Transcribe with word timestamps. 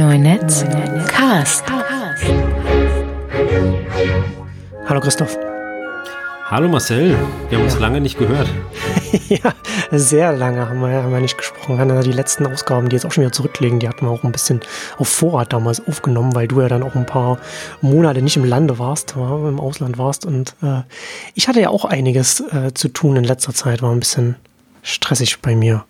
Neunetz 0.00 0.64
Cast. 1.08 1.64
Hallo 4.86 4.98
Christoph. 4.98 5.36
Hallo 6.46 6.70
Marcel, 6.70 7.18
wir 7.50 7.58
haben 7.58 7.64
uns 7.66 7.78
lange 7.78 8.00
nicht 8.00 8.18
gehört. 8.18 8.48
ja, 9.28 9.52
sehr 9.90 10.32
lange 10.32 10.66
haben 10.66 10.80
wir, 10.80 11.02
haben 11.02 11.12
wir 11.12 11.20
nicht 11.20 11.36
gesprochen. 11.36 11.76
Wir 11.76 11.84
hatten 11.84 12.00
die 12.00 12.12
letzten 12.12 12.46
Ausgaben, 12.46 12.88
die 12.88 12.96
jetzt 12.96 13.04
auch 13.04 13.12
schon 13.12 13.24
wieder 13.24 13.32
zurücklegen, 13.32 13.78
die 13.78 13.90
hatten 13.90 14.06
wir 14.06 14.10
auch 14.10 14.24
ein 14.24 14.32
bisschen 14.32 14.62
auf 14.96 15.08
Vorrat 15.08 15.52
damals 15.52 15.86
aufgenommen, 15.86 16.34
weil 16.34 16.48
du 16.48 16.62
ja 16.62 16.68
dann 16.68 16.82
auch 16.82 16.94
ein 16.94 17.04
paar 17.04 17.38
Monate 17.82 18.22
nicht 18.22 18.38
im 18.38 18.46
Lande 18.46 18.78
warst, 18.78 19.18
war, 19.18 19.46
im 19.46 19.60
Ausland 19.60 19.98
warst. 19.98 20.24
Und 20.24 20.56
äh, 20.62 20.80
ich 21.34 21.46
hatte 21.46 21.60
ja 21.60 21.68
auch 21.68 21.84
einiges 21.84 22.40
äh, 22.40 22.72
zu 22.72 22.88
tun 22.88 23.16
in 23.16 23.24
letzter 23.24 23.52
Zeit, 23.52 23.82
war 23.82 23.92
ein 23.92 24.00
bisschen 24.00 24.36
stressig 24.82 25.42
bei 25.42 25.54
mir. 25.54 25.84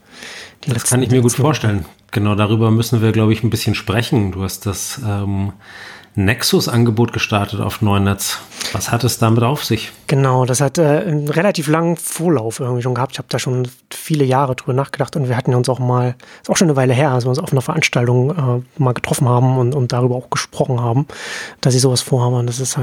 das 0.66 0.82
kann 0.90 1.00
ich 1.00 1.12
mir 1.12 1.20
gut 1.20 1.34
vorstellen. 1.34 1.84
Genau 2.10 2.34
darüber 2.34 2.70
müssen 2.70 3.02
wir, 3.02 3.12
glaube 3.12 3.32
ich, 3.32 3.42
ein 3.42 3.50
bisschen 3.50 3.74
sprechen. 3.74 4.32
Du 4.32 4.42
hast 4.42 4.66
das 4.66 5.00
ähm, 5.04 5.52
Nexus-Angebot 6.24 7.12
gestartet 7.12 7.60
auf 7.60 7.82
Neunetz. 7.82 8.38
Was 8.72 8.92
hat 8.92 9.04
es 9.04 9.18
damit 9.18 9.42
auf 9.42 9.64
sich? 9.64 9.90
Genau, 10.06 10.44
das 10.44 10.60
hat 10.60 10.78
äh, 10.78 10.82
einen 10.82 11.28
relativ 11.28 11.66
langen 11.66 11.96
Vorlauf 11.96 12.60
irgendwie 12.60 12.82
schon 12.82 12.94
gehabt. 12.94 13.12
Ich 13.12 13.18
habe 13.18 13.28
da 13.28 13.38
schon 13.38 13.68
viele 13.90 14.24
Jahre 14.24 14.54
drüber 14.54 14.72
nachgedacht 14.72 15.16
und 15.16 15.28
wir 15.28 15.36
hatten 15.36 15.54
uns 15.54 15.68
auch 15.68 15.78
mal, 15.78 16.14
ist 16.42 16.50
auch 16.50 16.56
schon 16.56 16.68
eine 16.68 16.76
Weile 16.76 16.92
her, 16.94 17.10
als 17.10 17.24
wir 17.24 17.30
uns 17.30 17.38
auf 17.38 17.52
einer 17.52 17.62
Veranstaltung 17.62 18.30
äh, 18.30 18.80
mal 18.80 18.92
getroffen 18.92 19.28
haben 19.28 19.58
und, 19.58 19.74
und 19.74 19.92
darüber 19.92 20.16
auch 20.16 20.30
gesprochen 20.30 20.80
haben, 20.80 21.06
dass 21.60 21.74
ich 21.74 21.80
sowas 21.80 22.02
vorhabe. 22.02 22.36
Und 22.36 22.46
das 22.46 22.60
ist 22.60 22.76
äh, 22.76 22.80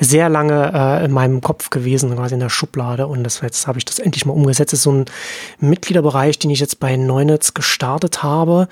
sehr 0.00 0.28
lange 0.28 0.72
äh, 0.74 1.04
in 1.04 1.12
meinem 1.12 1.40
Kopf 1.40 1.70
gewesen, 1.70 2.14
quasi 2.16 2.34
in 2.34 2.40
der 2.40 2.50
Schublade. 2.50 3.06
Und 3.06 3.24
das, 3.24 3.40
jetzt 3.40 3.66
habe 3.66 3.78
ich 3.78 3.84
das 3.84 3.98
endlich 3.98 4.26
mal 4.26 4.32
umgesetzt. 4.32 4.72
Das 4.72 4.80
ist 4.80 4.84
so 4.84 4.92
ein 4.92 5.04
Mitgliederbereich, 5.60 6.38
den 6.38 6.50
ich 6.50 6.60
jetzt 6.60 6.80
bei 6.80 6.96
Neunetz 6.96 7.54
gestartet 7.54 8.22
habe 8.22 8.68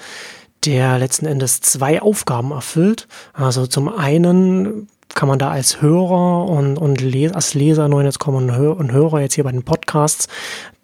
der 0.67 0.99
letzten 0.99 1.27
Endes 1.27 1.61
zwei 1.61 2.01
Aufgaben 2.03 2.51
erfüllt. 2.51 3.07
Also 3.33 3.67
zum 3.67 3.89
einen 3.89 4.89
kann 5.15 5.29
man 5.29 5.39
da 5.39 5.51
als 5.51 5.81
Hörer 5.81 6.49
und, 6.49 6.77
und 6.77 7.01
Les 7.01 7.33
als 7.33 7.55
Leser 7.55 7.89
neu 7.89 8.03
jetzt 8.03 8.19
kommen 8.19 8.49
und, 8.49 8.57
Hör 8.57 8.77
und 8.77 8.93
Hörer 8.93 9.21
jetzt 9.21 9.35
hier 9.35 9.45
bei 9.45 9.53
den 9.53 9.63
Podcasts 9.63 10.29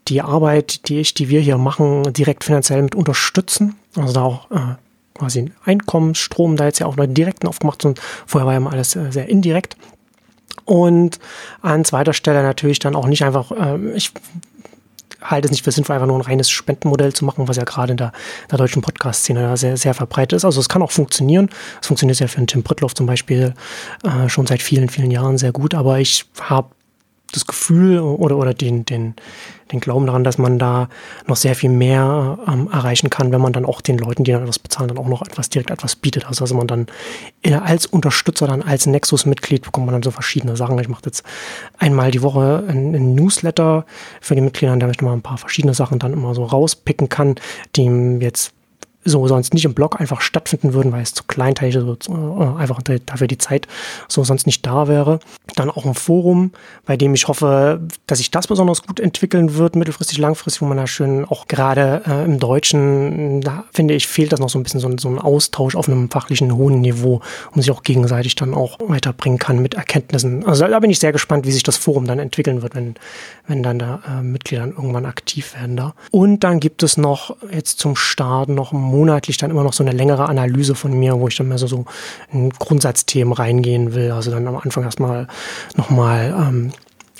die 0.08 0.22
Arbeit, 0.22 0.88
die 0.88 0.98
ich, 0.98 1.14
die 1.14 1.28
wir 1.28 1.40
hier 1.40 1.58
machen, 1.58 2.12
direkt 2.12 2.44
finanziell 2.44 2.82
mit 2.82 2.94
unterstützen. 2.94 3.76
Also 3.96 4.12
da 4.12 4.22
auch 4.22 4.50
äh, 4.50 4.74
quasi 5.14 5.40
ein 5.40 5.54
Einkommensstrom 5.64 6.56
da 6.56 6.64
jetzt 6.64 6.78
ja 6.78 6.86
auch 6.86 6.96
noch 6.96 7.06
direkten 7.06 7.46
aufgemacht 7.46 7.84
und 7.84 8.00
vorher 8.26 8.46
war 8.46 8.54
ja 8.54 8.58
immer 8.58 8.72
alles 8.72 8.96
äh, 8.96 9.10
sehr 9.10 9.28
indirekt. 9.28 9.76
Und 10.64 11.18
an 11.62 11.84
zweiter 11.84 12.12
Stelle 12.12 12.42
natürlich 12.42 12.78
dann 12.78 12.96
auch 12.96 13.06
nicht 13.06 13.24
einfach, 13.24 13.50
äh, 13.52 13.78
ich 13.94 14.12
halte 15.22 15.46
es 15.46 15.50
nicht 15.50 15.64
für 15.64 15.72
sinnvoll, 15.72 15.94
einfach 15.94 16.06
nur 16.06 16.18
ein 16.18 16.22
reines 16.22 16.50
Spendenmodell 16.50 17.12
zu 17.12 17.24
machen, 17.24 17.48
was 17.48 17.56
ja 17.56 17.64
gerade 17.64 17.92
in 17.92 17.96
der, 17.96 18.12
der 18.50 18.58
deutschen 18.58 18.82
Podcast-Szene 18.82 19.56
sehr, 19.56 19.76
sehr 19.76 19.94
verbreitet 19.94 20.36
ist. 20.36 20.44
Also 20.44 20.60
es 20.60 20.68
kann 20.68 20.82
auch 20.82 20.90
funktionieren. 20.90 21.50
Es 21.80 21.86
funktioniert 21.86 22.18
ja 22.18 22.26
für 22.26 22.38
einen 22.38 22.46
Tim 22.46 22.62
Brittloff 22.62 22.94
zum 22.94 23.06
Beispiel 23.06 23.54
äh, 24.04 24.28
schon 24.28 24.46
seit 24.46 24.62
vielen, 24.62 24.88
vielen 24.88 25.10
Jahren 25.10 25.38
sehr 25.38 25.52
gut. 25.52 25.74
Aber 25.74 25.98
ich 25.98 26.26
habe 26.40 26.70
das 27.32 27.46
Gefühl 27.46 28.00
oder, 28.00 28.36
oder 28.36 28.54
den, 28.54 28.84
den, 28.84 29.14
den 29.72 29.80
Glauben 29.80 30.06
daran, 30.06 30.24
dass 30.24 30.38
man 30.38 30.58
da 30.58 30.88
noch 31.26 31.36
sehr 31.36 31.54
viel 31.54 31.70
mehr 31.70 32.38
ähm, 32.46 32.68
erreichen 32.72 33.10
kann, 33.10 33.32
wenn 33.32 33.40
man 33.40 33.52
dann 33.52 33.64
auch 33.64 33.80
den 33.80 33.98
Leuten, 33.98 34.24
die 34.24 34.32
dann 34.32 34.42
etwas 34.42 34.58
bezahlen, 34.58 34.88
dann 34.88 34.98
auch 34.98 35.08
noch 35.08 35.22
etwas 35.22 35.48
direkt 35.48 35.70
etwas 35.70 35.96
bietet. 35.96 36.26
Also, 36.26 36.44
also 36.44 36.54
man 36.54 36.66
dann 36.66 36.86
äh, 37.42 37.54
als 37.54 37.86
Unterstützer, 37.86 38.46
dann 38.46 38.62
als 38.62 38.86
Nexus-Mitglied 38.86 39.62
bekommt 39.62 39.86
man 39.86 39.94
dann 39.94 40.02
so 40.02 40.10
verschiedene 40.10 40.56
Sachen. 40.56 40.78
Ich 40.78 40.88
mache 40.88 41.02
jetzt 41.06 41.24
einmal 41.78 42.10
die 42.10 42.22
Woche 42.22 42.64
ein, 42.68 42.94
ein 42.94 43.14
Newsletter 43.14 43.84
für 44.20 44.34
die 44.34 44.40
Mitglieder, 44.40 44.72
in 44.72 44.80
der 44.80 44.90
ich 44.90 45.00
mal 45.00 45.12
ein 45.12 45.22
paar 45.22 45.38
verschiedene 45.38 45.74
Sachen 45.74 45.98
dann 45.98 46.12
immer 46.12 46.34
so 46.34 46.44
rauspicken 46.44 47.08
kann, 47.08 47.36
die 47.76 48.18
jetzt 48.20 48.52
so 49.04 49.26
sonst 49.28 49.54
nicht 49.54 49.64
im 49.64 49.74
Blog 49.74 50.00
einfach 50.00 50.20
stattfinden 50.20 50.74
würden, 50.74 50.92
weil 50.92 51.02
es 51.02 51.14
zu 51.14 51.24
kleinteilig 51.24 51.74
so, 51.74 51.96
äh, 52.12 52.60
einfach 52.60 52.82
dafür 52.82 53.26
die 53.26 53.38
Zeit 53.38 53.66
so 54.08 54.24
sonst 54.24 54.46
nicht 54.46 54.66
da 54.66 54.88
wäre. 54.88 55.20
Dann 55.56 55.70
auch 55.70 55.86
ein 55.86 55.94
Forum, 55.94 56.52
bei 56.84 56.96
dem 56.96 57.14
ich 57.14 57.26
hoffe, 57.28 57.80
dass 58.06 58.18
sich 58.18 58.30
das 58.30 58.46
besonders 58.46 58.82
gut 58.82 59.00
entwickeln 59.00 59.54
wird, 59.54 59.74
mittelfristig, 59.74 60.18
langfristig, 60.18 60.60
wo 60.60 60.66
man 60.66 60.76
da 60.76 60.86
schön 60.86 61.24
auch 61.24 61.48
gerade 61.48 62.02
äh, 62.06 62.24
im 62.24 62.38
Deutschen, 62.38 63.40
da 63.40 63.64
finde 63.72 63.94
ich, 63.94 64.06
fehlt 64.06 64.32
das 64.32 64.40
noch 64.40 64.50
so 64.50 64.58
ein 64.58 64.62
bisschen 64.62 64.80
so, 64.80 64.90
so 64.98 65.08
ein 65.08 65.18
Austausch 65.18 65.76
auf 65.76 65.88
einem 65.88 66.10
fachlichen 66.10 66.54
hohen 66.54 66.80
Niveau, 66.80 67.22
um 67.54 67.62
sich 67.62 67.70
auch 67.70 67.82
gegenseitig 67.82 68.34
dann 68.34 68.52
auch 68.52 68.78
weiterbringen 68.80 69.38
kann 69.38 69.60
mit 69.60 69.74
Erkenntnissen. 69.74 70.46
Also 70.46 70.66
da 70.66 70.78
bin 70.78 70.90
ich 70.90 70.98
sehr 70.98 71.12
gespannt, 71.12 71.46
wie 71.46 71.52
sich 71.52 71.62
das 71.62 71.76
Forum 71.78 72.06
dann 72.06 72.18
entwickeln 72.18 72.60
wird, 72.60 72.74
wenn, 72.74 72.94
wenn 73.46 73.62
dann 73.62 73.78
da 73.78 74.02
äh, 74.06 74.22
Mitglieder 74.22 74.66
irgendwann 74.66 75.06
aktiv 75.06 75.54
werden 75.54 75.76
da. 75.76 75.94
Und 76.10 76.44
dann 76.44 76.60
gibt 76.60 76.82
es 76.82 76.98
noch 76.98 77.36
jetzt 77.50 77.78
zum 77.78 77.96
Start 77.96 78.50
noch 78.50 78.72
ein 78.72 78.90
monatlich 79.00 79.38
dann 79.38 79.50
immer 79.50 79.64
noch 79.64 79.72
so 79.72 79.82
eine 79.82 79.92
längere 79.92 80.28
Analyse 80.28 80.74
von 80.74 80.92
mir, 80.92 81.18
wo 81.18 81.28
ich 81.28 81.36
dann 81.36 81.48
mehr 81.48 81.58
so, 81.58 81.66
so 81.66 81.86
in 82.32 82.50
Grundsatzthemen 82.50 83.32
reingehen 83.32 83.94
will. 83.94 84.10
Also 84.12 84.30
dann 84.30 84.46
am 84.46 84.56
Anfang 84.56 84.84
erstmal 84.84 85.26
nochmal 85.76 86.34
ähm, 86.38 86.72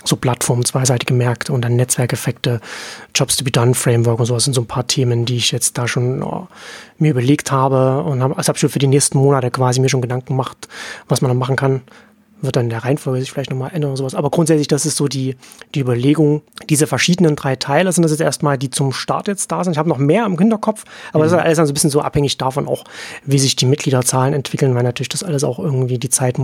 so 0.05 0.17
Plattformen, 0.17 0.65
zweiseitige 0.65 1.15
Märkte 1.15 1.53
und 1.53 1.63
dann 1.63 1.77
Netzwerkeffekte, 1.77 2.61
Jobs 3.15 3.37
to 3.37 3.45
be 3.45 3.51
done 3.51 3.75
Framework 3.75 4.21
und 4.21 4.27
so. 4.27 4.35
Das 4.35 4.45
sind 4.45 4.55
so 4.55 4.61
ein 4.61 4.67
paar 4.67 4.87
Themen, 4.87 5.25
die 5.25 5.37
ich 5.37 5.53
jetzt 5.53 5.79
da 5.79 5.89
schon 5.89 6.23
oh, 6.23 6.49
mir 6.99 7.11
überlegt 7.11 7.51
habe 7.51 8.03
und 8.03 8.23
habe, 8.23 8.37
also 8.37 8.49
habe 8.49 8.59
schon 8.59 8.71
für 8.71 8.79
die 8.79 8.87
nächsten 8.87 9.19
Monate 9.19 9.51
quasi 9.51 9.81
mir 9.81 9.89
schon 9.89 10.03
Gedanken 10.03 10.29
gemacht, 10.29 10.69
was 11.09 11.23
man 11.23 11.31
dann 11.31 11.39
machen 11.39 11.57
kann 11.57 11.83
wird 12.43 12.57
dann 12.57 12.71
der 12.71 12.85
Reihenfolge 12.85 13.21
sich 13.21 13.31
vielleicht 13.31 13.51
nochmal 13.51 13.71
ändern 13.73 13.91
oder 13.91 13.99
sowas. 13.99 14.15
Aber 14.15 14.31
grundsätzlich, 14.31 14.69
das 14.69 14.87
ist 14.87 14.97
so 14.97 15.09
die, 15.09 15.37
die 15.75 15.81
Überlegung. 15.81 16.43
Diese 16.69 16.87
verschiedenen 16.87 17.37
drei 17.37 17.57
Teile 17.57 17.93
sind 17.93 18.03
das 18.03 18.13
jetzt 18.13 18.21
erstmal, 18.21 18.59
die 18.59 18.71
zum 18.71 18.93
Start 18.93 19.29
jetzt 19.29 19.51
da 19.53 19.65
sind. 19.65 19.73
Ich 19.73 19.79
habe 19.79 19.89
noch 19.89 19.99
mehr 19.99 20.27
im 20.27 20.39
Hinterkopf, 20.39 20.85
aber 21.13 21.21
mhm. 21.21 21.23
das 21.25 21.33
ist 21.33 21.39
alles 21.39 21.57
dann 21.57 21.67
so 21.67 21.73
ein 21.73 21.75
bisschen 21.75 21.91
so 21.91 22.01
abhängig 22.01 22.39
davon 22.39 22.69
auch, 22.69 22.85
wie 23.25 23.39
sich 23.39 23.57
die 23.57 23.67
Mitgliederzahlen 23.67 24.35
entwickeln, 24.35 24.75
weil 24.75 24.83
natürlich 24.83 25.09
das 25.09 25.23
alles 25.23 25.45
auch 25.45 25.59
irgendwie 25.59 25.99
die 25.99 26.11
Zeit 26.11 26.39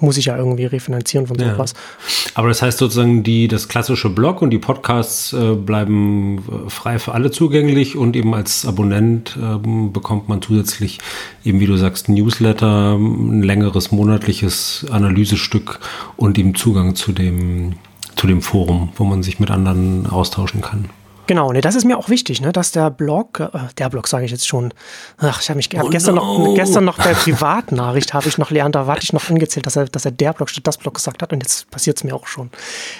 muss 0.00 0.16
ich 0.16 0.26
ja 0.26 0.36
irgendwie 0.36 0.64
refinanzieren 0.66 1.26
von 1.26 1.38
sowas. 1.38 1.74
Ja. 1.74 2.30
Aber 2.34 2.48
das 2.48 2.62
heißt 2.62 2.78
sozusagen, 2.78 3.22
die, 3.22 3.48
das 3.48 3.68
klassische 3.68 4.10
Blog 4.10 4.42
und 4.42 4.50
die 4.50 4.58
Podcasts 4.58 5.32
äh, 5.32 5.54
bleiben 5.54 6.38
äh, 6.38 6.70
frei 6.70 6.98
für 6.98 7.12
alle 7.14 7.30
zugänglich 7.30 7.96
und 7.96 8.16
eben 8.16 8.34
als 8.34 8.66
Abonnent 8.66 9.36
äh, 9.36 9.58
bekommt 9.92 10.28
man 10.28 10.42
zusätzlich 10.42 10.98
eben, 11.44 11.60
wie 11.60 11.66
du 11.66 11.76
sagst, 11.76 12.08
Newsletter, 12.08 12.94
ein 12.96 13.42
längeres 13.42 13.90
monatliches 13.92 14.86
Analysestück 14.90 15.80
und 16.16 16.38
eben 16.38 16.54
Zugang 16.54 16.94
zu 16.94 17.12
dem, 17.12 17.74
zu 18.16 18.26
dem 18.26 18.42
Forum, 18.42 18.90
wo 18.96 19.04
man 19.04 19.22
sich 19.22 19.40
mit 19.40 19.50
anderen 19.50 20.06
austauschen 20.06 20.60
kann. 20.60 20.90
Genau, 21.28 21.52
ne, 21.52 21.60
das 21.60 21.74
ist 21.74 21.84
mir 21.84 21.98
auch 21.98 22.08
wichtig, 22.08 22.40
ne, 22.40 22.52
dass 22.52 22.72
der 22.72 22.90
Blog, 22.90 23.40
äh, 23.40 23.48
der 23.76 23.90
Blog 23.90 24.08
sage 24.08 24.24
ich 24.24 24.30
jetzt 24.30 24.48
schon, 24.48 24.72
ach, 25.18 25.42
ich 25.42 25.50
habe 25.50 25.58
mich 25.58 25.68
hab 25.76 25.84
oh 25.84 25.90
gestern, 25.90 26.14
no. 26.14 26.38
noch, 26.38 26.54
gestern 26.54 26.86
noch 26.86 26.96
der 26.96 27.10
Privatnachricht 27.10 28.14
habe 28.14 28.26
ich 28.28 28.38
noch, 28.38 28.50
Leander, 28.50 28.86
warte 28.86 29.02
ich 29.04 29.12
noch 29.12 29.28
angezählt, 29.28 29.66
dass 29.66 29.76
er, 29.76 29.84
dass 29.84 30.06
er 30.06 30.10
der 30.10 30.32
Blog 30.32 30.48
statt 30.48 30.66
das 30.66 30.78
Blog 30.78 30.94
gesagt 30.94 31.20
hat 31.20 31.34
und 31.34 31.42
jetzt 31.42 31.70
passiert 31.70 31.98
es 31.98 32.04
mir 32.04 32.14
auch 32.14 32.26
schon. 32.26 32.50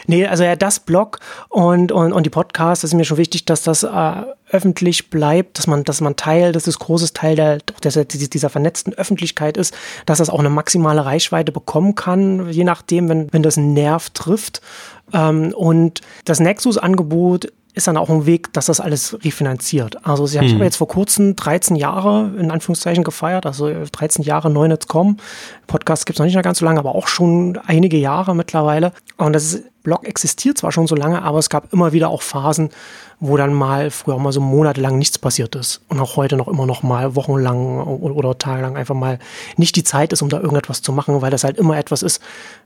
Nee, 0.06 0.26
also 0.26 0.44
ja, 0.44 0.56
das 0.56 0.78
Blog 0.78 1.20
und, 1.48 1.90
und, 1.90 2.12
und 2.12 2.26
die 2.26 2.30
Podcasts, 2.30 2.82
das 2.82 2.90
ist 2.90 2.96
mir 2.96 3.06
schon 3.06 3.16
wichtig, 3.16 3.46
dass 3.46 3.62
das 3.62 3.82
äh, 3.82 4.22
öffentlich 4.50 5.08
bleibt, 5.08 5.58
dass 5.58 5.66
man, 5.66 5.84
dass 5.84 6.02
man 6.02 6.16
Teil, 6.16 6.52
dass 6.52 6.66
es 6.66 6.78
großes 6.78 7.14
Teil 7.14 7.34
der, 7.34 7.58
der, 7.82 8.04
dieser 8.04 8.50
vernetzten 8.50 8.92
Öffentlichkeit 8.92 9.56
ist, 9.56 9.74
dass 10.04 10.18
das 10.18 10.28
auch 10.28 10.38
eine 10.38 10.50
maximale 10.50 11.06
Reichweite 11.06 11.50
bekommen 11.50 11.94
kann, 11.94 12.50
je 12.50 12.64
nachdem, 12.64 13.08
wenn, 13.08 13.32
wenn 13.32 13.42
das 13.42 13.56
einen 13.56 13.72
Nerv 13.72 14.10
trifft. 14.10 14.60
Ähm, 15.14 15.54
und 15.54 16.02
das 16.26 16.40
Nexus-Angebot 16.40 17.52
ist 17.78 17.86
dann 17.86 17.96
auch 17.96 18.10
ein 18.10 18.26
Weg, 18.26 18.52
dass 18.52 18.66
das 18.66 18.80
alles 18.80 19.16
refinanziert. 19.24 20.04
Also 20.04 20.26
ich 20.26 20.36
habe 20.36 20.48
mhm. 20.48 20.62
jetzt 20.62 20.76
vor 20.76 20.88
kurzem 20.88 21.36
13 21.36 21.76
Jahre 21.76 22.32
in 22.36 22.50
Anführungszeichen 22.50 23.04
gefeiert, 23.04 23.46
also 23.46 23.72
13 23.72 24.24
Jahre 24.24 24.50
Neunetz.com. 24.50 25.16
Podcast 25.68 26.06
gibt 26.06 26.16
es 26.16 26.18
noch 26.18 26.26
nicht 26.26 26.34
mehr 26.34 26.42
ganz 26.42 26.58
so 26.58 26.64
lange, 26.64 26.80
aber 26.80 26.96
auch 26.96 27.06
schon 27.06 27.58
einige 27.66 27.96
Jahre 27.96 28.34
mittlerweile. 28.34 28.92
Und 29.16 29.34
das 29.34 29.62
Blog 29.84 30.06
existiert 30.06 30.58
zwar 30.58 30.72
schon 30.72 30.86
so 30.88 30.96
lange, 30.96 31.22
aber 31.22 31.38
es 31.38 31.48
gab 31.48 31.72
immer 31.72 31.92
wieder 31.92 32.08
auch 32.08 32.22
Phasen, 32.22 32.70
wo 33.20 33.36
dann 33.36 33.54
mal 33.54 33.90
früher 33.90 34.14
auch 34.16 34.20
mal 34.20 34.32
so 34.32 34.40
monatelang 34.40 34.98
nichts 34.98 35.18
passiert 35.18 35.54
ist. 35.54 35.82
Und 35.88 36.00
auch 36.00 36.16
heute 36.16 36.36
noch 36.36 36.48
immer 36.48 36.66
noch 36.66 36.82
mal 36.82 37.14
wochenlang 37.14 37.78
oder 37.80 38.36
tagelang 38.36 38.76
einfach 38.76 38.94
mal 38.94 39.18
nicht 39.56 39.76
die 39.76 39.84
Zeit 39.84 40.12
ist, 40.12 40.22
um 40.22 40.28
da 40.28 40.40
irgendetwas 40.40 40.82
zu 40.82 40.92
machen, 40.92 41.20
weil 41.22 41.30
das 41.30 41.44
halt 41.44 41.58
immer 41.58 41.76
etwas 41.78 42.02
ist, 42.02 42.20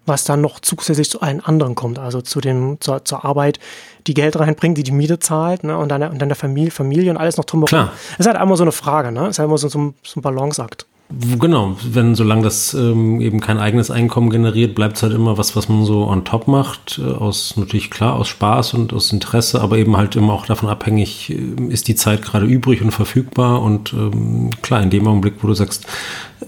was 0.06 0.24
dann 0.24 0.40
noch 0.40 0.60
zusätzlich 0.60 1.10
zu 1.10 1.20
allen 1.20 1.40
anderen 1.40 1.74
kommt. 1.74 1.98
Also 1.98 2.22
zu 2.22 2.40
den, 2.40 2.78
zur, 2.80 3.04
zur 3.04 3.24
Arbeit, 3.24 3.58
die 4.06 4.14
Geld 4.14 4.38
reinbringt, 4.38 4.78
die 4.78 4.82
die 4.82 4.92
Miete 4.92 5.18
zahlt, 5.18 5.64
ne, 5.64 5.76
und 5.76 5.88
dann, 5.90 6.02
und 6.02 6.18
dann 6.18 6.28
der 6.28 6.36
Familie, 6.36 6.70
Familie 6.70 7.10
und 7.10 7.16
alles 7.16 7.36
noch 7.36 7.44
drumherum. 7.44 7.68
Klar. 7.68 7.92
Das 8.16 8.26
ist 8.26 8.32
halt 8.32 8.42
immer 8.42 8.56
so 8.56 8.64
eine 8.64 8.72
Frage, 8.72 9.12
ne? 9.12 9.20
Das 9.20 9.30
ist 9.30 9.38
halt 9.38 9.48
immer 9.48 9.58
so, 9.58 9.68
so 9.68 9.78
ein, 9.78 9.94
so 10.02 10.20
ein 10.20 10.22
Balanceakt. 10.22 10.86
Genau, 11.20 11.76
wenn 11.82 12.14
solange 12.14 12.42
das 12.42 12.74
ähm, 12.74 13.20
eben 13.20 13.40
kein 13.40 13.58
eigenes 13.58 13.90
Einkommen 13.90 14.30
generiert, 14.30 14.74
bleibt 14.74 14.96
es 14.96 15.02
halt 15.02 15.12
immer 15.12 15.36
was, 15.36 15.54
was 15.56 15.68
man 15.68 15.84
so 15.84 16.06
on 16.06 16.24
top 16.24 16.48
macht, 16.48 17.00
äh, 17.02 17.10
aus 17.10 17.56
natürlich 17.56 17.90
klar 17.90 18.14
aus 18.14 18.28
Spaß 18.28 18.74
und 18.74 18.92
aus 18.92 19.12
Interesse, 19.12 19.60
aber 19.60 19.76
eben 19.78 19.96
halt 19.96 20.16
immer 20.16 20.32
auch 20.32 20.46
davon 20.46 20.68
abhängig, 20.68 21.30
äh, 21.30 21.64
ist 21.68 21.88
die 21.88 21.96
Zeit 21.96 22.22
gerade 22.22 22.46
übrig 22.46 22.82
und 22.82 22.92
verfügbar 22.92 23.60
und 23.62 23.92
ähm, 23.92 24.50
klar, 24.62 24.82
in 24.82 24.90
dem 24.90 25.06
Augenblick, 25.06 25.34
wo 25.42 25.48
du 25.48 25.54
sagst, 25.54 25.86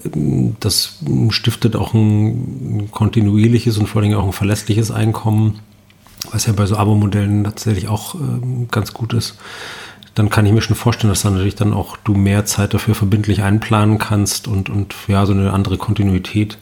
äh, 0.03 0.09
das 0.59 0.99
stiftet 1.29 1.75
auch 1.75 1.93
ein 1.93 2.87
kontinuierliches 2.91 3.77
und 3.77 3.87
vor 3.87 4.01
allem 4.01 4.13
auch 4.15 4.25
ein 4.25 4.33
verlässliches 4.33 4.89
Einkommen, 4.89 5.59
was 6.31 6.47
ja 6.47 6.53
bei 6.53 6.65
so 6.65 6.77
Abo-Modellen 6.77 7.43
tatsächlich 7.43 7.87
auch 7.87 8.15
ähm, 8.15 8.67
ganz 8.71 8.93
gut 8.93 9.13
ist 9.13 9.37
dann 10.15 10.29
kann 10.29 10.45
ich 10.45 10.53
mir 10.53 10.61
schon 10.61 10.75
vorstellen, 10.75 11.11
dass 11.11 11.21
dann 11.21 11.33
natürlich 11.33 11.55
dann 11.55 11.73
auch 11.73 11.97
du 11.97 12.13
mehr 12.13 12.45
Zeit 12.45 12.73
dafür 12.73 12.95
verbindlich 12.95 13.43
einplanen 13.43 13.99
kannst 13.99 14.47
und, 14.47 14.69
und 14.69 14.95
ja, 15.07 15.25
so 15.25 15.33
eine 15.33 15.51
andere 15.51 15.77
Kontinuität 15.77 16.57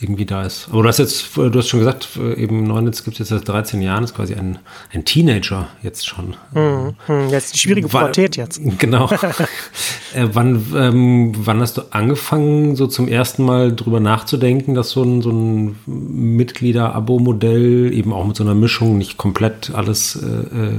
irgendwie 0.00 0.26
da 0.26 0.42
ist. 0.42 0.68
Aber 0.70 0.82
du 0.82 0.88
hast 0.88 0.98
jetzt, 0.98 1.36
du 1.36 1.52
hast 1.52 1.68
schon 1.68 1.80
gesagt, 1.80 2.08
eben 2.36 2.64
Neunitz 2.64 3.02
gibt 3.02 3.14
es 3.14 3.18
jetzt 3.18 3.30
seit 3.30 3.48
13 3.48 3.82
Jahren, 3.82 4.04
ist 4.04 4.14
quasi 4.14 4.34
ein, 4.34 4.58
ein 4.92 5.04
Teenager 5.04 5.68
jetzt 5.82 6.06
schon. 6.06 6.36
Mhm. 6.52 6.94
Jetzt 7.30 7.54
die 7.54 7.58
schwierige 7.58 7.88
Pubertät 7.88 8.36
jetzt. 8.36 8.60
Genau. 8.78 9.10
äh, 10.14 10.28
wann, 10.32 10.64
ähm, 10.76 11.32
wann 11.36 11.60
hast 11.60 11.78
du 11.78 11.82
angefangen, 11.90 12.76
so 12.76 12.86
zum 12.86 13.08
ersten 13.08 13.44
Mal 13.44 13.74
drüber 13.74 13.98
nachzudenken, 13.98 14.74
dass 14.74 14.90
so 14.90 15.02
ein, 15.02 15.22
so 15.22 15.30
ein 15.30 15.76
Mitglieder-Abo-Modell 15.86 17.92
eben 17.92 18.12
auch 18.12 18.26
mit 18.26 18.36
so 18.36 18.44
einer 18.44 18.54
Mischung 18.54 18.98
nicht 18.98 19.16
komplett 19.16 19.72
alles 19.74 20.16
äh, 20.16 20.26
äh 20.26 20.74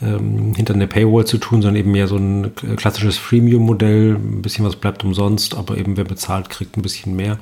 ähm, 0.00 0.54
hinter 0.54 0.74
einer 0.74 0.86
Paywall 0.86 1.24
zu 1.24 1.38
tun, 1.38 1.62
sondern 1.62 1.80
eben 1.80 1.92
mehr 1.92 2.06
so 2.06 2.16
ein 2.16 2.52
klassisches 2.76 3.16
Freemium-Modell. 3.16 4.14
Ein 4.14 4.42
bisschen 4.42 4.64
was 4.64 4.76
bleibt 4.76 5.04
umsonst, 5.04 5.56
aber 5.56 5.76
eben 5.76 5.96
wer 5.96 6.04
bezahlt, 6.04 6.50
kriegt 6.50 6.76
ein 6.76 6.82
bisschen 6.82 7.16
mehr. 7.16 7.38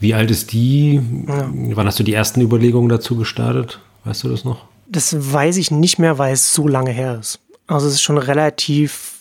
Wie 0.00 0.14
alt 0.14 0.30
ist 0.30 0.52
die? 0.52 1.00
Ja. 1.26 1.50
Wann 1.52 1.86
hast 1.86 1.98
du 1.98 2.04
die 2.04 2.14
ersten 2.14 2.40
Überlegungen 2.40 2.88
dazu 2.88 3.16
gestartet? 3.16 3.80
Weißt 4.04 4.24
du 4.24 4.28
das 4.28 4.44
noch? 4.44 4.64
Das 4.88 5.14
weiß 5.32 5.58
ich 5.58 5.70
nicht 5.70 5.98
mehr, 5.98 6.18
weil 6.18 6.32
es 6.32 6.54
so 6.54 6.66
lange 6.66 6.90
her 6.90 7.18
ist. 7.20 7.40
Also 7.66 7.86
es 7.86 7.94
ist 7.94 8.02
schon 8.02 8.16
relativ 8.16 9.17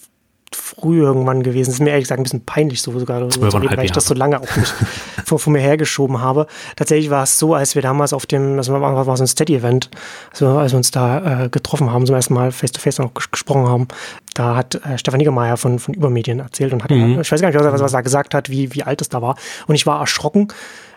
früh 0.55 1.01
irgendwann 1.01 1.43
gewesen. 1.43 1.69
Das 1.69 1.75
ist 1.75 1.79
mir 1.79 1.89
ehrlich 1.89 2.05
gesagt 2.05 2.19
ein 2.19 2.23
bisschen 2.23 2.45
peinlich, 2.45 2.81
so 2.81 2.97
sogar, 2.97 3.29
so 3.31 3.41
reden, 3.41 3.77
weil 3.77 3.85
ich 3.85 3.91
das 3.91 4.05
so 4.05 4.13
lange 4.13 4.39
auch 4.39 4.55
nicht 4.55 4.73
vor, 5.25 5.39
vor, 5.39 5.51
mir 5.51 5.59
hergeschoben 5.59 6.21
habe. 6.21 6.47
Tatsächlich 6.75 7.09
war 7.09 7.23
es 7.23 7.37
so, 7.37 7.53
als 7.53 7.75
wir 7.75 7.81
damals 7.81 8.13
auf 8.13 8.25
dem, 8.25 8.57
also 8.57 8.73
war, 8.73 9.07
war 9.07 9.17
so 9.17 9.23
ein 9.23 9.27
Steady-Event, 9.27 9.89
also 10.31 10.47
als 10.49 10.71
wir 10.71 10.77
uns 10.77 10.91
da 10.91 11.45
äh, 11.45 11.49
getroffen 11.49 11.91
haben, 11.91 12.05
zum 12.05 12.15
ersten 12.15 12.33
Mal 12.33 12.51
face-to-face 12.51 12.99
-face 12.99 13.01
noch 13.01 13.13
gesprochen 13.13 13.67
haben, 13.67 13.87
da 14.33 14.55
hat 14.55 14.75
äh, 14.75 14.97
Stefan 14.97 15.17
Niggemeier 15.17 15.57
von, 15.57 15.79
von 15.79 15.93
Übermedien 15.93 16.39
erzählt 16.39 16.73
und 16.73 16.83
hat, 16.83 16.91
mhm. 16.91 17.19
ich 17.19 17.31
weiß 17.31 17.41
gar 17.41 17.49
nicht, 17.49 17.59
was, 17.59 17.81
was 17.81 17.93
er 17.93 18.03
gesagt 18.03 18.33
hat, 18.33 18.49
wie, 18.49 18.73
wie 18.73 18.83
alt 18.83 19.01
es 19.01 19.09
da 19.09 19.21
war. 19.21 19.35
Und 19.67 19.75
ich 19.75 19.85
war 19.85 19.99
erschrocken, 19.99 20.49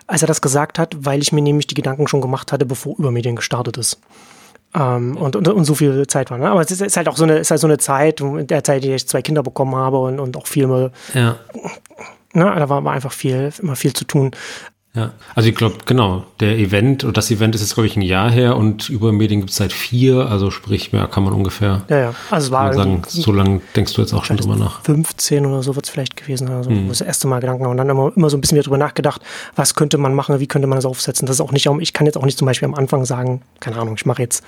als 0.07 0.21
er 0.21 0.27
das 0.27 0.41
gesagt 0.41 0.77
hat, 0.79 0.95
weil 0.99 1.21
ich 1.21 1.31
mir 1.31 1.41
nämlich 1.41 1.67
die 1.67 1.75
Gedanken 1.75 2.07
schon 2.07 2.21
gemacht 2.21 2.51
hatte, 2.51 2.65
bevor 2.65 2.97
Übermedien 2.97 3.35
gestartet 3.35 3.77
ist. 3.77 3.99
Ähm, 4.73 5.17
und, 5.17 5.35
und, 5.35 5.47
und 5.47 5.65
so 5.65 5.75
viel 5.75 6.07
Zeit 6.07 6.31
war. 6.31 6.37
Ne? 6.37 6.49
Aber 6.49 6.61
es 6.61 6.71
ist, 6.71 6.81
ist, 6.81 6.97
halt 6.97 7.09
auch 7.09 7.17
so 7.17 7.23
eine, 7.23 7.39
ist 7.39 7.51
halt 7.51 7.59
so 7.59 7.67
eine 7.67 7.77
Zeit, 7.77 8.21
in 8.21 8.47
der 8.47 8.63
Zeit, 8.63 8.83
die 8.83 8.93
ich 8.93 9.07
zwei 9.07 9.21
Kinder 9.21 9.43
bekommen 9.43 9.75
habe 9.75 9.99
und, 9.99 10.19
und 10.19 10.37
auch 10.37 10.47
Filme. 10.47 10.91
Ja. 11.13 11.37
Ne? 12.33 12.45
Da 12.55 12.69
war 12.69 12.85
einfach 12.87 13.11
viel, 13.11 13.51
immer 13.61 13.75
viel 13.75 13.93
zu 13.93 14.05
tun. 14.05 14.31
Ja, 14.93 15.13
also 15.35 15.47
ich 15.47 15.55
glaube, 15.55 15.75
genau, 15.85 16.25
der 16.41 16.57
Event, 16.57 17.05
und 17.05 17.15
das 17.15 17.31
Event 17.31 17.55
ist 17.55 17.61
jetzt, 17.61 17.75
glaube 17.75 17.87
ich, 17.87 17.95
ein 17.95 18.01
Jahr 18.01 18.29
her 18.29 18.57
und 18.57 18.89
über 18.89 19.13
Medien 19.13 19.39
gibt 19.39 19.51
es 19.51 19.55
seit 19.55 19.71
vier, 19.71 20.29
also 20.29 20.51
sprich, 20.51 20.91
mehr 20.91 21.07
kann 21.07 21.23
man 21.23 21.31
ungefähr. 21.31 21.83
Ja, 21.87 21.97
ja. 21.97 22.15
Also 22.29 22.51
war 22.51 22.73
sagen, 22.73 23.01
so 23.07 23.31
lange 23.31 23.61
denkst 23.73 23.93
du 23.93 24.01
jetzt 24.01 24.13
auch 24.13 24.25
schon 24.25 24.35
drüber 24.35 24.57
nach. 24.57 24.81
15 24.81 25.45
oder 25.45 25.63
so 25.63 25.75
wird 25.75 25.85
es 25.85 25.91
vielleicht 25.91 26.17
gewesen, 26.17 26.49
also 26.49 26.69
mhm. 26.69 26.89
das 26.89 26.99
erste 26.99 27.29
Mal 27.29 27.39
Gedanken 27.39 27.67
und 27.67 27.77
dann 27.77 27.87
immer, 27.87 28.11
immer 28.13 28.29
so 28.29 28.35
ein 28.35 28.41
bisschen 28.41 28.57
wieder 28.57 28.65
drüber 28.65 28.77
nachgedacht, 28.77 29.21
was 29.55 29.75
könnte 29.75 29.97
man 29.97 30.13
machen, 30.13 30.41
wie 30.41 30.47
könnte 30.47 30.67
man 30.67 30.75
das 30.75 30.85
aufsetzen. 30.85 31.25
Das 31.25 31.37
ist 31.37 31.41
auch 31.41 31.53
nicht, 31.53 31.65
ich 31.79 31.93
kann 31.93 32.05
jetzt 32.05 32.17
auch 32.17 32.25
nicht 32.25 32.37
zum 32.37 32.45
Beispiel 32.45 32.67
am 32.67 32.75
Anfang 32.75 33.05
sagen, 33.05 33.43
keine 33.61 33.77
Ahnung, 33.77 33.95
ich 33.95 34.05
mache 34.05 34.21
jetzt 34.21 34.43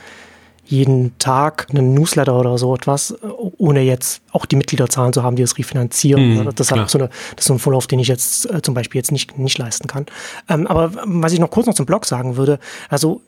jeden 0.65 1.17
Tag 1.19 1.67
einen 1.69 1.93
Newsletter 1.93 2.39
oder 2.39 2.57
so 2.57 2.73
etwas, 2.73 3.15
ohne 3.57 3.81
jetzt 3.81 4.21
auch 4.31 4.45
die 4.45 4.55
Mitgliederzahlen 4.55 5.13
zu 5.13 5.23
haben, 5.23 5.35
die 5.35 5.43
es 5.43 5.57
refinanzieren. 5.57 6.37
Mhm, 6.37 6.49
das, 6.55 6.71
hat 6.71 6.89
so 6.89 6.97
eine, 6.97 7.09
das 7.35 7.45
ist 7.45 7.47
so 7.47 7.53
ein 7.53 7.59
Vorlauf, 7.59 7.87
den 7.87 7.99
ich 7.99 8.07
jetzt 8.07 8.49
äh, 8.49 8.61
zum 8.61 8.73
Beispiel 8.73 8.99
jetzt 8.99 9.11
nicht, 9.11 9.37
nicht 9.37 9.57
leisten 9.57 9.87
kann. 9.87 10.05
Ähm, 10.49 10.67
aber 10.67 10.91
was 11.05 11.33
ich 11.33 11.39
noch 11.39 11.49
kurz 11.49 11.67
noch 11.67 11.73
zum 11.73 11.85
Blog 11.85 12.05
sagen 12.05 12.37
würde, 12.37 12.59
also 12.89 13.21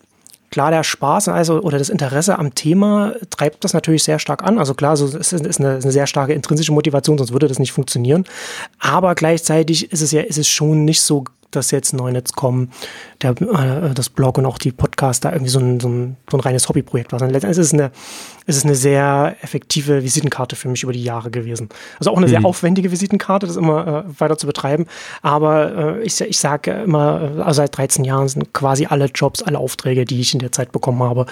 klar, 0.56 0.72
der 0.72 0.84
Spaß 0.84 1.28
also, 1.28 1.60
oder 1.62 1.78
das 1.78 1.90
Interesse 1.90 2.40
am 2.40 2.56
Thema 2.56 3.14
treibt 3.30 3.66
das 3.66 3.74
natürlich 3.74 4.04
sehr 4.04 4.20
stark 4.20 4.42
an. 4.42 4.58
Also 4.58 4.74
klar, 4.74 4.96
so, 4.96 5.06
es 5.06 5.34
ist 5.34 5.60
eine, 5.60 5.72
eine, 5.76 5.92
sehr 5.92 6.08
starke 6.08 6.34
intrinsische 6.34 6.72
Motivation, 6.72 7.18
sonst 7.18 7.34
würde 7.34 7.50
das 7.50 7.60
nicht 7.60 7.74
funktionieren. 7.74 8.24
Aber 8.80 9.16
gleichzeitig 9.16 9.92
ist 9.92 10.02
es 10.02 10.12
ja, 10.12 10.22
ist 10.22 10.38
es 10.38 10.48
schon 10.48 10.86
nicht 10.86 11.02
so 11.02 11.26
dass 11.56 11.72
jetzt 11.72 11.94
Neunetz.com, 11.94 12.70
der, 13.22 13.32
äh, 13.32 13.94
das 13.94 14.10
Blog 14.10 14.38
und 14.38 14.46
auch 14.46 14.58
die 14.58 14.72
Podcasts 14.72 15.22
da 15.22 15.32
irgendwie 15.32 15.50
so 15.50 15.60
ein, 15.60 15.80
so 15.80 15.88
ein, 15.88 16.18
so 16.30 16.38
ein 16.38 16.42
reines 16.42 16.68
Hobbyprojekt 16.70 17.12
war. 17.12 17.20
Letztendlich 17.20 17.52
ist 17.52 17.58
es, 17.58 17.74
eine, 17.74 17.92
ist 18.46 18.58
es 18.58 18.66
eine 18.66 18.76
sehr 18.76 19.36
effektive 19.42 20.04
Visitenkarte 20.04 20.56
für 20.56 20.70
mich 20.70 20.84
über 20.84 20.94
die 20.94 21.04
Jahre 21.04 21.32
gewesen. 21.32 21.70
Also 22.00 22.12
auch 22.12 22.18
eine 22.18 22.28
mhm. 22.28 22.32
sehr 22.32 22.46
aufwendige 22.46 22.92
Visitenkarte, 22.92 23.48
das 23.48 23.56
immer 23.56 24.06
äh, 24.06 24.20
weiter 24.20 24.38
zu 24.38 24.48
betreiben. 24.48 24.86
Aber 25.22 25.98
äh, 25.98 26.04
ich, 26.04 26.20
ich 26.22 26.40
sage 26.40 26.72
immer, 26.72 27.32
also 27.40 27.58
seit 27.62 27.78
13 27.78 28.06
Jahren 28.06 28.28
sind 28.28 28.54
quasi 28.54 28.86
alle 28.86 29.06
Jobs, 29.06 29.44
alle 29.44 29.60
Aufträge, 29.60 30.06
die 30.06 30.20
ich 30.20 30.34
in 30.34 30.40
der 30.40 30.52
Zeit 30.52 30.72
bekommen 30.72 31.04
habe, 31.04 31.26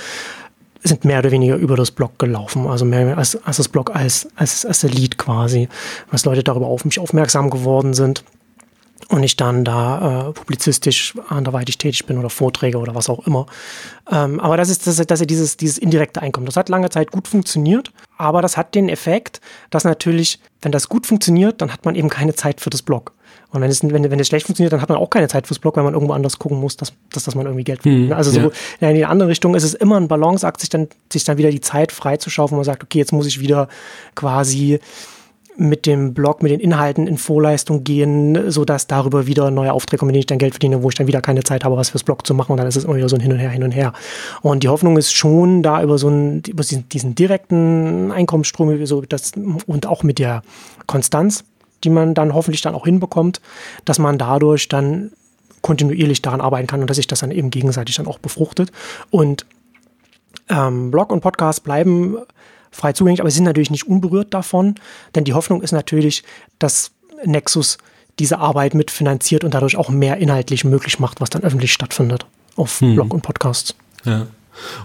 sind 0.83 1.05
mehr 1.05 1.19
oder 1.19 1.31
weniger 1.31 1.55
über 1.55 1.77
das 1.77 1.91
Blog 1.91 2.19
gelaufen, 2.19 2.67
also 2.67 2.85
mehr 2.85 3.17
als, 3.17 3.41
als 3.45 3.57
das 3.57 3.69
Blog 3.69 3.95
als, 3.95 4.27
als, 4.35 4.65
als 4.65 4.81
der 4.81 4.89
Lead 4.89 5.17
quasi, 5.17 5.69
was 6.11 6.25
Leute 6.25 6.43
darüber 6.43 6.67
auf 6.67 6.83
mich 6.85 6.99
aufmerksam 6.99 7.49
geworden 7.49 7.93
sind 7.93 8.23
und 9.09 9.23
ich 9.23 9.35
dann 9.35 9.63
da 9.63 10.29
äh, 10.29 10.33
publizistisch 10.33 11.13
anderweitig 11.29 11.77
tätig 11.77 12.05
bin 12.05 12.17
oder 12.17 12.29
Vorträge 12.29 12.77
oder 12.77 12.95
was 12.95 13.09
auch 13.09 13.25
immer. 13.25 13.45
Ähm, 14.11 14.39
aber 14.39 14.57
das 14.57 14.69
ist, 14.69 14.87
das, 14.87 14.97
das 14.97 15.21
ist 15.21 15.29
dieses, 15.29 15.57
dieses 15.57 15.77
indirekte 15.77 16.21
Einkommen. 16.21 16.45
Das 16.45 16.57
hat 16.57 16.69
lange 16.69 16.89
Zeit 16.89 17.11
gut 17.11 17.27
funktioniert, 17.27 17.91
aber 18.17 18.41
das 18.41 18.57
hat 18.57 18.75
den 18.75 18.89
Effekt, 18.89 19.41
dass 19.69 19.83
natürlich, 19.83 20.39
wenn 20.61 20.71
das 20.71 20.89
gut 20.89 21.05
funktioniert, 21.05 21.61
dann 21.61 21.71
hat 21.71 21.85
man 21.85 21.95
eben 21.95 22.09
keine 22.09 22.35
Zeit 22.35 22.61
für 22.61 22.69
das 22.69 22.81
Blog. 22.81 23.13
Und 23.53 23.61
wenn 23.61 23.69
es, 23.69 23.83
wenn, 23.83 24.09
wenn 24.09 24.19
es 24.19 24.27
schlecht 24.27 24.47
funktioniert, 24.47 24.73
dann 24.73 24.81
hat 24.81 24.89
man 24.89 24.97
auch 24.97 25.11
keine 25.11 25.27
Zeit 25.27 25.45
fürs 25.45 25.59
Blog, 25.59 25.77
weil 25.77 25.83
man 25.83 25.93
irgendwo 25.93 26.13
anders 26.13 26.39
gucken 26.39 26.59
muss, 26.59 26.75
dass, 26.75 26.91
dass, 27.11 27.25
dass 27.25 27.35
man 27.35 27.45
irgendwie 27.45 27.63
Geld 27.63 27.83
verdient. 27.83 28.09
Hm, 28.09 28.17
also 28.17 28.31
so 28.31 28.51
ja. 28.79 28.89
in 28.89 28.95
die 28.95 29.05
andere 29.05 29.29
Richtung 29.29 29.53
ist 29.53 29.63
es 29.63 29.75
immer 29.75 29.97
ein 29.97 30.07
Balanceakt, 30.07 30.59
sich 30.59 30.69
dann, 30.69 30.87
sich 31.11 31.23
dann 31.23 31.37
wieder 31.37 31.51
die 31.51 31.61
Zeit 31.61 31.91
freizuschaufen, 31.91 32.55
wo 32.55 32.57
man 32.57 32.65
sagt, 32.65 32.83
okay, 32.83 32.97
jetzt 32.97 33.13
muss 33.13 33.27
ich 33.27 33.39
wieder 33.39 33.67
quasi 34.15 34.79
mit 35.55 35.85
dem 35.85 36.13
Blog, 36.13 36.41
mit 36.41 36.51
den 36.51 36.59
Inhalten 36.59 37.07
in 37.07 37.17
Vorleistung 37.17 37.83
gehen, 37.83 38.49
sodass 38.49 38.87
darüber 38.87 39.27
wieder 39.27 39.51
neue 39.51 39.73
Aufträge 39.73 39.99
kommen, 39.99 40.07
mit 40.07 40.15
denen 40.15 40.21
ich 40.21 40.25
dann 40.25 40.37
Geld 40.37 40.53
verdiene, 40.53 40.83
wo 40.83 40.89
ich 40.89 40.95
dann 40.95 41.07
wieder 41.07 41.21
keine 41.21 41.43
Zeit 41.43 41.63
habe, 41.63 41.77
was 41.77 41.89
fürs 41.89 42.03
Blog 42.03 42.25
zu 42.25 42.33
machen 42.33 42.51
und 42.51 42.57
dann 42.57 42.67
ist 42.67 42.75
es 42.75 42.85
immer 42.85 42.95
wieder 42.95 43.09
so 43.09 43.15
ein 43.15 43.21
Hin 43.21 43.31
und 43.31 43.39
Her, 43.39 43.49
hin 43.49 43.63
und 43.63 43.71
her. 43.71 43.93
Und 44.41 44.63
die 44.63 44.69
Hoffnung 44.69 44.97
ist 44.97 45.13
schon 45.13 45.63
da 45.63 45.81
über 45.83 45.97
so 45.97 46.07
einen, 46.07 46.41
über 46.47 46.63
diesen, 46.63 46.89
diesen 46.89 47.15
direkten 47.15 48.11
Einkommensstrom 48.11 48.85
so 48.85 49.01
das, 49.01 49.33
und 49.67 49.85
auch 49.85 50.03
mit 50.03 50.19
der 50.19 50.41
Konstanz, 50.87 51.43
die 51.83 51.89
man 51.89 52.13
dann 52.13 52.33
hoffentlich 52.33 52.61
dann 52.61 52.75
auch 52.75 52.85
hinbekommt, 52.85 53.41
dass 53.85 53.99
man 53.99 54.17
dadurch 54.17 54.69
dann 54.69 55.11
kontinuierlich 55.61 56.21
daran 56.21 56.41
arbeiten 56.41 56.67
kann 56.67 56.81
und 56.81 56.89
dass 56.89 56.97
sich 56.97 57.07
das 57.07 57.19
dann 57.19 57.31
eben 57.31 57.49
gegenseitig 57.49 57.95
dann 57.95 58.07
auch 58.07 58.19
befruchtet. 58.19 58.71
Und 59.09 59.45
ähm, 60.49 60.91
Blog 60.91 61.11
und 61.11 61.21
Podcast 61.21 61.63
bleiben 61.63 62.17
frei 62.73 62.93
zugänglich, 62.93 63.21
aber 63.21 63.29
sie 63.29 63.35
sind 63.35 63.45
natürlich 63.45 63.71
nicht 63.71 63.87
unberührt 63.87 64.33
davon, 64.33 64.75
denn 65.15 65.23
die 65.23 65.33
Hoffnung 65.33 65.61
ist 65.61 65.71
natürlich, 65.71 66.23
dass 66.59 66.91
Nexus 67.23 67.77
diese 68.19 68.39
Arbeit 68.39 68.73
mitfinanziert 68.73 69.43
und 69.43 69.53
dadurch 69.53 69.77
auch 69.77 69.89
mehr 69.89 70.17
inhaltlich 70.17 70.65
möglich 70.65 70.99
macht, 70.99 71.21
was 71.21 71.29
dann 71.29 71.43
öffentlich 71.43 71.73
stattfindet 71.73 72.25
auf 72.55 72.81
hm. 72.81 72.95
Blog 72.95 73.13
und 73.13 73.21
Podcasts. 73.21 73.75
Ja. 74.05 74.27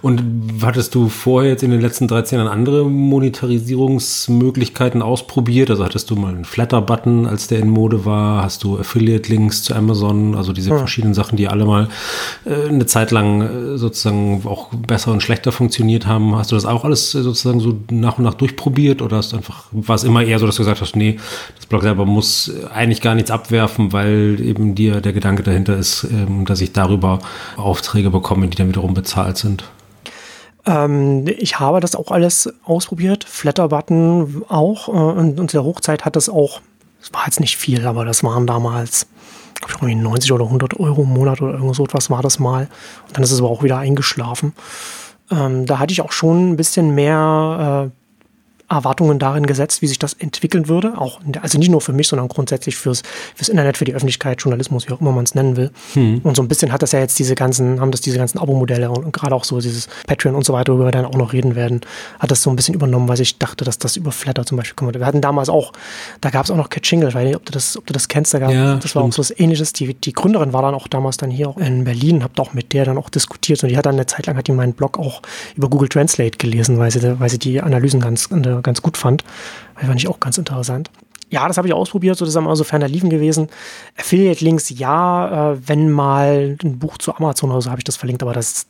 Und 0.02 0.60
hattest 0.62 0.94
du 0.94 1.08
vorher 1.08 1.50
jetzt 1.50 1.62
in 1.62 1.70
den 1.70 1.80
letzten 1.80 2.08
13 2.08 2.38
Jahren 2.38 2.50
andere 2.50 2.84
Monetarisierungsmöglichkeiten 2.84 5.00
ausprobiert? 5.02 5.70
Also 5.70 5.84
hattest 5.84 6.10
du 6.10 6.16
mal 6.16 6.34
einen 6.34 6.44
Flatter-Button, 6.44 7.26
als 7.26 7.46
der 7.48 7.60
in 7.60 7.68
Mode 7.68 8.04
war? 8.04 8.42
Hast 8.42 8.64
du 8.64 8.78
Affiliate-Links 8.78 9.62
zu 9.62 9.74
Amazon? 9.74 10.34
Also 10.34 10.52
diese 10.52 10.70
ja. 10.70 10.78
verschiedenen 10.78 11.14
Sachen, 11.14 11.36
die 11.36 11.48
alle 11.48 11.64
mal 11.64 11.88
äh, 12.44 12.68
eine 12.68 12.86
Zeit 12.86 13.10
lang 13.10 13.42
äh, 13.42 13.78
sozusagen 13.78 14.42
auch 14.44 14.68
besser 14.74 15.12
und 15.12 15.22
schlechter 15.22 15.52
funktioniert 15.52 16.06
haben. 16.06 16.36
Hast 16.36 16.52
du 16.52 16.56
das 16.56 16.64
auch 16.64 16.84
alles 16.84 17.14
äh, 17.14 17.22
sozusagen 17.22 17.60
so 17.60 17.78
nach 17.90 18.18
und 18.18 18.24
nach 18.24 18.34
durchprobiert? 18.34 19.02
Oder 19.02 19.18
hast 19.18 19.32
du 19.32 19.36
einfach, 19.36 19.66
war 19.72 19.96
es 19.96 20.04
immer 20.04 20.22
eher 20.22 20.38
so, 20.38 20.46
dass 20.46 20.56
du 20.56 20.62
gesagt 20.62 20.80
hast, 20.80 20.96
nee, 20.96 21.18
das 21.56 21.66
Blog 21.66 21.82
selber 21.82 22.06
muss 22.06 22.52
eigentlich 22.72 23.00
gar 23.00 23.14
nichts 23.14 23.30
abwerfen, 23.30 23.92
weil 23.92 24.40
eben 24.40 24.74
dir 24.74 25.00
der 25.00 25.12
Gedanke 25.12 25.42
dahinter 25.42 25.76
ist, 25.76 26.06
ähm, 26.10 26.44
dass 26.44 26.60
ich 26.60 26.72
darüber 26.72 27.18
Aufträge 27.56 28.10
bekomme, 28.10 28.48
die 28.48 28.56
dann 28.56 28.68
wiederum 28.68 28.94
bezahlt 28.94 29.36
sind? 29.36 29.57
Ähm, 30.68 31.26
ich 31.26 31.58
habe 31.58 31.80
das 31.80 31.96
auch 31.96 32.10
alles 32.10 32.52
ausprobiert. 32.64 33.24
Flatterbutton 33.24 34.44
auch. 34.48 34.88
Äh, 34.88 34.92
und, 34.92 35.40
und 35.40 35.52
der 35.52 35.64
Hochzeit 35.64 36.04
hat 36.04 36.14
das 36.14 36.28
auch, 36.28 36.60
es 37.00 37.12
war 37.12 37.24
jetzt 37.24 37.40
nicht 37.40 37.56
viel, 37.56 37.86
aber 37.86 38.04
das 38.04 38.22
waren 38.22 38.46
damals, 38.46 39.06
ich 39.66 39.96
90 39.96 40.32
oder 40.32 40.44
100 40.44 40.78
Euro 40.78 41.02
im 41.02 41.08
Monat 41.08 41.40
oder 41.40 41.54
irgend 41.54 41.74
so 41.74 41.84
etwas 41.84 42.10
war 42.10 42.22
das 42.22 42.38
mal. 42.38 42.68
Und 43.06 43.16
dann 43.16 43.24
ist 43.24 43.32
es 43.32 43.40
aber 43.40 43.48
auch 43.48 43.62
wieder 43.62 43.78
eingeschlafen. 43.78 44.52
Ähm, 45.30 45.66
da 45.66 45.78
hatte 45.78 45.92
ich 45.92 46.02
auch 46.02 46.12
schon 46.12 46.50
ein 46.50 46.56
bisschen 46.56 46.94
mehr 46.94 47.90
äh, 47.90 48.07
Erwartungen 48.68 49.18
darin 49.18 49.46
gesetzt, 49.46 49.82
wie 49.82 49.86
sich 49.86 49.98
das 49.98 50.12
entwickeln 50.14 50.68
würde. 50.68 50.98
Auch, 50.98 51.20
der, 51.24 51.42
also 51.42 51.58
nicht 51.58 51.70
nur 51.70 51.80
für 51.80 51.92
mich, 51.92 52.08
sondern 52.08 52.28
grundsätzlich 52.28 52.76
fürs, 52.76 53.02
fürs 53.34 53.48
Internet, 53.48 53.76
für 53.76 53.84
die 53.84 53.94
Öffentlichkeit, 53.94 54.42
Journalismus, 54.42 54.88
wie 54.88 54.92
auch 54.92 55.00
immer 55.00 55.12
man 55.12 55.24
es 55.24 55.34
nennen 55.34 55.56
will. 55.56 55.70
Hm. 55.94 56.20
Und 56.22 56.36
so 56.36 56.42
ein 56.42 56.48
bisschen 56.48 56.72
hat 56.72 56.82
das 56.82 56.92
ja 56.92 57.00
jetzt 57.00 57.18
diese 57.18 57.34
ganzen, 57.34 57.80
haben 57.80 57.90
das 57.90 58.00
diese 58.00 58.18
ganzen 58.18 58.38
Abo-Modelle 58.38 58.90
und, 58.90 59.04
und 59.04 59.12
gerade 59.12 59.34
auch 59.34 59.44
so 59.44 59.60
dieses 59.60 59.88
Patreon 60.06 60.34
und 60.34 60.44
so 60.44 60.52
weiter, 60.52 60.72
worüber 60.72 60.88
wir 60.88 60.92
dann 60.92 61.06
auch 61.06 61.14
noch 61.14 61.32
reden 61.32 61.54
werden, 61.54 61.80
hat 62.18 62.30
das 62.30 62.42
so 62.42 62.50
ein 62.50 62.56
bisschen 62.56 62.74
übernommen, 62.74 63.08
weil 63.08 63.20
ich 63.20 63.38
dachte, 63.38 63.64
dass 63.64 63.78
das 63.78 63.96
über 63.96 64.12
Flatter 64.12 64.44
zum 64.44 64.58
Beispiel 64.58 64.74
kommt. 64.74 64.98
Wir 64.98 65.06
hatten 65.06 65.20
damals 65.20 65.48
auch, 65.48 65.72
da 66.20 66.30
gab 66.30 66.44
es 66.44 66.50
auch 66.50 66.56
noch 66.56 66.68
Catchingle, 66.68 67.08
ich 67.08 67.14
weiß 67.14 67.24
nicht, 67.24 67.36
ob 67.36 67.44
du 67.46 67.52
das, 67.52 67.76
ob 67.76 67.86
du 67.86 67.92
das 67.92 68.08
kennst, 68.08 68.34
da 68.34 68.38
gab, 68.38 68.50
ja, 68.50 68.76
das 68.76 68.94
war 68.94 69.02
auch 69.02 69.12
so 69.12 69.20
was 69.20 69.38
ähnliches. 69.38 69.72
Die, 69.72 69.94
die 69.94 70.12
Gründerin 70.12 70.52
war 70.52 70.62
dann 70.62 70.74
auch 70.74 70.88
damals 70.88 71.16
dann 71.16 71.30
hier 71.30 71.48
auch 71.48 71.56
in 71.56 71.84
Berlin, 71.84 72.22
habt 72.22 72.38
auch 72.40 72.52
mit 72.52 72.72
der 72.72 72.84
dann 72.84 72.98
auch 72.98 73.08
diskutiert 73.08 73.62
und 73.62 73.70
die 73.70 73.78
hat 73.78 73.86
dann 73.86 73.94
eine 73.94 74.06
Zeit 74.06 74.26
lang, 74.26 74.36
hat 74.36 74.46
die 74.46 74.52
meinen 74.52 74.74
Blog 74.74 74.98
auch 74.98 75.22
über 75.56 75.68
Google 75.68 75.88
Translate 75.88 76.36
gelesen, 76.36 76.78
weil 76.78 76.90
sie, 76.90 77.18
weil 77.18 77.30
sie 77.30 77.38
die 77.38 77.60
Analysen 77.60 78.00
ganz, 78.00 78.28
äh, 78.58 78.62
ganz 78.62 78.82
gut 78.82 78.96
fand. 78.96 79.24
Das 79.76 79.86
fand 79.86 80.00
ich 80.00 80.08
auch 80.08 80.20
ganz 80.20 80.38
interessant. 80.38 80.90
Ja, 81.30 81.46
das 81.46 81.58
habe 81.58 81.68
ich 81.68 81.74
ausprobiert, 81.74 82.16
so 82.16 82.24
das 82.24 82.34
ist 82.34 82.56
so 82.58 82.64
ferner 82.64 82.88
liefen 82.88 83.10
gewesen. 83.10 83.48
Affiliate-Links, 83.98 84.70
ja, 84.70 85.52
äh, 85.52 85.68
wenn 85.68 85.90
mal 85.90 86.56
ein 86.62 86.78
Buch 86.78 86.98
zu 86.98 87.14
Amazon 87.14 87.50
oder 87.50 87.60
so 87.60 87.70
habe 87.70 87.80
ich 87.80 87.84
das 87.84 87.96
verlinkt, 87.96 88.22
aber 88.22 88.32
das, 88.32 88.66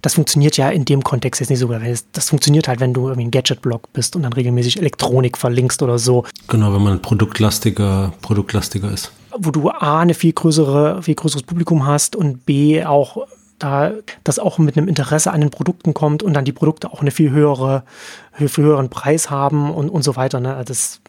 das 0.00 0.14
funktioniert 0.14 0.56
ja 0.56 0.70
in 0.70 0.84
dem 0.84 1.02
Kontext 1.02 1.40
jetzt 1.40 1.50
nicht 1.50 1.58
so. 1.58 1.68
Das 2.12 2.28
funktioniert 2.28 2.68
halt, 2.68 2.78
wenn 2.78 2.94
du 2.94 3.08
irgendwie 3.08 3.26
ein 3.26 3.32
Gadget-Blog 3.32 3.92
bist 3.92 4.14
und 4.14 4.22
dann 4.22 4.32
regelmäßig 4.32 4.78
Elektronik 4.78 5.36
verlinkst 5.36 5.82
oder 5.82 5.98
so. 5.98 6.24
Genau, 6.46 6.72
wenn 6.72 6.82
man 6.82 7.02
produktlastiger, 7.02 8.12
produktlastiger 8.22 8.92
ist. 8.92 9.10
Wo 9.36 9.50
du 9.50 9.70
A, 9.70 10.00
eine 10.00 10.14
viel 10.14 10.32
größere, 10.32 11.02
viel 11.02 11.16
größeres 11.16 11.42
Publikum 11.42 11.86
hast 11.86 12.14
und 12.14 12.46
B, 12.46 12.84
auch 12.84 13.26
da 13.60 13.92
das 14.24 14.38
auch 14.38 14.58
mit 14.58 14.76
einem 14.76 14.88
Interesse 14.88 15.32
an 15.32 15.40
den 15.40 15.50
Produkten 15.50 15.94
kommt 15.94 16.22
und 16.22 16.34
dann 16.34 16.44
die 16.44 16.52
Produkte 16.52 16.92
auch 16.92 17.00
eine 17.00 17.10
viel 17.10 17.30
höhere, 17.30 17.84
viel 18.32 18.64
höheren 18.64 18.90
Preis 18.90 19.30
haben 19.30 19.72
und, 19.72 19.88
und 19.88 20.02
so 20.02 20.16
weiter. 20.16 20.40
Ne? 20.40 20.62
Das 20.66 21.00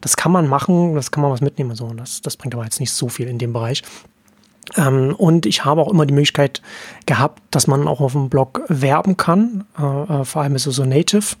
das 0.00 0.16
kann 0.16 0.32
man 0.32 0.46
machen, 0.46 0.94
das 0.94 1.10
kann 1.10 1.22
man 1.22 1.30
was 1.32 1.40
mitnehmen. 1.40 1.74
So. 1.74 1.92
Das, 1.94 2.22
das 2.22 2.36
bringt 2.36 2.54
aber 2.54 2.64
jetzt 2.64 2.80
nicht 2.80 2.92
so 2.92 3.08
viel 3.08 3.28
in 3.28 3.38
dem 3.38 3.52
Bereich. 3.52 3.82
Ähm, 4.76 5.14
und 5.16 5.46
ich 5.46 5.64
habe 5.64 5.80
auch 5.80 5.90
immer 5.90 6.06
die 6.06 6.14
Möglichkeit 6.14 6.62
gehabt, 7.06 7.42
dass 7.50 7.66
man 7.66 7.88
auch 7.88 8.00
auf 8.00 8.12
dem 8.12 8.28
Blog 8.28 8.62
werben 8.68 9.16
kann. 9.16 9.64
Äh, 9.78 9.82
äh, 9.82 10.24
vor 10.24 10.42
allem 10.42 10.54
ist 10.54 10.66
es 10.66 10.76
so 10.76 10.84
Native 10.84 11.36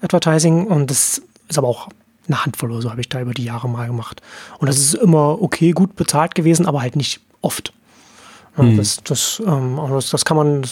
Advertising 0.00 0.66
und 0.66 0.90
das 0.90 1.22
ist 1.48 1.58
aber 1.58 1.68
auch 1.68 1.88
eine 2.26 2.44
Handvoll 2.44 2.70
oder 2.70 2.82
so 2.82 2.90
habe 2.90 3.00
ich 3.00 3.08
da 3.08 3.20
über 3.20 3.34
die 3.34 3.44
Jahre 3.44 3.68
mal 3.68 3.86
gemacht. 3.86 4.22
Und 4.58 4.68
das 4.68 4.78
ist 4.78 4.94
immer 4.94 5.42
okay, 5.42 5.72
gut 5.72 5.96
bezahlt 5.96 6.34
gewesen, 6.34 6.66
aber 6.66 6.80
halt 6.80 6.96
nicht 6.96 7.20
oft. 7.42 7.72
Mhm. 8.56 8.76
Das, 8.76 9.02
das, 9.04 9.42
ähm, 9.46 9.80
das, 9.90 10.10
das, 10.10 10.24
kann 10.24 10.36
man, 10.36 10.62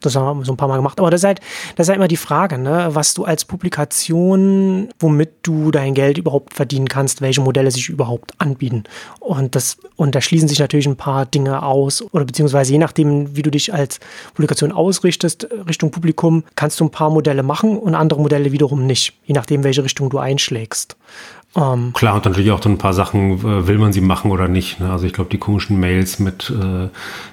das 0.00 0.16
haben 0.16 0.38
wir 0.40 0.44
so 0.44 0.52
ein 0.52 0.56
paar 0.56 0.68
Mal 0.68 0.76
gemacht. 0.76 0.98
Aber 0.98 1.10
das 1.10 1.20
ist 1.20 1.24
halt, 1.24 1.40
das 1.76 1.86
ist 1.86 1.88
halt 1.88 1.96
immer 1.96 2.08
die 2.08 2.16
Frage, 2.16 2.58
ne? 2.58 2.88
was 2.90 3.14
du 3.14 3.24
als 3.24 3.44
Publikation, 3.44 4.88
womit 4.98 5.30
du 5.42 5.70
dein 5.70 5.94
Geld 5.94 6.18
überhaupt 6.18 6.54
verdienen 6.54 6.88
kannst, 6.88 7.20
welche 7.20 7.40
Modelle 7.40 7.70
sich 7.70 7.88
überhaupt 7.88 8.32
anbieten. 8.38 8.84
Und 9.20 9.54
das, 9.54 9.78
und 9.96 10.14
da 10.14 10.20
schließen 10.20 10.48
sich 10.48 10.58
natürlich 10.58 10.86
ein 10.86 10.96
paar 10.96 11.26
Dinge 11.26 11.62
aus 11.62 12.02
oder 12.12 12.24
beziehungsweise 12.24 12.72
je 12.72 12.78
nachdem, 12.78 13.36
wie 13.36 13.42
du 13.42 13.50
dich 13.50 13.72
als 13.72 14.00
Publikation 14.34 14.72
ausrichtest, 14.72 15.48
Richtung 15.68 15.90
Publikum, 15.90 16.44
kannst 16.54 16.80
du 16.80 16.84
ein 16.84 16.90
paar 16.90 17.10
Modelle 17.10 17.42
machen 17.42 17.78
und 17.78 17.94
andere 17.94 18.20
Modelle 18.20 18.52
wiederum 18.52 18.86
nicht, 18.86 19.14
je 19.24 19.34
nachdem, 19.34 19.64
welche 19.64 19.84
Richtung 19.84 20.10
du 20.10 20.18
einschlägst. 20.18 20.96
Um, 21.54 21.62
ähm, 21.62 21.92
Klar, 21.94 22.16
und 22.16 22.24
natürlich 22.26 22.50
auch 22.50 22.60
dann 22.60 22.72
ein 22.72 22.78
paar 22.78 22.92
Sachen, 22.92 23.38
äh, 23.38 23.66
will 23.66 23.78
man 23.78 23.92
sie 23.92 24.02
machen 24.02 24.30
oder 24.30 24.46
nicht. 24.46 24.78
Ne? 24.78 24.90
Also 24.90 25.06
ich 25.06 25.14
glaube, 25.14 25.30
die 25.30 25.38
komischen 25.38 25.80
Mails 25.80 26.18
mit 26.18 26.50
äh, 26.50 26.88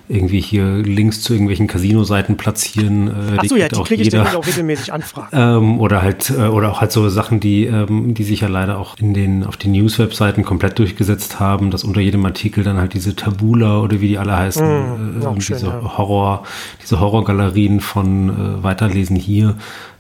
irgendwie 0.07 0.39
hier 0.39 0.65
Links 0.77 1.21
zu 1.21 1.33
irgendwelchen 1.33 1.67
Casino-Seiten 1.67 2.37
platzieren. 2.37 3.07
Äh, 3.07 3.37
Ach 3.37 3.43
so, 3.43 3.57
ja, 3.57 3.67
die 3.67 3.83
kriege 3.83 4.01
ich 4.01 4.09
dann 4.09 4.27
auch 4.27 4.47
regelmäßig 4.47 4.93
Anfragen. 4.93 5.27
ähm, 5.33 5.79
oder 5.81 6.01
halt, 6.01 6.29
äh, 6.29 6.43
oder 6.43 6.71
auch 6.71 6.79
halt 6.79 6.93
so 6.93 7.09
Sachen, 7.09 7.41
die, 7.41 7.65
ähm, 7.65 8.13
die 8.13 8.23
sich 8.23 8.41
ja 8.41 8.47
leider 8.47 8.77
auch 8.77 8.97
in 8.97 9.13
den, 9.13 9.43
auf 9.43 9.57
den 9.57 9.71
News-Webseiten 9.71 10.43
komplett 10.43 10.79
durchgesetzt 10.79 11.41
haben, 11.41 11.69
dass 11.69 11.83
unter 11.83 11.99
jedem 11.99 12.25
Artikel 12.25 12.63
dann 12.63 12.77
halt 12.77 12.93
diese 12.93 13.15
Tabula 13.15 13.81
oder 13.81 13.99
wie 13.99 14.07
die 14.07 14.17
alle 14.17 14.37
heißen, 14.37 14.65
mm, 14.65 15.21
äh, 15.21 15.41
schön, 15.41 15.57
diese 15.57 15.67
ja. 15.67 15.97
Horror, 15.97 16.43
diese 16.81 16.99
Horrorgalerien 17.01 17.81
von 17.81 18.29
äh, 18.29 18.63
Weiterlesen 18.63 19.17
hier 19.17 19.55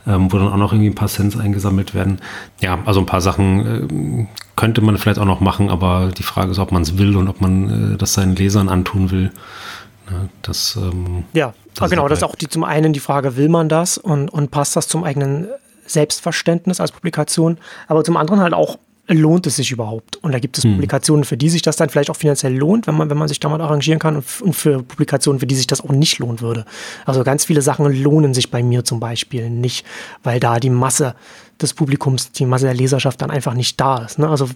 ähm, 0.05 0.31
wo 0.31 0.37
dann 0.37 0.49
auch 0.49 0.57
noch 0.57 0.73
irgendwie 0.73 0.89
ein 0.89 0.95
paar 0.95 1.07
Cents 1.07 1.37
eingesammelt 1.37 1.93
werden. 1.93 2.19
Ja, 2.61 2.79
also 2.85 2.99
ein 2.99 3.05
paar 3.05 3.21
Sachen 3.21 4.27
äh, 4.27 4.27
könnte 4.55 4.81
man 4.81 4.97
vielleicht 4.97 5.19
auch 5.19 5.25
noch 5.25 5.39
machen, 5.39 5.69
aber 5.69 6.11
die 6.17 6.23
Frage 6.23 6.51
ist, 6.51 6.59
ob 6.59 6.71
man 6.71 6.81
es 6.81 6.97
will 6.97 7.15
und 7.15 7.27
ob 7.27 7.41
man 7.41 7.93
äh, 7.93 7.97
das 7.97 8.13
seinen 8.13 8.35
Lesern 8.35 8.69
antun 8.69 9.11
will. 9.11 9.31
Ja, 10.09 10.27
das, 10.41 10.75
ähm, 10.75 11.23
ja, 11.33 11.53
das 11.75 11.89
genau, 11.89 12.07
das 12.07 12.19
ist 12.19 12.23
auch 12.23 12.35
die, 12.35 12.49
zum 12.49 12.63
einen 12.63 12.93
die 12.93 12.99
Frage, 12.99 13.37
will 13.37 13.49
man 13.49 13.69
das 13.69 13.97
und, 13.97 14.29
und 14.29 14.51
passt 14.51 14.75
das 14.75 14.87
zum 14.87 15.03
eigenen 15.03 15.47
Selbstverständnis 15.85 16.79
als 16.79 16.91
Publikation, 16.91 17.57
aber 17.87 18.03
zum 18.03 18.17
anderen 18.17 18.41
halt 18.41 18.53
auch, 18.53 18.77
lohnt 19.07 19.47
es 19.47 19.57
sich 19.57 19.71
überhaupt? 19.71 20.17
Und 20.17 20.31
da 20.31 20.39
gibt 20.39 20.57
es 20.57 20.63
hm. 20.63 20.73
Publikationen, 20.73 21.23
für 21.25 21.37
die 21.37 21.49
sich 21.49 21.61
das 21.61 21.75
dann 21.75 21.89
vielleicht 21.89 22.09
auch 22.09 22.15
finanziell 22.15 22.55
lohnt, 22.55 22.87
wenn 22.87 22.95
man, 22.95 23.09
wenn 23.09 23.17
man 23.17 23.27
sich 23.27 23.39
damit 23.39 23.61
arrangieren 23.61 23.99
kann 23.99 24.15
und, 24.15 24.25
und 24.41 24.53
für 24.53 24.81
Publikationen, 24.83 25.39
für 25.39 25.47
die 25.47 25.55
sich 25.55 25.67
das 25.67 25.81
auch 25.81 25.91
nicht 25.91 26.19
lohnen 26.19 26.39
würde. 26.39 26.65
Also 27.05 27.23
ganz 27.23 27.45
viele 27.45 27.61
Sachen 27.61 27.85
lohnen 28.01 28.33
sich 28.33 28.49
bei 28.49 28.63
mir 28.63 28.85
zum 28.85 28.99
Beispiel 28.99 29.49
nicht, 29.49 29.85
weil 30.23 30.39
da 30.39 30.59
die 30.59 30.69
Masse 30.69 31.15
des 31.61 31.73
Publikums, 31.73 32.31
die 32.31 32.45
Masse 32.45 32.65
der 32.65 32.73
Leserschaft 32.73 33.21
dann 33.21 33.31
einfach 33.31 33.53
nicht 33.53 33.79
da 33.79 33.99
ist. 33.99 34.19
Ne? 34.19 34.29
Also 34.29 34.49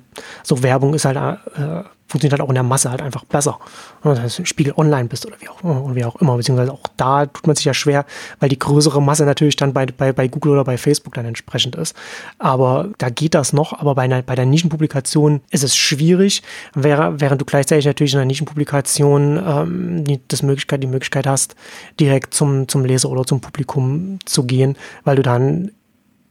so 0.44 0.64
Werbung 0.64 0.94
ist 0.94 1.06
halt 1.06 1.18
äh, 1.18 1.84
funktioniert 2.08 2.40
halt 2.40 2.42
auch 2.42 2.50
in 2.50 2.56
der 2.56 2.64
Masse 2.64 2.90
halt 2.90 3.02
einfach 3.02 3.26
besser. 3.26 3.60
Das 4.04 4.20
heißt, 4.20 4.48
Spiegel 4.48 4.74
online 4.78 5.10
bist 5.10 5.26
oder 5.26 5.36
wie 5.40 5.50
auch, 5.50 5.62
wie 5.64 6.06
auch 6.06 6.16
immer, 6.18 6.38
beziehungsweise 6.38 6.72
auch 6.72 6.84
da 6.96 7.26
tut 7.26 7.46
man 7.46 7.56
sich 7.56 7.66
ja 7.66 7.74
schwer, 7.74 8.06
weil 8.40 8.50
die 8.50 8.58
größere 8.60 9.02
Masse 9.02 9.26
natürlich 9.26 9.58
dann 9.58 9.74
bei, 9.74 9.86
bei, 9.86 10.14
bei 10.14 10.28
Google 10.28 10.54
oder 10.54 10.64
bei 10.64 10.78
Facebook 10.78 11.14
dann 11.14 11.26
entsprechend 11.26 11.76
ist. 11.76 11.96
Aber 12.40 12.90
da 12.98 13.10
geht 13.10 13.36
das 13.36 13.52
noch, 13.52 13.74
aber 13.74 13.96
bei, 13.96 14.04
einer, 14.04 14.22
bei 14.22 14.36
der 14.36 14.46
Nischenpublikation 14.46 15.42
ist 15.52 15.64
es 15.64 15.76
schwierig, 15.76 16.44
während, 16.74 17.42
du 17.42 17.46
gleichzeitig 17.46 17.86
natürlich 17.86 18.14
in 18.14 18.20
einer 18.20 18.28
Nischenpublikation 18.28 19.38
ähm, 19.46 20.04
die, 20.06 20.22
das 20.30 20.44
Möglichkeit, 20.44 20.82
die 20.84 20.88
Möglichkeit 20.88 21.28
hast, 21.28 21.56
direkt 22.00 22.34
zum, 22.34 22.68
zum 22.68 22.86
Leser 22.86 23.10
oder 23.10 23.26
zum 23.26 23.42
Publikum 23.42 24.20
zu 24.26 24.44
gehen, 24.44 24.78
weil 25.04 25.18
du 25.18 25.24
dann 25.24 25.72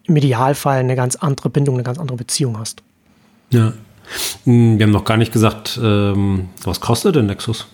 im 0.05 0.17
Idealfall 0.17 0.79
eine 0.79 0.97
ganz 0.97 1.17
andere 1.17 1.51
Bindung, 1.51 1.75
eine 1.75 1.83
ganz 1.83 1.99
andere 1.99 2.17
Beziehung 2.17 2.59
hast. 2.59 2.83
Ja, 3.51 3.73
wir 4.45 4.87
haben 4.87 4.93
noch 4.93 5.05
gar 5.05 5.17
nicht 5.17 5.33
gesagt, 5.33 5.79
ähm, 5.83 6.49
was 6.65 6.81
kostet 6.81 7.17
denn 7.17 7.27
Nexus? 7.27 7.67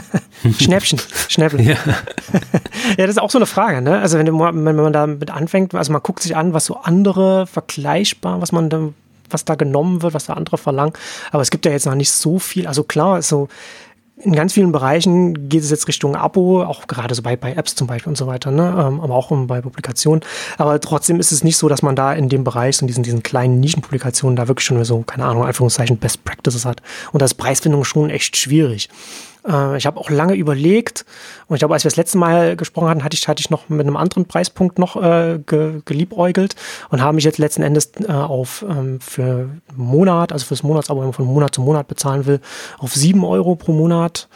Schnäppchen, 0.58 1.00
Schnäppchen. 1.28 1.60
Ja. 1.64 1.76
ja, 2.96 3.06
das 3.06 3.10
ist 3.10 3.20
auch 3.20 3.30
so 3.30 3.38
eine 3.38 3.46
Frage, 3.46 3.82
ne? 3.82 4.00
Also 4.00 4.18
wenn, 4.18 4.26
du, 4.26 4.38
wenn 4.38 4.76
man 4.76 4.92
damit 4.92 5.30
anfängt, 5.30 5.74
also 5.74 5.92
man 5.92 6.02
guckt 6.02 6.22
sich 6.22 6.34
an, 6.36 6.52
was 6.52 6.66
so 6.66 6.76
andere 6.76 7.46
vergleichbar, 7.46 8.40
was 8.40 8.52
man 8.52 8.70
da, 8.70 8.88
was 9.30 9.44
da 9.44 9.54
genommen 9.54 10.02
wird, 10.02 10.14
was 10.14 10.26
da 10.26 10.34
andere 10.34 10.58
verlangen. 10.58 10.94
Aber 11.30 11.42
es 11.42 11.50
gibt 11.50 11.64
ja 11.64 11.72
jetzt 11.72 11.86
noch 11.86 11.94
nicht 11.94 12.10
so 12.10 12.38
viel. 12.38 12.66
Also 12.66 12.82
klar, 12.82 13.22
so 13.22 13.48
in 14.24 14.34
ganz 14.34 14.52
vielen 14.52 14.72
Bereichen 14.72 15.48
geht 15.48 15.62
es 15.62 15.70
jetzt 15.70 15.88
Richtung 15.88 16.16
Abo, 16.16 16.62
auch 16.62 16.86
gerade 16.86 17.14
so 17.14 17.22
bei, 17.22 17.36
bei 17.36 17.52
Apps 17.52 17.74
zum 17.74 17.86
Beispiel 17.86 18.10
und 18.10 18.16
so 18.16 18.26
weiter, 18.26 18.50
ne? 18.50 18.62
Ähm, 18.62 19.00
aber 19.00 19.14
auch 19.14 19.30
bei 19.46 19.60
Publikationen. 19.60 20.22
Aber 20.58 20.80
trotzdem 20.80 21.18
ist 21.20 21.32
es 21.32 21.44
nicht 21.44 21.56
so, 21.56 21.68
dass 21.68 21.82
man 21.82 21.96
da 21.96 22.12
in 22.12 22.28
dem 22.28 22.44
Bereich, 22.44 22.80
in 22.80 22.86
diesen, 22.86 23.02
diesen 23.02 23.22
kleinen 23.22 23.60
Nischenpublikationen, 23.60 24.36
da 24.36 24.48
wirklich 24.48 24.64
schon 24.64 24.82
so, 24.84 25.02
keine 25.02 25.24
Ahnung, 25.24 25.44
Anführungszeichen 25.44 25.98
Best 25.98 26.24
Practices 26.24 26.64
hat. 26.64 26.82
Und 27.12 27.20
da 27.20 27.24
ist 27.24 27.34
Preisfindung 27.34 27.84
schon 27.84 28.10
echt 28.10 28.36
schwierig. 28.36 28.88
Äh, 29.46 29.76
ich 29.76 29.86
habe 29.86 29.98
auch 29.98 30.10
lange 30.10 30.34
überlegt 30.34 31.04
und 31.46 31.56
ich 31.56 31.60
glaube, 31.60 31.74
als 31.74 31.84
wir 31.84 31.90
das 31.90 31.96
letzte 31.96 32.18
Mal 32.18 32.56
gesprochen 32.56 32.88
hatten, 32.88 33.04
hatte 33.04 33.14
ich, 33.14 33.26
hatte 33.28 33.40
ich 33.40 33.50
noch 33.50 33.68
mit 33.68 33.86
einem 33.86 33.96
anderen 33.96 34.26
Preispunkt 34.26 34.78
noch 34.78 34.96
äh, 34.96 35.40
ge, 35.44 35.80
geliebäugelt 35.84 36.56
und 36.90 37.02
habe 37.02 37.14
mich 37.14 37.24
jetzt 37.24 37.38
letzten 37.38 37.62
Endes 37.62 37.92
äh, 38.06 38.12
auf 38.12 38.64
ähm, 38.68 39.00
für 39.00 39.50
Monat, 39.74 40.32
also 40.32 40.46
fürs 40.46 40.62
Monatsabo, 40.62 41.00
wenn 41.00 41.06
man 41.06 41.14
von 41.14 41.26
Monat 41.26 41.54
zu 41.54 41.60
Monat 41.60 41.88
bezahlen 41.88 42.26
will, 42.26 42.40
auf 42.78 42.94
sieben 42.94 43.24
Euro 43.24 43.56
pro 43.56 43.72
Monat 43.72 44.28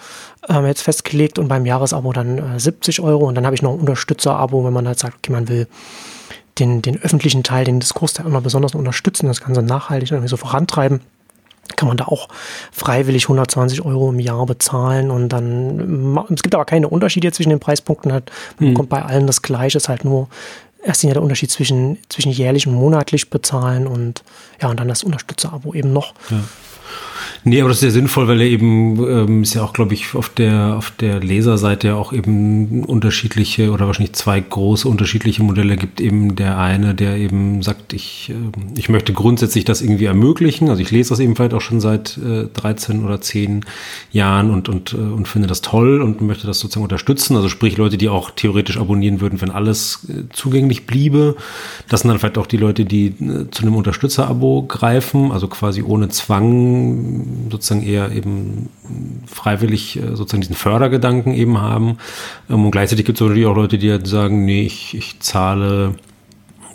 ähm, 0.49 0.67
jetzt 0.67 0.83
festgelegt 0.83 1.39
und 1.39 1.49
beim 1.49 1.67
Jahresabo 1.67 2.13
dann 2.13 2.57
äh, 2.57 2.61
70 2.61 3.01
Euro 3.01 3.27
und 3.27 3.35
dann 3.35 3.47
habe 3.47 3.55
ich 3.55 3.63
noch 3.63 3.73
ein 3.73 3.81
Unterstützerabo, 3.81 4.65
wenn 4.65 4.73
man 4.73 4.87
halt 4.87 4.99
sagt, 4.99 5.17
okay, 5.19 5.33
man 5.33 5.49
will 5.49 5.67
den, 6.59 6.81
den 6.81 7.01
öffentlichen 7.03 7.43
Teil, 7.43 7.65
den 7.65 7.81
Diskurs 7.81 8.15
da 8.15 8.25
immer 8.25 8.41
besonders 8.41 8.75
unterstützen, 8.75 9.27
das 9.27 9.43
Ganze 9.43 9.63
nachhaltig 9.63 10.11
irgendwie 10.11 10.29
so 10.29 10.37
vorantreiben 10.37 11.01
kann 11.77 11.89
man 11.89 11.97
da 11.97 12.05
auch 12.07 12.29
freiwillig 12.73 13.25
120 13.25 13.83
Euro 13.83 14.11
im 14.11 14.21
Jahr 14.21 14.47
bezahlen 14.47 15.11
und 15.11 15.31
dann, 15.31 16.19
es 16.31 16.43
gibt 16.43 16.55
aber 16.55 16.65
keine 16.65 16.89
Unterschiede 16.89 17.33
zwischen 17.33 17.51
den 17.51 17.61
Preispunkten, 17.61 18.13
halt, 18.13 18.31
man 18.59 18.71
mhm. 18.71 18.75
kommt 18.75 18.89
bei 18.89 19.03
allen 19.03 19.27
das 19.27 19.43
Gleiche, 19.43 19.79
ist 19.79 19.89
halt 19.89 20.05
nur 20.05 20.29
erst 20.87 21.03
der 21.03 21.23
Unterschied 21.23 21.51
zwischen, 21.51 21.99
zwischen 22.09 22.31
jährlich 22.31 22.67
und 22.67 22.75
monatlich 22.75 23.29
bezahlen 23.31 23.87
und 23.87 24.23
ja, 24.63 24.69
und 24.69 24.79
dann 24.79 24.89
das 24.89 25.03
Unterstützerabo 25.03 25.75
eben 25.75 25.93
noch. 25.93 26.15
Ja. 26.31 26.39
Nee, 27.45 27.61
aber 27.61 27.69
das 27.69 27.79
ist 27.79 27.85
ja 27.85 27.91
sinnvoll, 27.91 28.29
weil 28.29 28.41
er 28.41 28.47
eben 28.47 28.99
ähm, 29.07 29.43
ist 29.43 29.55
ja 29.55 29.63
auch, 29.63 29.73
glaube 29.73 29.95
ich, 29.95 30.15
auf 30.15 30.29
der 30.29 30.77
auf 30.77 30.91
der 30.91 31.21
Leserseite 31.21 31.89
ja 31.89 31.95
auch 31.95 32.13
eben 32.13 32.85
unterschiedliche 32.85 33.71
oder 33.71 33.87
wahrscheinlich 33.87 34.15
zwei 34.15 34.41
große 34.41 34.89
unterschiedliche 34.89 35.43
Modelle 35.43 35.77
gibt. 35.77 36.01
Eben 36.01 36.37
der 36.37 36.59
eine, 36.59 36.95
der 36.95 37.17
eben 37.17 37.63
sagt, 37.63 37.93
ich 37.93 38.31
äh, 38.31 38.79
ich 38.79 38.89
möchte 38.89 39.13
grundsätzlich 39.13 39.65
das 39.65 39.83
irgendwie 39.83 40.07
ermöglichen. 40.07 40.69
Also 40.69 40.83
ich 40.83 40.91
lese 40.91 41.11
das 41.11 41.21
eben 41.21 41.37
vielleicht 41.37 41.55
auch 41.55 41.61
schon 41.61 41.81
seit 41.81 42.19
äh, 42.19 42.47
13 42.53 43.05
oder 43.05 43.21
10 43.21 43.65
Jahren 44.13 44.51
und 44.51 44.69
und 44.69 44.93
äh, 44.93 44.97
und 44.97 45.29
finde 45.29 45.49
das 45.49 45.63
toll 45.63 46.03
und 46.03 46.21
möchte 46.21 46.47
das 46.47 46.59
sozusagen 46.59 46.85
unterstützen. 46.85 47.37
Also 47.37 47.49
sprich 47.49 47.77
Leute, 47.77 47.97
die 47.97 48.09
auch 48.09 48.31
theoretisch 48.31 48.79
abonnieren 48.79 49.21
würden, 49.21 49.41
wenn 49.41 49.51
alles 49.51 50.07
äh, 50.09 50.25
zugänglich 50.33 50.87
bliebe. 50.87 51.37
Das 51.89 52.01
sind 52.01 52.09
dann 52.09 52.19
vielleicht 52.19 52.39
auch 52.39 52.47
die 52.47 52.57
Leute, 52.57 52.85
die 52.85 53.07
äh, 53.07 53.51
zu 53.51 53.63
einem 53.63 53.77
Unterstützerabo 53.77 54.63
greifen, 54.63 55.33
also 55.33 55.49
quasi 55.49 55.83
ohne 55.83 56.09
Zwang 56.09 57.16
sozusagen 57.51 57.83
eher 57.83 58.13
eben 58.13 58.69
freiwillig 59.27 59.97
äh, 59.97 60.15
sozusagen 60.15 60.43
diesen 60.43 60.57
Fördergedanken 60.57 61.33
eben 61.35 61.61
haben. 61.61 61.99
Ähm, 62.51 62.65
und 62.65 62.71
gleichzeitig 62.71 63.05
gibt 63.05 63.19
es 63.19 63.27
natürlich 63.27 63.47
auch 63.47 63.57
Leute, 63.57 63.79
die 63.79 63.91
halt 63.91 64.07
sagen, 64.07 64.45
nee, 64.45 64.63
ich, 64.63 64.95
ich 64.97 65.21
zahle 65.21 65.95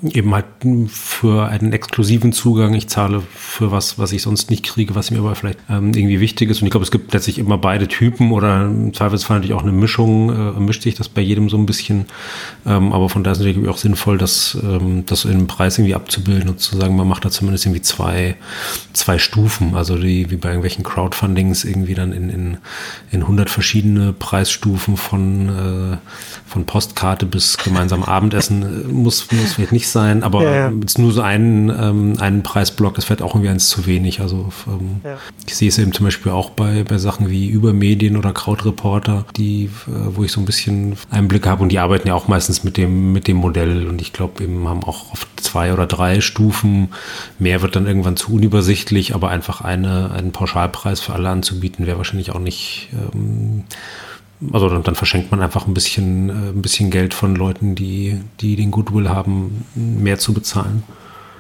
eben 0.04 0.34
halt 0.34 0.46
für 0.88 1.48
einen 1.48 1.74
exklusiven 1.74 2.34
Zugang. 2.34 2.74
Ich 2.74 2.88
zahle 2.88 3.22
für 3.36 3.72
was, 3.72 4.00
was 4.00 4.12
ich 4.12 4.24
sonst 4.24 4.50
nicht 4.50 4.64
kriege, 4.64 4.96
was 4.96 5.12
mir 5.12 5.20
aber 5.20 5.36
vielleicht 5.36 5.60
ähm, 5.70 5.94
irgendwie 5.94 6.20
wichtig 6.20 6.50
ist. 6.50 6.62
Und 6.62 6.68
ich 6.68 6.72
glaube, 6.72 6.84
es 6.84 6.92
gibt 6.92 7.14
letztlich 7.14 7.38
immer 7.38 7.58
beide 7.58 7.88
Typen 7.88 8.32
oder 8.32 8.66
im 8.66 8.94
Zweifelsfall 8.94 9.38
natürlich 9.38 9.56
auch 9.56 9.62
eine 9.62 9.72
Mischung, 9.72 10.30
äh, 10.30 10.60
mischt 10.60 10.82
sich 10.82 10.96
das 10.96 11.08
bei 11.08 11.22
jedem 11.22 11.50
so 11.50 11.58
ein 11.58 11.66
bisschen. 11.66 12.06
Ähm, 12.66 12.94
aber 12.94 13.10
von 13.10 13.24
daher 13.24 13.34
ist 13.34 13.40
es 13.40 13.46
natürlich 13.46 13.70
auch 13.70 13.78
sinnvoll, 13.78 14.18
das, 14.18 14.58
ähm, 14.64 15.04
das 15.06 15.26
in 15.26 15.32
einem 15.32 15.48
Preis 15.48 15.78
irgendwie 15.78 15.96
abzubilden 15.96 16.50
und 16.50 16.60
zu 16.60 16.78
sagen, 16.78 16.96
man 16.96 17.08
macht 17.08 17.24
da 17.26 17.30
zumindest 17.30 17.66
irgendwie 17.66 17.84
zwei, 17.84 18.36
zwei 18.94 19.20
Stufen. 19.20 19.76
Also 19.76 19.98
die, 19.98 20.32
wie 20.32 20.38
bei 20.38 20.50
irgendwelchen 20.50 20.84
Crowdfundings 20.84 21.64
irgendwie 21.64 21.94
dann 21.94 22.12
in, 22.12 22.30
in, 22.30 22.58
in 23.12 23.22
100 23.22 23.50
verschiedene 23.50 24.14
Preisstufen 24.14 24.98
von, 24.98 25.50
äh, 25.50 25.98
von 26.48 26.66
Postkarte 26.66 27.28
bis 27.28 27.58
gemeinsam 27.60 28.04
Abendessen 28.04 28.64
äh, 28.64 28.88
muss, 28.92 29.32
muss 29.32 29.54
vielleicht 29.54 29.72
nicht 29.72 29.91
sein, 29.92 30.24
aber 30.24 30.44
ja, 30.44 30.56
ja. 30.56 30.72
jetzt 30.82 30.98
nur 30.98 31.12
so 31.12 31.22
einen, 31.22 31.70
ähm, 31.70 32.16
einen 32.20 32.44
Preisblock 32.44 32.98
ist 32.98 33.06
vielleicht 33.06 33.22
auch 33.22 33.36
irgendwie 33.36 33.50
eins 33.50 33.70
zu 33.70 33.86
wenig. 33.86 34.22
Also 34.22 34.52
ähm, 34.68 35.02
ja. 35.04 35.18
ich 35.46 35.56
sehe 35.56 35.70
es 35.70 35.78
eben 35.78 35.94
zum 35.94 36.06
Beispiel 36.06 36.32
auch 36.32 36.52
bei, 36.52 36.84
bei 36.84 36.98
Sachen 36.98 37.30
wie 37.30 37.48
Übermedien 37.48 38.18
oder 38.18 38.34
Krautreporter, 38.34 39.26
die, 39.38 39.66
äh, 39.88 39.92
wo 40.16 40.24
ich 40.24 40.32
so 40.32 40.42
ein 40.42 40.46
bisschen 40.46 40.98
Einblick 41.10 41.48
habe 41.48 41.64
und 41.64 41.70
die 41.70 41.80
arbeiten 41.80 42.08
ja 42.08 42.14
auch 42.14 42.28
meistens 42.28 42.64
mit 42.64 42.78
dem, 42.78 43.14
mit 43.14 43.28
dem 43.28 43.38
Modell 43.38 43.88
und 43.88 44.02
ich 44.02 44.14
glaube 44.14 44.44
eben 44.44 44.68
haben 44.68 44.84
auch 44.84 45.12
oft 45.12 45.28
zwei 45.38 45.74
oder 45.74 45.88
drei 45.88 46.22
Stufen. 46.22 46.90
Mehr 47.40 47.62
wird 47.62 47.76
dann 47.76 47.88
irgendwann 47.88 48.18
zu 48.18 48.34
unübersichtlich, 48.34 49.16
aber 49.16 49.30
einfach 49.30 49.62
eine, 49.62 50.12
einen 50.12 50.32
Pauschalpreis 50.32 51.00
für 51.00 51.14
alle 51.14 51.30
anzubieten, 51.30 51.86
wäre 51.86 51.98
wahrscheinlich 51.98 52.32
auch 52.32 52.40
nicht 52.40 52.90
ähm, 52.94 53.64
also 54.52 54.70
dann, 54.70 54.84
dann, 54.84 54.96
verschenkt 54.96 55.32
man 55.32 55.42
einfach 55.42 55.68
ein 55.68 55.74
bisschen, 55.74 56.30
äh, 56.30 56.34
ein 56.50 56.62
bisschen 56.62 56.90
Geld 56.90 57.14
von 57.14 57.36
Leuten, 57.36 57.76
die, 57.76 58.22
die 58.40 58.56
den 58.56 58.72
Goodwill 58.72 59.10
haben, 59.10 59.66
mehr 59.76 60.18
zu 60.18 60.34
bezahlen. 60.34 60.84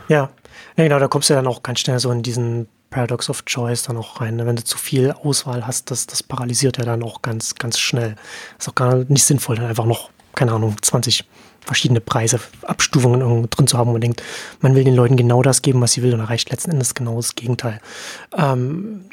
Ja. 0.08 0.30
ja, 0.78 0.84
genau, 0.84 1.00
da 1.00 1.08
kommst 1.08 1.30
du 1.30 1.34
dann 1.34 1.48
auch 1.48 1.64
ganz 1.64 1.80
schnell 1.80 2.00
so 2.00 2.12
in 2.12 2.22
diesen 2.22 2.68
Paradox 2.90 3.30
of 3.30 3.46
Choice 3.46 3.84
dann 3.84 3.98
auch 3.98 4.22
rein. 4.22 4.36
Ne? 4.36 4.46
Wenn 4.46 4.58
du 4.58 4.64
zu 4.64 4.78
viel 4.78 5.12
Auswahl 5.12 5.66
hast, 5.66 5.90
das, 5.90 6.06
das 6.08 6.22
paralysiert 6.22 6.78
ja 6.78 6.84
dann 6.84 7.02
auch 7.02 7.22
ganz, 7.22 7.56
ganz 7.56 7.80
schnell. 7.80 8.16
Ist 8.60 8.70
auch 8.70 8.76
gar 8.76 8.96
nicht 8.96 9.24
sinnvoll, 9.24 9.56
dann 9.56 9.66
einfach 9.66 9.86
noch, 9.86 10.10
keine 10.36 10.52
Ahnung, 10.52 10.76
20 10.82 11.24
verschiedene 11.66 12.02
Preise, 12.02 12.40
Abstufungen 12.64 13.50
drin 13.50 13.68
zu 13.68 13.78
haben 13.78 13.92
und 13.92 14.02
denkt, 14.02 14.22
man 14.62 14.76
will 14.76 14.84
den 14.84 14.96
Leuten 14.96 15.16
genau 15.16 15.42
das 15.42 15.62
geben, 15.62 15.80
was 15.80 15.94
sie 15.94 16.02
will 16.02 16.14
und 16.14 16.20
erreicht 16.20 16.50
letzten 16.50 16.72
Endes 16.72 16.96
genau 16.96 17.16
das 17.16 17.36
Gegenteil. 17.36 17.80
Ähm, 18.36 19.06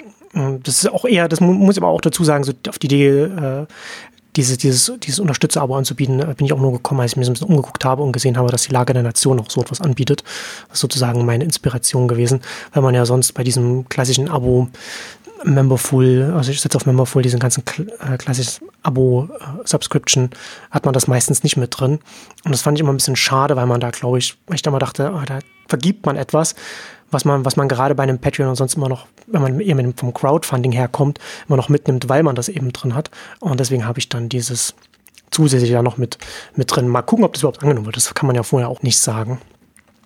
das 0.63 0.85
ist 0.85 0.91
auch 0.91 1.05
eher, 1.05 1.29
das 1.29 1.41
muss 1.41 1.77
ich 1.77 1.83
aber 1.83 1.91
auch 1.91 2.01
dazu 2.01 2.25
sagen, 2.25 2.45
so 2.45 2.53
auf 2.69 2.79
die 2.79 2.87
Idee, 2.87 3.09
äh, 3.09 3.67
diese, 4.37 4.57
dieses, 4.57 4.93
dieses 5.01 5.19
Unterstützer-Abo 5.19 5.75
anzubieten, 5.75 6.21
äh, 6.21 6.35
bin 6.37 6.47
ich 6.47 6.53
auch 6.53 6.61
nur 6.61 6.73
gekommen, 6.73 7.01
als 7.01 7.13
ich 7.13 7.17
mir 7.17 7.25
so 7.25 7.31
ein 7.31 7.35
bisschen 7.35 7.49
umgeguckt 7.49 7.85
habe 7.85 8.03
und 8.03 8.13
gesehen 8.13 8.37
habe, 8.37 8.51
dass 8.51 8.63
die 8.63 8.73
Lage 8.73 8.93
der 8.93 9.03
Nation 9.03 9.41
auch 9.41 9.51
so 9.51 9.61
etwas 9.61 9.81
anbietet. 9.81 10.23
Das 10.69 10.77
ist 10.77 10.81
sozusagen 10.81 11.25
meine 11.27 11.45
Inspiration 11.45 12.09
gewesen, 12.09 12.41
weil 12.73 12.83
man 12.83 12.95
ja 12.95 13.05
sonst 13.05 13.33
bei 13.33 13.43
diesem 13.43 13.89
klassischen 13.89 14.29
Abo 14.29 14.69
Memberful, 15.45 16.33
also 16.37 16.51
ich 16.51 16.61
setze 16.61 16.77
auf 16.77 16.87
Memberful 16.87 17.23
diesen 17.23 17.39
ganzen 17.39 17.63
äh, 18.01 18.17
klassischen 18.17 18.67
Abo-Subscription, 18.83 20.25
äh, 20.25 20.29
hat 20.71 20.85
man 20.85 20.95
das 20.95 21.07
meistens 21.07 21.43
nicht 21.43 21.57
mit 21.57 21.79
drin. 21.79 22.01
Und 22.45 22.53
das 22.53 22.63
fand 22.63 22.77
ich 22.77 22.83
immer 22.83 22.93
ein 22.93 22.97
bisschen 22.97 23.17
schade, 23.17 23.57
weil 23.57 23.67
man 23.67 23.81
da, 23.81 23.91
glaube 23.91 24.19
ich, 24.19 24.37
ich 24.53 24.63
da 24.63 24.71
mal 24.71 24.79
dachte, 24.79 25.13
oh, 25.15 25.23
da 25.27 25.39
vergibt 25.69 26.07
man 26.07 26.17
etwas, 26.17 26.55
was 27.11 27.25
man, 27.25 27.45
was 27.45 27.57
man 27.57 27.69
gerade 27.69 27.95
bei 27.95 28.03
einem 28.03 28.19
Patreon 28.19 28.49
und 28.49 28.57
sonst 28.57 28.75
immer 28.75 28.89
noch, 28.89 29.07
wenn 29.27 29.43
man 29.43 29.59
dem, 29.59 29.97
vom 29.97 30.13
Crowdfunding 30.13 30.73
herkommt, 30.73 31.19
immer 31.47 31.57
noch 31.57 31.69
mitnimmt, 31.69 32.09
weil 32.09 32.23
man 32.23 32.37
das 32.37 32.49
eben 32.49 32.73
drin 32.73 32.95
hat. 32.95 33.11
Und 33.41 33.61
deswegen 33.61 33.87
habe 33.87 33.99
ich 33.99 34.09
dann 34.09 34.29
dieses 34.29 34.75
zusätzlich 35.31 35.71
da 35.71 35.83
noch 35.83 35.99
mit, 35.99 36.19
mit 36.55 36.75
drin. 36.75 36.89
Mal 36.89 37.03
gucken, 37.03 37.25
ob 37.25 37.35
das 37.35 37.43
überhaupt 37.43 37.63
angenommen 37.63 37.87
wird. 37.87 37.97
Das 37.97 38.15
kann 38.15 38.27
man 38.27 38.37
ja 38.37 38.43
vorher 38.43 38.69
auch 38.69 38.83
nicht 38.83 38.99
sagen. 38.99 39.39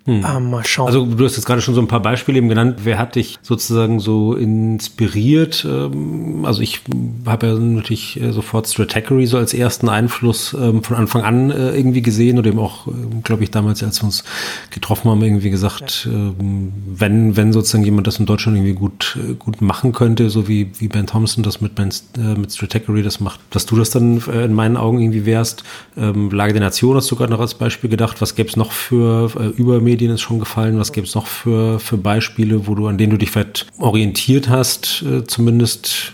Hm. 0.04 0.26
Ähm, 0.28 0.50
mal 0.50 0.64
schauen. 0.64 0.88
Also 0.88 1.06
du 1.06 1.24
hast 1.24 1.36
jetzt 1.36 1.44
gerade 1.44 1.60
schon 1.60 1.74
so 1.74 1.80
ein 1.80 1.86
paar 1.86 2.02
Beispiele 2.02 2.38
eben 2.38 2.48
genannt. 2.48 2.80
Wer 2.82 2.98
hat 2.98 3.14
dich 3.14 3.38
sozusagen 3.40 4.00
so 4.00 4.34
inspiriert? 4.34 5.64
Ähm, 5.68 6.44
also 6.44 6.60
ich 6.60 6.80
habe 7.24 7.46
ja 7.46 7.54
natürlich 7.54 8.20
äh, 8.20 8.32
sofort 8.32 8.66
Stratechery 8.66 9.26
so 9.26 9.36
als 9.38 9.54
ersten 9.54 9.88
Einfluss 9.88 10.56
ähm, 10.58 10.82
von 10.82 10.96
Anfang 10.96 11.22
an 11.22 11.50
äh, 11.52 11.76
irgendwie 11.76 12.02
gesehen 12.02 12.40
oder 12.40 12.48
eben 12.48 12.58
auch, 12.58 12.88
ähm, 12.88 13.22
glaube 13.22 13.44
ich, 13.44 13.52
damals, 13.52 13.80
als 13.84 14.02
wir 14.02 14.06
uns 14.06 14.24
getroffen 14.70 15.08
haben, 15.08 15.22
irgendwie 15.22 15.50
gesagt, 15.50 16.08
ja. 16.10 16.32
wenn, 16.38 17.36
wenn 17.36 17.52
sozusagen 17.52 17.84
jemand 17.84 18.08
das 18.08 18.18
in 18.18 18.26
Deutschland 18.26 18.58
irgendwie 18.58 18.74
gut, 18.74 19.16
äh, 19.22 19.34
gut 19.34 19.60
machen 19.60 19.92
könnte, 19.92 20.30
so 20.30 20.48
wie, 20.48 20.72
wie 20.80 20.88
Ben 20.88 21.06
Thompson 21.06 21.44
das 21.44 21.60
mit, 21.60 21.76
ben, 21.76 21.90
mit 22.36 22.52
Stratechery 22.52 23.04
das 23.04 23.20
macht, 23.20 23.38
dass 23.50 23.66
du 23.66 23.76
das 23.76 23.90
dann 23.90 24.18
in 24.18 24.52
meinen 24.52 24.76
Augen 24.76 25.00
irgendwie 25.00 25.26
wärst. 25.26 25.62
Lage 25.94 26.52
der 26.52 26.62
Nation 26.62 26.96
hast 26.96 27.10
du 27.10 27.16
gerade 27.16 27.32
noch 27.32 27.40
als 27.40 27.54
Beispiel 27.54 27.90
gedacht. 27.90 28.20
Was 28.20 28.34
gäbe 28.34 28.48
es 28.48 28.56
noch 28.56 28.72
für 28.72 29.52
über 29.56 29.80
Medien 29.92 30.12
ist 30.12 30.22
schon 30.22 30.38
gefallen? 30.38 30.78
Was 30.78 30.92
gibt 30.92 31.08
es 31.08 31.14
noch 31.14 31.26
für, 31.26 31.78
für 31.78 31.98
Beispiele, 31.98 32.66
wo 32.66 32.74
du, 32.74 32.86
an 32.86 32.96
denen 32.96 33.10
du 33.10 33.18
dich 33.18 33.30
vielleicht 33.30 33.66
orientiert 33.78 34.48
hast, 34.48 35.02
äh, 35.02 35.24
zumindest 35.24 36.12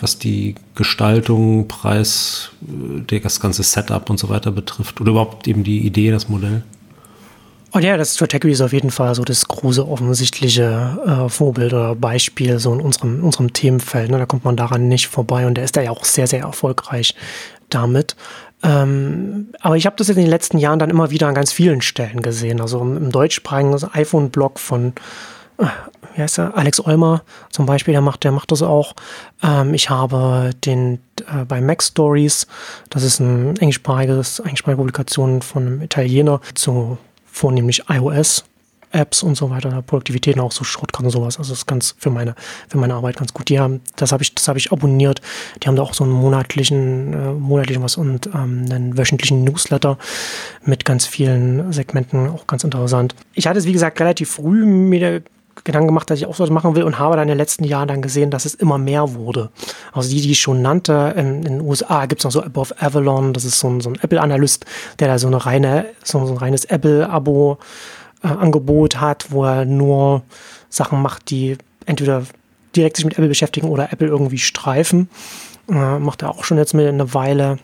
was 0.00 0.18
die 0.18 0.56
Gestaltung, 0.74 1.68
Preis, 1.68 2.50
äh, 3.08 3.20
das 3.20 3.38
ganze 3.38 3.62
Setup 3.62 4.10
und 4.10 4.18
so 4.18 4.28
weiter 4.28 4.50
betrifft? 4.50 5.00
Oder 5.00 5.12
überhaupt 5.12 5.46
eben 5.46 5.62
die 5.62 5.86
Idee, 5.86 6.10
das 6.10 6.28
Modell? 6.28 6.62
Oh 7.72 7.78
ja, 7.78 7.96
das 7.96 8.14
Strategy 8.14 8.50
ist 8.50 8.60
auf 8.60 8.72
jeden 8.72 8.90
Fall 8.90 9.14
so 9.14 9.24
das 9.24 9.46
große 9.46 9.86
offensichtliche 9.86 10.98
äh, 11.06 11.28
Vorbild 11.28 11.72
oder 11.72 11.94
Beispiel 11.94 12.58
so 12.58 12.72
in 12.72 12.80
unserem, 12.80 13.22
unserem 13.24 13.52
Themenfeld. 13.52 14.10
Ne? 14.10 14.18
Da 14.18 14.26
kommt 14.26 14.44
man 14.44 14.56
daran 14.56 14.88
nicht 14.88 15.06
vorbei 15.06 15.46
und 15.46 15.54
der 15.54 15.64
ist 15.64 15.76
da 15.76 15.82
ja 15.82 15.90
auch 15.90 16.04
sehr, 16.04 16.26
sehr 16.26 16.42
erfolgreich 16.42 17.14
damit. 17.70 18.16
Ähm, 18.64 19.48
aber 19.60 19.76
ich 19.76 19.84
habe 19.86 19.96
das 19.96 20.08
in 20.08 20.16
den 20.16 20.26
letzten 20.26 20.58
Jahren 20.58 20.78
dann 20.78 20.90
immer 20.90 21.10
wieder 21.10 21.28
an 21.28 21.34
ganz 21.34 21.52
vielen 21.52 21.82
Stellen 21.82 22.22
gesehen. 22.22 22.60
Also 22.60 22.80
im, 22.80 23.12
deutschsprachigen 23.12 23.76
iPhone-Blog 23.92 24.58
von 24.58 24.94
äh, 25.58 25.66
wie 26.14 26.22
heißt 26.22 26.38
er? 26.38 26.56
Alex 26.56 26.80
Olmer 26.80 27.22
zum 27.50 27.66
Beispiel, 27.66 27.92
der 27.92 28.00
macht, 28.00 28.24
der 28.24 28.32
macht 28.32 28.52
das 28.52 28.62
auch. 28.62 28.94
Ähm, 29.42 29.74
ich 29.74 29.90
habe 29.90 30.50
den 30.64 31.00
äh, 31.20 31.44
bei 31.44 31.60
Mac 31.60 31.82
Stories, 31.82 32.46
das 32.88 33.02
ist 33.02 33.20
ein 33.20 33.56
englischsprachiges, 33.56 34.38
englischsprachige 34.38 34.78
Publikation 34.78 35.42
von 35.42 35.66
einem 35.66 35.82
Italiener 35.82 36.40
zu 36.54 36.98
vornehmlich 37.26 37.84
iOS 37.88 38.44
Apps 38.94 39.22
und 39.22 39.36
so 39.36 39.50
weiter, 39.50 39.82
Produktivität 39.82 40.38
auch 40.38 40.52
so 40.52 40.64
Shortcuts 40.64 41.04
und 41.04 41.10
sowas. 41.10 41.38
Also 41.38 41.52
das 41.52 41.60
ist 41.60 41.66
ganz 41.66 41.94
für 41.98 42.10
meine, 42.10 42.34
für 42.68 42.78
meine 42.78 42.94
Arbeit 42.94 43.16
ganz 43.16 43.34
gut. 43.34 43.48
Die 43.48 43.58
haben, 43.58 43.80
das 43.96 44.12
habe 44.12 44.22
ich, 44.22 44.34
das 44.34 44.48
habe 44.48 44.58
ich 44.58 44.72
abonniert. 44.72 45.20
Die 45.62 45.68
haben 45.68 45.76
da 45.76 45.82
auch 45.82 45.94
so 45.94 46.04
einen 46.04 46.12
monatlichen, 46.12 47.12
äh, 47.12 47.32
monatlichen 47.32 47.82
was 47.82 47.96
und 47.96 48.26
ähm, 48.28 48.66
einen 48.70 48.96
wöchentlichen 48.96 49.44
Newsletter 49.44 49.98
mit 50.64 50.84
ganz 50.84 51.06
vielen 51.06 51.72
Segmenten, 51.72 52.28
auch 52.28 52.46
ganz 52.46 52.64
interessant. 52.64 53.14
Ich 53.34 53.46
hatte 53.46 53.58
es, 53.58 53.66
wie 53.66 53.72
gesagt, 53.72 54.00
relativ 54.00 54.30
früh 54.30 54.64
mir 54.64 55.22
Gedanken 55.62 55.88
gemacht, 55.88 56.10
dass 56.10 56.18
ich 56.18 56.26
auch 56.26 56.34
sowas 56.34 56.50
machen 56.50 56.74
will 56.74 56.82
und 56.82 56.98
habe 56.98 57.14
dann 57.14 57.24
in 57.24 57.28
den 57.28 57.38
letzten 57.38 57.64
Jahren 57.64 57.86
dann 57.86 58.02
gesehen, 58.02 58.30
dass 58.30 58.44
es 58.44 58.54
immer 58.54 58.78
mehr 58.78 59.14
wurde. 59.14 59.50
Also 59.92 60.10
die, 60.10 60.20
die 60.20 60.32
ich 60.32 60.40
schon 60.40 60.62
nannte, 60.62 61.14
in, 61.16 61.36
in 61.36 61.58
den 61.58 61.60
USA 61.60 62.06
gibt 62.06 62.20
es 62.20 62.24
noch 62.24 62.32
so 62.32 62.42
Above 62.42 62.74
Avalon, 62.80 63.32
das 63.32 63.44
ist 63.44 63.60
so 63.60 63.68
ein, 63.68 63.80
so 63.80 63.90
ein 63.90 63.98
Apple-Analyst, 64.00 64.66
der 64.98 65.08
da 65.08 65.18
so 65.18 65.28
eine 65.28 65.46
reine, 65.46 65.86
so, 66.02 66.26
so 66.26 66.32
ein 66.32 66.38
reines 66.38 66.64
Apple-Abo 66.64 67.58
äh, 68.24 68.28
Angebot 68.28 69.00
hat, 69.00 69.30
wo 69.30 69.44
er 69.44 69.64
nur 69.64 70.22
Sachen 70.70 71.02
macht, 71.02 71.30
die 71.30 71.58
entweder 71.86 72.24
direkt 72.74 72.96
sich 72.96 73.04
mit 73.04 73.14
Apple 73.14 73.28
beschäftigen 73.28 73.68
oder 73.68 73.92
Apple 73.92 74.08
irgendwie 74.08 74.38
streifen. 74.38 75.08
Äh, 75.68 75.98
macht 75.98 76.22
er 76.22 76.30
auch 76.30 76.44
schon 76.44 76.58
jetzt 76.58 76.74
mit 76.74 76.86
eine 76.86 77.14
Weile. 77.14 77.58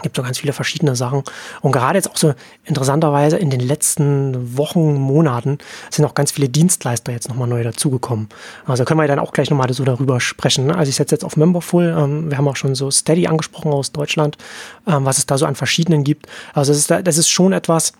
Gibt 0.00 0.14
so 0.14 0.22
ganz 0.22 0.38
viele 0.38 0.52
verschiedene 0.52 0.94
Sachen. 0.94 1.24
Und 1.60 1.72
gerade 1.72 1.98
jetzt 1.98 2.08
auch 2.08 2.16
so 2.16 2.32
interessanterweise 2.64 3.36
in 3.36 3.50
den 3.50 3.58
letzten 3.58 4.56
Wochen, 4.56 4.94
Monaten 4.94 5.58
sind 5.90 6.04
auch 6.04 6.14
ganz 6.14 6.30
viele 6.30 6.48
Dienstleister 6.48 7.10
jetzt 7.10 7.28
nochmal 7.28 7.48
neu 7.48 7.64
dazugekommen. 7.64 8.28
Also 8.64 8.84
können 8.84 9.00
wir 9.00 9.08
dann 9.08 9.18
auch 9.18 9.32
gleich 9.32 9.50
nochmal 9.50 9.72
so 9.72 9.84
darüber 9.84 10.20
sprechen. 10.20 10.66
Ne? 10.66 10.76
Also 10.76 10.90
ich 10.90 10.96
setze 10.96 11.16
jetzt 11.16 11.24
auf 11.24 11.36
Memberful. 11.36 11.96
Ähm, 11.98 12.30
wir 12.30 12.38
haben 12.38 12.46
auch 12.46 12.54
schon 12.54 12.76
so 12.76 12.92
Steady 12.92 13.26
angesprochen 13.26 13.72
aus 13.72 13.90
Deutschland, 13.90 14.38
ähm, 14.86 15.04
was 15.04 15.18
es 15.18 15.26
da 15.26 15.36
so 15.36 15.46
an 15.46 15.56
verschiedenen 15.56 16.04
gibt. 16.04 16.26
Also 16.54 16.72
das 16.72 16.78
ist, 16.78 16.90
das 16.90 17.18
ist 17.18 17.28
schon 17.28 17.52
etwas, 17.52 17.92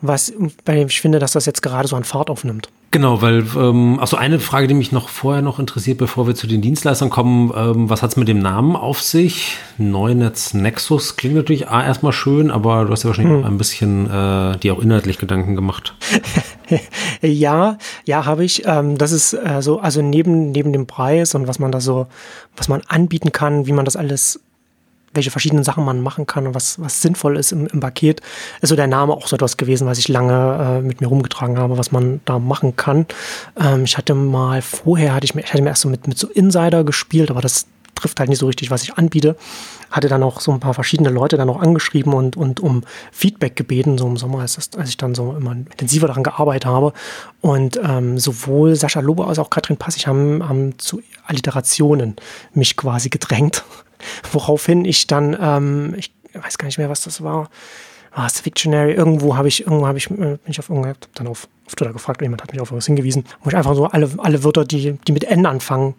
was, 0.00 0.32
dem 0.66 0.88
ich 0.88 1.00
finde, 1.00 1.18
dass 1.18 1.32
das 1.32 1.46
jetzt 1.46 1.62
gerade 1.62 1.88
so 1.88 1.96
an 1.96 2.04
Fahrt 2.04 2.30
aufnimmt. 2.30 2.68
Genau, 2.90 3.20
weil, 3.20 3.44
ähm, 3.54 3.98
also 4.00 4.16
eine 4.16 4.40
Frage, 4.40 4.66
die 4.66 4.72
mich 4.72 4.92
noch 4.92 5.10
vorher 5.10 5.42
noch 5.42 5.58
interessiert, 5.58 5.98
bevor 5.98 6.26
wir 6.26 6.34
zu 6.34 6.46
den 6.46 6.62
Dienstleistern 6.62 7.10
kommen, 7.10 7.52
ähm, 7.54 7.90
was 7.90 8.00
hat 8.00 8.10
es 8.10 8.16
mit 8.16 8.28
dem 8.28 8.38
Namen 8.38 8.76
auf 8.76 9.02
sich? 9.02 9.58
Neunetz 9.76 10.54
Nexus 10.54 11.16
klingt 11.16 11.34
natürlich 11.34 11.68
A, 11.68 11.84
erstmal 11.84 12.12
schön, 12.12 12.50
aber 12.50 12.86
du 12.86 12.92
hast 12.92 13.02
ja 13.02 13.08
wahrscheinlich 13.08 13.36
hm. 13.36 13.44
ein 13.44 13.58
bisschen 13.58 14.06
äh, 14.06 14.56
dir 14.56 14.72
auch 14.72 14.78
inhaltlich 14.78 15.18
Gedanken 15.18 15.54
gemacht. 15.54 15.94
ja, 17.20 17.76
ja, 18.06 18.24
habe 18.24 18.44
ich. 18.44 18.66
Ähm, 18.66 18.96
das 18.96 19.12
ist 19.12 19.34
äh, 19.34 19.60
so, 19.60 19.80
also 19.80 20.00
neben, 20.00 20.52
neben 20.52 20.72
dem 20.72 20.86
Preis 20.86 21.34
und 21.34 21.46
was 21.46 21.58
man 21.58 21.70
da 21.70 21.80
so, 21.82 22.06
was 22.56 22.68
man 22.68 22.80
anbieten 22.88 23.32
kann, 23.32 23.66
wie 23.66 23.72
man 23.72 23.84
das 23.84 23.96
alles 23.96 24.40
welche 25.14 25.30
verschiedenen 25.30 25.64
Sachen 25.64 25.84
man 25.84 26.00
machen 26.00 26.26
kann 26.26 26.46
und 26.46 26.54
was, 26.54 26.80
was 26.80 27.02
sinnvoll 27.02 27.36
ist 27.36 27.52
im, 27.52 27.66
im 27.66 27.80
Paket, 27.80 28.20
ist 28.60 28.68
so 28.68 28.76
der 28.76 28.86
Name 28.86 29.12
auch 29.12 29.26
so 29.26 29.36
etwas 29.36 29.56
gewesen, 29.56 29.86
was 29.86 29.98
ich 29.98 30.08
lange 30.08 30.78
äh, 30.78 30.86
mit 30.86 31.00
mir 31.00 31.06
rumgetragen 31.06 31.58
habe, 31.58 31.78
was 31.78 31.92
man 31.92 32.20
da 32.24 32.38
machen 32.38 32.76
kann. 32.76 33.06
Ähm, 33.58 33.84
ich 33.84 33.96
hatte 33.96 34.14
mal 34.14 34.62
vorher, 34.62 35.14
hatte 35.14 35.24
ich, 35.24 35.34
mir, 35.34 35.42
ich 35.42 35.52
hatte 35.52 35.62
mir 35.62 35.70
erst 35.70 35.82
so 35.82 35.88
mit, 35.88 36.06
mit 36.06 36.18
so 36.18 36.28
Insider 36.28 36.84
gespielt, 36.84 37.30
aber 37.30 37.40
das 37.40 37.66
trifft 37.98 38.20
halt 38.20 38.28
nicht 38.28 38.38
so 38.38 38.46
richtig, 38.46 38.70
was 38.70 38.82
ich 38.82 38.94
anbiete. 38.94 39.36
Hatte 39.90 40.08
dann 40.08 40.22
auch 40.22 40.40
so 40.40 40.52
ein 40.52 40.60
paar 40.60 40.74
verschiedene 40.74 41.08
Leute 41.08 41.36
dann 41.36 41.48
auch 41.48 41.60
angeschrieben 41.60 42.12
und, 42.12 42.36
und 42.36 42.60
um 42.60 42.82
Feedback 43.10 43.56
gebeten, 43.56 43.98
so 43.98 44.06
im 44.06 44.16
Sommer, 44.16 44.40
als, 44.40 44.56
als 44.76 44.88
ich 44.88 44.96
dann 44.96 45.14
so 45.14 45.34
immer 45.36 45.52
intensiver 45.52 46.06
daran 46.06 46.22
gearbeitet 46.22 46.66
habe. 46.66 46.92
Und 47.40 47.80
ähm, 47.82 48.18
sowohl 48.18 48.76
Sascha 48.76 49.00
Lobe 49.00 49.26
als 49.26 49.38
auch 49.38 49.50
Katrin 49.50 49.78
Passig 49.78 50.06
haben, 50.06 50.46
haben 50.48 50.78
zu 50.78 51.02
Alliterationen 51.26 52.16
mich 52.52 52.76
quasi 52.76 53.08
gedrängt. 53.08 53.64
Woraufhin 54.32 54.84
ich 54.84 55.06
dann, 55.06 55.36
ähm, 55.40 55.94
ich 55.96 56.12
weiß 56.34 56.58
gar 56.58 56.66
nicht 56.66 56.78
mehr, 56.78 56.90
was 56.90 57.02
das 57.02 57.22
war, 57.22 57.48
war 58.14 58.26
es 58.26 58.40
Fictionary, 58.40 58.92
irgendwo 58.92 59.36
habe 59.36 59.48
ich, 59.48 59.64
irgendwo 59.64 59.86
habe 59.86 59.98
ich, 59.98 60.10
äh, 60.10 60.14
bin 60.14 60.38
ich 60.46 60.58
auf 60.58 60.70
irgendwo, 60.70 60.92
dann 61.14 61.26
auf, 61.26 61.48
auf 61.66 61.74
Twitter 61.74 61.92
gefragt, 61.92 62.20
jemand 62.22 62.42
hat 62.42 62.52
mich 62.52 62.60
auf 62.60 62.72
was 62.72 62.86
hingewiesen, 62.86 63.24
wo 63.42 63.50
ich 63.50 63.56
einfach 63.56 63.74
so 63.74 63.86
alle, 63.86 64.10
alle 64.18 64.42
Wörter, 64.42 64.64
die, 64.64 64.92
die 65.06 65.12
mit 65.12 65.24
N 65.24 65.46
anfangen, 65.46 65.94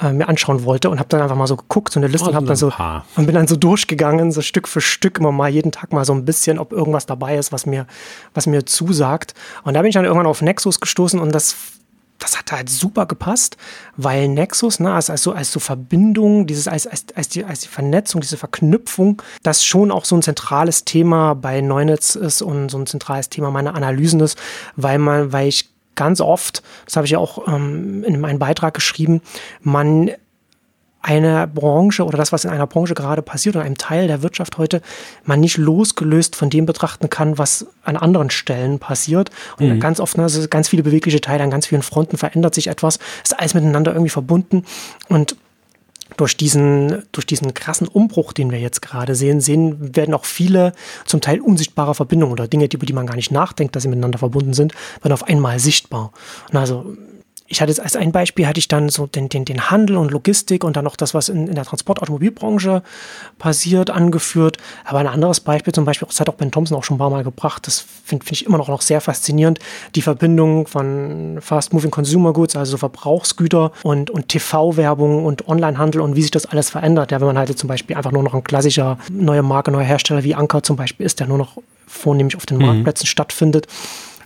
äh, 0.00 0.12
mir 0.12 0.28
anschauen 0.28 0.64
wollte 0.64 0.90
und 0.90 0.98
habe 0.98 1.08
dann 1.08 1.22
einfach 1.22 1.36
mal 1.36 1.46
so 1.46 1.56
geguckt, 1.56 1.92
so 1.92 2.00
eine 2.00 2.06
Liste 2.06 2.26
oh, 2.26 2.30
und 2.30 2.36
habe 2.36 2.46
dann 2.46 2.56
so 2.56 2.72
und 3.16 3.26
bin 3.26 3.34
dann 3.34 3.48
so 3.48 3.56
durchgegangen, 3.56 4.30
so 4.30 4.42
Stück 4.42 4.68
für 4.68 4.80
Stück 4.80 5.18
immer 5.18 5.32
mal 5.32 5.48
jeden 5.48 5.72
Tag 5.72 5.92
mal 5.92 6.04
so 6.04 6.12
ein 6.12 6.24
bisschen, 6.24 6.58
ob 6.58 6.72
irgendwas 6.72 7.06
dabei 7.06 7.36
ist, 7.36 7.50
was 7.50 7.66
mir, 7.66 7.86
was 8.34 8.46
mir 8.46 8.66
zusagt. 8.66 9.34
Und 9.64 9.74
da 9.74 9.80
bin 9.80 9.88
ich 9.88 9.94
dann 9.94 10.04
irgendwann 10.04 10.26
auf 10.26 10.42
Nexus 10.42 10.80
gestoßen 10.80 11.18
und 11.18 11.34
das 11.34 11.56
das 12.18 12.38
hat 12.38 12.52
halt 12.52 12.68
super 12.68 13.06
gepasst, 13.06 13.56
weil 13.96 14.28
Nexus, 14.28 14.80
ne, 14.80 14.92
als, 14.92 15.10
als, 15.10 15.22
so, 15.22 15.32
als 15.32 15.52
so 15.52 15.60
Verbindung, 15.60 16.46
dieses, 16.46 16.68
als, 16.68 16.86
als, 16.86 17.06
als, 17.14 17.28
die, 17.28 17.44
als 17.44 17.60
die 17.60 17.68
Vernetzung, 17.68 18.20
diese 18.20 18.36
Verknüpfung, 18.36 19.22
das 19.42 19.64
schon 19.64 19.90
auch 19.90 20.04
so 20.04 20.16
ein 20.16 20.22
zentrales 20.22 20.84
Thema 20.84 21.34
bei 21.34 21.60
Neunetz 21.60 22.14
ist 22.16 22.42
und 22.42 22.70
so 22.70 22.78
ein 22.78 22.86
zentrales 22.86 23.28
Thema 23.28 23.50
meiner 23.50 23.74
Analysen 23.74 24.20
ist, 24.20 24.38
weil 24.76 24.98
man, 24.98 25.32
weil 25.32 25.48
ich 25.48 25.70
ganz 25.94 26.20
oft, 26.20 26.62
das 26.84 26.96
habe 26.96 27.06
ich 27.06 27.12
ja 27.12 27.18
auch 27.18 27.48
ähm, 27.48 28.04
in 28.04 28.20
meinem 28.20 28.38
Beitrag 28.38 28.74
geschrieben, 28.74 29.20
man 29.60 30.10
eine 31.00 31.46
Branche 31.46 32.04
oder 32.04 32.18
das, 32.18 32.32
was 32.32 32.44
in 32.44 32.50
einer 32.50 32.66
Branche 32.66 32.94
gerade 32.94 33.22
passiert 33.22 33.56
oder 33.56 33.64
einem 33.64 33.78
Teil 33.78 34.08
der 34.08 34.22
Wirtschaft 34.22 34.58
heute, 34.58 34.82
man 35.24 35.40
nicht 35.40 35.56
losgelöst 35.56 36.36
von 36.36 36.50
dem 36.50 36.66
betrachten 36.66 37.08
kann, 37.08 37.38
was 37.38 37.66
an 37.84 37.96
anderen 37.96 38.30
Stellen 38.30 38.78
passiert. 38.78 39.30
Und 39.58 39.68
mhm. 39.68 39.80
ganz 39.80 40.00
oft, 40.00 40.18
also 40.18 40.46
ganz 40.48 40.68
viele 40.68 40.82
bewegliche 40.82 41.20
Teile 41.20 41.44
an 41.44 41.50
ganz 41.50 41.66
vielen 41.66 41.82
Fronten 41.82 42.16
verändert 42.16 42.54
sich 42.54 42.66
etwas, 42.66 42.98
ist 43.22 43.38
alles 43.38 43.54
miteinander 43.54 43.92
irgendwie 43.92 44.10
verbunden 44.10 44.64
und 45.08 45.36
durch 46.16 46.36
diesen, 46.36 47.02
durch 47.12 47.26
diesen 47.26 47.54
krassen 47.54 47.86
Umbruch, 47.86 48.32
den 48.32 48.50
wir 48.50 48.58
jetzt 48.58 48.82
gerade 48.82 49.14
sehen, 49.14 49.40
sehen, 49.40 49.94
werden 49.94 50.14
auch 50.14 50.24
viele 50.24 50.72
zum 51.04 51.20
Teil 51.20 51.40
unsichtbare 51.40 51.94
Verbindungen 51.94 52.32
oder 52.32 52.48
Dinge, 52.48 52.68
über 52.72 52.86
die 52.86 52.92
man 52.92 53.06
gar 53.06 53.14
nicht 53.14 53.30
nachdenkt, 53.30 53.76
dass 53.76 53.82
sie 53.82 53.88
miteinander 53.88 54.18
verbunden 54.18 54.54
sind, 54.54 54.74
werden 55.02 55.12
auf 55.12 55.24
einmal 55.24 55.58
sichtbar. 55.60 56.12
Und 56.50 56.56
also 56.56 56.96
ich 57.50 57.62
hatte 57.62 57.70
jetzt 57.70 57.80
als 57.80 57.96
ein 57.96 58.12
Beispiel 58.12 58.46
hatte 58.46 58.58
ich 58.58 58.68
dann 58.68 58.90
so 58.90 59.06
den, 59.06 59.30
den, 59.30 59.46
den 59.46 59.70
Handel 59.70 59.96
und 59.96 60.10
Logistik 60.10 60.64
und 60.64 60.76
dann 60.76 60.84
noch 60.84 60.96
das, 60.96 61.14
was 61.14 61.30
in, 61.30 61.48
in 61.48 61.54
der 61.54 61.64
Transportautomobilbranche 61.64 62.82
passiert, 63.38 63.88
angeführt. 63.88 64.58
Aber 64.84 64.98
ein 64.98 65.06
anderes 65.06 65.40
Beispiel, 65.40 65.72
zum 65.72 65.86
Beispiel, 65.86 66.06
das 66.06 66.20
hat 66.20 66.28
auch 66.28 66.34
Ben 66.34 66.50
Thompson 66.50 66.76
auch 66.76 66.84
schon 66.84 66.96
ein 66.96 66.98
paar 66.98 67.08
Mal 67.08 67.24
gebracht, 67.24 67.66
das 67.66 67.80
finde 67.80 68.24
find 68.26 68.40
ich 68.40 68.46
immer 68.46 68.58
noch, 68.58 68.68
noch 68.68 68.82
sehr 68.82 69.00
faszinierend, 69.00 69.60
die 69.94 70.02
Verbindung 70.02 70.66
von 70.66 71.38
Fast 71.40 71.72
Moving 71.72 71.90
Consumer 71.90 72.34
Goods, 72.34 72.54
also 72.54 72.76
Verbrauchsgüter 72.76 73.72
und, 73.82 74.10
und 74.10 74.28
TV-Werbung 74.28 75.24
und 75.24 75.48
Onlinehandel 75.48 76.02
und 76.02 76.16
wie 76.16 76.22
sich 76.22 76.30
das 76.30 76.44
alles 76.44 76.68
verändert. 76.68 77.12
Ja, 77.12 77.20
wenn 77.20 77.28
man 77.28 77.38
halt 77.38 77.58
zum 77.58 77.68
Beispiel 77.68 77.96
einfach 77.96 78.12
nur 78.12 78.22
noch 78.22 78.34
ein 78.34 78.44
klassischer 78.44 78.98
neue 79.10 79.42
Marke, 79.42 79.70
neuer 79.70 79.84
Hersteller 79.84 80.22
wie 80.22 80.34
Anker 80.34 80.62
zum 80.62 80.76
Beispiel 80.76 81.06
ist, 81.06 81.18
der 81.18 81.26
nur 81.26 81.38
noch 81.38 81.56
vornehmlich 81.86 82.36
auf 82.36 82.44
den 82.44 82.58
mhm. 82.58 82.66
Marktplätzen 82.66 83.06
stattfindet 83.06 83.66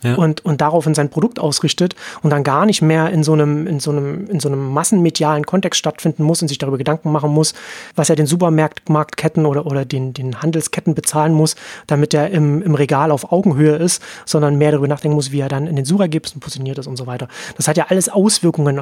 ja. 0.03 0.15
und, 0.15 0.45
und 0.45 0.61
daraufhin 0.61 0.95
sein 0.95 1.11
Produkt 1.11 1.39
ausrichtet 1.39 1.95
und 2.23 2.31
dann 2.31 2.45
gar 2.45 2.67
nicht 2.67 2.83
mehr 2.83 3.11
in 3.11 3.23
so 3.23 3.33
einem, 3.33 3.67
in 3.67 3.81
so 3.81 3.91
einem, 3.91 4.29
in 4.29 4.41
so 4.41 4.49
einem 4.49 4.73
massenmedialen 4.73 5.47
Kontext 5.47 5.79
stattfinden 5.79 6.23
muss 6.23 6.43
und 6.43 6.49
sich 6.49 6.59
darüber 6.59 6.79
Gedanken 6.79 7.13
machen 7.13 7.31
muss, 7.31 7.55
was 7.95 8.11
er 8.11 8.17
den 8.17 8.27
Supermarktketten 8.27 9.47
oder, 9.47 9.67
oder 9.67 9.85
den, 9.85 10.13
den 10.13 10.43
Handelsketten 10.43 10.95
bezahlen 10.95 11.33
muss, 11.33 11.57
damit 11.87 12.15
er 12.15 12.31
im, 12.31 12.63
im 12.63 12.75
Regal 12.75 13.11
auf 13.11 13.33
Augenhöhe 13.33 13.77
ist, 13.77 14.03
sondern 14.25 14.57
mehr 14.57 14.73
darüber 14.73 14.89
nachdenken 14.89 15.15
muss, 15.15 15.33
wie 15.33 15.41
er 15.41 15.49
dann 15.49 15.67
in 15.67 15.77
den 15.77 15.85
Suchergebnissen 15.85 16.41
positioniert 16.41 16.79
ist 16.79 16.87
und 16.87 16.97
so 16.97 17.07
weiter. 17.07 17.29
Das 17.57 17.69
hat 17.69 17.77
ja 17.77 17.87
alles 17.89 18.09
Auswirkungen 18.09 18.81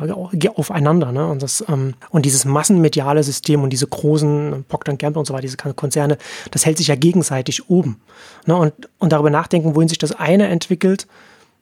aufeinander. 0.54 1.12
Ne? 1.12 1.26
Und, 1.26 1.42
das, 1.42 1.64
ähm, 1.68 1.94
und 2.11 2.24
dieses 2.24 2.44
massenmediale 2.44 3.22
System 3.22 3.62
und 3.62 3.70
diese 3.70 3.87
großen 3.87 4.64
Procter 4.68 4.96
Gamble 4.96 5.18
und 5.20 5.26
so 5.26 5.35
weiter, 5.35 5.42
diese 5.42 5.56
Konzerne, 5.56 6.18
das 6.50 6.66
hält 6.66 6.78
sich 6.78 6.88
ja 6.88 6.94
gegenseitig 6.94 7.68
oben. 7.68 8.00
Ne? 8.46 8.56
Und, 8.56 8.72
und 8.98 9.12
darüber 9.12 9.30
nachdenken, 9.30 9.74
wohin 9.74 9.88
sich 9.88 9.98
das 9.98 10.12
eine 10.12 10.48
entwickelt, 10.48 11.06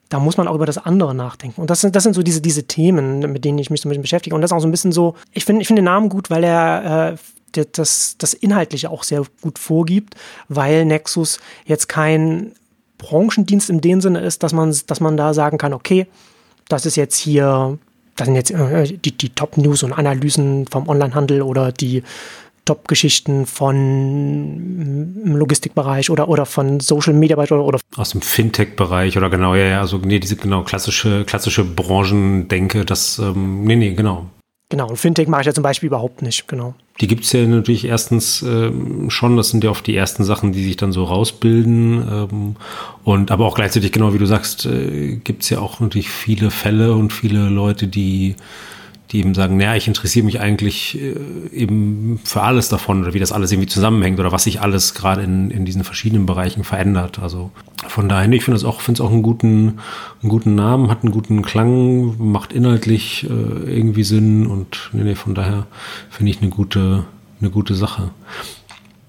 da 0.09 0.18
muss 0.18 0.37
man 0.37 0.49
auch 0.49 0.55
über 0.55 0.66
das 0.66 0.79
andere 0.79 1.14
nachdenken. 1.14 1.61
Und 1.61 1.71
das 1.71 1.81
sind, 1.81 1.94
das 1.94 2.03
sind 2.03 2.14
so 2.14 2.23
diese, 2.23 2.40
diese 2.40 2.64
Themen, 2.64 3.21
mit 3.33 3.44
denen 3.44 3.59
ich 3.59 3.71
mich 3.71 3.81
so 3.81 3.88
ein 3.88 3.90
bisschen 3.90 4.03
beschäftige. 4.03 4.35
Und 4.35 4.42
das 4.42 4.51
ist 4.51 4.57
auch 4.57 4.61
so 4.61 4.68
ein 4.68 4.71
bisschen 4.71 4.92
so, 4.92 5.14
ich 5.33 5.44
finde 5.44 5.62
ich 5.62 5.68
finde 5.68 5.83
den 5.83 5.87
Namen 5.87 6.09
gut, 6.09 6.31
weil 6.31 6.44
er 6.44 7.12
äh, 7.12 7.64
das, 7.73 8.16
das 8.18 8.35
Inhaltliche 8.35 8.90
auch 8.90 9.03
sehr 9.03 9.23
gut 9.42 9.59
vorgibt, 9.59 10.14
weil 10.49 10.85
Nexus 10.85 11.40
jetzt 11.66 11.88
kein 11.88 12.53
Branchendienst 12.99 13.71
in 13.71 13.81
dem 13.81 14.01
Sinne 14.01 14.21
ist, 14.21 14.42
dass 14.42 14.53
man, 14.53 14.75
dass 14.87 15.01
man 15.01 15.16
da 15.16 15.35
sagen 15.35 15.59
kann, 15.59 15.73
okay, 15.73 16.07
das 16.68 16.85
ist 16.87 16.97
jetzt 16.97 17.16
hier, 17.16 17.79
das 18.16 18.27
sind 18.27 18.35
jetzt 18.35 18.51
äh, 18.51 18.85
die, 18.85 19.16
die 19.16 19.31
Top-News 19.31 19.83
und 19.83 19.92
Analysen 19.92 20.66
vom 20.66 20.88
Onlinehandel 20.88 21.42
oder 21.42 21.73
die 21.73 22.03
Top-Geschichten 22.68 23.46
von 23.46 25.24
mm, 25.24 25.37
Logistikbereich 25.37 26.11
oder, 26.11 26.28
oder 26.28 26.44
von 26.44 26.81
Social 26.81 27.14
Media 27.14 27.35
Bereich 27.35 27.52
oder, 27.52 27.64
oder 27.64 27.81
aus 27.96 28.11
dem 28.11 28.20
Fintech-Bereich 28.20 29.16
oder 29.16 29.31
genau, 29.31 29.54
ja, 29.54 29.64
ja, 29.64 29.81
also 29.81 29.98
nee, 29.98 30.18
diese 30.18 30.37
genau 30.37 30.62
klassische, 30.62 31.24
klassische 31.24 31.64
Branchendenke, 31.64 32.85
das, 32.85 33.18
ähm, 33.18 33.64
nee, 33.64 33.76
nee, 33.76 33.94
genau. 33.94 34.26
Genau, 34.70 34.87
und 34.88 34.98
Fintech 34.98 35.28
mache 35.28 35.40
ich 35.42 35.46
ja 35.46 35.54
zum 35.54 35.62
Beispiel 35.62 35.87
überhaupt 35.87 36.20
nicht, 36.20 36.46
genau. 36.46 36.74
Die 37.00 37.07
gibt 37.07 37.24
es 37.24 37.33
ja 37.33 37.46
natürlich 37.46 37.87
erstens 37.87 38.42
ähm, 38.42 39.09
schon, 39.09 39.38
das 39.38 39.48
sind 39.48 39.64
ja 39.64 39.70
oft 39.70 39.87
die 39.87 39.96
ersten 39.96 40.24
Sachen, 40.24 40.52
die 40.52 40.62
sich 40.62 40.76
dann 40.76 40.92
so 40.92 41.04
rausbilden. 41.04 42.07
Ähm, 42.11 42.57
und 43.02 43.31
aber 43.31 43.46
auch 43.46 43.54
gleichzeitig, 43.54 43.92
genau 43.92 44.12
wie 44.12 44.18
du 44.18 44.26
sagst, 44.26 44.66
äh, 44.66 45.16
gibt 45.16 45.42
es 45.44 45.48
ja 45.48 45.61
auch 45.61 45.81
natürlich 45.81 46.11
viele 46.11 46.50
Fälle 46.50 46.92
und 46.92 47.14
viele 47.14 47.48
Leute, 47.48 47.87
die 47.87 48.37
die 49.11 49.21
eben 49.21 49.35
sagen, 49.35 49.57
naja, 49.57 49.75
ich 49.75 49.88
interessiere 49.88 50.27
mich 50.27 50.40
eigentlich 50.40 50.99
äh, 51.01 51.14
eben 51.53 52.21
für 52.25 52.42
alles 52.42 52.68
davon 52.68 53.03
oder 53.03 53.14
wie 53.14 53.18
das 53.18 53.33
alles 53.33 53.51
irgendwie 53.51 53.68
zusammenhängt 53.68 54.21
oder 54.21 54.33
was 54.33 54.44
sich 54.44 54.61
alles 54.61 54.94
gerade 54.94 55.23
in, 55.23 55.51
in 55.51 55.64
diesen 55.64 55.83
verschiedenen 55.83 56.27
Bereichen 56.27 56.62
verändert. 56.62 57.18
Also 57.18 57.51
von 57.87 58.09
daher, 58.09 58.31
ich 58.31 58.44
finde 58.44 58.57
es 58.57 58.64
auch, 58.64 58.81
finde 58.81 59.03
es 59.03 59.07
auch 59.07 59.12
einen 59.12 59.23
guten, 59.23 59.79
einen 60.23 60.29
guten 60.29 60.55
Namen, 60.55 60.90
hat 60.90 61.03
einen 61.03 61.12
guten 61.12 61.42
Klang, 61.42 62.16
macht 62.18 62.53
inhaltlich 62.53 63.25
äh, 63.25 63.73
irgendwie 63.75 64.05
Sinn 64.05 64.47
und 64.47 64.90
nee, 64.92 65.05
nee, 65.05 65.14
von 65.14 65.35
daher 65.35 65.66
finde 66.11 66.31
ich 66.31 66.42
eine 66.42 66.51
gute, 66.51 67.05
eine 67.40 67.51
gute 67.51 67.75
Sache. 67.75 68.11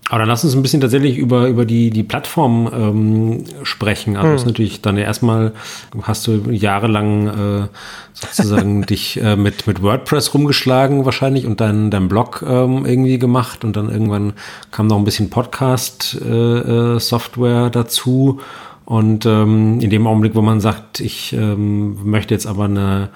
Aber 0.10 0.20
dann 0.20 0.28
lass 0.28 0.44
uns 0.44 0.54
ein 0.56 0.62
bisschen 0.64 0.82
tatsächlich 0.82 1.20
über, 1.20 1.48
über 1.48 1.66
die, 1.66 1.92
die 1.92 2.02
Plattform 2.02 2.68
ähm, 2.74 3.44
sprechen. 3.64 4.18
Also 4.18 4.30
hm. 4.30 4.36
ist 4.36 4.48
natürlich 4.48 4.82
dann 4.82 4.98
erstmal 4.98 5.54
hast 6.02 6.26
du 6.26 6.50
jahrelang 6.50 7.28
äh, 7.28 7.68
sozusagen 8.14 8.82
dich 8.88 9.22
äh, 9.22 9.36
mit, 9.36 9.68
mit 9.68 9.84
WordPress 9.84 10.34
rumgeschlagen 10.34 11.06
wahrscheinlich 11.06 11.46
und 11.46 11.62
dann 11.62 11.92
dein 11.92 12.08
Blog 12.08 12.44
ähm, 12.48 12.88
irgendwie 12.88 13.20
gemacht 13.20 13.64
und 13.64 13.76
dann 13.76 13.90
irgendwann 13.90 14.34
kam 14.72 14.88
noch 14.88 14.98
ein 14.98 15.06
bisschen 15.06 15.30
Podcast-Software 15.30 17.64
äh, 17.64 17.68
äh 17.68 17.72
dazu. 17.72 18.40
Und 18.86 19.28
ähm, 19.28 19.80
in 19.80 19.92
dem 19.92 20.08
Augenblick, 20.08 20.34
wo 20.34 20.42
man 20.42 20.60
sagt, 20.60 21.00
ich 21.00 21.34
ähm, 21.34 22.00
möchte 22.04 22.34
jetzt 22.34 22.48
aber 22.48 22.66
eine 22.66 23.10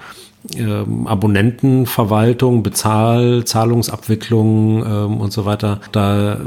ähm, 0.56 1.06
Abonnentenverwaltung, 1.06 2.62
Bezahl, 2.62 3.44
Zahlungsabwicklung 3.44 4.84
ähm, 4.84 5.20
und 5.20 5.32
so 5.32 5.44
weiter, 5.44 5.80
da 5.92 6.38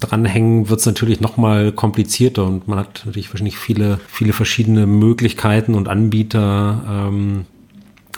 dranhängen, 0.00 0.68
wird 0.68 0.80
es 0.80 0.86
natürlich 0.86 1.20
noch 1.20 1.36
mal 1.36 1.72
komplizierter 1.72 2.44
und 2.44 2.68
man 2.68 2.78
hat 2.78 3.02
natürlich 3.04 3.32
wahrscheinlich 3.32 3.58
viele, 3.58 3.98
viele 4.06 4.32
verschiedene 4.32 4.86
Möglichkeiten 4.86 5.74
und 5.74 5.88
Anbieter. 5.88 6.84
Ähm, 6.88 7.46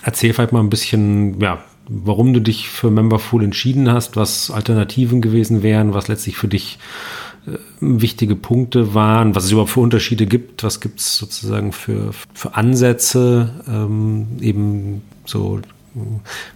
erzähl 0.02 0.32
vielleicht 0.32 0.52
mal 0.52 0.60
ein 0.60 0.70
bisschen, 0.70 1.40
ja, 1.40 1.58
warum 1.88 2.32
du 2.32 2.40
dich 2.40 2.68
für 2.68 2.90
Memberful 2.90 3.42
entschieden 3.42 3.90
hast, 3.90 4.16
was 4.16 4.50
Alternativen 4.50 5.20
gewesen 5.20 5.62
wären, 5.62 5.94
was 5.94 6.08
letztlich 6.08 6.36
für 6.36 6.48
dich 6.48 6.78
äh, 6.78 7.30
wichtige 7.81 8.37
Punkte 8.37 8.94
waren, 8.94 9.35
was 9.35 9.44
es 9.44 9.53
überhaupt 9.53 9.70
für 9.70 9.81
Unterschiede 9.81 10.26
gibt, 10.26 10.62
was 10.62 10.81
gibt 10.81 11.00
es 11.00 11.16
sozusagen 11.16 11.72
für, 11.72 12.11
für 12.35 12.55
Ansätze, 12.55 13.50
ähm, 13.68 14.26
eben 14.40 15.03
so 15.24 15.61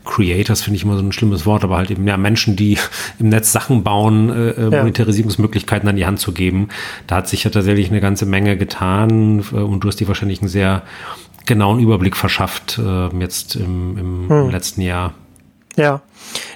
Creators 0.04 0.62
finde 0.62 0.76
ich 0.76 0.84
immer 0.84 0.96
so 0.96 1.02
ein 1.02 1.10
schlimmes 1.10 1.44
Wort, 1.44 1.64
aber 1.64 1.76
halt 1.76 1.90
eben 1.90 2.06
ja 2.06 2.16
Menschen, 2.16 2.54
die 2.54 2.78
im 3.18 3.30
Netz 3.30 3.52
Sachen 3.52 3.82
bauen, 3.82 4.30
äh, 4.30 4.50
äh, 4.50 4.70
ja. 4.70 4.78
Monetarisierungsmöglichkeiten 4.78 5.88
an 5.88 5.96
die 5.96 6.06
Hand 6.06 6.20
zu 6.20 6.32
geben. 6.32 6.68
Da 7.06 7.16
hat 7.16 7.28
sich 7.28 7.44
ja 7.44 7.50
tatsächlich 7.50 7.90
eine 7.90 8.00
ganze 8.00 8.26
Menge 8.26 8.56
getan 8.56 9.44
äh, 9.52 9.56
und 9.56 9.80
du 9.80 9.88
hast 9.88 9.98
dir 9.98 10.08
wahrscheinlich 10.08 10.40
einen 10.40 10.48
sehr 10.48 10.82
genauen 11.46 11.80
Überblick 11.80 12.16
verschafft 12.16 12.78
äh, 12.78 13.08
jetzt 13.18 13.56
im, 13.56 13.98
im 13.98 14.28
hm. 14.28 14.50
letzten 14.50 14.80
Jahr. 14.82 15.14
Ja, 15.76 16.02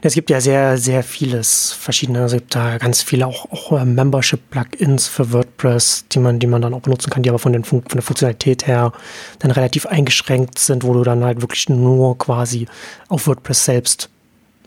es 0.03 0.15
gibt 0.15 0.31
ja 0.31 0.41
sehr, 0.41 0.79
sehr 0.79 1.03
vieles 1.03 1.73
verschiedene. 1.73 2.21
Es 2.21 2.33
gibt 2.33 2.55
da 2.55 2.79
ganz 2.79 3.03
viele 3.03 3.27
auch, 3.27 3.51
auch 3.51 3.73
äh, 3.73 3.85
Membership-Plugins 3.85 5.09
für 5.09 5.33
WordPress, 5.33 6.05
die 6.13 6.21
man, 6.21 6.39
die 6.39 6.47
man 6.47 6.63
dann 6.63 6.73
auch 6.73 6.81
benutzen 6.81 7.11
kann, 7.11 7.23
die 7.23 7.29
aber 7.29 7.41
von, 7.41 7.53
den, 7.53 7.65
von 7.65 7.83
der 7.93 8.03
Funktionalität 8.03 8.67
her 8.67 8.93
dann 9.41 9.51
relativ 9.51 9.87
eingeschränkt 9.87 10.59
sind, 10.59 10.85
wo 10.85 10.93
du 10.93 11.03
dann 11.03 11.25
halt 11.25 11.41
wirklich 11.41 11.69
nur 11.69 12.17
quasi 12.17 12.67
auf 13.09 13.27
WordPress 13.27 13.65
selbst 13.65 14.09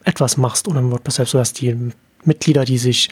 etwas 0.03 0.35
machst 0.35 0.67
ohne 0.67 0.91
WordPress 0.91 1.15
selbst, 1.15 1.31
sodass 1.31 1.53
die 1.53 1.91
Mitglieder, 2.25 2.65
die 2.65 2.77
sich 2.77 3.09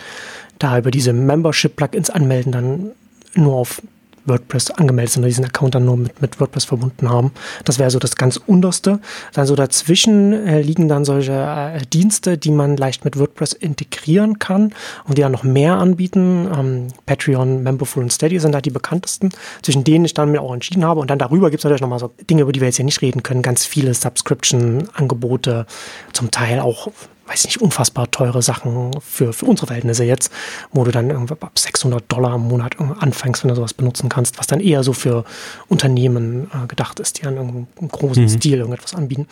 da 0.58 0.78
über 0.78 0.92
diese 0.92 1.14
Membership-Plugins 1.14 2.10
anmelden, 2.10 2.52
dann 2.52 2.92
nur 3.36 3.56
auf 3.56 3.82
WordPress 4.30 4.72
angemeldet 4.72 5.14
sind 5.14 5.24
oder 5.24 5.30
diesen 5.30 5.46
Account 5.46 5.76
dann 5.76 5.86
nur 5.86 5.98
mit, 5.98 6.22
mit 6.22 6.40
WordPress 6.40 6.66
verbunden 6.66 7.10
haben. 7.10 7.32
Das 7.66 7.80
wäre 7.80 7.90
so 7.92 8.00
das 8.00 8.16
ganz 8.16 8.38
unterste. 8.38 9.00
Dann 9.34 9.46
so 9.46 9.56
dazwischen 9.56 10.34
äh, 10.48 10.62
liegen 10.62 10.88
dann 10.88 11.04
solche 11.04 11.34
äh, 11.34 11.82
Dienste, 11.92 12.38
die 12.38 12.52
man 12.52 12.78
leicht 12.78 13.04
mit 13.04 13.20
WordPress 13.20 13.54
integrieren 13.54 14.40
kann 14.40 14.74
und 15.06 15.18
die 15.18 15.22
dann 15.22 15.32
noch 15.32 15.44
mehr 15.44 15.74
anbieten. 15.74 16.48
Ähm, 16.58 16.88
Patreon, 17.06 17.64
Memberful 17.64 18.04
und 18.04 18.14
Steady 18.14 18.40
sind 18.40 18.54
da 18.54 18.62
die 18.62 18.70
bekanntesten, 18.70 19.32
zwischen 19.62 19.84
denen 19.84 20.06
ich 20.06 20.14
dann 20.14 20.32
mir 20.32 20.42
auch 20.42 20.54
entschieden 20.54 20.86
habe. 20.86 21.00
Und 21.00 21.10
dann 21.10 21.20
darüber 21.20 21.50
gibt 21.50 21.62
es 21.62 21.64
natürlich 21.66 21.82
nochmal 21.82 22.00
so 22.00 22.14
Dinge, 22.30 22.44
über 22.44 22.52
die 22.52 22.62
wir 22.62 22.68
jetzt 22.68 22.78
hier 22.78 22.86
nicht 22.86 23.02
reden 23.02 23.24
können. 23.24 23.42
Ganz 23.42 23.66
viele 23.66 23.94
Subscription-Angebote, 23.94 25.66
zum 26.14 26.32
Teil 26.32 26.60
auch 26.60 26.90
weiß 27.30 27.46
nicht, 27.46 27.62
unfassbar 27.62 28.10
teure 28.10 28.42
Sachen 28.42 28.92
für, 29.02 29.34
für 29.34 29.46
unsere 29.46 29.68
Verhältnisse 29.68 30.04
jetzt, 30.04 30.32
wo 30.72 30.84
du 30.84 30.92
dann 30.92 31.10
irgendwie 31.10 31.36
ab 31.40 31.58
600 31.58 32.04
Dollar 32.12 32.36
im 32.36 32.48
Monat 32.48 32.78
anfängst, 32.80 33.44
wenn 33.44 33.50
du 33.50 33.56
sowas 33.56 33.74
benutzen 33.74 34.10
kannst, 34.10 34.40
was 34.40 34.48
dann 34.48 34.60
eher 34.60 34.84
so 34.84 34.94
für 34.94 35.24
Unternehmen 35.68 36.50
äh, 36.54 36.68
gedacht 36.68 37.00
ist, 37.00 37.22
die 37.22 37.28
an 37.28 37.38
einem 37.38 37.68
großen 37.88 38.24
mhm. 38.24 38.30
Stil 38.30 38.58
irgendetwas 38.60 38.96
anbieten. 38.96 39.28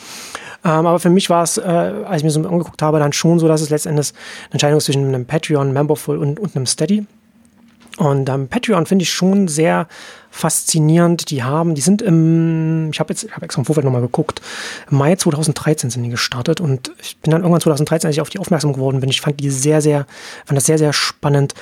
Ähm, 0.64 0.86
aber 0.86 1.00
für 1.00 1.10
mich 1.10 1.30
war 1.30 1.44
es, 1.44 1.58
äh, 1.58 1.62
als 1.62 2.18
ich 2.18 2.24
mir 2.24 2.32
so 2.32 2.48
angeguckt 2.48 2.82
habe, 2.82 3.00
dann 3.00 3.14
schon 3.14 3.40
so, 3.40 3.48
dass 3.48 3.62
es 3.62 3.70
letztendlich 3.70 4.14
eine 4.14 4.54
Entscheidung 4.54 4.80
zwischen 4.80 5.08
einem 5.08 5.26
Patreon, 5.26 5.74
Memberful 5.74 6.18
und, 6.18 6.40
und 6.40 6.56
einem 6.56 6.66
Steady. 6.66 7.06
Und 7.98 8.30
ähm, 8.30 8.48
Patreon 8.48 8.86
finde 8.86 9.04
ich 9.04 9.10
schon 9.12 9.48
sehr 9.48 9.88
faszinierend. 10.38 11.30
Die 11.32 11.44
haben, 11.44 11.76
die 11.76 11.82
sind 11.82 12.02
im, 12.02 12.90
ich 12.92 13.00
habe 13.00 13.12
jetzt, 13.12 13.24
ich 13.24 13.32
habe 13.34 13.46
extra 13.46 13.62
im 13.62 13.66
Vorfeld 13.66 13.86
nochmal 13.86 14.02
geguckt, 14.02 14.42
im 14.90 14.98
Mai 14.98 15.16
2013 15.16 15.90
sind 15.90 16.04
die 16.04 16.10
gestartet 16.10 16.62
und 16.62 16.92
ich 17.02 17.18
bin 17.18 17.32
dann 17.32 17.42
irgendwann 17.42 17.62
2013, 17.62 18.08
als 18.08 18.16
ich 18.16 18.22
auf 18.22 18.30
die 18.30 18.40
aufmerksam 18.40 18.74
geworden 18.74 19.00
bin, 19.00 19.10
ich 19.10 19.22
fand 19.22 19.40
die 19.40 19.50
sehr, 19.50 19.82
sehr, 19.82 20.06
fand 20.46 20.58
das 20.58 20.66
sehr, 20.66 20.78
sehr 20.78 20.94
spannend, 20.94 21.54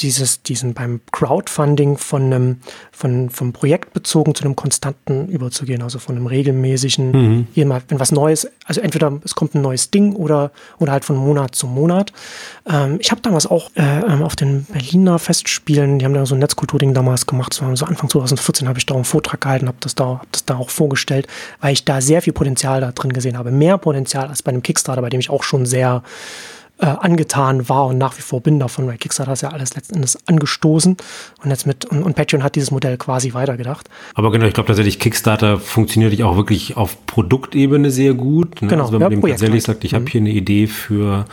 dieses, 0.00 0.42
diesen 0.42 0.74
beim 0.74 1.00
Crowdfunding 1.12 1.98
von 1.98 2.22
einem, 2.24 2.60
von, 2.90 3.30
vom 3.30 3.52
Projekt 3.52 3.92
bezogen 3.92 4.34
zu 4.34 4.44
einem 4.44 4.56
konstanten 4.56 5.28
überzugehen, 5.28 5.82
also 5.82 5.98
von 5.98 6.16
einem 6.16 6.26
regelmäßigen, 6.26 7.46
mhm. 7.54 7.68
mal, 7.68 7.82
wenn 7.88 8.00
was 8.00 8.12
Neues, 8.12 8.48
also 8.64 8.80
entweder 8.80 9.20
es 9.24 9.34
kommt 9.34 9.54
ein 9.54 9.62
neues 9.62 9.90
Ding 9.90 10.14
oder, 10.14 10.50
oder 10.78 10.92
halt 10.92 11.04
von 11.04 11.16
Monat 11.16 11.54
zu 11.54 11.66
Monat. 11.66 12.12
Ähm, 12.66 12.98
ich 13.00 13.10
habe 13.10 13.20
damals 13.20 13.46
auch 13.46 13.70
äh, 13.74 13.82
ähm, 13.82 14.22
auf 14.22 14.36
den 14.36 14.64
Berliner 14.64 15.18
Festspielen, 15.18 15.98
die 15.98 16.04
haben 16.04 16.14
da 16.14 16.24
so 16.24 16.34
ein 16.34 16.38
Netzkulturding 16.38 16.94
damals 16.94 17.26
gemacht, 17.26 17.52
so, 17.52 17.74
so 17.76 17.84
Anfang 17.84 18.08
2014 18.08 18.68
habe 18.68 18.78
ich 18.78 18.86
da 18.86 18.94
einen 18.94 19.04
Vortrag 19.04 19.40
gehalten, 19.40 19.68
habe 19.68 19.78
das, 19.80 19.94
da, 19.94 20.20
hab 20.20 20.32
das 20.32 20.44
da 20.44 20.56
auch 20.56 20.70
vorgestellt, 20.70 21.26
weil 21.60 21.72
ich 21.72 21.84
da 21.84 22.00
sehr 22.00 22.22
viel 22.22 22.32
Potenzial 22.32 22.80
da 22.80 22.92
drin 22.92 23.12
gesehen 23.12 23.36
habe. 23.36 23.50
Mehr 23.50 23.78
Potenzial 23.78 24.28
als 24.28 24.42
bei 24.42 24.50
einem 24.50 24.62
Kickstarter, 24.62 25.02
bei 25.02 25.10
dem 25.10 25.20
ich 25.20 25.30
auch 25.30 25.42
schon 25.42 25.66
sehr 25.66 26.02
äh, 26.80 26.86
angetan 26.86 27.68
war 27.68 27.86
und 27.86 27.98
nach 27.98 28.16
wie 28.16 28.22
vor 28.22 28.40
bin 28.40 28.58
davon, 28.58 28.86
weil 28.86 28.96
Kickstarter 28.96 29.32
hat 29.32 29.42
ja 29.42 29.50
alles 29.50 29.74
letzten 29.74 29.96
Endes 29.96 30.18
angestoßen 30.26 30.96
und 31.42 31.50
jetzt 31.50 31.66
mit 31.66 31.84
und, 31.84 32.02
und 32.02 32.16
Patreon 32.16 32.42
hat 32.42 32.56
dieses 32.56 32.70
Modell 32.70 32.96
quasi 32.96 33.34
weitergedacht. 33.34 33.88
Aber 34.14 34.30
genau, 34.30 34.46
ich 34.46 34.54
glaube 34.54 34.68
tatsächlich, 34.68 34.98
Kickstarter 34.98 35.58
funktioniert 35.58 36.20
auch 36.22 36.36
wirklich 36.36 36.76
auf 36.76 37.06
Produktebene 37.06 37.90
sehr 37.90 38.14
gut. 38.14 38.62
Ne? 38.62 38.68
Genau, 38.68 38.84
also 38.84 38.94
wenn 38.94 39.00
man 39.00 39.12
ja, 39.12 39.18
dem 39.18 39.30
tatsächlich 39.30 39.62
sagt, 39.62 39.84
ich 39.84 39.92
mhm. 39.92 39.96
habe 39.96 40.06
hier 40.06 40.20
eine 40.20 40.30
Idee 40.30 40.66
für 40.66 41.26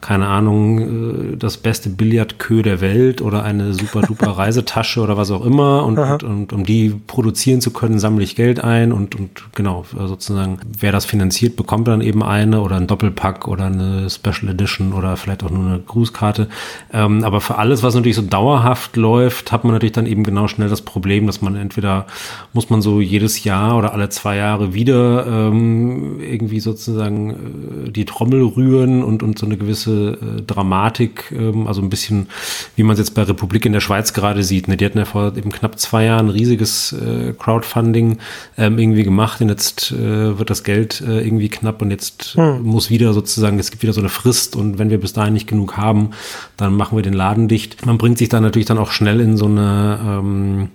keine 0.00 0.26
Ahnung, 0.26 1.32
äh, 1.32 1.36
das 1.36 1.56
beste 1.56 1.88
Billardkö 1.88 2.62
der 2.62 2.80
Welt 2.80 3.22
oder 3.22 3.42
eine 3.42 3.72
super 3.74 4.02
duper 4.02 4.30
Reisetasche 4.38 5.00
oder 5.00 5.16
was 5.16 5.30
auch 5.30 5.44
immer. 5.44 5.84
Und, 5.84 5.98
und, 5.98 6.22
und, 6.22 6.52
um 6.52 6.64
die 6.64 6.94
produzieren 7.06 7.60
zu 7.60 7.72
können, 7.72 7.98
sammle 7.98 8.22
ich 8.22 8.36
Geld 8.36 8.62
ein 8.62 8.92
und, 8.92 9.14
und 9.14 9.30
genau, 9.54 9.84
sozusagen, 9.92 10.58
wer 10.78 10.92
das 10.92 11.04
finanziert, 11.04 11.56
bekommt 11.56 11.88
dann 11.88 12.00
eben 12.00 12.22
eine 12.22 12.60
oder 12.60 12.76
ein 12.76 12.86
Doppelpack 12.86 13.48
oder 13.48 13.66
eine 13.66 14.08
Special 14.10 14.50
Edition 14.50 14.92
oder 14.92 15.16
vielleicht 15.16 15.42
auch 15.42 15.50
nur 15.50 15.66
eine 15.66 15.80
Grußkarte. 15.80 16.48
Ähm, 16.92 17.24
aber 17.24 17.40
für 17.40 17.56
alles, 17.56 17.82
was 17.82 17.94
natürlich 17.94 18.16
so 18.16 18.22
dauerhaft 18.22 18.96
läuft, 18.96 19.50
hat 19.50 19.64
man 19.64 19.72
natürlich 19.72 19.92
dann 19.92 20.06
eben 20.06 20.24
genau 20.24 20.46
schnell 20.46 20.68
das 20.68 20.82
Problem, 20.82 21.26
dass 21.26 21.40
man 21.42 21.56
entweder 21.56 22.06
muss 22.52 22.70
man 22.70 22.82
so 22.82 23.00
jedes 23.00 23.44
Jahr 23.44 23.76
oder 23.76 23.92
alle 23.92 24.08
zwei 24.10 24.36
Jahre 24.36 24.74
wieder 24.74 25.26
ähm, 25.26 26.20
irgendwie 26.20 26.60
sozusagen 26.60 27.86
äh, 27.86 27.90
die 27.90 28.04
Trommel 28.04 28.42
rühren 28.42 29.02
und, 29.02 29.22
und 29.22 29.38
so 29.38 29.46
eine 29.46 29.56
gewisse 29.56 29.85
äh, 29.86 30.42
Dramatik, 30.46 31.32
ähm, 31.32 31.66
also 31.66 31.82
ein 31.82 31.90
bisschen, 31.90 32.28
wie 32.74 32.82
man 32.82 32.94
es 32.94 32.98
jetzt 32.98 33.14
bei 33.14 33.22
Republik 33.22 33.66
in 33.66 33.72
der 33.72 33.80
Schweiz 33.80 34.12
gerade 34.12 34.42
sieht. 34.42 34.68
Ne? 34.68 34.76
Die 34.76 34.84
hatten 34.84 34.98
ja 34.98 35.04
vor 35.04 35.36
eben 35.36 35.52
knapp 35.52 35.78
zwei 35.78 36.04
Jahren 36.04 36.26
ein 36.26 36.30
riesiges 36.30 36.92
äh, 36.92 37.32
Crowdfunding 37.38 38.18
ähm, 38.58 38.78
irgendwie 38.78 39.04
gemacht 39.04 39.40
und 39.40 39.48
jetzt 39.48 39.92
äh, 39.92 40.38
wird 40.38 40.50
das 40.50 40.64
Geld 40.64 41.00
äh, 41.00 41.20
irgendwie 41.20 41.48
knapp 41.48 41.82
und 41.82 41.90
jetzt 41.90 42.34
hm. 42.34 42.62
muss 42.62 42.90
wieder 42.90 43.12
sozusagen, 43.12 43.58
es 43.58 43.70
gibt 43.70 43.82
wieder 43.82 43.92
so 43.92 44.00
eine 44.00 44.08
Frist 44.08 44.56
und 44.56 44.78
wenn 44.78 44.90
wir 44.90 45.00
bis 45.00 45.12
dahin 45.12 45.34
nicht 45.34 45.46
genug 45.46 45.76
haben, 45.76 46.10
dann 46.56 46.74
machen 46.74 46.96
wir 46.96 47.02
den 47.02 47.14
Laden 47.14 47.48
dicht. 47.48 47.84
Man 47.86 47.98
bringt 47.98 48.18
sich 48.18 48.28
dann 48.28 48.42
natürlich 48.42 48.66
dann 48.66 48.78
auch 48.78 48.90
schnell 48.90 49.20
in 49.20 49.36
so 49.36 49.46
eine 49.46 49.98
ähm, 50.04 50.68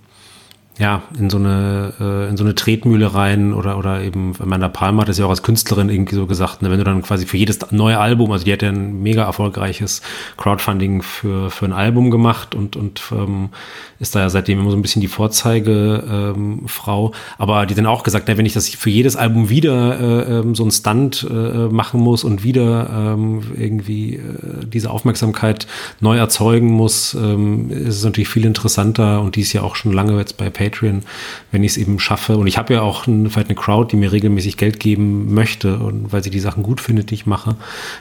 ja, 0.78 1.02
in 1.18 1.28
so 1.28 1.36
eine, 1.36 1.92
äh, 2.00 2.28
in 2.30 2.36
so 2.36 2.44
eine 2.44 2.54
Tretmühle 2.54 3.14
rein 3.14 3.52
oder, 3.52 3.76
oder 3.76 4.00
eben, 4.02 4.32
Amanda 4.38 4.68
Palmer 4.68 5.02
hat 5.02 5.08
es 5.10 5.18
ja 5.18 5.26
auch 5.26 5.30
als 5.30 5.42
Künstlerin 5.42 5.90
irgendwie 5.90 6.14
so 6.14 6.26
gesagt, 6.26 6.62
ne, 6.62 6.70
wenn 6.70 6.78
du 6.78 6.84
dann 6.84 7.02
quasi 7.02 7.26
für 7.26 7.36
jedes 7.36 7.58
neue 7.72 7.98
Album, 7.98 8.32
also 8.32 8.44
die 8.44 8.52
hat 8.52 8.62
ja 8.62 8.70
ein 8.70 9.02
mega 9.02 9.24
erfolgreiches 9.24 10.00
Crowdfunding 10.38 11.02
für, 11.02 11.50
für 11.50 11.66
ein 11.66 11.72
Album 11.72 12.10
gemacht 12.10 12.54
und, 12.54 12.76
und 12.76 13.02
ähm, 13.12 13.50
ist 13.98 14.14
da 14.14 14.20
ja 14.20 14.30
seitdem 14.30 14.60
immer 14.60 14.70
so 14.70 14.76
ein 14.76 14.82
bisschen 14.82 15.00
die 15.00 15.08
Vorzeigefrau. 15.08 17.06
Ähm, 17.06 17.14
Aber 17.38 17.66
die 17.66 17.74
dann 17.74 17.86
auch 17.86 18.02
gesagt, 18.02 18.28
ne, 18.28 18.38
wenn 18.38 18.46
ich 18.46 18.54
das 18.54 18.68
für 18.70 18.90
jedes 18.90 19.14
Album 19.14 19.50
wieder 19.50 20.00
äh, 20.00 20.38
ähm, 20.38 20.54
so 20.54 20.64
ein 20.64 20.70
Stunt 20.70 21.26
äh, 21.30 21.68
machen 21.68 22.00
muss 22.00 22.24
und 22.24 22.42
wieder 22.42 23.14
ähm, 23.14 23.42
irgendwie 23.56 24.16
äh, 24.16 24.66
diese 24.66 24.90
Aufmerksamkeit 24.90 25.66
neu 26.00 26.16
erzeugen 26.16 26.68
muss, 26.68 27.14
ähm, 27.14 27.70
ist 27.70 27.96
es 27.96 28.04
natürlich 28.04 28.28
viel 28.28 28.46
interessanter 28.46 29.20
und 29.20 29.36
die 29.36 29.42
ist 29.42 29.52
ja 29.52 29.62
auch 29.62 29.76
schon 29.76 29.92
lange 29.92 30.16
jetzt 30.18 30.36
bei 30.36 30.50
Patreon, 30.50 30.71
wenn 30.80 31.62
ich 31.62 31.72
es 31.72 31.76
eben 31.76 31.98
schaffe. 31.98 32.36
Und 32.36 32.46
ich 32.46 32.56
habe 32.56 32.74
ja 32.74 32.80
auch 32.80 33.06
ein, 33.06 33.28
vielleicht 33.28 33.48
eine 33.48 33.56
Crowd, 33.56 33.90
die 33.90 33.96
mir 33.96 34.12
regelmäßig 34.12 34.56
Geld 34.56 34.80
geben 34.80 35.34
möchte 35.34 35.78
und 35.78 36.12
weil 36.12 36.22
sie 36.22 36.30
die 36.30 36.40
Sachen 36.40 36.62
gut 36.62 36.80
findet, 36.80 37.10
die 37.10 37.14
ich 37.14 37.26
mache. 37.26 37.56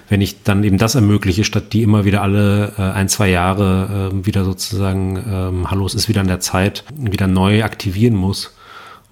Wenn 0.09 0.21
ich 0.21 0.43
dann 0.43 0.63
eben 0.63 0.77
das 0.77 0.95
ermögliche, 0.95 1.43
statt 1.43 1.73
die 1.73 1.83
immer 1.83 2.05
wieder 2.05 2.21
alle 2.21 2.73
äh, 2.77 2.81
ein, 2.81 3.09
zwei 3.09 3.29
Jahre 3.29 4.11
äh, 4.13 4.25
wieder 4.25 4.45
sozusagen, 4.45 5.17
ähm, 5.27 5.71
hallo, 5.71 5.85
es 5.85 5.95
ist 5.95 6.07
wieder 6.07 6.21
an 6.21 6.27
der 6.27 6.39
Zeit, 6.39 6.83
wieder 6.95 7.27
neu 7.27 7.63
aktivieren 7.63 8.15
muss. 8.15 8.53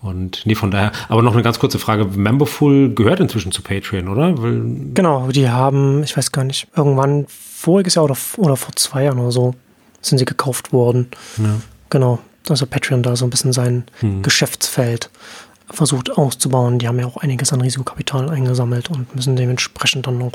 Und 0.02 0.46
nee, 0.46 0.56
von 0.56 0.72
daher, 0.72 0.94
aber 1.10 1.22
noch 1.22 1.34
eine 1.34 1.44
ganz 1.44 1.60
kurze 1.60 1.78
Frage. 1.78 2.06
Memberful 2.06 2.94
gehört 2.94 3.20
inzwischen 3.20 3.52
zu 3.52 3.62
Patreon, 3.62 4.08
oder? 4.08 4.42
Weil 4.42 4.62
genau, 4.94 5.28
die 5.30 5.50
haben, 5.50 6.04
ich 6.04 6.16
weiß 6.16 6.32
gar 6.32 6.46
nicht, 6.46 6.68
irgendwann 6.76 7.26
voriges 7.28 7.96
Jahr 7.96 8.06
oder, 8.06 8.16
oder 8.38 8.56
vor 8.56 8.74
zwei 8.76 9.04
Jahren 9.04 9.20
oder 9.20 9.32
so 9.32 9.56
sind 10.02 10.18
sie 10.18 10.26
gekauft 10.26 10.72
worden. 10.72 11.10
Ja. 11.38 11.60
Genau 11.90 12.20
also 12.48 12.66
Patreon 12.66 13.04
da 13.04 13.16
so 13.16 13.26
ein 13.26 13.30
bisschen 13.30 13.54
sein 13.54 13.84
hm. 14.00 14.22
Geschäftsfeld 14.22 15.10
versucht 15.72 16.12
auszubauen. 16.12 16.80
Die 16.80 16.88
haben 16.88 17.00
ja 17.00 17.06
auch 17.06 17.18
einiges 17.18 17.54
an 17.54 17.62
Risikokapital 17.62 18.30
eingesammelt 18.30 18.90
und 18.90 19.16
müssen 19.16 19.36
dementsprechend 19.36 20.08
dann 20.08 20.22
auch, 20.22 20.34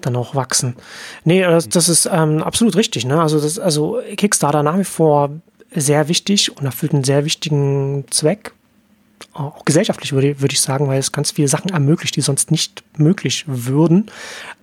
dann 0.00 0.16
auch 0.16 0.34
wachsen. 0.34 0.76
Nee, 1.24 1.42
das, 1.42 1.68
das 1.68 1.88
ist 1.88 2.08
ähm, 2.10 2.42
absolut 2.42 2.76
richtig. 2.76 3.04
Ne? 3.04 3.20
Also, 3.20 3.40
das, 3.40 3.58
also 3.58 4.00
Kickstarter 4.16 4.62
nach 4.62 4.78
wie 4.78 4.84
vor 4.84 5.30
sehr 5.74 6.08
wichtig 6.08 6.56
und 6.56 6.64
erfüllt 6.64 6.94
einen 6.94 7.04
sehr 7.04 7.24
wichtigen 7.24 8.04
Zweck. 8.10 8.52
Auch 9.32 9.64
gesellschaftlich 9.64 10.12
würde, 10.12 10.40
würde 10.40 10.52
ich 10.52 10.60
sagen, 10.60 10.88
weil 10.88 10.98
es 10.98 11.12
ganz 11.12 11.32
viele 11.32 11.48
Sachen 11.48 11.70
ermöglicht, 11.70 12.16
die 12.16 12.20
sonst 12.20 12.50
nicht 12.50 12.84
möglich 12.96 13.44
würden. 13.46 14.10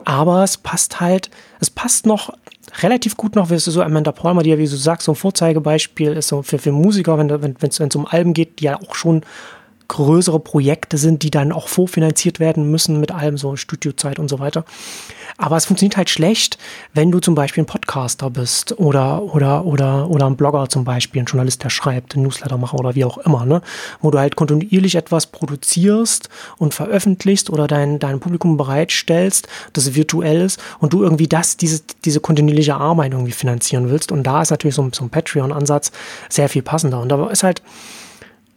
Aber 0.05 0.43
es 0.43 0.57
passt 0.57 0.99
halt, 0.99 1.29
es 1.59 1.69
passt 1.69 2.05
noch 2.05 2.33
relativ 2.81 3.17
gut 3.17 3.35
noch, 3.35 3.49
wirst 3.49 3.67
du 3.67 3.71
so 3.71 3.81
Amanda 3.81 4.11
Palmer, 4.11 4.43
die 4.43 4.49
ja, 4.49 4.57
wie 4.57 4.67
du 4.67 4.75
sagst, 4.75 5.05
so 5.05 5.11
ein 5.11 5.15
Vorzeigebeispiel 5.15 6.13
ist, 6.13 6.29
so 6.29 6.41
für, 6.41 6.57
für 6.57 6.71
Musiker, 6.71 7.17
wenn 7.17 7.55
es 7.61 7.79
wenn, 7.79 7.89
um 7.95 8.07
Alben 8.07 8.33
geht, 8.33 8.59
die 8.59 8.65
ja 8.65 8.79
auch 8.79 8.95
schon 8.95 9.21
größere 9.87 10.39
Projekte 10.39 10.97
sind, 10.97 11.23
die 11.23 11.31
dann 11.31 11.51
auch 11.51 11.67
vorfinanziert 11.67 12.39
werden 12.39 12.69
müssen 12.69 12.99
mit 12.99 13.11
allem, 13.11 13.37
so 13.37 13.55
Studiozeit 13.55 14.19
und 14.19 14.29
so 14.29 14.39
weiter. 14.39 14.65
Aber 15.37 15.57
es 15.57 15.65
funktioniert 15.65 15.97
halt 15.97 16.09
schlecht, 16.09 16.57
wenn 16.93 17.11
du 17.11 17.19
zum 17.19 17.35
Beispiel 17.35 17.63
ein 17.63 17.67
Podcaster 17.67 18.29
bist 18.29 18.77
oder, 18.79 19.23
oder, 19.23 19.65
oder, 19.65 20.09
oder 20.09 20.27
ein 20.27 20.35
Blogger 20.35 20.69
zum 20.69 20.83
Beispiel, 20.83 21.21
ein 21.21 21.25
Journalist, 21.25 21.63
der 21.63 21.69
schreibt, 21.69 22.15
ein 22.15 22.21
Newslettermacher 22.21 22.77
oder 22.77 22.95
wie 22.95 23.05
auch 23.05 23.17
immer, 23.17 23.45
ne? 23.45 23.61
Wo 24.01 24.11
du 24.11 24.19
halt 24.19 24.35
kontinuierlich 24.35 24.95
etwas 24.95 25.27
produzierst 25.27 26.29
und 26.57 26.73
veröffentlichst 26.73 27.49
oder 27.49 27.67
dein, 27.67 27.99
dein 27.99 28.19
Publikum 28.19 28.57
bereitstellst, 28.57 29.47
das 29.73 29.95
virtuell 29.95 30.41
ist 30.41 30.59
und 30.79 30.93
du 30.93 31.03
irgendwie 31.03 31.27
das, 31.27 31.57
diese, 31.57 31.81
diese 32.05 32.19
kontinuierliche 32.19 32.75
Arbeit 32.75 33.13
irgendwie 33.13 33.31
finanzieren 33.31 33.89
willst. 33.89 34.11
Und 34.11 34.23
da 34.23 34.41
ist 34.41 34.51
natürlich 34.51 34.75
so, 34.75 34.87
so 34.93 35.03
ein 35.03 35.09
Patreon-Ansatz 35.09 35.91
sehr 36.29 36.49
viel 36.49 36.61
passender. 36.61 37.01
Und 37.01 37.09
da 37.09 37.27
ist 37.29 37.43
halt, 37.43 37.61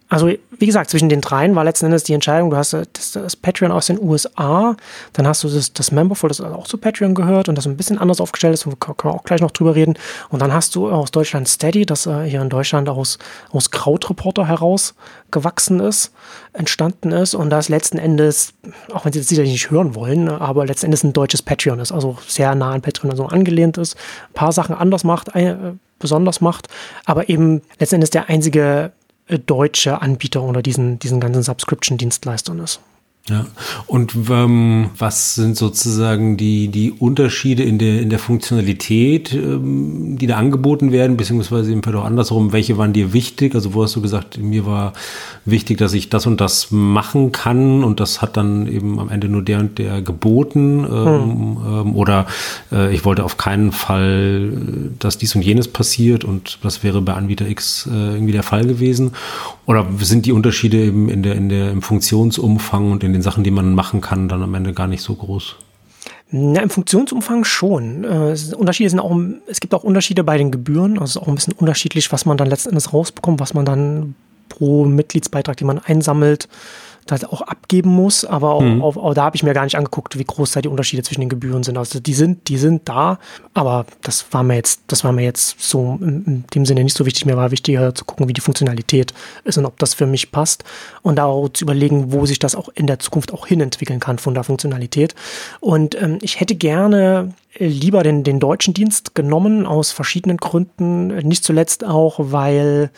Also, 0.09 0.29
wie 0.29 0.65
gesagt, 0.65 0.89
zwischen 0.89 1.09
den 1.09 1.19
dreien 1.19 1.53
war 1.55 1.65
letzten 1.65 1.87
Endes 1.87 2.03
die 2.03 2.13
Entscheidung, 2.13 2.49
du 2.49 2.55
hast 2.55 2.71
das, 2.71 3.11
das 3.11 3.35
Patreon 3.35 3.71
aus 3.71 3.87
den 3.87 4.01
USA, 4.01 4.77
dann 5.11 5.27
hast 5.27 5.43
du 5.43 5.49
das, 5.49 5.73
das 5.73 5.91
Memberful, 5.91 6.29
das 6.29 6.39
auch 6.39 6.65
zu 6.65 6.77
Patreon 6.77 7.13
gehört 7.13 7.49
und 7.49 7.57
das 7.57 7.67
ein 7.67 7.75
bisschen 7.75 7.97
anders 7.97 8.21
aufgestellt 8.21 8.53
ist, 8.53 8.63
können 8.63 8.95
wir 9.03 9.13
auch 9.13 9.25
gleich 9.25 9.41
noch 9.41 9.51
drüber 9.51 9.75
reden. 9.75 9.95
Und 10.29 10.41
dann 10.41 10.53
hast 10.53 10.75
du 10.75 10.89
aus 10.89 11.11
Deutschland 11.11 11.49
Steady, 11.49 11.85
das 11.85 12.05
äh, 12.05 12.23
hier 12.23 12.41
in 12.41 12.49
Deutschland 12.49 12.87
aus, 12.87 13.17
aus 13.51 13.69
Krautreporter 13.71 14.47
heraus 14.47 14.95
gewachsen 15.29 15.81
ist, 15.81 16.13
entstanden 16.53 17.11
ist 17.11 17.35
und 17.35 17.49
das 17.49 17.67
letzten 17.67 17.97
Endes, 17.97 18.53
auch 18.93 19.03
wenn 19.03 19.11
sie 19.11 19.19
das 19.19 19.27
sicherlich 19.27 19.51
nicht 19.51 19.71
hören 19.71 19.93
wollen, 19.93 20.29
aber 20.29 20.65
letzten 20.65 20.85
Endes 20.85 21.03
ein 21.03 21.11
deutsches 21.11 21.41
Patreon 21.41 21.79
ist, 21.79 21.91
also 21.91 22.17
sehr 22.25 22.55
nah 22.55 22.71
an 22.71 22.81
Patreon 22.81 23.11
also 23.11 23.25
angelehnt 23.25 23.77
ist, 23.77 23.97
ein 24.29 24.33
paar 24.33 24.53
Sachen 24.53 24.73
anders 24.73 25.03
macht, 25.03 25.35
äh, 25.35 25.55
besonders 25.99 26.41
macht, 26.41 26.67
aber 27.05 27.27
eben 27.27 27.61
letzten 27.79 27.95
Endes 27.95 28.11
der 28.11 28.29
einzige 28.29 28.61
äh, 28.85 28.96
deutsche 29.45 30.01
Anbieter 30.01 30.41
unter 30.41 30.61
diesen, 30.61 30.99
diesen 30.99 31.19
ganzen 31.19 31.43
Subscription-Dienstleistern 31.43 32.59
ist. 32.59 32.79
Ja, 33.29 33.45
und 33.87 34.15
ähm, 34.29 34.89
was 34.97 35.35
sind 35.35 35.57
sozusagen 35.57 36.37
die, 36.37 36.69
die 36.69 36.93
Unterschiede 36.93 37.63
in 37.63 37.77
der, 37.77 38.01
in 38.01 38.09
der 38.09 38.19
Funktionalität, 38.19 39.33
ähm, 39.33 40.17
die 40.17 40.27
da 40.27 40.37
angeboten 40.37 40.93
werden, 40.93 41.17
beziehungsweise 41.17 41.73
im 41.73 41.83
Fall 41.83 41.95
auch 41.97 42.05
andersrum, 42.05 42.53
welche 42.53 42.77
waren 42.77 42.93
dir 42.93 43.11
wichtig? 43.11 43.53
Also 43.53 43.73
wo 43.73 43.83
hast 43.83 43.97
du 43.97 44.01
gesagt, 44.01 44.37
mir 44.37 44.65
war 44.65 44.93
wichtig, 45.43 45.77
dass 45.77 45.93
ich 45.93 46.09
das 46.09 46.25
und 46.25 46.39
das 46.39 46.71
machen 46.71 47.33
kann 47.33 47.83
und 47.83 47.99
das 47.99 48.21
hat 48.21 48.37
dann 48.37 48.65
eben 48.65 48.97
am 48.97 49.09
Ende 49.09 49.27
nur 49.27 49.41
der 49.41 49.59
und 49.59 49.77
der 49.77 50.01
geboten 50.01 50.85
ähm, 50.85 50.87
hm. 50.87 51.57
ähm, 51.67 51.95
oder 51.97 52.27
äh, 52.71 52.95
ich 52.95 53.03
wollte 53.03 53.25
auf 53.25 53.35
keinen 53.35 53.73
Fall, 53.73 54.53
dass 54.99 55.17
dies 55.17 55.35
und 55.35 55.41
jenes 55.41 55.67
passiert 55.67 56.23
und 56.23 56.59
das 56.63 56.81
wäre 56.81 57.01
bei 57.01 57.13
Anbieter 57.13 57.47
X 57.47 57.89
äh, 57.91 58.13
irgendwie 58.13 58.31
der 58.31 58.43
Fall 58.43 58.65
gewesen. 58.65 59.11
Oder 59.65 59.85
sind 59.99 60.25
die 60.25 60.31
Unterschiede 60.31 60.77
eben 60.77 61.09
in 61.09 61.23
der, 61.23 61.35
in 61.35 61.49
der, 61.49 61.71
im 61.71 61.81
Funktionsumfang 61.81 62.89
und 62.89 63.03
in 63.03 63.16
den 63.17 63.23
Sachen, 63.23 63.43
die 63.43 63.51
man 63.51 63.73
machen 63.73 64.01
kann, 64.01 64.29
dann 64.29 64.43
am 64.43 64.53
Ende 64.53 64.73
gar 64.73 64.87
nicht 64.87 65.01
so 65.01 65.15
groß? 65.15 65.55
Na, 66.29 66.61
Im 66.61 66.69
Funktionsumfang 66.69 67.43
schon. 67.45 68.03
Äh, 68.03 68.35
Unterschiede 68.55 68.89
sind 68.89 68.99
auch, 68.99 69.17
es 69.47 69.59
gibt 69.59 69.73
auch 69.73 69.83
Unterschiede 69.83 70.23
bei 70.23 70.37
den 70.37 70.51
Gebühren. 70.51 70.99
Also 70.99 71.03
es 71.03 71.09
ist 71.11 71.17
auch 71.17 71.27
ein 71.27 71.35
bisschen 71.35 71.53
unterschiedlich, 71.53 72.11
was 72.11 72.25
man 72.25 72.37
dann 72.37 72.49
letzten 72.49 72.69
Endes 72.69 72.93
rausbekommt, 72.93 73.39
was 73.39 73.53
man 73.53 73.65
dann 73.65 74.15
pro 74.49 74.85
Mitgliedsbeitrag, 74.85 75.57
den 75.57 75.67
man 75.67 75.79
einsammelt, 75.79 76.47
das 77.11 77.23
auch 77.23 77.41
abgeben 77.41 77.89
muss, 77.89 78.25
aber 78.25 78.51
auch, 78.51 78.61
mhm. 78.61 78.81
auch, 78.81 78.97
auch 78.97 79.13
da 79.13 79.23
habe 79.23 79.35
ich 79.35 79.43
mir 79.43 79.53
gar 79.53 79.63
nicht 79.63 79.75
angeguckt, 79.75 80.17
wie 80.17 80.23
groß 80.23 80.51
da 80.51 80.61
die 80.61 80.69
Unterschiede 80.69 81.03
zwischen 81.03 81.21
den 81.21 81.29
Gebühren 81.29 81.63
sind. 81.63 81.77
Also 81.77 81.99
die 81.99 82.13
sind, 82.13 82.47
die 82.49 82.57
sind 82.57 82.87
da, 82.87 83.19
aber 83.53 83.85
das 84.01 84.25
war 84.31 84.43
mir 84.43 84.55
jetzt, 84.55 84.81
das 84.87 85.03
war 85.03 85.11
mir 85.11 85.23
jetzt 85.23 85.59
so 85.59 85.97
in, 86.01 86.45
dem 86.53 86.65
Sinne 86.65 86.83
nicht 86.83 86.97
so 86.97 87.05
wichtig. 87.05 87.25
Mir 87.25 87.37
war 87.37 87.51
wichtiger 87.51 87.93
zu 87.95 88.05
gucken, 88.05 88.27
wie 88.27 88.33
die 88.33 88.41
Funktionalität 88.41 89.13
ist 89.43 89.57
und 89.57 89.65
ob 89.65 89.79
das 89.79 89.93
für 89.93 90.07
mich 90.07 90.31
passt 90.31 90.63
und 91.01 91.19
auch 91.19 91.49
zu 91.49 91.65
überlegen, 91.65 92.11
wo 92.11 92.25
sich 92.25 92.39
das 92.39 92.55
auch 92.55 92.69
in 92.75 92.87
der 92.87 92.99
Zukunft 92.99 93.33
auch 93.33 93.47
hinentwickeln 93.47 93.99
kann 93.99 94.19
von 94.19 94.33
der 94.33 94.43
Funktionalität. 94.43 95.15
Und 95.59 95.99
ähm, 96.01 96.19
ich 96.21 96.39
hätte 96.39 96.55
gerne 96.55 97.33
lieber 97.59 98.03
den, 98.03 98.23
den 98.23 98.39
deutschen 98.39 98.73
Dienst 98.73 99.15
genommen 99.15 99.65
aus 99.65 99.91
verschiedenen 99.91 100.37
Gründen, 100.37 101.07
nicht 101.27 101.43
zuletzt 101.43 101.83
auch, 101.83 102.15
weil 102.19 102.91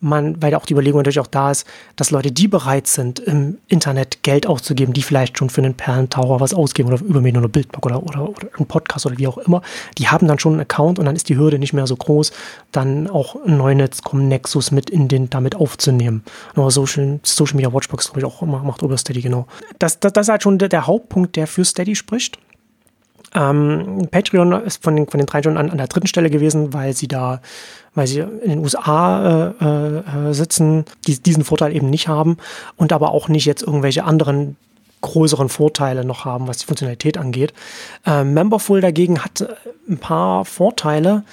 man, 0.00 0.40
weil 0.42 0.54
auch 0.54 0.66
die 0.66 0.74
Überlegung 0.74 0.98
natürlich 1.00 1.20
auch 1.20 1.26
da 1.26 1.50
ist, 1.50 1.66
dass 1.96 2.10
Leute, 2.10 2.32
die 2.32 2.48
bereit 2.48 2.86
sind, 2.86 3.18
im 3.18 3.58
Internet 3.68 4.22
Geld 4.22 4.46
auszugeben, 4.46 4.92
die 4.92 5.02
vielleicht 5.02 5.38
schon 5.38 5.50
für 5.50 5.62
einen 5.62 5.74
Perlentaucher 5.74 6.40
was 6.40 6.54
ausgeben 6.54 6.88
oder 6.92 7.02
über 7.02 7.20
Medien 7.20 7.42
oder 7.42 7.48
Bildblog 7.48 7.86
oder, 7.86 8.02
oder, 8.02 8.28
oder 8.28 8.48
einen 8.56 8.66
Podcast 8.66 9.06
oder 9.06 9.18
wie 9.18 9.26
auch 9.26 9.38
immer, 9.38 9.62
die 9.98 10.08
haben 10.08 10.28
dann 10.28 10.38
schon 10.38 10.52
einen 10.52 10.62
Account 10.62 10.98
und 10.98 11.06
dann 11.06 11.16
ist 11.16 11.28
die 11.28 11.36
Hürde 11.36 11.58
nicht 11.58 11.72
mehr 11.72 11.86
so 11.86 11.96
groß, 11.96 12.32
dann 12.72 13.08
auch 13.08 13.36
Neunetz.com 13.46 14.28
Nexus 14.28 14.70
mit 14.70 14.90
in 14.90 15.08
den, 15.08 15.30
damit 15.30 15.54
aufzunehmen. 15.54 16.22
Aber 16.54 16.70
Social, 16.70 17.20
Social 17.22 17.56
Media 17.56 17.72
Watchbox, 17.72 18.12
glaube 18.12 18.20
ich, 18.20 18.24
auch 18.24 18.42
macht 18.42 18.82
über 18.82 18.96
Steady, 18.96 19.22
genau. 19.22 19.46
Das, 19.78 20.00
das, 20.00 20.12
das 20.12 20.26
ist 20.26 20.30
halt 20.30 20.42
schon 20.42 20.58
der, 20.58 20.68
der 20.68 20.86
Hauptpunkt, 20.86 21.36
der 21.36 21.46
für 21.46 21.64
Steady 21.64 21.94
spricht. 21.94 22.38
Ähm, 23.36 24.08
Patreon 24.10 24.52
ist 24.64 24.82
von 24.82 24.96
den, 24.96 25.06
von 25.06 25.18
den 25.18 25.26
drei 25.26 25.42
schon 25.42 25.56
an, 25.56 25.70
an 25.70 25.78
der 25.78 25.86
dritten 25.86 26.08
Stelle 26.08 26.30
gewesen, 26.30 26.72
weil 26.72 26.94
sie 26.94 27.06
da 27.06 27.40
weil 27.94 28.06
sie 28.06 28.20
in 28.20 28.50
den 28.50 28.58
USA 28.58 29.54
äh, 29.58 30.28
äh, 30.28 30.32
sitzen, 30.34 30.84
die 31.06 31.18
diesen 31.18 31.44
Vorteil 31.44 31.74
eben 31.74 31.88
nicht 31.88 32.08
haben 32.08 32.36
und 32.76 32.92
aber 32.92 33.10
auch 33.12 33.28
nicht 33.28 33.46
jetzt 33.46 33.62
irgendwelche 33.62 34.04
anderen 34.04 34.56
größeren 35.00 35.48
Vorteile 35.48 36.04
noch 36.04 36.24
haben, 36.24 36.46
was 36.46 36.58
die 36.58 36.66
Funktionalität 36.66 37.16
angeht. 37.18 37.52
Äh, 38.04 38.24
Memberful 38.24 38.80
dagegen 38.80 39.24
hat 39.24 39.40
äh, 39.40 39.48
ein 39.88 39.98
paar 39.98 40.44
Vorteile, 40.44 41.24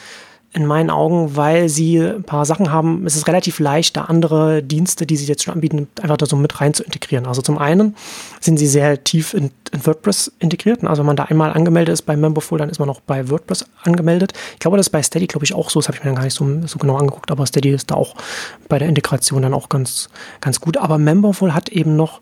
in 0.54 0.68
meinen 0.68 0.92
Augen, 0.92 1.36
weil 1.36 1.68
sie 1.68 2.00
ein 2.00 2.24
paar 2.24 2.46
Sachen 2.46 2.72
haben. 2.72 3.06
Es 3.08 3.16
ist 3.16 3.28
relativ 3.28 3.60
leicht, 3.60 3.98
da 3.98 4.04
andere 4.04 4.62
Dienste, 4.62 5.08
die 5.08 5.18
sie 5.18 5.26
jetzt 5.26 5.44
schon 5.44 5.54
anbieten, 5.54 5.88
einfach 6.00 6.18
da 6.18 6.28
so 6.28 6.36
mit 6.36 6.62
rein 6.62 6.76
zu 6.76 6.84
integrieren. 6.84 7.26
Also 7.26 7.42
zum 7.42 7.58
einen 7.58 7.96
sind 8.40 8.58
sie 8.58 8.68
sehr 8.68 9.04
tief 9.04 9.34
in, 9.34 9.50
in 9.72 9.86
WordPress 9.86 10.32
integriert. 10.38 10.84
Also 10.84 11.02
wenn 11.02 11.08
man 11.08 11.16
da 11.16 11.24
einmal 11.24 11.54
angemeldet 11.54 11.94
ist 11.94 12.04
bei 12.04 12.16
Memberful, 12.16 12.60
dann 12.60 12.70
ist 12.70 12.80
man 12.80 12.90
auch 12.90 13.02
bei 13.02 13.30
WordPress 13.30 13.66
angemeldet. 13.84 14.34
Ich 14.54 14.60
glaube, 14.60 14.78
das 14.78 14.88
ist 14.88 14.92
bei 14.92 15.02
Steady, 15.02 15.26
glaube 15.26 15.44
ich, 15.44 15.56
auch 15.56 15.72
so. 15.72 15.80
Das 15.80 15.88
habe 15.88 15.98
ich 15.98 16.04
mir 16.04 16.10
dann 16.10 16.16
gar 16.16 16.24
nicht 16.24 16.36
so, 16.36 16.48
so 16.68 16.78
genau 16.78 16.98
angeguckt, 16.98 17.32
aber 17.32 17.48
Steady 17.48 17.72
ist 17.72 17.90
da 17.90 17.96
auch 17.96 18.16
bei 18.70 18.78
der 18.78 18.88
Integration 18.88 19.42
dann 19.42 19.56
auch 19.56 19.70
ganz, 19.70 20.10
ganz 20.40 20.62
gut. 20.62 20.78
Aber 20.78 21.00
Memberful 21.00 21.56
hat 21.56 21.70
eben 21.70 21.96
noch 21.96 22.22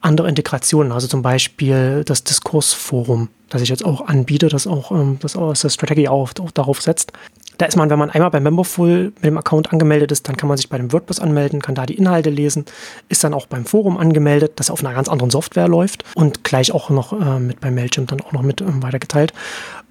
andere 0.00 0.28
Integrationen, 0.28 0.92
also 0.92 1.06
zum 1.06 1.22
Beispiel 1.22 2.04
das 2.04 2.24
Diskursforum, 2.24 3.28
das 3.48 3.62
ich 3.62 3.68
jetzt 3.68 3.84
auch 3.84 4.06
anbiete, 4.06 4.48
das 4.48 4.66
auch 4.66 4.90
ähm, 4.92 5.18
das 5.20 5.36
aus 5.36 5.62
der 5.62 5.70
Strategy 5.70 6.08
auch, 6.08 6.30
auch 6.40 6.50
darauf 6.50 6.80
setzt. 6.80 7.12
Da 7.58 7.64
ist 7.64 7.76
man, 7.76 7.88
wenn 7.88 7.98
man 7.98 8.10
einmal 8.10 8.30
bei 8.30 8.38
Memberful 8.38 9.12
mit 9.14 9.24
dem 9.24 9.38
Account 9.38 9.72
angemeldet 9.72 10.12
ist, 10.12 10.28
dann 10.28 10.36
kann 10.36 10.48
man 10.48 10.58
sich 10.58 10.68
bei 10.68 10.76
dem 10.76 10.92
WordPress 10.92 11.20
anmelden, 11.20 11.62
kann 11.62 11.74
da 11.74 11.86
die 11.86 11.94
Inhalte 11.94 12.28
lesen, 12.28 12.66
ist 13.08 13.24
dann 13.24 13.32
auch 13.32 13.46
beim 13.46 13.64
Forum 13.64 13.96
angemeldet, 13.96 14.52
das 14.56 14.70
auf 14.70 14.84
einer 14.84 14.92
ganz 14.92 15.08
anderen 15.08 15.30
Software 15.30 15.66
läuft 15.66 16.04
und 16.14 16.44
gleich 16.44 16.72
auch 16.72 16.90
noch 16.90 17.12
äh, 17.18 17.38
mit 17.38 17.60
bei 17.60 17.70
Mailchimp 17.70 18.08
dann 18.08 18.20
auch 18.20 18.32
noch 18.32 18.42
mit 18.42 18.60
ähm, 18.60 18.82
weitergeteilt. 18.82 19.32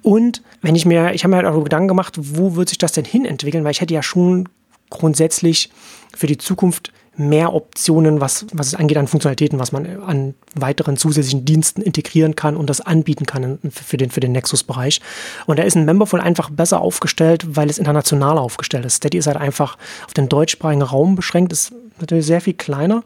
Und 0.02 0.42
wenn 0.62 0.76
ich 0.76 0.86
mir, 0.86 1.12
ich 1.14 1.24
habe 1.24 1.30
mir 1.30 1.36
halt 1.38 1.46
auch 1.46 1.64
Gedanken 1.64 1.88
gemacht, 1.88 2.14
wo 2.16 2.54
wird 2.54 2.68
sich 2.68 2.78
das 2.78 2.92
denn 2.92 3.04
hin 3.04 3.24
entwickeln, 3.24 3.64
weil 3.64 3.72
ich 3.72 3.80
hätte 3.80 3.94
ja 3.94 4.02
schon 4.02 4.48
grundsätzlich 4.88 5.70
für 6.14 6.28
die 6.28 6.38
Zukunft 6.38 6.92
mehr 7.16 7.54
Optionen, 7.54 8.20
was, 8.20 8.46
was 8.52 8.68
es 8.68 8.74
angeht 8.74 8.98
an 8.98 9.06
Funktionalitäten, 9.06 9.58
was 9.58 9.72
man 9.72 10.02
an 10.02 10.34
weiteren 10.54 10.96
zusätzlichen 10.96 11.44
Diensten 11.44 11.82
integrieren 11.82 12.36
kann 12.36 12.56
und 12.56 12.68
das 12.68 12.80
anbieten 12.80 13.26
kann 13.26 13.58
für 13.70 13.96
den, 13.96 14.10
für 14.10 14.20
den 14.20 14.32
Nexus-Bereich. 14.32 15.00
Und 15.46 15.58
da 15.58 15.62
ist 15.62 15.76
ein 15.76 15.84
Memberful 15.84 16.20
einfach 16.20 16.50
besser 16.50 16.80
aufgestellt, 16.80 17.56
weil 17.56 17.70
es 17.70 17.78
international 17.78 18.38
aufgestellt 18.38 18.84
ist. 18.84 18.96
Steady 18.96 19.18
ist 19.18 19.26
halt 19.26 19.36
einfach 19.36 19.76
auf 20.06 20.14
den 20.14 20.28
deutschsprachigen 20.28 20.82
Raum 20.82 21.14
beschränkt, 21.14 21.52
ist 21.52 21.72
natürlich 22.00 22.26
sehr 22.26 22.40
viel 22.40 22.54
kleiner. 22.54 23.02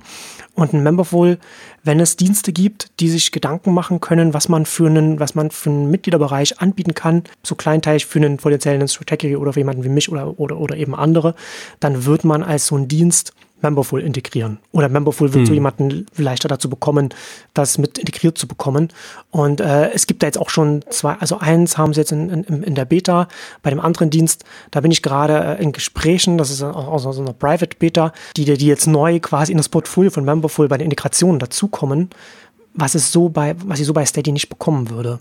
Und 0.54 0.72
ein 0.72 0.82
Memberful, 0.82 1.38
wenn 1.84 2.00
es 2.00 2.16
Dienste 2.16 2.52
gibt, 2.52 3.00
die 3.00 3.08
sich 3.08 3.32
Gedanken 3.32 3.72
machen 3.72 4.00
können, 4.00 4.34
was 4.34 4.48
man 4.48 4.66
für 4.66 4.86
einen, 4.86 5.20
was 5.20 5.34
man 5.34 5.50
für 5.50 5.70
einen 5.70 5.90
Mitgliederbereich 5.90 6.60
anbieten 6.60 6.94
kann, 6.94 7.22
so 7.42 7.54
kleinteilig 7.54 8.06
für 8.06 8.18
einen 8.18 8.36
potenziellen 8.36 8.86
Strategy 8.88 9.36
oder 9.36 9.52
für 9.52 9.60
jemanden 9.60 9.84
wie 9.84 9.88
mich 9.88 10.10
oder, 10.10 10.38
oder, 10.38 10.58
oder 10.58 10.76
eben 10.76 10.94
andere, 10.94 11.34
dann 11.78 12.04
wird 12.04 12.24
man 12.24 12.42
als 12.42 12.66
so 12.66 12.76
ein 12.76 12.88
Dienst 12.88 13.32
Memberful 13.62 14.00
integrieren. 14.00 14.58
Oder 14.72 14.88
Memberful 14.88 15.32
wird 15.32 15.42
hm. 15.42 15.46
so 15.46 15.54
jemanden 15.54 16.06
leichter 16.16 16.48
dazu 16.48 16.68
bekommen, 16.70 17.10
das 17.54 17.78
mit 17.78 17.98
integriert 17.98 18.38
zu 18.38 18.46
bekommen. 18.46 18.88
Und 19.30 19.60
äh, 19.60 19.90
es 19.90 20.06
gibt 20.06 20.22
da 20.22 20.26
jetzt 20.26 20.38
auch 20.38 20.50
schon 20.50 20.84
zwei, 20.90 21.14
also 21.14 21.38
eins 21.38 21.78
haben 21.78 21.94
sie 21.94 22.00
jetzt 22.00 22.12
in, 22.12 22.30
in, 22.30 22.62
in 22.62 22.74
der 22.74 22.84
Beta, 22.84 23.28
bei 23.62 23.70
dem 23.70 23.80
anderen 23.80 24.10
Dienst, 24.10 24.44
da 24.70 24.80
bin 24.80 24.90
ich 24.90 25.02
gerade 25.02 25.58
äh, 25.58 25.62
in 25.62 25.72
Gesprächen, 25.72 26.38
das 26.38 26.50
ist 26.50 26.62
auch 26.62 26.98
so 26.98 27.20
eine 27.20 27.32
Private 27.32 27.76
Beta, 27.78 28.12
die, 28.36 28.44
die 28.44 28.66
jetzt 28.66 28.86
neu 28.86 29.20
quasi 29.20 29.52
in 29.52 29.58
das 29.58 29.68
Portfolio 29.68 30.10
von 30.10 30.24
Memberful 30.24 30.68
bei 30.68 30.78
der 30.78 30.84
Integration 30.84 31.38
dazukommen, 31.38 32.10
was 32.74 32.94
es 32.94 33.12
so 33.12 33.28
bei, 33.28 33.54
was 33.64 33.80
ich 33.80 33.86
so 33.86 33.92
bei 33.92 34.04
Steady 34.04 34.32
nicht 34.32 34.48
bekommen 34.48 34.90
würde. 34.90 35.20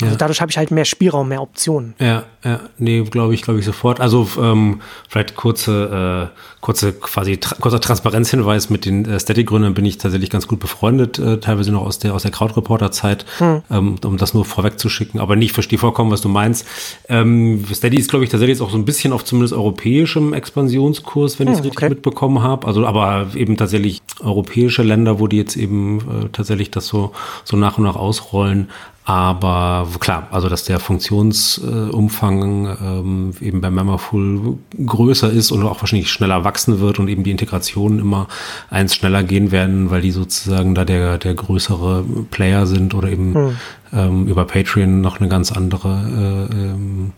Also 0.00 0.12
ja. 0.12 0.18
dadurch 0.18 0.40
habe 0.40 0.50
ich 0.50 0.56
halt 0.56 0.70
mehr 0.70 0.84
Spielraum, 0.84 1.28
mehr 1.28 1.42
Optionen. 1.42 1.94
Ja, 1.98 2.24
ja, 2.44 2.60
nee, 2.78 3.02
glaube 3.02 3.34
ich, 3.34 3.42
glaube 3.42 3.58
ich 3.58 3.64
sofort. 3.64 4.00
Also 4.00 4.28
ähm, 4.40 4.80
vielleicht 5.08 5.34
kurze, 5.34 6.30
äh, 6.32 6.38
kurze 6.60 6.92
quasi 6.92 7.38
tra 7.38 7.56
kurzer 7.56 7.80
Transparenzhinweis 7.80 8.70
mit 8.70 8.84
den 8.84 9.04
äh, 9.06 9.18
Static-Gründern 9.18 9.74
bin 9.74 9.84
ich 9.84 9.98
tatsächlich 9.98 10.30
ganz 10.30 10.46
gut 10.46 10.60
befreundet, 10.60 11.18
äh, 11.18 11.38
teilweise 11.40 11.72
noch 11.72 11.84
aus 11.84 11.98
der 11.98 12.14
aus 12.14 12.22
der 12.22 12.30
Crowdreporter-Zeit, 12.30 13.26
hm. 13.38 13.62
ähm, 13.70 13.96
um 14.04 14.18
das 14.18 14.34
nur 14.34 14.44
vorwegzuschicken. 14.44 15.18
Aber 15.18 15.34
nicht 15.34 15.52
verstehe 15.52 15.80
vollkommen, 15.80 16.12
was 16.12 16.20
du 16.20 16.28
meinst. 16.28 16.64
Ähm, 17.08 17.64
Steady 17.74 17.98
ist, 17.98 18.08
glaube 18.08 18.24
ich, 18.24 18.30
tatsächlich 18.30 18.60
auch 18.60 18.70
so 18.70 18.78
ein 18.78 18.84
bisschen 18.84 19.12
auf 19.12 19.24
zumindest 19.24 19.52
europäischem 19.52 20.32
Expansionskurs, 20.32 21.40
wenn 21.40 21.48
hm, 21.48 21.54
ich 21.54 21.58
es 21.58 21.64
richtig 21.64 21.82
okay. 21.82 21.88
mitbekommen 21.88 22.40
habe. 22.40 22.68
Also 22.68 22.86
aber 22.86 23.30
eben 23.34 23.56
tatsächlich 23.56 24.00
europäische 24.20 24.84
Länder, 24.84 25.18
wo 25.18 25.26
die 25.26 25.38
jetzt 25.38 25.56
eben 25.56 25.98
äh, 25.98 26.28
tatsächlich 26.30 26.70
das 26.70 26.86
so 26.86 27.10
so 27.42 27.56
nach 27.56 27.78
und 27.78 27.84
nach 27.84 27.96
ausrollen. 27.96 28.68
Aber 29.08 29.88
klar, 30.00 30.28
also 30.32 30.50
dass 30.50 30.64
der 30.64 30.78
Funktionsumfang 30.78 32.66
äh, 32.66 32.72
ähm, 32.84 33.30
eben 33.40 33.62
bei 33.62 33.70
Memberful 33.70 34.58
größer 34.84 35.30
ist 35.30 35.50
und 35.50 35.62
auch 35.62 35.80
wahrscheinlich 35.80 36.10
schneller 36.12 36.44
wachsen 36.44 36.78
wird 36.78 36.98
und 36.98 37.08
eben 37.08 37.24
die 37.24 37.30
Integrationen 37.30 38.00
immer 38.00 38.28
eins 38.68 38.94
schneller 38.94 39.22
gehen 39.22 39.50
werden, 39.50 39.90
weil 39.90 40.02
die 40.02 40.10
sozusagen 40.10 40.74
da 40.74 40.84
der, 40.84 41.16
der 41.16 41.32
größere 41.32 42.04
Player 42.30 42.66
sind 42.66 42.92
oder 42.92 43.08
eben 43.08 43.34
hm. 43.34 43.56
ähm, 43.94 44.26
über 44.26 44.44
Patreon 44.44 45.00
noch 45.00 45.20
eine 45.20 45.30
ganz 45.30 45.52
andere 45.52 46.48
äh, 46.50 46.54
ähm, 46.54 47.12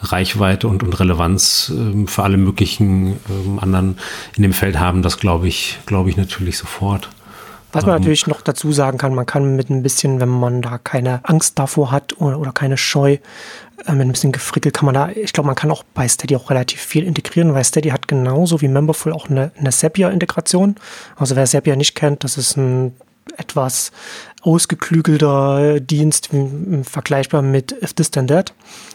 Reichweite 0.00 0.68
und, 0.68 0.84
und 0.84 1.00
Relevanz 1.00 1.72
ähm, 1.74 2.06
für 2.06 2.22
alle 2.22 2.36
möglichen 2.36 3.14
ähm, 3.28 3.58
anderen 3.58 3.98
in 4.36 4.44
dem 4.44 4.52
Feld 4.52 4.78
haben, 4.78 5.02
das 5.02 5.18
glaube 5.18 5.48
ich, 5.48 5.80
glaube 5.86 6.08
ich 6.08 6.16
natürlich 6.16 6.56
sofort. 6.56 7.08
Was 7.72 7.86
man 7.86 7.96
ähm, 7.96 8.02
natürlich 8.02 8.26
noch 8.26 8.42
dazu 8.42 8.70
sagen 8.72 8.98
kann, 8.98 9.14
man 9.14 9.26
kann 9.26 9.56
mit 9.56 9.70
ein 9.70 9.82
bisschen, 9.82 10.20
wenn 10.20 10.28
man 10.28 10.62
da 10.62 10.78
keine 10.78 11.20
Angst 11.24 11.58
davor 11.58 11.90
hat 11.90 12.20
oder, 12.20 12.38
oder 12.38 12.52
keine 12.52 12.76
Scheu, 12.76 13.18
äh, 13.86 13.92
mit 13.92 14.06
ein 14.06 14.12
bisschen 14.12 14.32
Gefrickel 14.32 14.72
kann 14.72 14.86
man 14.86 14.94
da, 14.94 15.08
ich 15.10 15.32
glaube, 15.32 15.46
man 15.46 15.56
kann 15.56 15.70
auch 15.70 15.82
bei 15.94 16.06
Steady 16.06 16.36
auch 16.36 16.50
relativ 16.50 16.80
viel 16.80 17.04
integrieren, 17.04 17.54
weil 17.54 17.64
Steady 17.64 17.88
hat 17.88 18.08
genauso 18.08 18.60
wie 18.60 18.68
Memberful 18.68 19.12
auch 19.12 19.28
eine, 19.28 19.50
eine 19.58 19.70
Zapier-Integration. 19.70 20.76
Also 21.16 21.34
wer 21.34 21.46
Zapier 21.46 21.76
nicht 21.76 21.94
kennt, 21.94 22.24
das 22.24 22.36
ist 22.36 22.56
ein 22.56 22.94
etwas 23.36 23.92
ausgeklügelter 24.42 25.80
Dienst, 25.80 26.30
vergleichbar 26.82 27.42
mit 27.42 27.72
If 27.82 27.94
This 27.94 28.10
Then 28.10 28.26
That, 28.26 28.52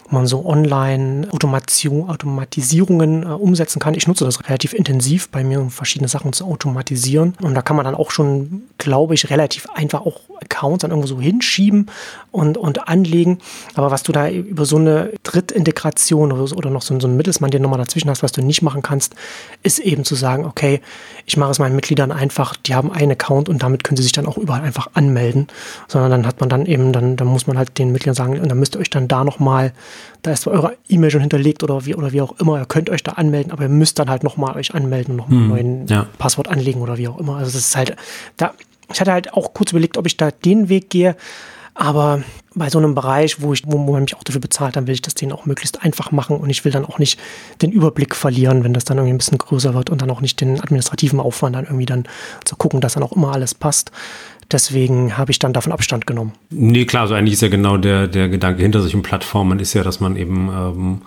wo 0.08 0.16
man 0.16 0.26
so 0.26 0.46
Online-Automatisierungen 0.46 3.22
äh, 3.22 3.26
umsetzen 3.26 3.78
kann. 3.80 3.94
Ich 3.94 4.08
nutze 4.08 4.24
das 4.24 4.48
relativ 4.48 4.72
intensiv 4.72 5.28
bei 5.30 5.44
mir, 5.44 5.60
um 5.60 5.70
verschiedene 5.70 6.08
Sachen 6.08 6.32
zu 6.32 6.44
automatisieren. 6.44 7.36
Und 7.42 7.54
da 7.54 7.62
kann 7.62 7.76
man 7.76 7.84
dann 7.84 7.94
auch 7.94 8.10
schon, 8.10 8.62
glaube 8.78 9.14
ich, 9.14 9.30
relativ 9.30 9.70
einfach 9.70 10.00
auch 10.00 10.22
Accounts 10.42 10.82
dann 10.82 10.90
irgendwo 10.90 11.06
so 11.06 11.20
hinschieben 11.20 11.86
und, 12.30 12.56
und 12.56 12.88
anlegen. 12.88 13.38
Aber 13.74 13.90
was 13.90 14.02
du 14.02 14.12
da 14.12 14.28
über 14.28 14.64
so 14.64 14.76
eine 14.76 15.12
Drittintegration 15.22 16.32
oder, 16.32 16.46
so, 16.46 16.56
oder 16.56 16.70
noch 16.70 16.82
so, 16.82 16.98
so 17.00 17.06
einen 17.06 17.16
Mittelsmann, 17.16 17.50
den 17.50 17.62
nochmal 17.62 17.78
dazwischen 17.78 18.10
hast, 18.10 18.22
was 18.22 18.32
du 18.32 18.42
nicht 18.42 18.62
machen 18.62 18.82
kannst, 18.82 19.14
ist 19.62 19.78
eben 19.78 20.04
zu 20.04 20.14
sagen, 20.14 20.44
okay, 20.44 20.80
ich 21.26 21.36
mache 21.36 21.50
es 21.50 21.58
meinen 21.58 21.76
Mitgliedern 21.76 22.12
einfach, 22.12 22.56
die 22.56 22.74
haben 22.74 22.90
einen 22.92 23.12
Account 23.12 23.48
und 23.48 23.62
damit 23.62 23.84
können 23.84 23.96
sie 23.96 24.02
sich 24.02 24.12
dann 24.12 24.26
auch 24.26 24.38
überall 24.38 24.62
einfach 24.62 24.90
anmelden, 24.94 25.48
sondern 25.88 26.10
dann 26.10 26.26
hat 26.26 26.40
man 26.40 26.48
dann 26.48 26.66
eben, 26.66 26.92
dann, 26.92 27.16
dann 27.16 27.28
muss 27.28 27.46
man 27.46 27.58
halt 27.58 27.78
den 27.78 27.92
Mitgliedern 27.92 28.14
sagen, 28.14 28.38
und 28.38 28.48
dann 28.48 28.58
müsst 28.58 28.76
ihr 28.76 28.80
euch 28.80 28.90
dann 28.90 29.08
da 29.08 29.24
nochmal, 29.24 29.72
da 30.22 30.32
ist 30.32 30.46
eure 30.46 30.76
E-Mail 30.88 31.10
schon 31.10 31.20
hinterlegt 31.20 31.62
oder 31.62 31.84
wie, 31.86 31.94
oder 31.94 32.12
wie 32.12 32.20
auch 32.20 32.38
immer, 32.38 32.58
ihr 32.58 32.66
könnt 32.66 32.90
euch 32.90 33.02
da 33.02 33.12
anmelden, 33.12 33.52
aber 33.52 33.64
ihr 33.64 33.68
müsst 33.68 33.98
dann 33.98 34.10
halt 34.10 34.24
nochmal 34.24 34.56
euch 34.56 34.74
anmelden 34.74 35.12
und 35.12 35.16
noch 35.16 35.28
hm, 35.28 35.52
ein 35.52 35.78
neues 35.80 35.90
ja. 35.90 36.06
Passwort 36.18 36.48
anlegen 36.48 36.80
oder 36.80 36.98
wie 36.98 37.08
auch 37.08 37.18
immer. 37.18 37.36
Also 37.36 37.52
das 37.52 37.60
ist 37.62 37.76
halt, 37.76 37.96
da, 38.36 38.52
ich 38.92 39.00
hatte 39.00 39.12
halt 39.12 39.32
auch 39.32 39.54
kurz 39.54 39.70
überlegt, 39.70 39.98
ob 39.98 40.06
ich 40.06 40.16
da 40.16 40.30
den 40.30 40.68
Weg 40.68 40.90
gehe, 40.90 41.16
aber 41.78 42.24
bei 42.56 42.70
so 42.70 42.78
einem 42.78 42.96
Bereich, 42.96 43.40
wo, 43.40 43.52
ich, 43.52 43.62
wo, 43.64 43.78
man 43.78 44.02
mich 44.02 44.16
auch 44.16 44.24
dafür 44.24 44.40
bezahlt, 44.40 44.74
dann 44.74 44.88
will 44.88 44.94
ich 44.94 45.02
das 45.02 45.14
denen 45.14 45.30
auch 45.30 45.46
möglichst 45.46 45.84
einfach 45.84 46.10
machen 46.10 46.36
und 46.36 46.50
ich 46.50 46.64
will 46.64 46.72
dann 46.72 46.84
auch 46.84 46.98
nicht 46.98 47.20
den 47.62 47.70
Überblick 47.70 48.16
verlieren, 48.16 48.64
wenn 48.64 48.74
das 48.74 48.84
dann 48.84 48.96
irgendwie 48.96 49.14
ein 49.14 49.18
bisschen 49.18 49.38
größer 49.38 49.74
wird 49.74 49.88
und 49.88 50.02
dann 50.02 50.10
auch 50.10 50.20
nicht 50.20 50.40
den 50.40 50.60
administrativen 50.60 51.20
Aufwand 51.20 51.54
dann 51.54 51.66
irgendwie 51.66 51.86
dann 51.86 52.08
zu 52.44 52.56
gucken, 52.56 52.80
dass 52.80 52.94
dann 52.94 53.04
auch 53.04 53.12
immer 53.12 53.32
alles 53.32 53.54
passt. 53.54 53.92
Deswegen 54.50 55.18
habe 55.18 55.30
ich 55.30 55.38
dann 55.38 55.52
davon 55.52 55.72
Abstand 55.72 56.06
genommen. 56.06 56.32
Nee, 56.48 56.86
klar, 56.86 57.06
so 57.06 57.12
eigentlich 57.12 57.34
ist 57.34 57.42
ja 57.42 57.48
genau 57.48 57.76
der, 57.76 58.08
der 58.08 58.30
Gedanke 58.30 58.62
hinter 58.62 58.80
solchen 58.80 59.02
Plattformen 59.02 59.58
ist 59.58 59.74
ja, 59.74 59.82
dass 59.82 60.00
man 60.00 60.16
eben, 60.16 60.48
ähm, 60.48 61.02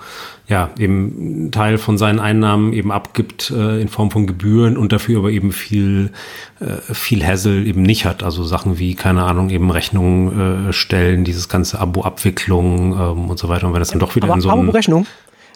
ja, 0.48 0.70
eben 0.78 1.50
Teil 1.52 1.80
von 1.80 1.98
seinen 1.98 2.20
Einnahmen 2.20 2.72
eben 2.72 2.92
abgibt 2.92 3.50
äh, 3.50 3.82
in 3.82 3.88
Form 3.88 4.12
von 4.12 4.28
Gebühren 4.28 4.78
und 4.78 4.92
dafür 4.92 5.18
aber 5.18 5.32
eben 5.32 5.54
viel, 5.54 6.12
äh, 6.60 6.94
viel 6.94 7.26
Hassel 7.26 7.66
eben 7.66 7.82
nicht 7.82 8.06
hat. 8.06 8.22
Also 8.22 8.44
Sachen 8.44 8.78
wie, 8.78 8.94
keine 8.94 9.24
Ahnung, 9.24 9.50
eben 9.50 9.72
Rechnungen 9.72 10.70
äh, 10.70 10.74
stellen, 10.74 11.24
dieses 11.24 11.50
ganze 11.50 11.80
Abo-Abwicklung 11.80 12.94
ähm, 12.94 13.30
und 13.32 13.40
so 13.40 13.50
weiter. 13.50 13.66
Und 13.66 13.74
wenn 13.74 13.80
das 13.80 13.90
dann 13.90 14.00
doch 14.00 14.16
wieder 14.16 14.28
aber 14.28 14.36
in 14.36 14.42
so 14.42 14.52
einem... 14.52 14.70
Rechnung? 14.70 15.08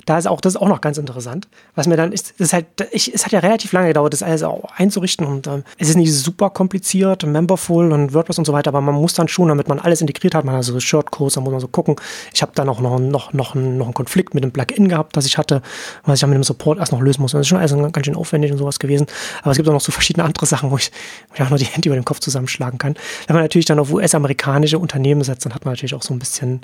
Da 0.06 0.18
ist 0.18 0.28
auch, 0.28 0.40
das 0.40 0.54
ist 0.54 0.62
auch 0.62 0.68
noch 0.68 0.82
ganz 0.82 0.98
interessant. 0.98 1.48
Was 1.74 1.88
mir 1.88 1.98
dann 1.98 2.12
ist, 2.12 2.32
ist 2.38 2.54
halt, 2.54 2.68
ich, 2.92 3.14
es 3.14 3.26
hat 3.26 3.32
ja 3.32 3.40
relativ 3.40 3.72
lange 3.72 3.88
gedauert, 3.88 4.14
das 4.14 4.22
alles 4.22 4.44
auch 4.44 4.66
einzurichten 4.78 5.26
und 5.26 5.48
ähm, 5.48 5.64
es 5.78 5.90
ist 5.90 5.96
nicht 5.96 6.14
super 6.14 6.52
kompliziert, 6.52 7.26
Memberful 7.26 7.92
und 7.92 8.14
WordPress 8.14 8.38
und 8.38 8.46
so 8.46 8.54
weiter, 8.54 8.70
aber 8.70 8.82
man 8.82 8.96
muss 8.96 9.16
dann 9.16 9.28
schon, 9.28 9.48
damit 9.48 9.68
man 9.68 9.80
alles 9.80 10.02
integriert 10.02 10.36
hat, 10.36 10.46
man 10.46 10.56
hat 10.56 10.64
so 10.64 10.80
Shortcodes, 10.80 11.34
da 11.34 11.42
muss 11.42 11.52
man 11.52 11.60
so 11.60 11.68
gucken. 11.68 11.96
Ich 12.34 12.42
habe 12.42 12.52
dann 12.56 12.70
auch 12.70 12.80
noch, 12.80 13.00
noch, 13.00 13.34
noch, 13.34 13.56
noch 13.56 13.86
einen 13.86 13.94
Konflikt 13.94 14.36
mit 14.36 14.44
dem 14.44 14.52
Plugin 14.52 14.90
gehabt, 14.90 15.18
das 15.18 15.26
ich 15.26 15.38
hatte, 15.38 15.62
was 16.04 16.16
ich 16.16 16.22
dann 16.22 16.30
mit 16.30 16.38
dem 16.38 16.44
Support 16.44 16.80
erst 16.80 16.92
noch 16.92 17.02
lösen 17.02 17.22
muss. 17.22 17.32
Das 17.32 17.42
ist 17.42 17.48
schon 17.48 17.58
alles 17.58 17.72
ganz 17.72 18.06
schön 18.06 18.16
aufwendig 18.16 18.52
und 18.52 18.60
sowas 18.60 18.80
gewesen. 18.80 19.08
Aber 19.42 19.52
es 19.52 19.58
gibt 19.58 19.68
auch 19.68 19.74
noch 19.74 19.82
so 19.82 19.92
verschiedene 19.92 20.24
andere 20.24 20.46
Sachen, 20.46 20.70
wo 20.70 20.78
ich, 20.78 20.92
wo 21.30 21.36
ich 21.36 21.42
auch 21.42 21.50
nur 21.50 21.60
die 21.60 21.66
Hände 21.66 21.90
über 21.90 21.96
den 21.96 22.06
Kopf 22.06 22.20
zusammenschlagen 22.20 22.78
kann. 22.78 22.96
Wenn 23.28 23.36
man 23.36 23.44
natürlich 23.44 23.66
dann 23.66 23.80
auf 23.80 23.92
US-amerikanische 23.92 24.78
Unternehmen 24.78 25.24
setzt, 25.24 25.46
dann 25.46 25.56
hat 25.56 25.66
man 25.66 25.74
natürlich 25.74 25.96
auch 25.96 26.04
so 26.04 26.14
ein 26.14 26.20
bisschen 26.20 26.62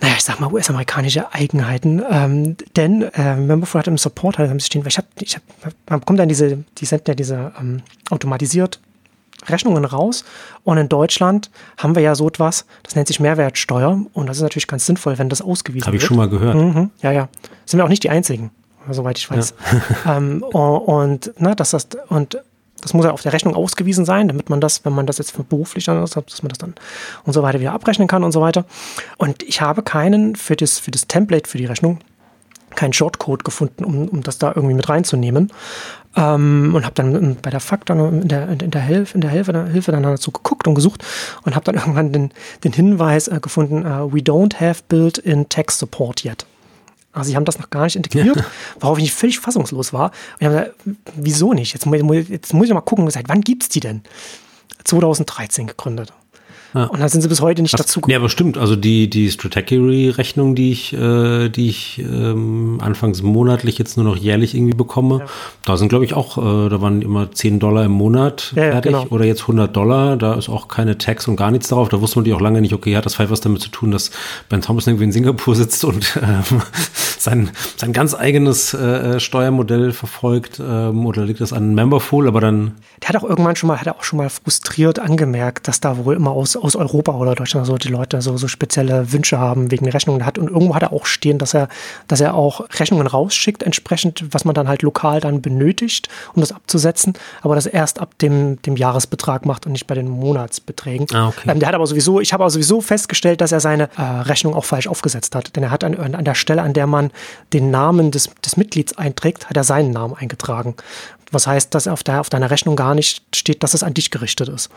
naja, 0.00 0.14
ich 0.16 0.24
sag 0.24 0.40
mal, 0.40 0.52
US-amerikanische 0.52 1.32
Eigenheiten. 1.32 2.02
Ähm, 2.10 2.56
denn 2.76 3.02
äh, 3.02 3.36
Memberful 3.36 3.78
hat 3.78 3.86
im 3.86 3.98
Support 3.98 4.38
halt 4.38 4.62
stehen, 4.62 4.82
weil 4.82 4.88
ich 4.88 4.98
habe, 4.98 5.06
ich 5.20 5.36
hab, 5.36 5.42
man 5.88 6.00
bekommt 6.00 6.18
dann 6.18 6.28
diese, 6.28 6.64
die 6.78 6.84
senden 6.84 7.06
ja 7.08 7.14
diese 7.14 7.52
ähm, 7.58 7.82
automatisiert 8.10 8.80
Rechnungen 9.48 9.84
raus. 9.84 10.24
Und 10.62 10.78
in 10.78 10.88
Deutschland 10.88 11.50
haben 11.76 11.94
wir 11.94 12.02
ja 12.02 12.14
so 12.14 12.26
etwas, 12.28 12.66
das 12.82 12.94
nennt 12.94 13.08
sich 13.08 13.20
Mehrwertsteuer. 13.20 14.00
Und 14.12 14.26
das 14.26 14.38
ist 14.38 14.42
natürlich 14.42 14.66
ganz 14.66 14.86
sinnvoll, 14.86 15.18
wenn 15.18 15.28
das 15.28 15.42
ausgewiesen 15.42 15.86
Hab 15.86 15.92
wird. 15.92 16.02
Habe 16.02 16.04
ich 16.04 16.08
schon 16.08 16.16
mal 16.16 16.28
gehört. 16.28 16.56
Mhm, 16.56 16.90
ja, 17.02 17.12
ja. 17.12 17.28
Sind 17.66 17.78
wir 17.78 17.84
auch 17.84 17.88
nicht 17.88 18.02
die 18.02 18.10
Einzigen, 18.10 18.50
soweit 18.90 19.18
ich 19.18 19.30
weiß. 19.30 19.54
Ja. 20.04 20.16
ähm, 20.16 20.42
und, 20.42 21.32
na, 21.38 21.54
dass 21.54 21.70
das, 21.70 21.88
und 22.08 22.38
das 22.84 22.92
muss 22.92 23.06
ja 23.06 23.12
auf 23.12 23.22
der 23.22 23.32
Rechnung 23.32 23.54
ausgewiesen 23.54 24.04
sein, 24.04 24.28
damit 24.28 24.50
man 24.50 24.60
das, 24.60 24.84
wenn 24.84 24.92
man 24.92 25.06
das 25.06 25.16
jetzt 25.18 25.36
beruflich 25.48 25.86
dann 25.86 26.00
hat, 26.00 26.14
dass 26.14 26.42
man 26.42 26.50
das 26.50 26.58
dann 26.58 26.74
und 27.24 27.32
so 27.32 27.42
weiter 27.42 27.58
wieder 27.58 27.72
abrechnen 27.72 28.06
kann 28.06 28.22
und 28.22 28.32
so 28.32 28.42
weiter. 28.42 28.66
Und 29.16 29.42
ich 29.42 29.62
habe 29.62 29.82
keinen 29.82 30.36
für 30.36 30.54
das, 30.54 30.78
für 30.78 30.90
das 30.90 31.08
Template 31.08 31.48
für 31.48 31.58
die 31.58 31.64
Rechnung 31.64 31.98
keinen 32.74 32.92
Shortcode 32.92 33.44
gefunden, 33.44 33.84
um, 33.84 34.08
um 34.08 34.22
das 34.22 34.38
da 34.38 34.52
irgendwie 34.54 34.74
mit 34.74 34.88
reinzunehmen. 34.88 35.50
Ähm, 36.16 36.72
und 36.74 36.84
habe 36.84 36.94
dann 36.94 37.36
bei 37.40 37.50
der 37.50 37.60
dann 37.86 38.22
in 38.22 38.28
der, 38.28 38.48
in 38.48 38.70
der, 38.70 38.80
Hilfe, 38.82 39.14
in 39.14 39.20
der 39.20 39.30
Hilfe, 39.30 39.52
der 39.52 39.66
Hilfe 39.66 39.92
dann 39.92 40.02
dazu 40.02 40.30
geguckt 40.30 40.68
und 40.68 40.74
gesucht 40.74 41.04
und 41.44 41.54
habe 41.54 41.64
dann 41.64 41.74
irgendwann 41.80 42.12
den, 42.12 42.32
den 42.64 42.72
Hinweis 42.72 43.28
äh, 43.28 43.40
gefunden, 43.40 43.86
uh, 43.86 44.12
we 44.12 44.18
don't 44.18 44.60
have 44.60 44.82
built-in 44.88 45.48
text 45.48 45.78
support 45.78 46.24
yet. 46.24 46.44
Also 47.14 47.30
sie 47.30 47.36
haben 47.36 47.44
das 47.44 47.58
noch 47.58 47.70
gar 47.70 47.84
nicht 47.84 47.96
integriert, 47.96 48.36
ja. 48.36 48.44
worauf 48.80 48.98
ich 48.98 49.12
völlig 49.12 49.38
fassungslos 49.38 49.92
war. 49.92 50.10
Und 50.10 50.40
ich 50.40 50.46
habe 50.46 50.56
gesagt, 50.56 50.76
wieso 51.16 51.52
nicht? 51.52 51.72
Jetzt, 51.72 51.86
jetzt 52.28 52.52
muss 52.52 52.66
ich 52.66 52.74
mal 52.74 52.80
gucken, 52.80 53.08
seit 53.10 53.28
wann 53.28 53.40
gibt 53.40 53.62
es 53.62 53.68
die 53.68 53.80
denn? 53.80 54.02
2013 54.84 55.68
gegründet. 55.68 56.12
Ja. 56.74 56.84
Und 56.86 57.00
dann 57.00 57.08
sind 57.08 57.20
sie 57.20 57.28
bis 57.28 57.40
heute 57.40 57.62
nicht 57.62 57.72
Was, 57.72 57.82
dazu 57.82 58.00
gekommen. 58.00 58.12
Ja, 58.12 58.18
aber 58.18 58.28
stimmt. 58.28 58.58
Also 58.58 58.74
die, 58.74 59.08
die 59.08 59.30
Strategy-Rechnung, 59.30 60.56
die 60.56 60.72
ich, 60.72 60.92
äh, 60.92 61.48
die 61.48 61.68
ich 61.68 62.00
ähm, 62.00 62.78
anfangs 62.82 63.22
monatlich 63.22 63.78
jetzt 63.78 63.96
nur 63.96 64.04
noch 64.04 64.16
jährlich 64.16 64.56
irgendwie 64.56 64.74
bekomme, 64.74 65.20
ja. 65.20 65.26
da 65.64 65.76
sind, 65.76 65.88
glaube 65.88 66.04
ich, 66.04 66.14
auch, 66.14 66.36
äh, 66.36 66.68
da 66.68 66.80
waren 66.80 67.00
immer 67.00 67.30
10 67.30 67.60
Dollar 67.60 67.84
im 67.84 67.92
Monat 67.92 68.52
ja, 68.56 68.72
fertig 68.72 68.92
genau. 68.92 69.06
oder 69.10 69.24
jetzt 69.24 69.42
100 69.42 69.74
Dollar. 69.74 70.16
Da 70.16 70.34
ist 70.34 70.48
auch 70.48 70.66
keine 70.66 70.98
Tax 70.98 71.28
und 71.28 71.36
gar 71.36 71.52
nichts 71.52 71.68
drauf. 71.68 71.88
Da 71.88 72.00
wusste 72.00 72.18
man 72.18 72.24
die 72.24 72.32
auch 72.32 72.40
lange 72.40 72.60
nicht, 72.60 72.74
okay, 72.74 72.96
hat 72.96 73.06
das 73.06 73.14
vielleicht 73.14 73.30
was 73.30 73.40
damit 73.40 73.62
zu 73.62 73.68
tun, 73.68 73.92
dass 73.92 74.10
Ben 74.48 74.60
Thompson 74.60 74.92
irgendwie 74.92 75.04
in 75.04 75.12
Singapur 75.12 75.54
sitzt 75.54 75.84
und 75.84 76.18
ähm, 76.20 76.60
sein, 77.18 77.50
sein 77.76 77.92
ganz 77.92 78.14
eigenes 78.14 78.74
äh, 78.74 79.20
Steuermodell 79.20 79.92
verfolgt 79.92 80.60
ähm, 80.60 81.06
oder 81.06 81.24
liegt 81.24 81.40
das 81.40 81.52
an 81.52 81.74
Memberful, 81.74 82.26
aber 82.26 82.40
dann. 82.40 82.72
Der 83.02 83.10
hat 83.10 83.16
auch 83.16 83.28
irgendwann 83.28 83.54
schon 83.54 83.68
mal, 83.68 83.78
hat 83.78 83.86
er 83.86 83.96
auch 83.96 84.02
schon 84.02 84.16
mal 84.16 84.28
frustriert 84.28 84.98
angemerkt, 84.98 85.68
dass 85.68 85.80
da 85.80 86.04
wohl 86.04 86.16
immer 86.16 86.32
aus 86.32 86.56
aus 86.64 86.76
Europa 86.76 87.12
oder 87.12 87.34
Deutschland 87.34 87.66
so 87.66 87.76
die 87.76 87.88
Leute 87.88 88.22
so, 88.22 88.38
so 88.38 88.48
spezielle 88.48 89.12
Wünsche 89.12 89.38
haben 89.38 89.70
wegen 89.70 89.86
Rechnungen 89.86 90.24
hat. 90.24 90.38
Und 90.38 90.48
irgendwo 90.48 90.74
hat 90.74 90.82
er 90.82 90.94
auch 90.94 91.04
stehen, 91.04 91.38
dass 91.38 91.52
er, 91.52 91.68
dass 92.08 92.22
er 92.22 92.34
auch 92.34 92.62
Rechnungen 92.78 93.06
rausschickt, 93.06 93.62
entsprechend, 93.62 94.24
was 94.30 94.46
man 94.46 94.54
dann 94.54 94.66
halt 94.66 94.80
lokal 94.80 95.20
dann 95.20 95.42
benötigt, 95.42 96.08
um 96.34 96.40
das 96.40 96.52
abzusetzen, 96.52 97.12
aber 97.42 97.54
das 97.54 97.66
erst 97.66 98.00
ab 98.00 98.18
dem, 98.18 98.62
dem 98.62 98.76
Jahresbetrag 98.76 99.44
macht 99.44 99.66
und 99.66 99.72
nicht 99.72 99.86
bei 99.86 99.94
den 99.94 100.08
Monatsbeträgen. 100.08 101.06
Ah, 101.12 101.28
okay. 101.28 101.50
ähm, 101.50 101.58
der 101.58 101.68
hat 101.68 101.74
aber 101.74 101.86
sowieso, 101.86 102.20
ich 102.20 102.32
habe 102.32 102.42
aber 102.44 102.50
sowieso 102.50 102.80
festgestellt, 102.80 103.42
dass 103.42 103.52
er 103.52 103.60
seine 103.60 103.90
äh, 103.98 104.02
Rechnung 104.02 104.54
auch 104.54 104.64
falsch 104.64 104.86
aufgesetzt 104.86 105.34
hat. 105.34 105.54
Denn 105.56 105.64
er 105.64 105.70
hat 105.70 105.84
an, 105.84 105.94
an 106.14 106.24
der 106.24 106.34
Stelle, 106.34 106.62
an 106.62 106.72
der 106.72 106.86
man 106.86 107.10
den 107.52 107.70
Namen 107.70 108.10
des, 108.10 108.30
des 108.42 108.56
Mitglieds 108.56 108.96
einträgt, 108.96 109.50
hat 109.50 109.56
er 109.58 109.64
seinen 109.64 109.90
Namen 109.90 110.14
eingetragen. 110.14 110.74
Was 111.34 111.46
heißt, 111.46 111.74
dass 111.74 111.88
auf, 111.88 112.02
der, 112.02 112.20
auf 112.20 112.30
deiner 112.30 112.50
Rechnung 112.50 112.76
gar 112.76 112.94
nicht 112.94 113.22
steht, 113.34 113.62
dass 113.62 113.74
es 113.74 113.82
an 113.82 113.94
dich 113.94 114.10
gerichtet 114.10 114.48
ist. 114.48 114.70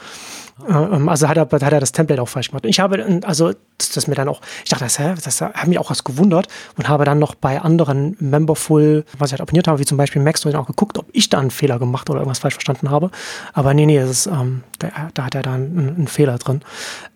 Ähm, 0.67 1.07
also 1.07 1.27
hat 1.27 1.37
er, 1.37 1.43
hat 1.43 1.73
er 1.73 1.79
das 1.79 1.91
Template 1.91 2.21
auch 2.21 2.29
falsch 2.29 2.49
gemacht. 2.49 2.65
Ich 2.65 2.79
habe, 2.79 3.21
also 3.23 3.53
das, 3.77 3.91
das 3.91 4.07
mir 4.07 4.15
dann 4.15 4.27
auch, 4.27 4.41
ich 4.63 4.69
dachte, 4.69 4.85
das, 4.85 5.23
das 5.23 5.41
hat 5.41 5.67
mich 5.67 5.77
auch 5.79 5.89
was 5.89 6.03
gewundert 6.03 6.47
und 6.77 6.89
habe 6.89 7.05
dann 7.05 7.19
noch 7.19 7.35
bei 7.35 7.61
anderen 7.61 8.15
Memberful, 8.19 9.05
was 9.17 9.29
ich 9.29 9.33
halt 9.33 9.41
abonniert 9.41 9.67
habe, 9.67 9.79
wie 9.79 9.85
zum 9.85 9.97
Beispiel 9.97 10.21
Max, 10.21 10.45
auch 10.45 10.65
geguckt, 10.65 10.97
ob 10.97 11.05
ich 11.11 11.29
da 11.29 11.39
einen 11.39 11.51
Fehler 11.51 11.77
gemacht 11.79 12.09
oder 12.09 12.19
irgendwas 12.19 12.39
falsch 12.39 12.55
verstanden 12.55 12.89
habe. 12.89 13.11
Aber 13.53 13.73
nee, 13.73 13.85
nee, 13.85 14.01
ist, 14.01 14.27
ähm, 14.27 14.63
da, 14.79 14.89
da, 15.13 15.25
hat 15.25 15.35
er 15.35 15.41
da 15.41 15.53
einen, 15.53 15.95
einen 15.95 16.07
Fehler 16.07 16.37
drin. 16.37 16.61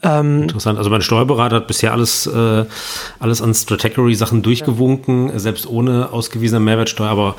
Ähm, 0.03 0.43
Interessant. 0.43 0.77
Also 0.77 0.89
mein 0.89 1.01
Steuerberater 1.01 1.57
hat 1.57 1.67
bisher 1.67 1.93
alles, 1.93 2.27
äh, 2.27 2.65
alles 3.19 3.41
an 3.41 3.53
Strategory-Sachen 3.53 4.41
durchgewunken, 4.41 5.29
ja. 5.29 5.39
selbst 5.39 5.67
ohne 5.67 6.11
ausgewiesene 6.11 6.59
Mehrwertsteuer, 6.59 7.09
aber 7.09 7.35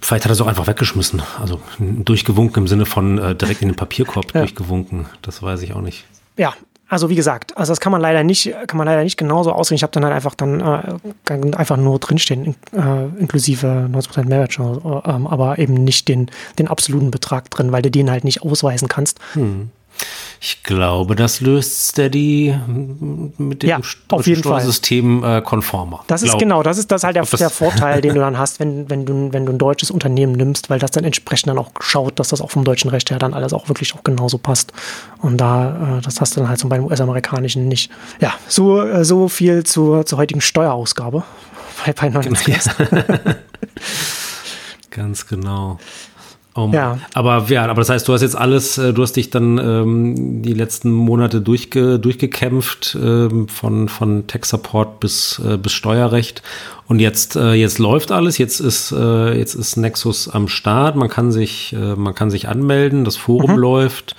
Vielleicht 0.00 0.24
hat 0.24 0.30
er 0.30 0.34
es 0.34 0.40
auch 0.40 0.46
einfach 0.46 0.66
weggeschmissen. 0.66 1.22
Also 1.40 1.60
durchgewunken 1.78 2.62
im 2.62 2.68
Sinne 2.68 2.86
von 2.86 3.18
äh, 3.18 3.34
direkt 3.34 3.62
in 3.62 3.68
den 3.68 3.76
Papierkorb 3.76 4.34
ja. 4.34 4.40
durchgewunken. 4.40 5.06
Das 5.22 5.42
weiß 5.42 5.62
ich 5.62 5.74
auch 5.74 5.80
nicht. 5.80 6.04
Ja, 6.36 6.54
Also 6.90 7.10
wie 7.10 7.16
gesagt, 7.16 7.54
also 7.56 7.72
das 7.72 7.80
kann 7.80 7.92
man 7.92 8.00
leider 8.00 8.24
nicht, 8.24 8.54
kann 8.66 8.78
man 8.78 8.86
leider 8.86 9.04
nicht 9.04 9.18
genauso 9.18 9.52
ausrechnen. 9.52 9.76
Ich 9.76 9.82
habe 9.82 9.92
dann 9.92 10.04
halt 10.04 10.14
einfach 10.14 10.34
dann 10.34 10.60
äh, 10.60 11.56
einfach 11.56 11.76
nur 11.76 11.98
drinstehen, 11.98 12.56
äh, 12.72 13.20
inklusive 13.20 13.90
90% 13.92 14.24
Mehrwertsteuer, 14.24 15.02
äh, 15.04 15.10
aber 15.10 15.58
eben 15.58 15.74
nicht 15.74 16.08
den, 16.08 16.30
den 16.58 16.68
absoluten 16.68 17.10
Betrag 17.10 17.50
drin, 17.50 17.72
weil 17.72 17.82
du 17.82 17.90
den 17.90 18.10
halt 18.10 18.24
nicht 18.24 18.42
ausweisen 18.42 18.88
kannst. 18.88 19.18
Hm. 19.34 19.70
Ich 20.40 20.62
glaube, 20.62 21.16
das 21.16 21.40
löst 21.40 21.88
Steady 21.88 22.54
mit 23.38 23.62
dem 23.62 23.68
ja, 23.68 23.80
auf 24.10 24.26
jeden 24.26 24.40
Steuersystem 24.40 25.24
äh, 25.24 25.42
konformer. 25.42 26.04
Das 26.06 26.22
ist 26.22 26.30
Glaub. 26.30 26.40
genau, 26.40 26.62
das 26.62 26.78
ist 26.78 26.92
das 26.92 27.02
halt 27.02 27.16
der, 27.16 27.24
der 27.24 27.50
Vorteil, 27.50 28.00
den 28.00 28.14
du 28.14 28.20
dann 28.28 28.38
hast, 28.38 28.60
wenn, 28.60 28.88
wenn, 28.88 29.04
du, 29.04 29.32
wenn 29.32 29.46
du 29.46 29.52
ein 29.52 29.58
deutsches 29.58 29.90
Unternehmen 29.90 30.32
nimmst, 30.32 30.70
weil 30.70 30.78
das 30.78 30.92
dann 30.92 31.02
entsprechend 31.02 31.48
dann 31.48 31.58
auch 31.58 31.72
schaut, 31.80 32.20
dass 32.20 32.28
das 32.28 32.40
auch 32.40 32.52
vom 32.52 32.62
deutschen 32.62 32.88
Recht 32.88 33.10
her 33.10 33.18
dann 33.18 33.34
alles 33.34 33.52
auch 33.52 33.68
wirklich 33.68 33.94
auch 33.94 34.04
genauso 34.04 34.38
passt. 34.38 34.72
Und 35.20 35.38
da, 35.38 35.98
äh, 35.98 36.02
das 36.02 36.20
hast 36.20 36.36
du 36.36 36.40
dann 36.40 36.48
halt 36.48 36.60
so 36.60 36.68
beim 36.68 36.84
US-amerikanischen 36.84 37.66
nicht. 37.66 37.90
Ja, 38.20 38.34
so, 38.46 38.80
äh, 38.80 39.04
so 39.04 39.28
viel 39.28 39.64
zur, 39.64 40.06
zur 40.06 40.18
heutigen 40.18 40.40
Steuerausgabe 40.40 41.24
bei, 41.84 41.92
bei 41.92 42.08
99. 42.10 42.64
Genau. 42.76 43.02
Ganz 44.90 45.26
genau. 45.26 45.78
Um, 46.58 46.72
ja. 46.72 46.98
Aber 47.14 47.46
ja, 47.48 47.64
aber 47.66 47.80
das 47.80 47.88
heißt, 47.88 48.08
du 48.08 48.12
hast 48.12 48.22
jetzt 48.22 48.36
alles, 48.36 48.78
äh, 48.78 48.92
du 48.92 49.02
hast 49.02 49.12
dich 49.12 49.30
dann 49.30 49.58
ähm, 49.58 50.42
die 50.42 50.54
letzten 50.54 50.90
Monate 50.90 51.40
durchge, 51.40 52.00
durchgekämpft, 52.00 52.98
ähm, 53.00 53.46
von, 53.46 53.88
von 53.88 54.26
Tech-Support 54.26 54.98
bis, 54.98 55.40
äh, 55.46 55.56
bis 55.56 55.72
Steuerrecht. 55.72 56.42
Und 56.88 56.98
jetzt, 56.98 57.36
äh, 57.36 57.52
jetzt 57.52 57.78
läuft 57.78 58.10
alles, 58.10 58.38
jetzt 58.38 58.58
ist, 58.58 58.90
äh, 58.90 59.38
jetzt 59.38 59.54
ist 59.54 59.76
Nexus 59.76 60.28
am 60.28 60.48
Start, 60.48 60.96
man 60.96 61.08
kann 61.08 61.30
sich, 61.30 61.74
äh, 61.74 61.94
man 61.94 62.14
kann 62.14 62.30
sich 62.30 62.48
anmelden, 62.48 63.04
das 63.04 63.16
Forum 63.16 63.52
mhm. 63.52 63.58
läuft 63.58 64.16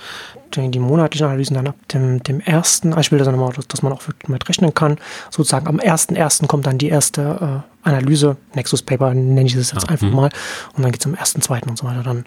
die 0.56 0.78
monatlichen 0.78 1.26
Analysen 1.26 1.54
dann 1.54 1.68
ab 1.68 1.76
dem, 1.92 2.22
dem 2.22 2.40
ersten, 2.40 2.98
ich 2.98 3.12
will 3.12 3.18
das 3.18 3.28
nochmal, 3.28 3.52
dass 3.68 3.82
man 3.82 3.92
auch 3.92 4.02
mit 4.26 4.48
rechnen 4.48 4.74
kann. 4.74 4.98
Sozusagen 5.30 5.66
am 5.66 5.78
ersten 5.78 6.16
ersten 6.16 6.48
kommt 6.48 6.66
dann 6.66 6.78
die 6.78 6.88
erste 6.88 7.64
äh, 7.64 7.88
Analyse, 7.88 8.36
Nexus 8.54 8.82
Paper 8.82 9.14
nenne 9.14 9.46
ich 9.46 9.54
das 9.54 9.72
jetzt 9.72 9.88
ah, 9.88 9.92
einfach 9.92 10.08
mh. 10.08 10.14
mal. 10.14 10.30
Und 10.76 10.82
dann 10.82 10.92
geht 10.92 11.00
es 11.00 11.06
am 11.06 11.14
ersten, 11.14 11.40
zweiten 11.40 11.70
und 11.70 11.78
so 11.78 11.86
weiter 11.86 12.02
dann, 12.02 12.24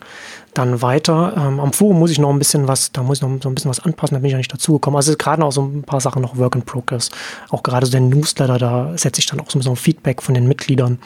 dann 0.54 0.82
weiter. 0.82 1.34
Ähm, 1.38 1.60
am 1.60 1.74
Forum 1.74 2.00
muss 2.00 2.12
ich 2.12 2.20
noch 2.20 2.32
ein 2.32 2.40
bisschen 2.40 2.68
was, 2.68 2.92
da 2.92 3.04
muss 3.04 3.20
ich 3.20 3.22
noch 3.22 3.30
so 3.42 3.50
ein 3.50 3.56
bisschen 3.56 3.70
was 3.70 3.80
anpassen, 3.80 4.16
da 4.16 4.20
bin 4.20 4.28
ich 4.28 4.32
ja 4.32 4.38
nicht 4.38 4.54
dazugekommen. 4.54 4.96
Also 4.96 5.16
gerade 5.16 5.42
noch 5.42 5.52
so 5.52 5.62
ein 5.62 5.84
paar 5.84 6.02
Sachen 6.02 6.22
noch 6.22 6.38
Work 6.38 6.56
in 6.56 6.64
Progress. 6.64 7.12
Auch 7.50 7.62
gerade 7.62 7.86
so 7.86 7.92
der 7.92 8.02
Newsletter, 8.02 8.58
da 8.58 8.98
setze 8.98 9.20
ich 9.20 9.28
dann 9.28 9.40
auch 9.40 9.50
so 9.50 9.58
ein 9.58 9.62
bisschen 9.62 9.76
Feedback 9.76 10.22
von 10.22 10.34
den 10.34 10.48
Mitgliedern 10.48 10.98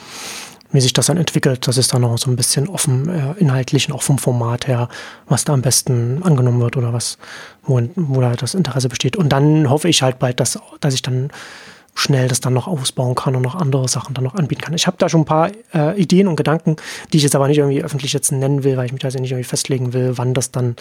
wie 0.71 0.81
sich 0.81 0.93
das 0.93 1.07
dann 1.07 1.17
entwickelt, 1.17 1.67
das 1.67 1.77
ist 1.77 1.93
dann 1.93 2.01
noch 2.01 2.17
so 2.17 2.29
ein 2.29 2.35
bisschen 2.35 2.67
offen, 2.67 3.09
äh, 3.09 3.39
inhaltlich 3.39 3.87
und 3.87 3.95
auch 3.95 4.01
vom 4.01 4.17
Format 4.17 4.67
her, 4.67 4.89
was 5.27 5.45
da 5.45 5.53
am 5.53 5.61
besten 5.61 6.21
angenommen 6.23 6.59
wird 6.59 6.77
oder 6.77 6.93
was, 6.93 7.17
wo, 7.63 7.81
wo 7.95 8.21
da 8.21 8.33
das 8.33 8.53
Interesse 8.53 8.89
besteht. 8.89 9.15
Und 9.15 9.29
dann 9.29 9.69
hoffe 9.69 9.87
ich 9.87 10.01
halt 10.01 10.19
bald, 10.19 10.39
dass, 10.39 10.59
dass 10.79 10.93
ich 10.93 11.01
dann 11.01 11.29
schnell 11.95 12.27
das 12.27 12.41
dann 12.41 12.53
noch 12.53 12.67
ausbauen 12.67 13.15
kann 13.15 13.35
und 13.35 13.41
noch 13.41 13.55
andere 13.55 13.87
Sachen 13.87 14.13
dann 14.13 14.23
noch 14.23 14.35
anbieten 14.35 14.61
kann. 14.61 14.73
Ich 14.75 14.85
habe 14.85 14.97
da 14.99 15.09
schon 15.09 15.21
ein 15.21 15.25
paar 15.25 15.49
äh, 15.73 15.99
Ideen 15.99 16.27
und 16.27 16.35
Gedanken, 16.35 16.75
die 17.11 17.17
ich 17.17 17.23
jetzt 17.23 17.35
aber 17.35 17.47
nicht 17.47 17.57
irgendwie 17.57 17.83
öffentlich 17.83 18.13
jetzt 18.13 18.31
nennen 18.31 18.63
will, 18.63 18.77
weil 18.77 18.85
ich 18.85 18.91
mich 18.91 19.01
da 19.01 19.07
also 19.07 19.19
nicht 19.19 19.31
irgendwie 19.31 19.47
festlegen 19.47 19.93
will, 19.93 20.17
wann 20.17 20.35
das 20.35 20.51
dann 20.51 20.75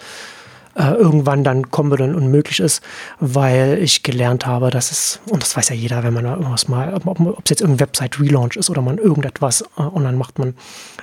äh, 0.77 0.91
irgendwann 0.93 1.43
dann 1.43 1.71
kommen 1.71 1.91
und 1.91 2.15
unmöglich 2.15 2.59
ist, 2.59 2.83
weil 3.19 3.79
ich 3.81 4.03
gelernt 4.03 4.45
habe, 4.45 4.69
dass 4.69 4.91
es, 4.91 5.19
und 5.27 5.41
das 5.41 5.57
weiß 5.57 5.69
ja 5.69 5.75
jeder, 5.75 6.03
wenn 6.03 6.13
man 6.13 6.23
da 6.23 6.35
irgendwas 6.35 6.67
mal, 6.67 6.93
ob 6.93 7.19
es 7.43 7.49
jetzt 7.49 7.61
irgendein 7.61 7.87
Website-Relaunch 7.87 8.55
ist 8.55 8.69
oder 8.69 8.81
man 8.81 8.97
irgendetwas 8.97 9.61
äh, 9.61 9.81
online 9.81 10.17
macht, 10.17 10.37
man, 10.37 10.55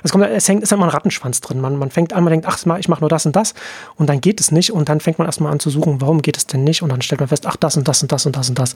es 0.03 0.11
kommt, 0.11 0.25
es 0.25 0.47
hängt, 0.47 0.63
ist 0.63 0.71
immer 0.71 0.85
ein 0.85 0.89
Rattenschwanz 0.89 1.41
drin. 1.41 1.59
Man, 1.59 1.77
man 1.77 1.91
fängt 1.91 2.13
an, 2.13 2.23
man 2.23 2.31
denkt, 2.31 2.45
ach, 2.47 2.57
ich 2.79 2.87
mache 2.87 3.01
nur 3.01 3.09
das 3.09 3.25
und 3.25 3.35
das 3.35 3.53
und 3.95 4.07
dann 4.07 4.21
geht 4.21 4.39
es 4.39 4.51
nicht 4.51 4.71
und 4.71 4.87
dann 4.87 4.99
fängt 4.99 5.19
man 5.19 5.27
erstmal 5.27 5.51
an 5.51 5.59
zu 5.59 5.69
suchen, 5.69 5.99
warum 5.99 6.21
geht 6.21 6.37
es 6.37 6.47
denn 6.47 6.63
nicht 6.63 6.81
und 6.81 6.89
dann 6.89 7.01
stellt 7.01 7.19
man 7.19 7.27
fest, 7.27 7.45
ach, 7.45 7.57
das 7.57 7.75
und 7.75 7.87
das 7.87 8.01
und 8.01 8.11
das 8.11 8.25
und 8.25 8.37
das 8.37 8.49
und 8.49 8.59
das 8.59 8.75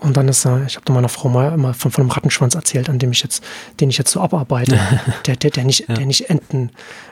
und 0.00 0.16
dann 0.16 0.28
ist, 0.28 0.44
äh, 0.44 0.64
ich 0.66 0.76
habe 0.76 0.84
da 0.84 0.92
meiner 0.92 1.08
Frau 1.08 1.28
mal 1.28 1.52
immer 1.52 1.74
von, 1.74 1.92
von 1.92 2.02
einem 2.02 2.10
Rattenschwanz 2.10 2.54
erzählt, 2.54 2.88
an 2.88 2.98
dem 2.98 3.12
ich 3.12 3.22
jetzt, 3.22 3.44
den 3.80 3.90
ich 3.90 3.98
jetzt 3.98 4.10
so 4.10 4.20
abarbeite, 4.20 4.78
der, 5.26 5.36
der, 5.36 5.50
der 5.50 5.64
nicht, 5.64 5.88
ja. 5.88 5.94
der 5.94 6.06
nicht 6.06 6.28
enden 6.28 6.70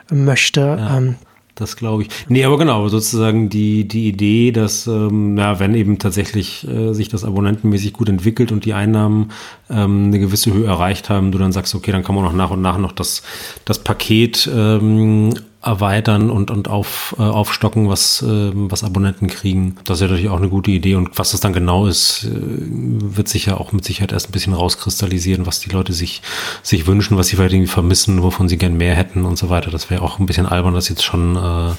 möchte. 0.09 0.61
Ja. 0.61 0.97
Ähm, 0.97 1.15
das 1.61 1.75
glaube 1.75 2.03
ich. 2.03 2.09
Nee, 2.27 2.43
aber 2.43 2.57
genau, 2.57 2.87
sozusagen 2.87 3.49
die, 3.49 3.87
die 3.87 4.07
Idee, 4.07 4.51
dass, 4.51 4.87
ähm, 4.87 5.37
ja, 5.37 5.59
wenn 5.59 5.75
eben 5.75 5.99
tatsächlich 5.99 6.67
äh, 6.67 6.93
sich 6.93 7.07
das 7.07 7.23
abonnentenmäßig 7.23 7.93
gut 7.93 8.09
entwickelt 8.09 8.51
und 8.51 8.65
die 8.65 8.73
Einnahmen 8.73 9.31
ähm, 9.69 10.05
eine 10.07 10.19
gewisse 10.19 10.53
Höhe 10.53 10.65
erreicht 10.65 11.09
haben, 11.09 11.31
du 11.31 11.37
dann 11.37 11.51
sagst, 11.51 11.75
okay, 11.75 11.91
dann 11.91 12.03
kann 12.03 12.15
man 12.15 12.25
auch 12.25 12.33
nach 12.33 12.51
und 12.51 12.61
nach 12.61 12.77
noch 12.77 12.91
das, 12.91 13.23
das 13.65 13.79
Paket 13.79 14.49
ähm, 14.53 15.33
erweitern 15.63 16.31
und, 16.31 16.49
und 16.49 16.67
auf, 16.69 17.15
äh, 17.19 17.21
aufstocken, 17.21 17.87
was, 17.87 18.23
äh, 18.23 18.51
was 18.53 18.83
Abonnenten 18.83 19.27
kriegen. 19.27 19.75
Das 19.83 19.97
ist 19.97 20.01
ja 20.01 20.07
natürlich 20.07 20.29
auch 20.29 20.37
eine 20.37 20.49
gute 20.49 20.71
Idee. 20.71 20.95
Und 20.95 21.19
was 21.19 21.31
das 21.31 21.39
dann 21.39 21.53
genau 21.53 21.85
ist, 21.85 22.23
äh, 22.23 22.29
wird 22.31 23.27
sich 23.27 23.45
ja 23.45 23.57
auch 23.57 23.71
mit 23.71 23.85
Sicherheit 23.85 24.11
erst 24.11 24.29
ein 24.29 24.31
bisschen 24.31 24.53
rauskristallisieren, 24.53 25.45
was 25.45 25.59
die 25.59 25.69
Leute 25.69 25.93
sich, 25.93 26.23
sich 26.63 26.87
wünschen, 26.87 27.15
was 27.17 27.27
sie 27.27 27.35
vielleicht 27.35 27.53
irgendwie 27.53 27.71
vermissen, 27.71 28.23
wovon 28.23 28.49
sie 28.49 28.57
gern 28.57 28.75
mehr 28.75 28.95
hätten 28.95 29.23
und 29.23 29.37
so 29.37 29.49
weiter. 29.49 29.69
Das 29.69 29.91
wäre 29.91 30.01
auch 30.01 30.17
ein 30.17 30.25
bisschen 30.25 30.47
albern, 30.47 30.73
das 30.73 30.89
jetzt 30.89 31.03
schon 31.03 31.35
äh, 31.35 31.73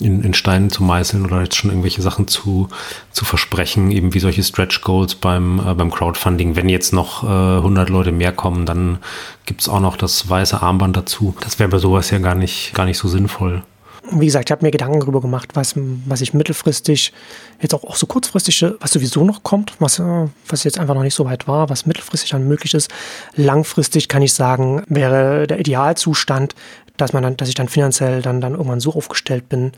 in, 0.00 0.22
in 0.22 0.34
Steinen 0.34 0.68
zu 0.68 0.82
meißeln 0.82 1.24
oder 1.24 1.42
jetzt 1.42 1.56
schon 1.56 1.70
irgendwelche 1.70 2.02
Sachen 2.02 2.28
zu, 2.28 2.68
zu 3.10 3.24
versprechen, 3.24 3.90
eben 3.90 4.12
wie 4.12 4.20
solche 4.20 4.42
Stretch 4.42 4.82
Goals 4.82 5.14
beim, 5.14 5.60
äh, 5.66 5.74
beim 5.74 5.90
Crowdfunding. 5.90 6.56
Wenn 6.56 6.68
jetzt 6.68 6.92
noch 6.92 7.24
äh, 7.24 7.26
100 7.26 7.88
Leute 7.88 8.12
mehr 8.12 8.32
kommen, 8.32 8.66
dann 8.66 8.98
gibt 9.46 9.62
es 9.62 9.68
auch 9.68 9.80
noch 9.80 9.96
das 9.96 10.28
weiße 10.28 10.60
Armband 10.60 10.96
dazu. 10.96 11.34
Das 11.40 11.58
wäre 11.58 11.70
bei 11.70 11.78
sowas 11.78 12.10
ja 12.10 12.18
gar 12.18 12.34
nicht, 12.34 12.74
gar 12.74 12.84
nicht 12.84 12.97
so 12.98 13.08
sinnvoll. 13.08 13.62
Wie 14.10 14.26
gesagt, 14.26 14.48
ich 14.48 14.52
habe 14.52 14.64
mir 14.64 14.70
Gedanken 14.70 15.00
darüber 15.00 15.20
gemacht, 15.20 15.50
was, 15.54 15.74
was 16.06 16.20
ich 16.20 16.32
mittelfristig, 16.32 17.12
jetzt 17.60 17.74
auch, 17.74 17.84
auch 17.84 17.96
so 17.96 18.06
kurzfristig, 18.06 18.64
was 18.80 18.92
sowieso 18.92 19.24
noch 19.24 19.42
kommt, 19.42 19.74
was, 19.80 19.98
äh, 19.98 20.28
was 20.48 20.64
jetzt 20.64 20.78
einfach 20.78 20.94
noch 20.94 21.02
nicht 21.02 21.14
so 21.14 21.24
weit 21.24 21.46
war, 21.48 21.68
was 21.68 21.84
mittelfristig 21.84 22.30
dann 22.30 22.48
möglich 22.48 22.74
ist. 22.74 22.90
Langfristig 23.34 24.08
kann 24.08 24.22
ich 24.22 24.32
sagen, 24.32 24.82
wäre 24.88 25.46
der 25.46 25.60
Idealzustand, 25.60 26.54
dass 26.96 27.12
man 27.12 27.22
dann, 27.22 27.36
dass 27.36 27.48
ich 27.48 27.54
dann 27.54 27.68
finanziell 27.68 28.22
dann, 28.22 28.40
dann 28.40 28.52
irgendwann 28.52 28.80
so 28.80 28.94
aufgestellt 28.94 29.48
bin, 29.48 29.72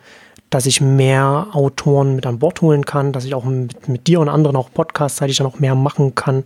dass 0.50 0.66
ich 0.66 0.80
mehr 0.80 1.46
Autoren 1.52 2.16
mit 2.16 2.26
an 2.26 2.40
Bord 2.40 2.60
holen 2.60 2.84
kann, 2.84 3.12
dass 3.12 3.24
ich 3.24 3.34
auch 3.34 3.44
mit, 3.44 3.88
mit 3.88 4.06
dir 4.06 4.20
und 4.20 4.28
anderen 4.28 4.56
auch 4.56 4.72
Podcasts-seitig 4.72 5.38
dann 5.38 5.46
auch 5.46 5.60
mehr 5.60 5.76
machen 5.76 6.14
kann 6.14 6.44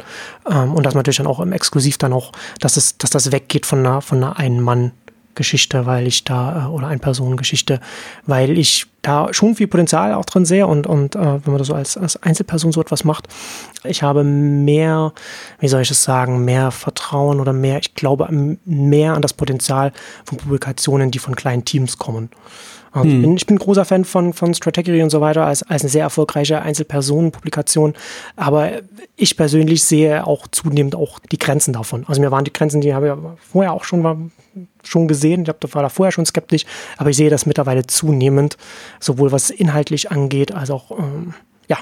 ähm, 0.48 0.74
und 0.74 0.84
dass 0.84 0.94
man 0.94 1.00
natürlich 1.00 1.16
dann 1.16 1.26
auch 1.26 1.40
im 1.40 1.52
Exklusiv 1.52 1.98
dann 1.98 2.12
auch, 2.12 2.32
dass 2.60 2.76
es, 2.76 2.98
dass 2.98 3.10
das 3.10 3.32
weggeht 3.32 3.66
von 3.66 3.80
einer, 3.80 4.00
von 4.00 4.22
einer 4.22 4.38
Ein-Mann- 4.38 4.92
Geschichte, 5.34 5.86
weil 5.86 6.06
ich 6.06 6.24
da, 6.24 6.66
äh, 6.66 6.68
oder 6.68 6.88
Ein-Personen-Geschichte, 6.88 7.80
weil 8.26 8.58
ich 8.58 8.86
da 9.02 9.32
schon 9.32 9.54
viel 9.54 9.66
Potenzial 9.66 10.14
auch 10.14 10.24
drin 10.24 10.44
sehe 10.44 10.66
und, 10.66 10.86
und 10.86 11.14
äh, 11.14 11.18
wenn 11.18 11.52
man 11.52 11.58
das 11.58 11.68
so 11.68 11.74
als, 11.74 11.96
als 11.96 12.22
Einzelperson 12.22 12.72
so 12.72 12.80
etwas 12.80 13.04
macht, 13.04 13.28
ich 13.84 14.02
habe 14.02 14.24
mehr, 14.24 15.12
wie 15.60 15.68
soll 15.68 15.82
ich 15.82 15.90
es 15.90 16.02
sagen, 16.02 16.44
mehr 16.44 16.70
Vertrauen 16.70 17.40
oder 17.40 17.52
mehr, 17.52 17.78
ich 17.78 17.94
glaube 17.94 18.28
mehr 18.64 19.14
an 19.14 19.22
das 19.22 19.34
Potenzial 19.34 19.92
von 20.24 20.38
Publikationen, 20.38 21.10
die 21.10 21.18
von 21.18 21.36
kleinen 21.36 21.64
Teams 21.64 21.98
kommen. 21.98 22.30
Also 22.94 23.10
hm. 23.10 23.16
ich, 23.16 23.22
bin, 23.22 23.36
ich 23.36 23.46
bin 23.46 23.58
großer 23.58 23.84
Fan 23.84 24.04
von, 24.04 24.32
von 24.32 24.54
Strategy 24.54 25.02
und 25.02 25.10
so 25.10 25.20
weiter 25.20 25.44
als, 25.44 25.64
als 25.64 25.82
eine 25.82 25.90
sehr 25.90 26.02
erfolgreiche 26.02 26.62
Einzelpersonenpublikation. 26.62 27.94
Aber 28.36 28.70
ich 29.16 29.36
persönlich 29.36 29.82
sehe 29.82 30.24
auch 30.24 30.46
zunehmend 30.46 30.94
auch 30.94 31.18
die 31.18 31.38
Grenzen 31.38 31.72
davon. 31.72 32.04
Also 32.06 32.20
mir 32.20 32.30
waren 32.30 32.44
die 32.44 32.52
Grenzen, 32.52 32.80
die 32.80 32.94
habe 32.94 33.08
ich 33.08 33.50
vorher 33.50 33.72
auch 33.72 33.82
schon, 33.82 34.04
war, 34.04 34.16
schon 34.84 35.08
gesehen. 35.08 35.40
Ich 35.40 35.44
glaube, 35.46 35.58
da 35.60 35.74
war 35.74 35.82
da 35.82 35.88
vorher 35.88 36.12
schon 36.12 36.24
skeptisch. 36.24 36.66
Aber 36.96 37.10
ich 37.10 37.16
sehe 37.16 37.30
das 37.30 37.46
mittlerweile 37.46 37.84
zunehmend, 37.84 38.56
sowohl 39.00 39.32
was 39.32 39.50
inhaltlich 39.50 40.12
angeht, 40.12 40.54
als 40.54 40.70
auch, 40.70 40.92
ähm, 40.96 41.34
ja. 41.68 41.78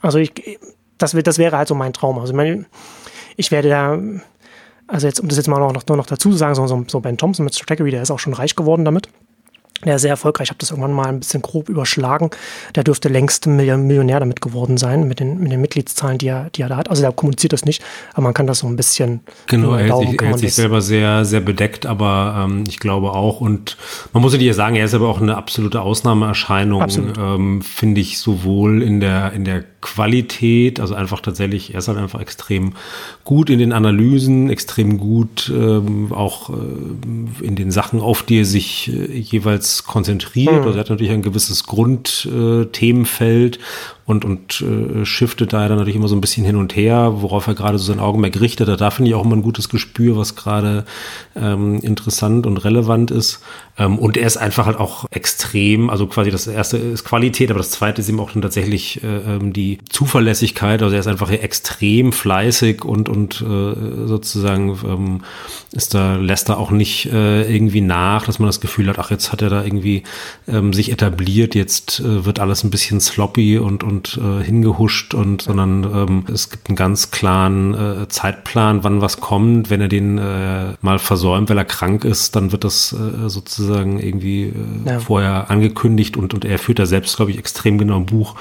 Also 0.00 0.18
ich, 0.18 0.32
das, 0.96 1.12
das 1.12 1.36
wäre 1.36 1.58
halt 1.58 1.68
so 1.68 1.74
mein 1.74 1.92
Traum. 1.92 2.18
Also 2.18 2.32
ich, 2.32 2.36
meine, 2.36 2.64
ich 3.36 3.50
werde 3.50 3.68
da 3.68 3.98
also 4.86 5.06
jetzt, 5.06 5.20
um 5.20 5.28
das 5.28 5.36
jetzt 5.36 5.48
mal 5.48 5.58
noch, 5.58 5.72
noch, 5.74 5.96
noch 5.96 6.06
dazu 6.06 6.30
zu 6.30 6.36
sagen, 6.36 6.54
so, 6.54 6.84
so 6.86 7.00
Ben 7.00 7.18
Thompson 7.18 7.44
mit 7.44 7.54
Strategy, 7.54 7.90
der 7.90 8.02
ist 8.02 8.10
auch 8.10 8.20
schon 8.20 8.32
reich 8.32 8.56
geworden 8.56 8.86
damit 8.86 9.10
der 9.84 9.98
sehr 9.98 10.10
erfolgreich, 10.10 10.46
ich 10.46 10.50
habe 10.50 10.58
das 10.58 10.70
irgendwann 10.70 10.92
mal 10.92 11.06
ein 11.06 11.20
bisschen 11.20 11.42
grob 11.42 11.68
überschlagen, 11.68 12.30
der 12.74 12.84
dürfte 12.84 13.08
längst 13.08 13.46
Millionär 13.46 14.20
damit 14.20 14.40
geworden 14.40 14.78
sein, 14.78 15.06
mit 15.06 15.20
den, 15.20 15.38
mit 15.38 15.52
den 15.52 15.60
Mitgliedszahlen, 15.60 16.18
die 16.18 16.28
er, 16.28 16.50
die 16.54 16.62
er 16.62 16.68
da 16.68 16.76
hat. 16.76 16.90
Also 16.90 17.02
der 17.02 17.12
kommuniziert 17.12 17.52
das 17.52 17.64
nicht, 17.64 17.82
aber 18.12 18.22
man 18.22 18.34
kann 18.34 18.46
das 18.46 18.60
so 18.60 18.66
ein 18.66 18.76
bisschen. 18.76 19.20
Genau, 19.46 19.74
er 19.74 19.84
hält 19.84 20.08
sich, 20.08 20.20
er 20.20 20.28
hält 20.28 20.38
sich 20.38 20.54
selber 20.54 20.80
sehr, 20.80 21.24
sehr 21.24 21.40
bedeckt, 21.40 21.86
aber 21.86 22.44
ähm, 22.44 22.64
ich 22.66 22.78
glaube 22.78 23.12
auch, 23.12 23.40
und 23.40 23.76
man 24.12 24.22
muss 24.22 24.36
ja 24.36 24.52
sagen, 24.52 24.76
er 24.76 24.84
ist 24.84 24.94
aber 24.94 25.08
auch 25.08 25.20
eine 25.20 25.36
absolute 25.36 25.80
Ausnahmeerscheinung, 25.80 26.82
Absolut. 26.82 27.18
ähm, 27.18 27.62
finde 27.62 28.00
ich, 28.00 28.18
sowohl 28.18 28.82
in 28.82 29.00
der, 29.00 29.32
in 29.32 29.44
der 29.44 29.64
Qualität, 29.86 30.80
also 30.80 30.96
einfach 30.96 31.20
tatsächlich, 31.20 31.72
er 31.72 31.78
ist 31.78 31.86
halt 31.86 31.98
einfach 31.98 32.20
extrem 32.20 32.72
gut 33.22 33.50
in 33.50 33.60
den 33.60 33.72
Analysen, 33.72 34.50
extrem 34.50 34.98
gut 34.98 35.48
ähm, 35.54 36.12
auch 36.12 36.50
äh, 36.50 36.54
in 37.40 37.54
den 37.54 37.70
Sachen, 37.70 38.00
auf 38.00 38.24
die 38.24 38.40
er 38.40 38.44
sich 38.44 38.92
äh, 38.92 39.16
jeweils 39.16 39.84
konzentriert, 39.84 40.52
mhm. 40.52 40.62
also 40.62 40.72
er 40.72 40.80
hat 40.80 40.90
natürlich 40.90 41.12
ein 41.12 41.22
gewisses 41.22 41.64
Grundthemenfeld, 41.66 43.60
und, 44.06 44.24
und 44.24 44.60
äh, 44.60 45.04
shiftet 45.04 45.52
da 45.52 45.68
dann 45.68 45.78
natürlich 45.78 45.96
immer 45.96 46.06
so 46.06 46.14
ein 46.14 46.20
bisschen 46.20 46.46
hin 46.46 46.54
und 46.54 46.76
her, 46.76 47.14
worauf 47.16 47.48
er 47.48 47.54
gerade 47.54 47.76
so 47.76 47.92
sein 47.92 47.98
Augenmerk 47.98 48.40
richtet. 48.40 48.68
Da 48.80 48.90
finde 48.90 49.10
ich 49.10 49.14
auch 49.16 49.24
immer 49.24 49.34
ein 49.34 49.42
gutes 49.42 49.68
Gespür, 49.68 50.16
was 50.16 50.36
gerade 50.36 50.84
ähm, 51.34 51.80
interessant 51.80 52.46
und 52.46 52.58
relevant 52.58 53.10
ist. 53.10 53.40
Ähm, 53.78 53.98
und 53.98 54.16
er 54.16 54.26
ist 54.26 54.36
einfach 54.36 54.66
halt 54.66 54.78
auch 54.78 55.06
extrem, 55.10 55.90
also 55.90 56.06
quasi 56.06 56.30
das 56.30 56.46
erste 56.46 56.76
ist 56.76 57.04
Qualität, 57.04 57.50
aber 57.50 57.58
das 57.58 57.70
zweite 57.70 58.00
ist 58.00 58.08
eben 58.08 58.20
auch 58.20 58.30
dann 58.30 58.42
tatsächlich 58.42 59.02
äh, 59.02 59.06
ähm, 59.06 59.52
die 59.52 59.78
Zuverlässigkeit. 59.90 60.82
Also 60.82 60.94
er 60.94 61.00
ist 61.00 61.08
einfach 61.08 61.30
extrem 61.30 62.12
fleißig 62.12 62.84
und, 62.84 63.08
und 63.08 63.42
äh, 63.42 64.06
sozusagen 64.06 64.78
ähm, 64.86 65.24
ist 65.72 65.94
da, 65.94 66.14
lässt 66.14 66.48
er 66.48 66.58
auch 66.58 66.70
nicht 66.70 67.06
äh, 67.06 67.42
irgendwie 67.52 67.80
nach, 67.80 68.24
dass 68.26 68.38
man 68.38 68.46
das 68.46 68.60
Gefühl 68.60 68.88
hat, 68.88 69.00
ach, 69.00 69.10
jetzt 69.10 69.32
hat 69.32 69.42
er 69.42 69.50
da 69.50 69.64
irgendwie 69.64 70.04
ähm, 70.46 70.72
sich 70.72 70.92
etabliert, 70.92 71.54
jetzt 71.56 72.00
äh, 72.00 72.24
wird 72.24 72.38
alles 72.38 72.62
ein 72.62 72.70
bisschen 72.70 73.00
sloppy 73.00 73.58
und, 73.58 73.82
und 73.82 73.95
und 73.96 74.18
äh, 74.18 74.44
hingehuscht 74.44 75.14
und, 75.14 75.42
sondern 75.42 75.84
ähm, 75.84 76.24
es 76.32 76.50
gibt 76.50 76.68
einen 76.68 76.76
ganz 76.76 77.10
klaren 77.10 77.74
äh, 77.74 78.08
Zeitplan, 78.08 78.84
wann 78.84 79.00
was 79.00 79.20
kommt. 79.20 79.70
Wenn 79.70 79.80
er 79.80 79.88
den 79.88 80.18
äh, 80.18 80.74
mal 80.82 80.98
versäumt, 80.98 81.48
weil 81.48 81.58
er 81.58 81.64
krank 81.64 82.04
ist, 82.04 82.36
dann 82.36 82.52
wird 82.52 82.64
das 82.64 82.92
äh, 82.92 83.28
sozusagen 83.28 83.98
irgendwie 83.98 84.44
äh, 84.44 84.52
ja. 84.90 84.98
vorher 85.00 85.50
angekündigt 85.50 86.16
und, 86.16 86.34
und 86.34 86.44
er 86.44 86.58
führt 86.58 86.78
da 86.78 86.86
selbst, 86.86 87.16
glaube 87.16 87.30
ich, 87.30 87.38
extrem 87.38 87.78
genau 87.78 87.96
ein 87.96 88.06
Buch. 88.06 88.36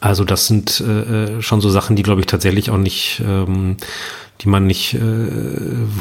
Also 0.00 0.24
das 0.24 0.46
sind 0.46 0.82
äh, 0.86 1.36
äh 1.38 1.42
schon 1.42 1.60
so 1.60 1.70
Sachen, 1.70 1.96
die, 1.96 2.02
glaube 2.02 2.20
ich, 2.20 2.26
tatsächlich 2.26 2.70
auch 2.70 2.78
nicht 2.78 3.22
ähm, 3.26 3.76
die 4.40 4.48
man 4.48 4.66
nicht 4.66 4.94
äh, 4.94 4.98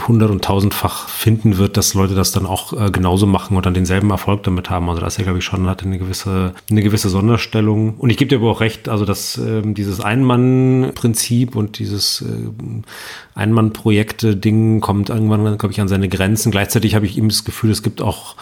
hundert- 0.07 0.31
und 0.31 0.43
tausendfach 0.43 1.09
finden 1.09 1.57
wird, 1.57 1.75
dass 1.75 1.93
Leute 1.93 2.15
das 2.15 2.31
dann 2.31 2.45
auch 2.45 2.71
äh, 2.73 2.89
genauso 2.89 3.25
machen 3.25 3.57
und 3.57 3.65
dann 3.65 3.73
denselben 3.73 4.09
Erfolg 4.11 4.43
damit 4.43 4.69
haben. 4.69 4.89
Also 4.89 5.01
das 5.01 5.13
ist 5.13 5.17
ja, 5.17 5.23
glaube 5.25 5.39
ich, 5.39 5.45
schon 5.45 5.67
hat 5.67 5.83
eine 5.83 5.99
gewisse, 5.99 6.53
eine 6.69 6.81
gewisse 6.81 7.09
Sonderstellung. 7.09 7.95
Und 7.97 8.09
ich 8.09 8.17
gebe 8.17 8.29
dir 8.29 8.37
aber 8.37 8.51
auch 8.51 8.61
recht, 8.61 8.87
also 8.87 9.03
dass 9.03 9.37
äh, 9.37 9.61
dieses 9.63 9.99
Ein-Mann-Prinzip 9.99 11.55
und 11.55 11.79
dieses 11.79 12.21
äh, 12.21 12.25
Ein-Mann-Projekte-Ding 13.35 14.79
kommt 14.79 15.09
irgendwann, 15.09 15.57
glaube 15.57 15.73
ich, 15.73 15.81
an 15.81 15.89
seine 15.89 16.07
Grenzen. 16.07 16.51
Gleichzeitig 16.51 16.95
habe 16.95 17.05
ich 17.05 17.17
ihm 17.17 17.27
das 17.27 17.43
Gefühl, 17.43 17.71
es 17.71 17.83
gibt 17.83 18.01
auch 18.01 18.35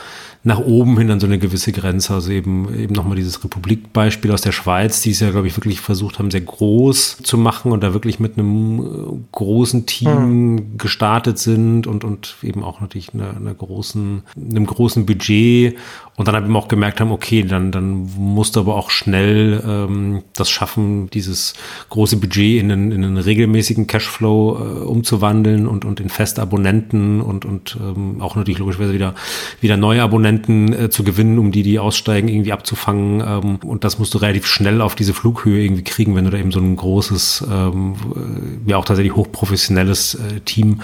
nach 0.47 0.59
oben 0.59 0.97
hin 0.97 1.11
an 1.11 1.19
so 1.19 1.27
eine 1.27 1.39
gewisse 1.39 1.73
Grenze. 1.73 2.13
Also 2.13 2.31
eben, 2.31 2.73
eben 2.73 2.95
nochmal 2.95 3.17
dieses 3.17 3.43
Republikbeispiel 3.43 4.31
aus 4.31 4.39
der 4.39 4.53
Schweiz, 4.53 5.01
die 5.01 5.11
es 5.11 5.19
ja, 5.19 5.29
glaube 5.29 5.47
ich, 5.47 5.57
wirklich 5.57 5.81
versucht 5.81 6.19
haben, 6.19 6.31
sehr 6.31 6.39
groß 6.39 7.17
zu 7.17 7.37
machen 7.37 7.73
und 7.73 7.83
da 7.83 7.93
wirklich 7.93 8.21
mit 8.21 8.37
einem 8.37 8.79
äh, 8.79 9.25
großen 9.33 9.85
Team 9.85 10.53
mhm. 10.55 10.77
gestartet 10.77 11.37
sind 11.37 11.85
und, 11.85 12.05
und 12.05 12.37
eben 12.43 12.63
auch 12.63 12.79
natürlich 12.79 13.13
einer, 13.13 13.35
einer 13.35 13.53
großen, 13.53 14.23
einem 14.37 14.65
großen 14.65 15.05
Budget 15.05 15.75
und 16.17 16.27
dann 16.27 16.35
habe 16.35 16.49
ich 16.49 16.55
auch 16.55 16.67
gemerkt 16.67 16.99
haben, 16.99 17.11
okay, 17.11 17.43
dann, 17.43 17.71
dann 17.71 18.09
musst 18.17 18.55
du 18.55 18.59
aber 18.59 18.75
auch 18.75 18.89
schnell 18.89 19.63
ähm, 19.63 20.23
das 20.33 20.49
schaffen, 20.49 21.11
dieses 21.11 21.53
große 21.89 22.17
Budget 22.17 22.59
in 22.59 22.71
einen, 22.71 22.91
in 22.91 23.03
einen 23.03 23.17
regelmäßigen 23.17 23.85
Cashflow 23.85 24.57
äh, 24.57 24.83
umzuwandeln 24.85 25.67
und, 25.67 25.85
und 25.85 25.99
in 25.99 26.09
feste 26.09 26.41
Abonnenten 26.41 27.21
und, 27.21 27.45
und 27.45 27.77
ähm, 27.79 28.19
auch 28.19 28.35
natürlich 28.35 28.57
logischerweise 28.57 28.93
wieder, 28.93 29.13
wieder 29.61 29.77
neue 29.77 30.01
Abonnenten 30.01 30.73
äh, 30.73 30.89
zu 30.89 31.03
gewinnen, 31.03 31.37
um 31.37 31.51
die, 31.51 31.61
die 31.61 31.77
aussteigen, 31.77 32.29
irgendwie 32.29 32.51
abzufangen. 32.51 33.21
Ähm, 33.21 33.57
und 33.57 33.83
das 33.83 33.99
musst 33.99 34.15
du 34.15 34.17
relativ 34.17 34.47
schnell 34.47 34.81
auf 34.81 34.95
diese 34.95 35.13
Flughöhe 35.13 35.63
irgendwie 35.63 35.83
kriegen, 35.83 36.15
wenn 36.15 36.25
du 36.25 36.31
da 36.31 36.39
eben 36.39 36.51
so 36.51 36.59
ein 36.59 36.75
großes, 36.75 37.45
ähm, 37.47 37.93
ja 38.65 38.77
auch 38.77 38.85
tatsächlich 38.85 39.15
hochprofessionelles 39.15 40.15
äh, 40.15 40.39
Team 40.39 40.81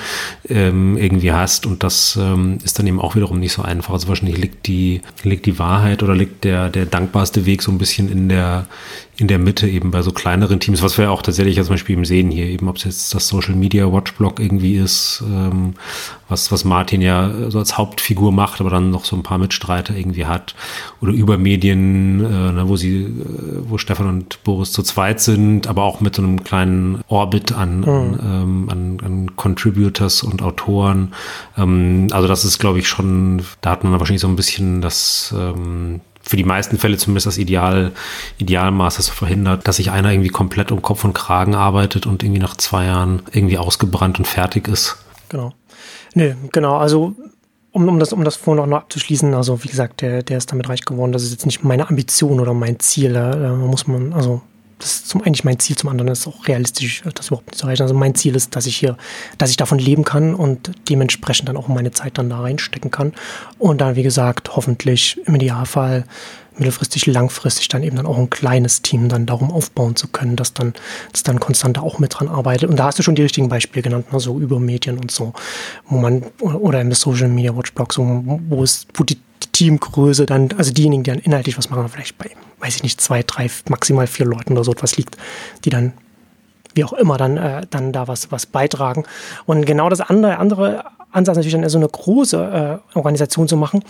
ähm, 0.47 0.95
irgendwie 0.95 1.31
hast. 1.31 1.65
Und 1.65 1.81
das 1.81 2.19
ähm, 2.21 2.59
ist 2.63 2.77
dann 2.77 2.85
eben 2.85 3.01
auch 3.01 3.15
wiederum 3.15 3.39
nicht 3.39 3.53
so 3.53 3.63
einfach. 3.63 3.95
Also 3.95 4.07
wahrscheinlich 4.09 4.37
liegt 4.37 4.67
die 4.67 5.01
liegt 5.25 5.45
die 5.45 5.59
Wahrheit 5.59 6.03
oder 6.03 6.15
liegt 6.15 6.43
der, 6.43 6.69
der 6.69 6.85
dankbarste 6.85 7.45
Weg 7.45 7.61
so 7.61 7.71
ein 7.71 7.77
bisschen 7.77 8.11
in 8.11 8.29
der, 8.29 8.67
in 9.17 9.27
der 9.27 9.37
Mitte 9.37 9.67
eben 9.67 9.91
bei 9.91 10.01
so 10.01 10.11
kleineren 10.11 10.59
Teams, 10.59 10.81
was 10.81 10.97
wir 10.97 11.11
auch 11.11 11.21
tatsächlich 11.21 11.55
zum 11.57 11.67
Beispiel 11.67 11.93
eben 11.93 12.05
sehen 12.05 12.31
hier, 12.31 12.47
eben 12.47 12.67
ob 12.67 12.77
es 12.77 12.83
jetzt 12.83 13.13
das 13.13 13.27
Social 13.27 13.53
Media 13.53 13.91
Watchblog 13.91 14.39
irgendwie 14.39 14.75
ist, 14.75 15.23
ähm, 15.27 15.75
was, 16.29 16.51
was 16.51 16.65
Martin 16.65 17.01
ja 17.01 17.31
so 17.49 17.59
als 17.59 17.77
Hauptfigur 17.77 18.31
macht, 18.31 18.59
aber 18.59 18.71
dann 18.71 18.89
noch 18.89 19.05
so 19.05 19.15
ein 19.15 19.21
paar 19.21 19.37
Mitstreiter 19.37 19.95
irgendwie 19.95 20.25
hat 20.25 20.55
oder 20.99 21.11
über 21.11 21.37
Medien, 21.37 22.25
äh, 22.25 22.51
ne, 22.53 22.63
wo 22.65 22.75
sie, 22.75 23.03
äh, 23.03 23.09
wo 23.69 23.77
Stefan 23.77 24.07
und 24.07 24.43
Boris 24.43 24.71
zu 24.71 24.81
zweit 24.81 25.21
sind, 25.21 25.67
aber 25.67 25.83
auch 25.83 26.01
mit 26.01 26.15
so 26.15 26.23
einem 26.23 26.43
kleinen 26.43 27.01
Orbit 27.07 27.51
an, 27.51 27.81
mhm. 27.81 27.87
an, 27.87 28.19
ähm, 28.23 28.69
an, 28.69 28.97
an 29.03 29.35
Contributors 29.35 30.23
und 30.23 30.41
Autoren. 30.41 31.13
Ähm, 31.55 32.07
also 32.11 32.27
das 32.27 32.45
ist, 32.45 32.57
glaube 32.57 32.79
ich, 32.79 32.87
schon, 32.87 33.43
da 33.61 33.71
hat 33.71 33.83
man 33.83 33.93
wahrscheinlich 33.99 34.21
so 34.21 34.27
ein 34.27 34.35
bisschen 34.35 34.81
das 34.81 35.35
ähm, 35.37 36.01
für 36.23 36.37
die 36.37 36.43
meisten 36.43 36.77
Fälle 36.77 36.97
zumindest 36.97 37.27
das 37.27 37.37
Ideal, 37.37 37.91
Idealmaß, 38.37 38.95
das 38.95 39.09
verhindert, 39.09 39.67
dass 39.67 39.75
sich 39.75 39.91
einer 39.91 40.11
irgendwie 40.11 40.29
komplett 40.29 40.71
um 40.71 40.81
Kopf 40.81 41.03
und 41.03 41.13
Kragen 41.13 41.53
arbeitet 41.53 42.05
und 42.07 42.23
irgendwie 42.23 42.41
nach 42.41 42.55
zwei 42.55 42.85
Jahren 42.85 43.21
irgendwie 43.31 43.57
ausgebrannt 43.57 44.17
und 44.19 44.25
fertig 44.25 44.67
ist. 44.67 44.97
Genau. 45.29 45.53
Nee, 46.15 46.35
genau. 46.51 46.77
Also 46.77 47.15
um, 47.71 47.87
um, 47.87 47.99
das, 47.99 48.13
um 48.13 48.23
das 48.23 48.35
vorhin 48.35 48.69
noch 48.69 48.77
abzuschließen, 48.77 49.33
also 49.33 49.63
wie 49.63 49.67
gesagt, 49.67 50.01
der, 50.01 50.23
der 50.23 50.37
ist 50.37 50.51
damit 50.51 50.69
reich 50.69 50.85
geworden. 50.85 51.11
Das 51.11 51.23
ist 51.23 51.31
jetzt 51.31 51.45
nicht 51.45 51.63
meine 51.63 51.89
Ambition 51.89 52.39
oder 52.39 52.53
mein 52.53 52.79
Ziel. 52.79 53.13
Da, 53.13 53.35
da 53.35 53.53
muss 53.55 53.87
man, 53.87 54.13
also 54.13 54.41
das 54.79 54.95
ist 54.95 55.09
zum 55.09 55.21
eigentlich 55.21 55.43
mein 55.43 55.59
Ziel, 55.59 55.75
zum 55.75 55.89
anderen 55.89 56.11
ist 56.11 56.21
es 56.21 56.27
auch 56.27 56.47
realistisch, 56.47 57.03
das 57.13 57.27
überhaupt 57.27 57.47
nicht 57.47 57.57
zu 57.57 57.65
erreichen. 57.65 57.83
Also 57.83 57.93
mein 57.93 58.15
Ziel 58.15 58.35
ist, 58.35 58.55
dass 58.55 58.65
ich 58.65 58.77
hier, 58.77 58.97
dass 59.37 59.49
ich 59.49 59.57
davon 59.57 59.79
leben 59.79 60.03
kann 60.03 60.35
und 60.35 60.71
dementsprechend 60.89 61.49
dann 61.49 61.57
auch 61.57 61.67
meine 61.67 61.91
Zeit 61.91 62.17
dann 62.17 62.29
da 62.29 62.41
reinstecken 62.41 62.91
kann. 62.91 63.13
Und 63.59 63.81
dann, 63.81 63.95
wie 63.95 64.03
gesagt, 64.03 64.55
hoffentlich 64.55 65.19
im 65.25 65.35
Idealfall 65.35 66.05
mittelfristig, 66.57 67.05
langfristig 67.07 67.67
dann 67.67 67.83
eben 67.83 67.95
dann 67.95 68.05
auch 68.05 68.17
ein 68.17 68.29
kleines 68.29 68.81
Team 68.81 69.09
dann 69.09 69.25
darum 69.25 69.51
aufbauen 69.51 69.95
zu 69.95 70.07
können, 70.07 70.35
dass 70.35 70.53
dann, 70.53 70.73
dass 71.11 71.23
dann 71.23 71.39
konstanter 71.39 71.83
auch 71.83 71.99
mit 71.99 72.19
dran 72.19 72.27
arbeitet. 72.27 72.69
Und 72.69 72.77
da 72.77 72.85
hast 72.85 72.99
du 72.99 73.03
schon 73.03 73.15
die 73.15 73.23
richtigen 73.23 73.49
Beispiele 73.49 73.81
genannt, 73.81 74.11
ne, 74.13 74.19
so 74.19 74.39
über 74.39 74.59
Medien 74.59 74.97
und 74.97 75.11
so, 75.11 75.33
wo 75.87 75.97
man, 75.97 76.23
oder 76.41 76.81
im 76.81 76.91
Social 76.93 77.29
Media 77.29 77.55
Watch 77.55 77.73
Blog, 77.73 77.93
so, 77.93 78.23
wo 78.25 78.63
es, 78.63 78.87
wo 78.93 79.03
die 79.03 79.17
Teamgröße 79.51 80.25
dann, 80.25 80.49
also 80.57 80.71
diejenigen, 80.71 81.03
die 81.03 81.11
dann 81.11 81.19
inhaltlich 81.19 81.57
was 81.57 81.69
machen, 81.69 81.87
vielleicht 81.89 82.17
bei, 82.17 82.29
weiß 82.59 82.77
ich 82.77 82.83
nicht, 82.83 83.01
zwei, 83.01 83.23
drei, 83.23 83.49
maximal 83.69 84.07
vier 84.07 84.25
Leuten 84.25 84.53
oder 84.53 84.63
so 84.63 84.71
etwas 84.71 84.97
liegt, 84.97 85.17
die 85.65 85.69
dann 85.69 85.93
wie 86.75 86.83
auch 86.83 86.93
immer 86.93 87.17
dann, 87.17 87.37
äh, 87.37 87.65
dann 87.69 87.91
da 87.91 88.07
was, 88.07 88.31
was 88.31 88.45
beitragen. 88.45 89.05
Und 89.45 89.65
genau 89.65 89.89
das 89.89 90.01
andere, 90.01 90.37
andere 90.37 90.85
Ansatz 91.11 91.37
natürlich 91.37 91.53
dann 91.53 91.69
so 91.69 91.77
eine 91.77 91.87
große 91.87 92.81
äh, 92.93 92.97
Organisation 92.97 93.47
zu 93.47 93.57
machen. 93.57 93.83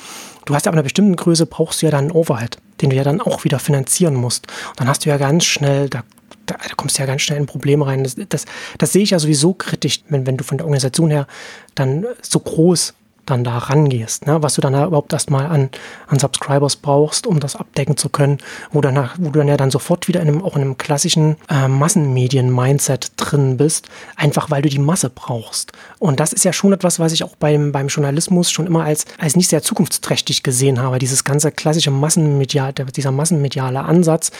Du 0.45 0.53
hast 0.53 0.65
ja 0.65 0.71
ab 0.71 0.75
einer 0.75 0.83
bestimmten 0.83 1.15
Größe 1.15 1.45
brauchst 1.45 1.81
du 1.81 1.85
ja 1.85 1.91
dann 1.91 2.05
einen 2.05 2.11
Overhead, 2.11 2.57
den 2.81 2.89
du 2.89 2.95
ja 2.95 3.03
dann 3.03 3.21
auch 3.21 3.43
wieder 3.45 3.59
finanzieren 3.59 4.15
musst. 4.15 4.47
Und 4.69 4.79
dann 4.81 4.87
hast 4.87 5.05
du 5.05 5.09
ja 5.09 5.17
ganz 5.17 5.45
schnell, 5.45 5.89
da, 5.89 6.03
da, 6.45 6.55
da 6.55 6.75
kommst 6.75 6.97
du 6.97 7.01
ja 7.01 7.05
ganz 7.05 7.21
schnell 7.21 7.39
in 7.39 7.45
Probleme 7.45 7.85
rein. 7.85 8.03
Das, 8.03 8.15
das, 8.29 8.45
das 8.77 8.91
sehe 8.91 9.03
ich 9.03 9.11
ja 9.11 9.19
sowieso 9.19 9.53
kritisch, 9.53 10.01
wenn, 10.09 10.27
wenn 10.27 10.37
du 10.37 10.43
von 10.43 10.57
der 10.57 10.65
Organisation 10.65 11.09
her 11.09 11.27
dann 11.75 12.05
so 12.21 12.39
groß 12.39 12.93
dann 13.25 13.43
da 13.43 13.57
rangehst, 13.57 14.27
ne? 14.27 14.43
was 14.43 14.55
du 14.55 14.61
dann 14.61 14.73
überhaupt 14.73 15.13
erstmal 15.13 15.45
an, 15.45 15.69
an 16.07 16.19
Subscribers 16.19 16.75
brauchst, 16.75 17.25
um 17.25 17.39
das 17.39 17.55
abdecken 17.55 17.95
zu 17.95 18.09
können, 18.09 18.39
wo, 18.71 18.81
danach, 18.81 19.15
wo 19.17 19.29
du 19.29 19.39
dann 19.39 19.47
ja 19.47 19.57
dann 19.57 19.71
sofort 19.71 20.07
wieder 20.07 20.21
in 20.21 20.27
einem, 20.27 20.43
auch 20.43 20.55
in 20.55 20.61
einem 20.61 20.77
klassischen 20.77 21.37
äh, 21.49 21.67
Massenmedien-Mindset 21.67 23.13
drin 23.15 23.57
bist, 23.57 23.87
einfach 24.15 24.51
weil 24.51 24.61
du 24.61 24.69
die 24.69 24.79
Masse 24.79 25.09
brauchst. 25.09 25.71
Und 25.99 26.19
das 26.19 26.33
ist 26.33 26.43
ja 26.43 26.53
schon 26.53 26.73
etwas, 26.73 26.99
was 26.99 27.13
ich 27.13 27.23
auch 27.23 27.35
beim, 27.35 27.71
beim 27.71 27.87
Journalismus 27.87 28.51
schon 28.51 28.67
immer 28.67 28.83
als, 28.83 29.05
als 29.17 29.35
nicht 29.35 29.49
sehr 29.49 29.61
zukunftsträchtig 29.61 30.43
gesehen 30.43 30.81
habe, 30.81 30.99
dieses 30.99 31.23
ganze 31.23 31.51
klassische 31.51 31.91
Massenmedial, 31.91 32.73
dieser 32.73 33.11
massenmediale 33.11 33.81
Ansatz, 33.81 34.31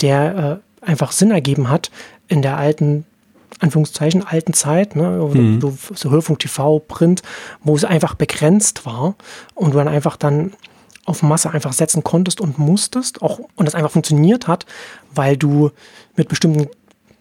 der 0.00 0.60
äh, 0.82 0.86
einfach 0.86 1.12
Sinn 1.12 1.30
ergeben 1.30 1.68
hat 1.68 1.90
in 2.28 2.42
der 2.42 2.56
alten 2.56 3.04
Anführungszeichen 3.60 4.26
alten 4.26 4.52
Zeit, 4.52 4.96
ne, 4.96 5.30
mhm. 5.32 5.60
so, 5.60 5.76
so 5.94 6.10
Hörfunk, 6.10 6.38
TV, 6.38 6.78
Print, 6.80 7.22
wo 7.62 7.76
es 7.76 7.84
einfach 7.84 8.14
begrenzt 8.14 8.86
war 8.86 9.14
und 9.54 9.74
du 9.74 9.78
dann 9.78 9.88
einfach 9.88 10.16
dann 10.16 10.52
auf 11.04 11.22
Masse 11.22 11.50
einfach 11.50 11.72
setzen 11.72 12.04
konntest 12.04 12.40
und 12.40 12.58
musstest, 12.58 13.22
auch 13.22 13.40
und 13.56 13.66
das 13.66 13.74
einfach 13.74 13.90
funktioniert 13.90 14.48
hat, 14.48 14.66
weil 15.14 15.36
du 15.36 15.70
mit 16.16 16.28
bestimmten 16.28 16.68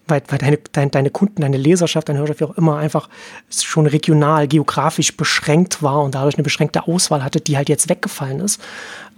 weil, 0.10 0.24
weil 0.28 0.40
deine, 0.40 0.58
deine, 0.72 0.90
deine 0.90 1.10
Kunden, 1.12 1.42
deine 1.42 1.58
Leserschaft, 1.58 2.10
deine 2.10 2.20
Hörerschaft, 2.20 2.40
wie 2.40 2.46
auch 2.46 2.58
immer, 2.58 2.78
einfach 2.78 3.10
schon 3.50 3.86
regional, 3.86 4.48
geografisch 4.48 5.16
beschränkt 5.16 5.84
war 5.84 6.02
und 6.02 6.16
dadurch 6.16 6.36
eine 6.36 6.44
beschränkte 6.44 6.88
Auswahl 6.88 7.24
hatte, 7.24 7.40
die 7.40 7.58
halt 7.58 7.70
jetzt 7.70 7.90
weggefallen 7.90 8.40
ist. 8.40 8.60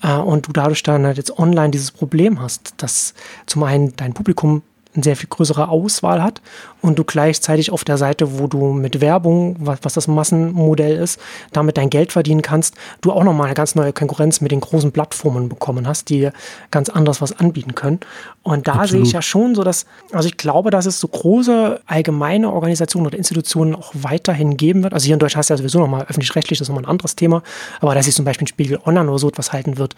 Äh, 0.03 0.17
und 0.17 0.47
du 0.47 0.51
dadurch 0.51 0.83
dann 0.83 1.05
halt 1.05 1.17
jetzt 1.17 1.37
online 1.39 1.71
dieses 1.71 1.91
Problem 1.91 2.41
hast, 2.41 2.73
dass 2.77 3.13
zum 3.45 3.63
einen 3.63 3.95
dein 3.95 4.13
Publikum 4.13 4.63
eine 4.93 5.03
sehr 5.03 5.15
viel 5.15 5.29
größere 5.29 5.69
Auswahl 5.69 6.21
hat 6.21 6.41
und 6.81 6.99
du 6.99 7.03
gleichzeitig 7.03 7.71
auf 7.71 7.83
der 7.83 7.97
Seite, 7.97 8.39
wo 8.39 8.47
du 8.47 8.73
mit 8.73 8.99
Werbung, 8.99 9.55
was, 9.59 9.79
was 9.83 9.93
das 9.93 10.07
Massenmodell 10.07 10.97
ist, 10.97 11.19
damit 11.53 11.77
dein 11.77 11.89
Geld 11.89 12.11
verdienen 12.11 12.41
kannst, 12.41 12.75
du 13.01 13.11
auch 13.11 13.23
nochmal 13.23 13.47
eine 13.47 13.55
ganz 13.55 13.75
neue 13.75 13.93
Konkurrenz 13.93 14.41
mit 14.41 14.51
den 14.51 14.59
großen 14.59 14.91
Plattformen 14.91 15.47
bekommen 15.47 15.87
hast, 15.87 16.09
die 16.09 16.29
ganz 16.71 16.89
anders 16.89 17.21
was 17.21 17.37
anbieten 17.39 17.75
können. 17.75 17.99
Und 18.43 18.67
da 18.67 18.73
Absolut. 18.73 18.89
sehe 18.89 19.01
ich 19.03 19.11
ja 19.13 19.21
schon 19.21 19.55
so, 19.55 19.63
dass, 19.63 19.85
also 20.11 20.27
ich 20.27 20.37
glaube, 20.37 20.71
dass 20.71 20.85
es 20.85 20.99
so 20.99 21.07
große 21.07 21.81
allgemeine 21.85 22.51
Organisationen 22.51 23.07
oder 23.07 23.17
Institutionen 23.17 23.75
auch 23.75 23.91
weiterhin 23.93 24.57
geben 24.57 24.83
wird. 24.83 24.93
Also 24.93 25.05
hier 25.05 25.13
in 25.13 25.19
Deutschland 25.19 25.39
hast 25.39 25.49
du 25.49 25.53
ja 25.53 25.57
sowieso 25.57 25.79
nochmal 25.79 26.05
öffentlich-rechtlich, 26.09 26.59
das 26.59 26.65
ist 26.65 26.69
nochmal 26.69 26.85
ein 26.85 26.89
anderes 26.89 27.15
Thema, 27.15 27.43
aber 27.79 27.95
dass 27.95 28.05
sich 28.05 28.15
zum 28.15 28.25
Beispiel 28.25 28.45
ein 28.45 28.47
Spiegel 28.47 28.79
Online 28.85 29.09
oder 29.09 29.19
so 29.19 29.29
etwas 29.29 29.53
halten 29.53 29.77
wird, 29.77 29.95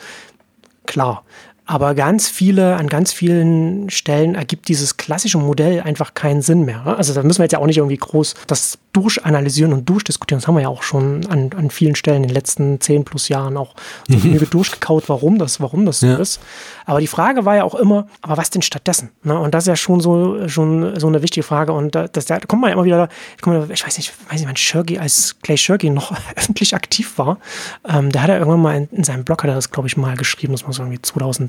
klar. 0.86 1.24
Aber 1.66 1.96
ganz 1.96 2.28
viele, 2.28 2.76
an 2.76 2.88
ganz 2.88 3.14
vielen 3.14 3.90
Stellen 3.90 4.36
ergibt 4.36 4.68
dieses 4.68 4.98
klassische 4.98 5.38
Modell 5.38 5.82
einfach 5.82 6.14
keinen 6.14 6.42
Sinn 6.42 6.66
mehr. 6.66 6.86
Also 6.86 7.14
da 7.14 7.24
müssen 7.24 7.40
wir 7.40 7.46
jetzt 7.46 7.54
ja 7.54 7.60
auch 7.60 7.66
nicht 7.66 7.78
irgendwie 7.78 7.98
groß 7.98 8.36
das 8.48 8.80
durchanalysieren 8.94 9.74
und 9.74 9.90
durchdiskutieren. 9.90 10.40
Das 10.40 10.48
haben 10.48 10.56
wir 10.56 10.62
ja 10.62 10.68
auch 10.68 10.84
schon 10.84 11.26
an, 11.28 11.50
an 11.58 11.72
vielen 11.72 11.96
Stellen 11.96 12.18
in 12.18 12.30
den 12.30 12.34
letzten 12.34 12.80
zehn 12.80 13.04
plus 13.04 13.28
Jahren 13.28 13.58
auch 13.58 13.76
so 14.08 14.18
mhm. 14.18 14.50
durchgekaut, 14.50 15.10
warum 15.10 15.40
das, 15.40 15.60
warum 15.62 15.86
das 15.86 16.02
so 16.02 16.08
ja. 16.08 16.16
ist. 16.18 16.40
Aber 16.86 17.00
die 17.00 17.08
Frage 17.08 17.46
war 17.46 17.56
ja 17.56 17.64
auch 17.64 17.76
immer, 17.76 18.08
aber 18.22 18.38
was 18.38 18.50
denn 18.50 18.62
stattdessen? 18.62 19.10
Ne? 19.24 19.38
Und 19.38 19.54
das 19.54 19.64
ist 19.64 19.68
ja 19.70 19.76
schon 19.76 20.00
so, 20.00 20.48
schon 20.48 21.00
so 21.00 21.08
eine 21.08 21.22
wichtige 21.24 21.44
Frage. 21.44 21.72
Und 21.74 21.96
da, 21.96 22.08
das, 22.08 22.26
da 22.26 22.40
kommt 22.40 22.62
man 22.62 22.70
ja 22.70 22.74
immer 22.74 22.84
wieder, 22.84 23.10
ich, 23.38 23.72
ich 23.72 23.86
weiß 23.86 23.98
nicht, 23.98 24.14
weiß 24.30 24.40
nicht, 24.40 24.48
wann 24.48 24.58
Shirky, 24.58 25.00
als 25.00 25.38
Clay 25.42 25.58
Shirky 25.58 25.90
noch 25.90 26.14
öffentlich 26.36 26.76
aktiv 26.76 27.18
war, 27.18 27.40
ähm, 27.88 28.12
der 28.12 28.22
hat 28.22 28.30
ja 28.30 28.38
irgendwann 28.38 28.62
mal 28.62 28.76
in, 28.76 28.90
in 28.90 29.04
seinem 29.04 29.24
Blog, 29.24 29.44
hat 29.44 29.50
er 29.50 29.56
das, 29.56 29.72
glaube 29.72 29.88
ich, 29.88 29.98
mal 29.98 30.16
geschrieben, 30.18 30.54
das 30.54 30.68
muss 30.68 30.78
irgendwie 30.78 31.02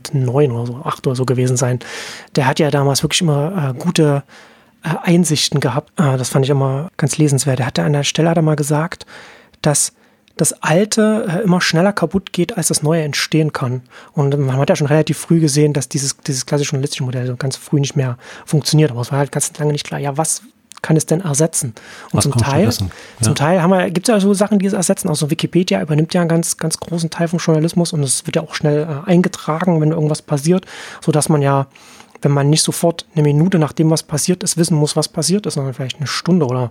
2009 0.05 0.53
oder 0.53 0.67
so, 0.67 0.77
8 0.85 1.07
oder 1.07 1.17
so 1.17 1.25
gewesen 1.25 1.57
sein. 1.57 1.81
Der 2.37 2.47
hat 2.47 2.59
ja 2.59 2.71
damals 2.71 3.03
wirklich 3.03 3.21
immer 3.21 3.75
äh, 3.75 3.79
gute 3.79 4.23
äh, 4.83 4.89
Einsichten 5.03 5.61
gehabt. 5.61 5.93
Äh, 5.99 6.17
das 6.17 6.29
fand 6.29 6.45
ich 6.45 6.51
immer 6.51 6.91
ganz 6.97 7.19
lesenswert. 7.19 7.61
Er 7.61 7.67
hatte 7.67 7.83
an 7.83 7.93
der 7.93 8.05
Stelle 8.05 8.31
hat 8.31 8.37
er 8.37 8.43
mal 8.43 8.57
gesagt, 8.57 9.07
dass 9.63 9.93
das 10.37 10.63
Alte 10.63 11.27
äh, 11.29 11.43
immer 11.43 11.61
schneller 11.61 11.93
kaputt 11.93 12.33
geht, 12.33 12.57
als 12.57 12.69
das 12.69 12.83
Neue 12.83 13.03
entstehen 13.03 13.53
kann. 13.53 13.83
Und 14.13 14.37
man 14.39 14.57
hat 14.57 14.69
ja 14.69 14.77
schon 14.77 14.87
relativ 14.87 15.19
früh 15.19 15.41
gesehen, 15.41 15.73
dass 15.73 15.89
dieses, 15.89 16.17
dieses 16.19 16.47
klassische 16.47 16.73
journalistische 16.73 17.05
Modell 17.05 17.27
so 17.27 17.37
ganz 17.37 17.57
früh 17.57 17.81
nicht 17.81 17.97
mehr 17.97 18.19
funktioniert. 18.45 18.91
Aber 18.91 19.01
es 19.01 19.13
war 19.13 19.19
halt 19.19 19.33
ganz 19.33 19.57
lange 19.59 19.73
nicht 19.73 19.87
klar, 19.87 20.01
ja, 20.01 20.17
was 20.17 20.43
kann 20.85 20.97
es 20.97 21.07
denn 21.07 21.23
ersetzen? 21.23 21.75
Und 22.13 22.19
was 22.19 22.25
zum 22.25 22.33
Teil, 22.33 22.65
ja. 22.65 22.73
zum 23.23 23.35
Teil 23.35 23.63
haben 23.63 23.71
wir, 23.71 23.91
gibt 23.91 24.07
es 24.09 24.13
ja 24.13 24.21
so 24.21 24.35
Sachen, 24.35 24.59
die 24.59 24.67
es 24.67 24.75
ersetzen. 24.75 25.09
Also 25.09 25.31
Wikipedia 25.31 25.81
übernimmt 25.81 26.13
ja 26.13 26.21
einen 26.21 26.29
ganz, 26.29 26.59
ganz 26.59 26.79
großen 26.79 27.09
Teil 27.09 27.27
vom 27.27 27.39
Journalismus 27.39 27.93
und 27.95 28.03
es 28.03 28.27
wird 28.27 28.37
ja 28.37 28.43
auch 28.43 28.55
schnell 28.55 28.83
äh, 28.83 29.09
eingetragen, 29.11 29.81
wenn 29.81 29.93
irgendwas 29.93 30.21
passiert, 30.21 30.67
sodass 31.01 31.29
man 31.29 31.43
ja 31.43 31.67
wenn 32.21 32.33
man 32.33 32.49
nicht 32.49 32.63
sofort 32.63 33.05
eine 33.15 33.23
Minute 33.23 33.59
nachdem 33.59 33.91
was 33.91 34.03
passiert 34.03 34.43
ist, 34.43 34.57
wissen 34.57 34.79
muss, 34.79 34.97
was 34.97 35.09
passiert 35.09 35.45
ist, 35.45 35.55
sondern 35.55 35.75
vielleicht 35.75 35.99
eine 35.99 36.07
Stunde 36.07 36.47
oder 36.47 36.71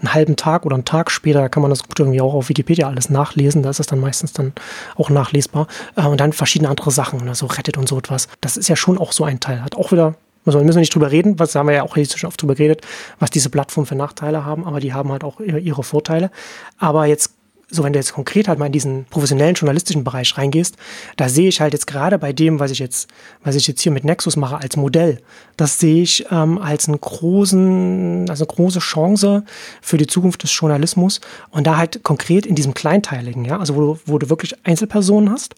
einen 0.00 0.12
halben 0.12 0.36
Tag 0.36 0.66
oder 0.66 0.74
einen 0.74 0.84
Tag 0.84 1.10
später 1.10 1.48
kann 1.48 1.62
man 1.62 1.70
das 1.70 1.84
gut 1.84 1.98
irgendwie 1.98 2.20
auch 2.20 2.34
auf 2.34 2.50
Wikipedia 2.50 2.88
alles 2.88 3.08
nachlesen. 3.08 3.62
Da 3.62 3.70
ist 3.70 3.80
es 3.80 3.86
dann 3.86 4.00
meistens 4.00 4.34
dann 4.34 4.52
auch 4.96 5.08
nachlesbar. 5.08 5.66
Äh, 5.96 6.06
und 6.06 6.20
dann 6.20 6.34
verschiedene 6.34 6.68
andere 6.68 6.90
Sachen, 6.90 7.24
ne, 7.24 7.34
so 7.34 7.46
Reddit 7.46 7.78
und 7.78 7.88
so 7.88 7.96
etwas. 7.96 8.28
Das 8.42 8.58
ist 8.58 8.68
ja 8.68 8.76
schon 8.76 8.98
auch 8.98 9.12
so 9.12 9.24
ein 9.24 9.40
Teil. 9.40 9.62
Hat 9.62 9.76
auch 9.76 9.92
wieder 9.92 10.14
also 10.44 10.58
müssen 10.58 10.76
wir 10.76 10.80
nicht 10.80 10.94
drüber 10.94 11.10
reden, 11.10 11.38
was 11.38 11.54
haben 11.54 11.68
wir 11.68 11.74
ja 11.74 11.82
auch 11.82 11.94
hier 11.94 12.06
schon 12.06 12.28
oft 12.28 12.40
drüber 12.40 12.54
geredet, 12.54 12.82
was 13.18 13.30
diese 13.30 13.50
Plattformen 13.50 13.86
für 13.86 13.94
Nachteile 13.94 14.44
haben, 14.44 14.64
aber 14.64 14.80
die 14.80 14.92
haben 14.92 15.12
halt 15.12 15.24
auch 15.24 15.40
ihre 15.40 15.82
Vorteile. 15.82 16.30
Aber 16.78 17.06
jetzt 17.06 17.34
so 17.72 17.82
wenn 17.82 17.92
du 17.92 17.98
jetzt 17.98 18.12
konkret 18.12 18.48
halt 18.48 18.58
mal 18.58 18.66
in 18.66 18.72
diesen 18.72 19.06
professionellen 19.06 19.54
journalistischen 19.54 20.04
Bereich 20.04 20.36
reingehst, 20.36 20.76
da 21.16 21.28
sehe 21.28 21.48
ich 21.48 21.60
halt 21.60 21.72
jetzt 21.72 21.86
gerade 21.86 22.18
bei 22.18 22.32
dem, 22.32 22.60
was 22.60 22.70
ich 22.70 22.78
jetzt, 22.78 23.08
was 23.42 23.56
ich 23.56 23.66
jetzt 23.66 23.80
hier 23.80 23.90
mit 23.90 24.04
Nexus 24.04 24.36
mache 24.36 24.58
als 24.58 24.76
Modell, 24.76 25.20
das 25.56 25.80
sehe 25.80 26.02
ich 26.02 26.26
ähm, 26.30 26.58
als 26.58 26.86
einen 26.86 27.00
großen, 27.00 28.26
also 28.28 28.44
eine 28.44 28.54
große 28.54 28.78
Chance 28.78 29.44
für 29.80 29.96
die 29.96 30.06
Zukunft 30.06 30.42
des 30.42 30.54
Journalismus. 30.54 31.20
Und 31.50 31.66
da 31.66 31.78
halt 31.78 32.02
konkret 32.02 32.44
in 32.44 32.54
diesem 32.54 32.74
Kleinteiligen, 32.74 33.44
ja, 33.44 33.58
also 33.58 33.74
wo 33.74 33.80
du, 33.80 33.98
wo 34.04 34.18
du 34.18 34.28
wirklich 34.28 34.54
Einzelpersonen 34.64 35.30
hast 35.30 35.54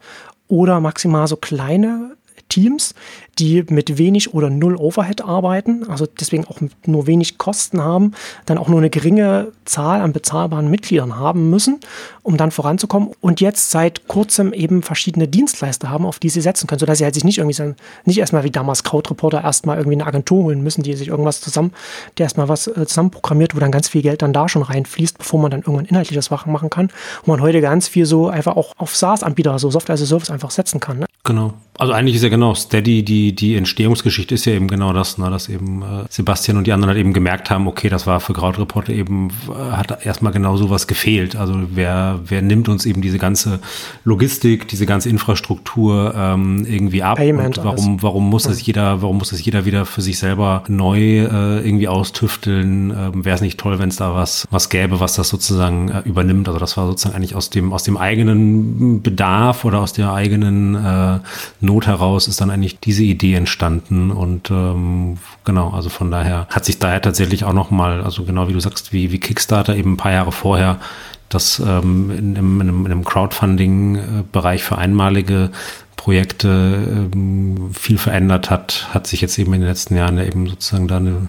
oder 0.46 0.80
maximal 0.80 1.26
so 1.26 1.36
kleine 1.36 2.16
Teams, 2.54 2.94
die 3.40 3.64
mit 3.68 3.98
wenig 3.98 4.32
oder 4.32 4.48
null 4.48 4.76
Overhead 4.76 5.22
arbeiten, 5.22 5.88
also 5.88 6.06
deswegen 6.06 6.44
auch 6.44 6.60
nur 6.86 7.08
wenig 7.08 7.36
Kosten 7.36 7.82
haben, 7.82 8.12
dann 8.46 8.58
auch 8.58 8.68
nur 8.68 8.78
eine 8.78 8.90
geringe 8.90 9.50
Zahl 9.64 10.00
an 10.00 10.12
bezahlbaren 10.12 10.70
Mitgliedern 10.70 11.16
haben 11.16 11.50
müssen, 11.50 11.80
um 12.22 12.36
dann 12.36 12.52
voranzukommen 12.52 13.10
und 13.20 13.40
jetzt 13.40 13.72
seit 13.72 14.06
kurzem 14.06 14.52
eben 14.52 14.84
verschiedene 14.84 15.26
Dienstleister 15.26 15.90
haben, 15.90 16.06
auf 16.06 16.20
die 16.20 16.28
sie 16.28 16.40
setzen 16.40 16.68
können, 16.68 16.78
sodass 16.78 16.98
sie 16.98 17.04
halt 17.04 17.14
sich 17.14 17.24
nicht 17.24 17.38
irgendwie 17.38 17.74
nicht 18.04 18.18
erstmal 18.18 18.44
wie 18.44 18.52
damals 18.52 18.84
Crowdreporter 18.84 19.42
erstmal 19.42 19.78
irgendwie 19.78 19.96
eine 19.96 20.06
Agentur 20.06 20.44
holen 20.44 20.62
müssen, 20.62 20.84
die 20.84 20.94
sich 20.94 21.08
irgendwas 21.08 21.40
zusammen, 21.40 21.72
der 22.18 22.24
erstmal 22.24 22.48
was 22.48 22.68
äh, 22.68 22.86
zusammenprogrammiert, 22.86 23.56
wo 23.56 23.58
dann 23.58 23.72
ganz 23.72 23.88
viel 23.88 24.02
Geld 24.02 24.22
dann 24.22 24.32
da 24.32 24.48
schon 24.48 24.62
reinfließt, 24.62 25.18
bevor 25.18 25.40
man 25.40 25.50
dann 25.50 25.60
irgendwann 25.60 25.86
inhaltliches 25.86 26.30
machen 26.30 26.70
kann, 26.70 26.90
wo 27.24 27.32
man 27.32 27.40
heute 27.40 27.60
ganz 27.60 27.88
viel 27.88 28.06
so 28.06 28.28
einfach 28.28 28.56
auch 28.56 28.74
auf 28.76 28.94
SaaS-Anbieter, 28.94 29.58
so 29.58 29.70
Software 29.70 29.94
as 29.94 30.02
a 30.02 30.06
Service 30.06 30.30
einfach 30.30 30.52
setzen 30.52 30.78
kann. 30.78 31.00
Ne? 31.00 31.06
Genau. 31.24 31.54
Also 31.78 31.92
eigentlich 31.92 32.16
ist 32.16 32.22
ja 32.22 32.28
genau 32.28 32.43
Steady, 32.52 33.02
die, 33.02 33.34
die 33.34 33.54
Entstehungsgeschichte 33.54 34.34
ist 34.34 34.44
ja 34.44 34.52
eben 34.52 34.68
genau 34.68 34.92
das, 34.92 35.16
ne, 35.16 35.30
dass 35.30 35.48
eben 35.48 35.82
äh, 35.82 36.04
Sebastian 36.10 36.58
und 36.58 36.66
die 36.66 36.72
anderen 36.72 36.90
halt 36.90 36.98
eben 36.98 37.12
gemerkt 37.14 37.48
haben, 37.48 37.66
okay, 37.66 37.88
das 37.88 38.06
war 38.06 38.20
für 38.20 38.34
Krautreporter 38.34 38.92
eben, 38.92 39.30
äh, 39.48 39.52
hat 39.72 40.04
erstmal 40.04 40.32
genau 40.32 40.56
sowas 40.56 40.86
gefehlt. 40.86 41.36
Also 41.36 41.54
wer, 41.70 42.20
wer 42.26 42.42
nimmt 42.42 42.68
uns 42.68 42.84
eben 42.84 43.00
diese 43.00 43.18
ganze 43.18 43.60
Logistik, 44.04 44.68
diese 44.68 44.84
ganze 44.84 45.08
Infrastruktur 45.08 46.14
ähm, 46.16 46.66
irgendwie 46.68 47.02
ab 47.02 47.16
Payment 47.16 47.58
und 47.58 47.64
warum, 47.64 48.02
warum 48.02 48.28
muss 48.28 48.42
das 48.42 48.64
jeder, 48.66 49.00
warum 49.00 49.18
muss 49.18 49.30
das 49.30 49.44
jeder 49.44 49.64
wieder 49.64 49.86
für 49.86 50.02
sich 50.02 50.18
selber 50.18 50.64
neu 50.68 50.98
äh, 50.98 51.66
irgendwie 51.66 51.88
austüfteln? 51.88 52.90
Ähm, 52.90 53.24
Wäre 53.24 53.36
es 53.36 53.40
nicht 53.40 53.58
toll, 53.58 53.78
wenn 53.78 53.88
es 53.88 53.96
da 53.96 54.14
was, 54.14 54.46
was 54.50 54.68
gäbe, 54.68 55.00
was 55.00 55.14
das 55.14 55.28
sozusagen 55.28 55.88
äh, 55.88 56.02
übernimmt? 56.04 56.48
Also 56.48 56.58
das 56.58 56.76
war 56.76 56.86
sozusagen 56.86 57.14
eigentlich 57.14 57.34
aus 57.34 57.50
dem, 57.50 57.72
aus 57.72 57.84
dem 57.84 57.96
eigenen 57.96 59.02
Bedarf 59.02 59.64
oder 59.64 59.80
aus 59.80 59.92
der 59.92 60.12
eigenen 60.12 60.74
äh, 60.74 61.18
Not 61.60 61.86
heraus 61.86 62.26
ist 62.34 62.40
dann 62.40 62.50
eigentlich 62.50 62.80
diese 62.80 63.04
Idee 63.04 63.34
entstanden 63.34 64.10
und 64.10 64.50
ähm, 64.50 65.18
genau, 65.44 65.70
also 65.70 65.88
von 65.88 66.10
daher 66.10 66.46
hat 66.50 66.64
sich 66.64 66.78
daher 66.78 67.00
tatsächlich 67.00 67.44
auch 67.44 67.52
nochmal, 67.52 68.02
also 68.02 68.24
genau 68.24 68.48
wie 68.48 68.52
du 68.52 68.60
sagst, 68.60 68.92
wie, 68.92 69.12
wie 69.12 69.20
Kickstarter 69.20 69.76
eben 69.76 69.92
ein 69.92 69.96
paar 69.96 70.12
Jahre 70.12 70.32
vorher 70.32 70.80
das 71.28 71.60
ähm, 71.60 72.10
in, 72.10 72.36
in, 72.36 72.60
in 72.60 72.86
einem 72.86 73.04
Crowdfunding-Bereich 73.04 74.62
für 74.62 74.78
einmalige 74.78 75.50
Projekte 75.96 77.08
ähm, 77.14 77.70
viel 77.72 77.98
verändert 77.98 78.50
hat, 78.50 78.88
hat 78.92 79.06
sich 79.06 79.20
jetzt 79.20 79.38
eben 79.38 79.54
in 79.54 79.60
den 79.60 79.68
letzten 79.68 79.96
Jahren 79.96 80.18
eben 80.18 80.48
sozusagen 80.48 80.88
da 80.88 80.96
eine, 80.96 81.28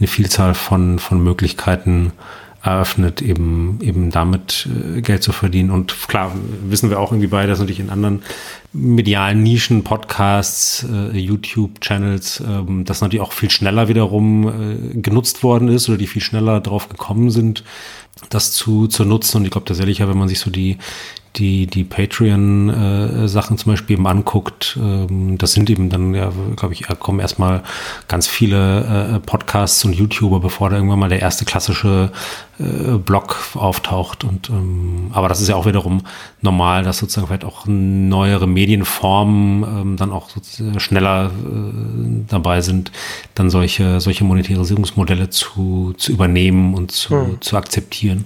eine 0.00 0.08
Vielzahl 0.08 0.54
von, 0.54 0.98
von 0.98 1.22
Möglichkeiten 1.22 2.12
eröffnet, 2.66 3.22
eben, 3.22 3.78
eben 3.80 4.10
damit 4.10 4.68
äh, 4.96 5.00
Geld 5.00 5.22
zu 5.22 5.32
verdienen. 5.32 5.70
Und 5.70 6.08
klar, 6.08 6.32
wissen 6.68 6.90
wir 6.90 6.98
auch 6.98 7.12
irgendwie 7.12 7.28
beide, 7.28 7.48
dass 7.48 7.60
natürlich 7.60 7.80
in 7.80 7.90
anderen 7.90 8.22
medialen 8.76 9.42
Nischen, 9.42 9.82
Podcasts, 9.82 10.86
äh, 10.90 11.16
YouTube-Channels, 11.16 12.42
ähm, 12.46 12.84
das 12.84 13.00
natürlich 13.00 13.22
auch 13.22 13.32
viel 13.32 13.50
schneller 13.50 13.88
wiederum 13.88 14.48
äh, 14.48 15.00
genutzt 15.00 15.42
worden 15.42 15.68
ist 15.68 15.88
oder 15.88 15.98
die 15.98 16.06
viel 16.06 16.22
schneller 16.22 16.60
drauf 16.60 16.88
gekommen 16.88 17.30
sind, 17.30 17.64
das 18.28 18.52
zu, 18.52 18.86
zu 18.86 19.04
nutzen. 19.04 19.38
Und 19.38 19.44
ich 19.44 19.50
glaube 19.50 19.66
tatsächlich, 19.66 20.00
wenn 20.00 20.18
man 20.18 20.28
sich 20.28 20.40
so 20.40 20.50
die, 20.50 20.78
die, 21.38 21.66
die 21.66 21.84
Patreon-Sachen 21.84 23.56
äh, 23.56 23.58
zum 23.58 23.72
Beispiel 23.72 23.94
eben 23.94 24.06
anguckt, 24.06 24.78
ähm, 24.80 25.38
das 25.38 25.52
sind 25.52 25.68
eben 25.70 25.90
dann, 25.90 26.14
ja, 26.14 26.32
glaube 26.56 26.74
ich, 26.74 26.86
kommen 26.98 27.20
erstmal 27.20 27.62
ganz 28.08 28.26
viele 28.26 29.16
äh, 29.16 29.20
Podcasts 29.20 29.84
und 29.84 29.92
YouTuber, 29.92 30.40
bevor 30.40 30.70
da 30.70 30.76
irgendwann 30.76 30.98
mal 30.98 31.08
der 31.08 31.20
erste 31.20 31.44
klassische 31.44 32.10
äh, 32.58 32.96
Blog 32.98 33.38
auftaucht. 33.54 34.24
Und 34.24 34.48
ähm, 34.50 35.10
aber 35.12 35.28
das 35.28 35.40
ist 35.40 35.48
ja 35.48 35.56
auch 35.56 35.66
wiederum 35.66 36.02
normal, 36.40 36.82
dass 36.82 36.98
sozusagen 36.98 37.26
vielleicht 37.26 37.44
auch 37.44 37.66
neuere 37.66 38.46
Medienformen 38.46 39.62
ähm, 39.62 39.96
dann 39.96 40.12
auch 40.12 40.30
schneller 40.78 41.26
äh, 41.26 42.24
dabei 42.28 42.60
sind, 42.62 42.92
dann 43.34 43.50
solche, 43.50 44.00
solche 44.00 44.24
Monetarisierungsmodelle 44.24 45.30
zu, 45.30 45.94
zu 45.96 46.12
übernehmen 46.12 46.74
und 46.74 46.92
zu, 46.92 47.10
hm. 47.10 47.40
zu 47.40 47.56
akzeptieren. 47.56 48.24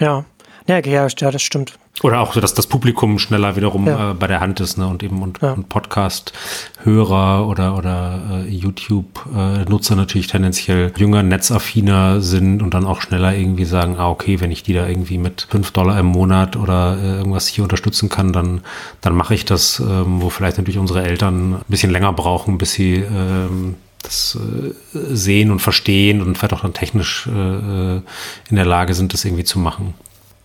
Ja, 0.00 0.24
ja, 0.66 0.78
ja, 0.78 1.08
das 1.08 1.42
stimmt. 1.42 1.78
Oder 2.02 2.20
auch, 2.20 2.34
dass 2.34 2.54
das 2.54 2.66
Publikum 2.66 3.18
schneller 3.18 3.54
wiederum 3.54 3.86
ja. 3.86 4.10
äh, 4.10 4.14
bei 4.14 4.26
der 4.26 4.40
Hand 4.40 4.60
ist, 4.60 4.78
ne? 4.78 4.86
Und 4.86 5.02
eben 5.02 5.22
und, 5.22 5.40
ja. 5.42 5.52
und 5.52 5.68
Podcast-Hörer 5.68 7.46
oder, 7.46 7.76
oder 7.76 8.20
äh, 8.30 8.48
YouTube-Nutzer 8.48 9.94
natürlich 9.94 10.26
tendenziell 10.26 10.92
jünger, 10.96 11.22
netzaffiner 11.22 12.20
sind 12.20 12.62
und 12.62 12.72
dann 12.72 12.86
auch 12.86 13.02
schneller 13.02 13.34
irgendwie 13.34 13.66
sagen, 13.66 13.96
ah, 13.98 14.08
okay, 14.08 14.40
wenn 14.40 14.50
ich 14.50 14.62
die 14.62 14.72
da 14.72 14.86
irgendwie 14.86 15.18
mit 15.18 15.46
fünf 15.50 15.70
Dollar 15.72 15.98
im 16.00 16.06
Monat 16.06 16.56
oder 16.56 16.96
äh, 16.96 17.18
irgendwas 17.18 17.46
hier 17.46 17.62
unterstützen 17.62 18.08
kann, 18.08 18.32
dann, 18.32 18.62
dann 19.02 19.14
mache 19.14 19.34
ich 19.34 19.44
das, 19.44 19.78
ähm, 19.78 20.22
wo 20.22 20.30
vielleicht 20.30 20.56
natürlich 20.56 20.78
unsere 20.78 21.02
Eltern 21.02 21.54
ein 21.56 21.64
bisschen 21.68 21.92
länger 21.92 22.12
brauchen, 22.14 22.56
bis 22.56 22.72
sie 22.72 22.94
ähm, 22.94 23.76
das 24.02 24.36
äh, 24.36 24.72
sehen 25.14 25.50
und 25.50 25.60
verstehen 25.60 26.22
und 26.22 26.38
vielleicht 26.38 26.54
auch 26.54 26.62
dann 26.62 26.74
technisch 26.74 27.28
äh, 27.28 27.96
äh 27.96 28.00
in 28.48 28.56
der 28.56 28.66
Lage 28.66 28.94
sind, 28.94 29.12
das 29.12 29.24
irgendwie 29.24 29.44
zu 29.44 29.58
machen. 29.58 29.94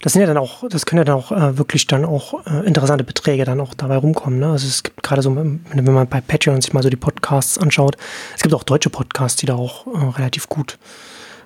Das 0.01 0.13
sind 0.13 0.21
ja 0.21 0.27
dann 0.27 0.37
auch, 0.37 0.63
das 0.69 0.85
können 0.85 0.99
ja 0.99 1.03
dann 1.05 1.15
auch 1.15 1.31
äh, 1.31 1.57
wirklich 1.57 1.87
dann 1.87 2.05
auch 2.05 2.45
äh, 2.45 2.65
interessante 2.67 3.03
Beträge 3.03 3.45
dann 3.45 3.59
auch 3.59 3.73
dabei 3.73 3.97
rumkommen. 3.97 4.39
Ne? 4.39 4.51
Also 4.51 4.67
es 4.67 4.83
gibt 4.83 5.01
gerade 5.01 5.21
so, 5.21 5.35
wenn 5.35 5.61
man 5.73 6.07
bei 6.07 6.21
Patreon 6.21 6.61
sich 6.61 6.73
mal 6.73 6.83
so 6.83 6.89
die 6.89 6.97
Podcasts 6.97 7.57
anschaut, 7.57 7.97
es 8.35 8.43
gibt 8.43 8.53
auch 8.53 8.63
deutsche 8.63 8.89
Podcasts, 8.89 9.39
die 9.39 9.47
da 9.47 9.55
auch 9.55 9.87
äh, 9.87 10.17
relativ 10.17 10.49
gut 10.49 10.77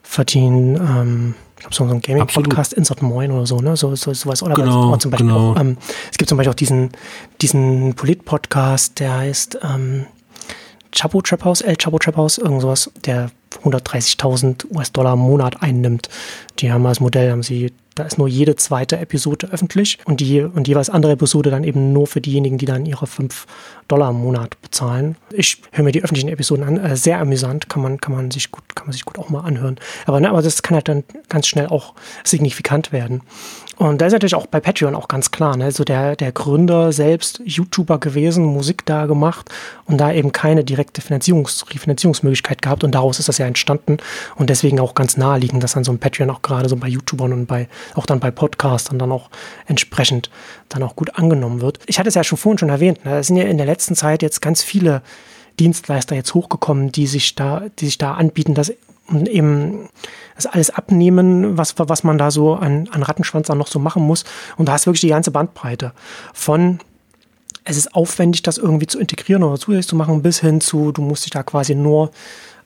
verdienen. 0.04 0.76
Ähm, 0.76 1.36
ich 1.56 1.62
glaube, 1.62 1.76
so 1.76 1.84
ein 1.84 2.02
Gaming-Podcast, 2.02 2.74
Insert 2.74 3.02
Moin 3.02 3.32
oder 3.32 3.46
so, 3.46 3.58
ne? 3.58 3.78
So, 3.78 3.96
so 3.96 4.14
sowas. 4.14 4.42
Oder 4.42 4.56
genau, 4.56 4.98
zum 4.98 5.12
Beispiel 5.12 5.28
genau. 5.28 5.52
auch, 5.52 5.60
ähm, 5.60 5.78
es 6.12 6.18
gibt 6.18 6.28
zum 6.28 6.38
Beispiel 6.38 6.52
auch 6.52 6.56
diesen, 6.56 6.90
diesen 7.40 7.94
Polit-Podcast, 7.94 9.00
der 9.00 9.16
heißt 9.18 9.60
ähm, 9.64 10.08
Chapo 10.92 11.22
Trap 11.22 11.46
House, 11.46 11.62
El 11.62 11.78
Chapo 11.78 12.00
Trap 12.00 12.18
House, 12.18 12.38
irgend 12.40 12.62
sowas, 12.62 12.92
der 13.06 13.30
130.000 13.64 14.66
US-Dollar 14.74 15.14
im 15.14 15.20
Monat 15.20 15.62
einnimmt. 15.62 16.10
Die 16.60 16.72
haben 16.72 16.86
als 16.86 17.00
Modell, 17.00 17.32
haben 17.32 17.44
sie 17.44 17.72
da 17.96 18.04
ist 18.04 18.18
nur 18.18 18.28
jede 18.28 18.56
zweite 18.56 18.98
Episode 18.98 19.50
öffentlich 19.52 20.00
und 20.06 20.22
die 20.22 20.42
und 20.42 20.68
jeweils 20.68 20.90
andere 20.90 21.14
Episode 21.14 21.50
dann 21.50 21.66
eben 21.66 21.92
nur 21.92 22.08
für 22.08 22.22
diejenigen, 22.22 22.58
die 22.58 22.66
dann 22.66 22.86
ihre 22.86 23.06
5 23.06 23.46
Dollar 23.90 24.12
im 24.12 24.22
Monat 24.22 24.60
bezahlen. 24.62 25.18
Ich 25.32 25.62
höre 25.72 25.84
mir 25.84 25.92
die 25.92 26.02
öffentlichen 26.02 26.30
Episoden 26.30 26.64
an, 26.64 26.78
äh, 26.78 26.96
sehr 26.96 27.20
amüsant, 27.20 27.68
kann 27.68 27.82
man, 27.82 28.00
kann 28.00 28.16
man 28.16 28.32
sich 28.32 28.50
gut, 28.50 28.64
kann 28.76 28.88
man 28.88 28.94
sich 28.94 29.04
gut 29.04 29.20
auch 29.20 29.30
mal 29.30 29.42
anhören. 29.42 29.78
Aber, 30.06 30.22
ne, 30.22 30.30
aber 30.30 30.42
das 30.42 30.64
kann 30.64 30.76
halt 30.76 30.88
dann 30.88 31.04
ganz 31.28 31.48
schnell 31.48 31.68
auch 31.68 31.94
signifikant 32.24 32.94
werden. 32.94 33.24
Und 33.82 34.00
da 34.00 34.06
ist 34.06 34.14
natürlich 34.14 34.36
auch 34.36 34.46
bei 34.46 34.60
Patreon 34.60 34.94
auch 34.94 35.08
ganz 35.08 35.32
klar, 35.32 35.58
ne? 35.58 35.64
also 35.64 35.84
der, 35.84 36.16
der 36.16 36.32
Gründer 36.32 36.92
selbst 36.92 37.42
YouTuber 37.44 37.98
gewesen, 37.98 38.46
Musik 38.46 38.86
da 38.86 39.08
gemacht 39.08 39.50
und 39.86 39.98
da 39.98 40.12
eben 40.12 40.32
keine 40.32 40.64
direkte 40.64 41.02
Finanzierungs 41.02 41.66
Finanzierungsmöglichkeit 41.68 42.62
gehabt 42.62 42.84
und 42.84 42.94
daraus 42.94 43.18
ist 43.18 43.28
das 43.28 43.40
ja 43.40 43.48
entstanden 43.48 43.98
und 44.36 44.52
deswegen 44.52 44.80
auch 44.80 44.94
ganz 44.94 45.18
naheliegend, 45.18 45.64
dass 45.64 45.74
dann 45.74 45.84
so 45.84 45.92
ein 45.92 45.98
Patreon 45.98 46.30
auch 46.30 46.44
gerade 46.44 46.70
so 46.70 46.76
bei 46.76 46.90
YouTubern 46.90 47.34
und 47.34 47.48
bei, 47.48 47.68
auch 47.96 48.06
dann 48.06 48.20
bei 48.20 48.30
Podcastern 48.30 49.00
dann 49.00 49.12
auch 49.12 49.32
entsprechend 49.66 50.30
dann 50.70 50.84
auch 50.84 50.96
gut 50.96 51.16
angenommen 51.16 51.62
wird. 51.62 51.80
Ich 51.88 51.98
hatte 51.98 52.10
es 52.10 52.14
ja 52.14 52.24
schon 52.24 52.38
vorhin 52.38 52.60
schon 52.60 52.70
erwähnt, 52.70 53.04
ne? 53.04 53.18
es 53.18 53.28
sind 53.28 53.38
ja 53.38 53.46
in 53.46 53.58
der 53.58 53.66
letzten 53.66 53.96
Zeit 53.96 54.22
jetzt 54.22 54.44
ganz 54.44 54.62
viele 54.62 55.02
Dienstleister 55.60 56.14
jetzt 56.14 56.36
hochgekommen, 56.36 56.92
die 56.92 57.08
sich 57.08 57.34
da, 57.34 57.64
die 57.80 57.86
sich 57.86 57.98
da 57.98 58.14
anbieten, 58.14 58.54
dass 59.12 59.28
eben 59.28 59.90
das 60.36 60.48
alles 60.48 60.70
abnehmen, 60.70 61.58
was, 61.58 61.76
was 61.78 62.04
man 62.04 62.18
da 62.18 62.32
so 62.32 62.56
an, 62.56 62.88
an 62.92 63.04
Rattenschwanz 63.04 63.48
dann 63.48 63.58
noch 63.58 63.68
so 63.68 63.80
machen 63.80 64.04
muss. 64.04 64.24
Und 64.58 64.68
da 64.68 64.74
hast 64.74 64.86
du 64.86 64.90
wirklich 64.90 65.02
die 65.02 65.10
ganze 65.10 65.32
Bandbreite 65.32 65.92
von 66.34 66.80
es 67.64 67.78
ist 67.78 67.94
aufwendig, 67.94 68.42
das 68.42 68.58
irgendwie 68.58 68.88
zu 68.88 69.00
integrieren 69.00 69.44
oder 69.44 69.58
zusätzlich 69.60 69.88
zu 69.88 69.96
machen, 69.96 70.24
bis 70.24 70.40
hin 70.40 70.62
zu, 70.62 70.92
du 70.92 71.02
musst 71.02 71.26
dich 71.26 71.32
da 71.32 71.44
quasi 71.44 71.76
nur 71.76 72.12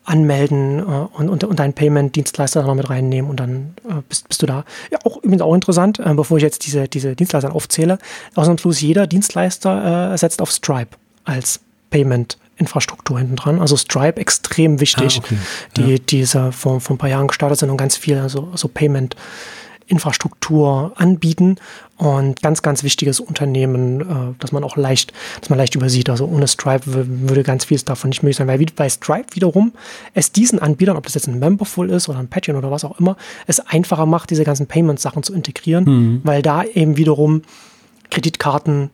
anmelden 0.05 0.79
äh, 0.79 0.83
und, 0.83 1.29
und, 1.29 1.43
und 1.43 1.59
deinen 1.59 1.73
Payment-Dienstleister 1.73 2.63
noch 2.63 2.75
mit 2.75 2.89
reinnehmen 2.89 3.29
und 3.29 3.39
dann 3.39 3.73
äh, 3.89 4.01
bist, 4.07 4.27
bist 4.29 4.41
du 4.41 4.45
da. 4.45 4.63
Ja, 4.91 4.99
auch 5.03 5.17
übrigens 5.17 5.41
auch 5.41 5.53
interessant, 5.53 5.99
äh, 5.99 6.13
bevor 6.13 6.37
ich 6.37 6.43
jetzt 6.43 6.65
diese, 6.65 6.87
diese 6.87 7.15
Dienstleister 7.15 7.53
aufzähle, 7.53 7.97
ausnahmslos 8.35 8.81
jeder 8.81 9.07
Dienstleister 9.07 10.13
äh, 10.13 10.17
setzt 10.17 10.41
auf 10.41 10.51
Stripe 10.51 10.95
als 11.25 11.59
Payment 11.89 12.37
Infrastruktur 12.57 13.19
hinten 13.19 13.35
dran. 13.35 13.59
Also 13.59 13.75
Stripe 13.77 14.19
extrem 14.19 14.79
wichtig, 14.79 15.19
ah, 15.19 15.25
okay. 15.25 15.37
die 15.77 15.91
ja. 15.93 15.97
diese 15.97 16.51
vor, 16.51 16.79
vor 16.79 16.95
ein 16.95 16.97
paar 16.97 17.09
Jahren 17.09 17.27
gestartet 17.27 17.59
sind 17.59 17.69
und 17.69 17.77
ganz 17.77 17.97
viel 17.97 18.17
also, 18.17 18.51
so 18.55 18.67
Payment 18.67 19.15
Infrastruktur 19.87 20.93
anbieten 20.95 21.57
und 21.97 22.41
ganz, 22.41 22.61
ganz 22.61 22.83
wichtiges 22.83 23.19
Unternehmen, 23.19 24.01
äh, 24.01 24.05
dass 24.39 24.51
man 24.51 24.63
auch 24.63 24.77
leicht, 24.77 25.13
dass 25.39 25.49
man 25.49 25.59
leicht 25.59 25.75
übersieht. 25.75 26.09
Also 26.09 26.25
ohne 26.25 26.47
Stripe 26.47 26.83
würde 26.85 27.43
ganz 27.43 27.65
vieles 27.65 27.85
davon 27.85 28.09
nicht 28.09 28.23
möglich 28.23 28.37
sein, 28.37 28.47
weil 28.47 28.65
bei 28.75 28.89
Stripe 28.89 29.35
wiederum 29.35 29.73
es 30.13 30.31
diesen 30.31 30.59
Anbietern, 30.59 30.97
ob 30.97 31.03
das 31.03 31.13
jetzt 31.13 31.27
ein 31.27 31.39
Memberful 31.39 31.89
ist 31.89 32.09
oder 32.09 32.19
ein 32.19 32.27
Patreon 32.27 32.57
oder 32.57 32.71
was 32.71 32.83
auch 32.83 32.99
immer, 32.99 33.15
es 33.45 33.59
einfacher 33.59 34.05
macht, 34.05 34.31
diese 34.31 34.43
ganzen 34.43 34.65
Payment-Sachen 34.65 35.21
zu 35.21 35.33
integrieren, 35.33 35.83
mhm. 35.83 36.21
weil 36.23 36.41
da 36.41 36.63
eben 36.63 36.97
wiederum 36.97 37.43
Kreditkarten 38.09 38.89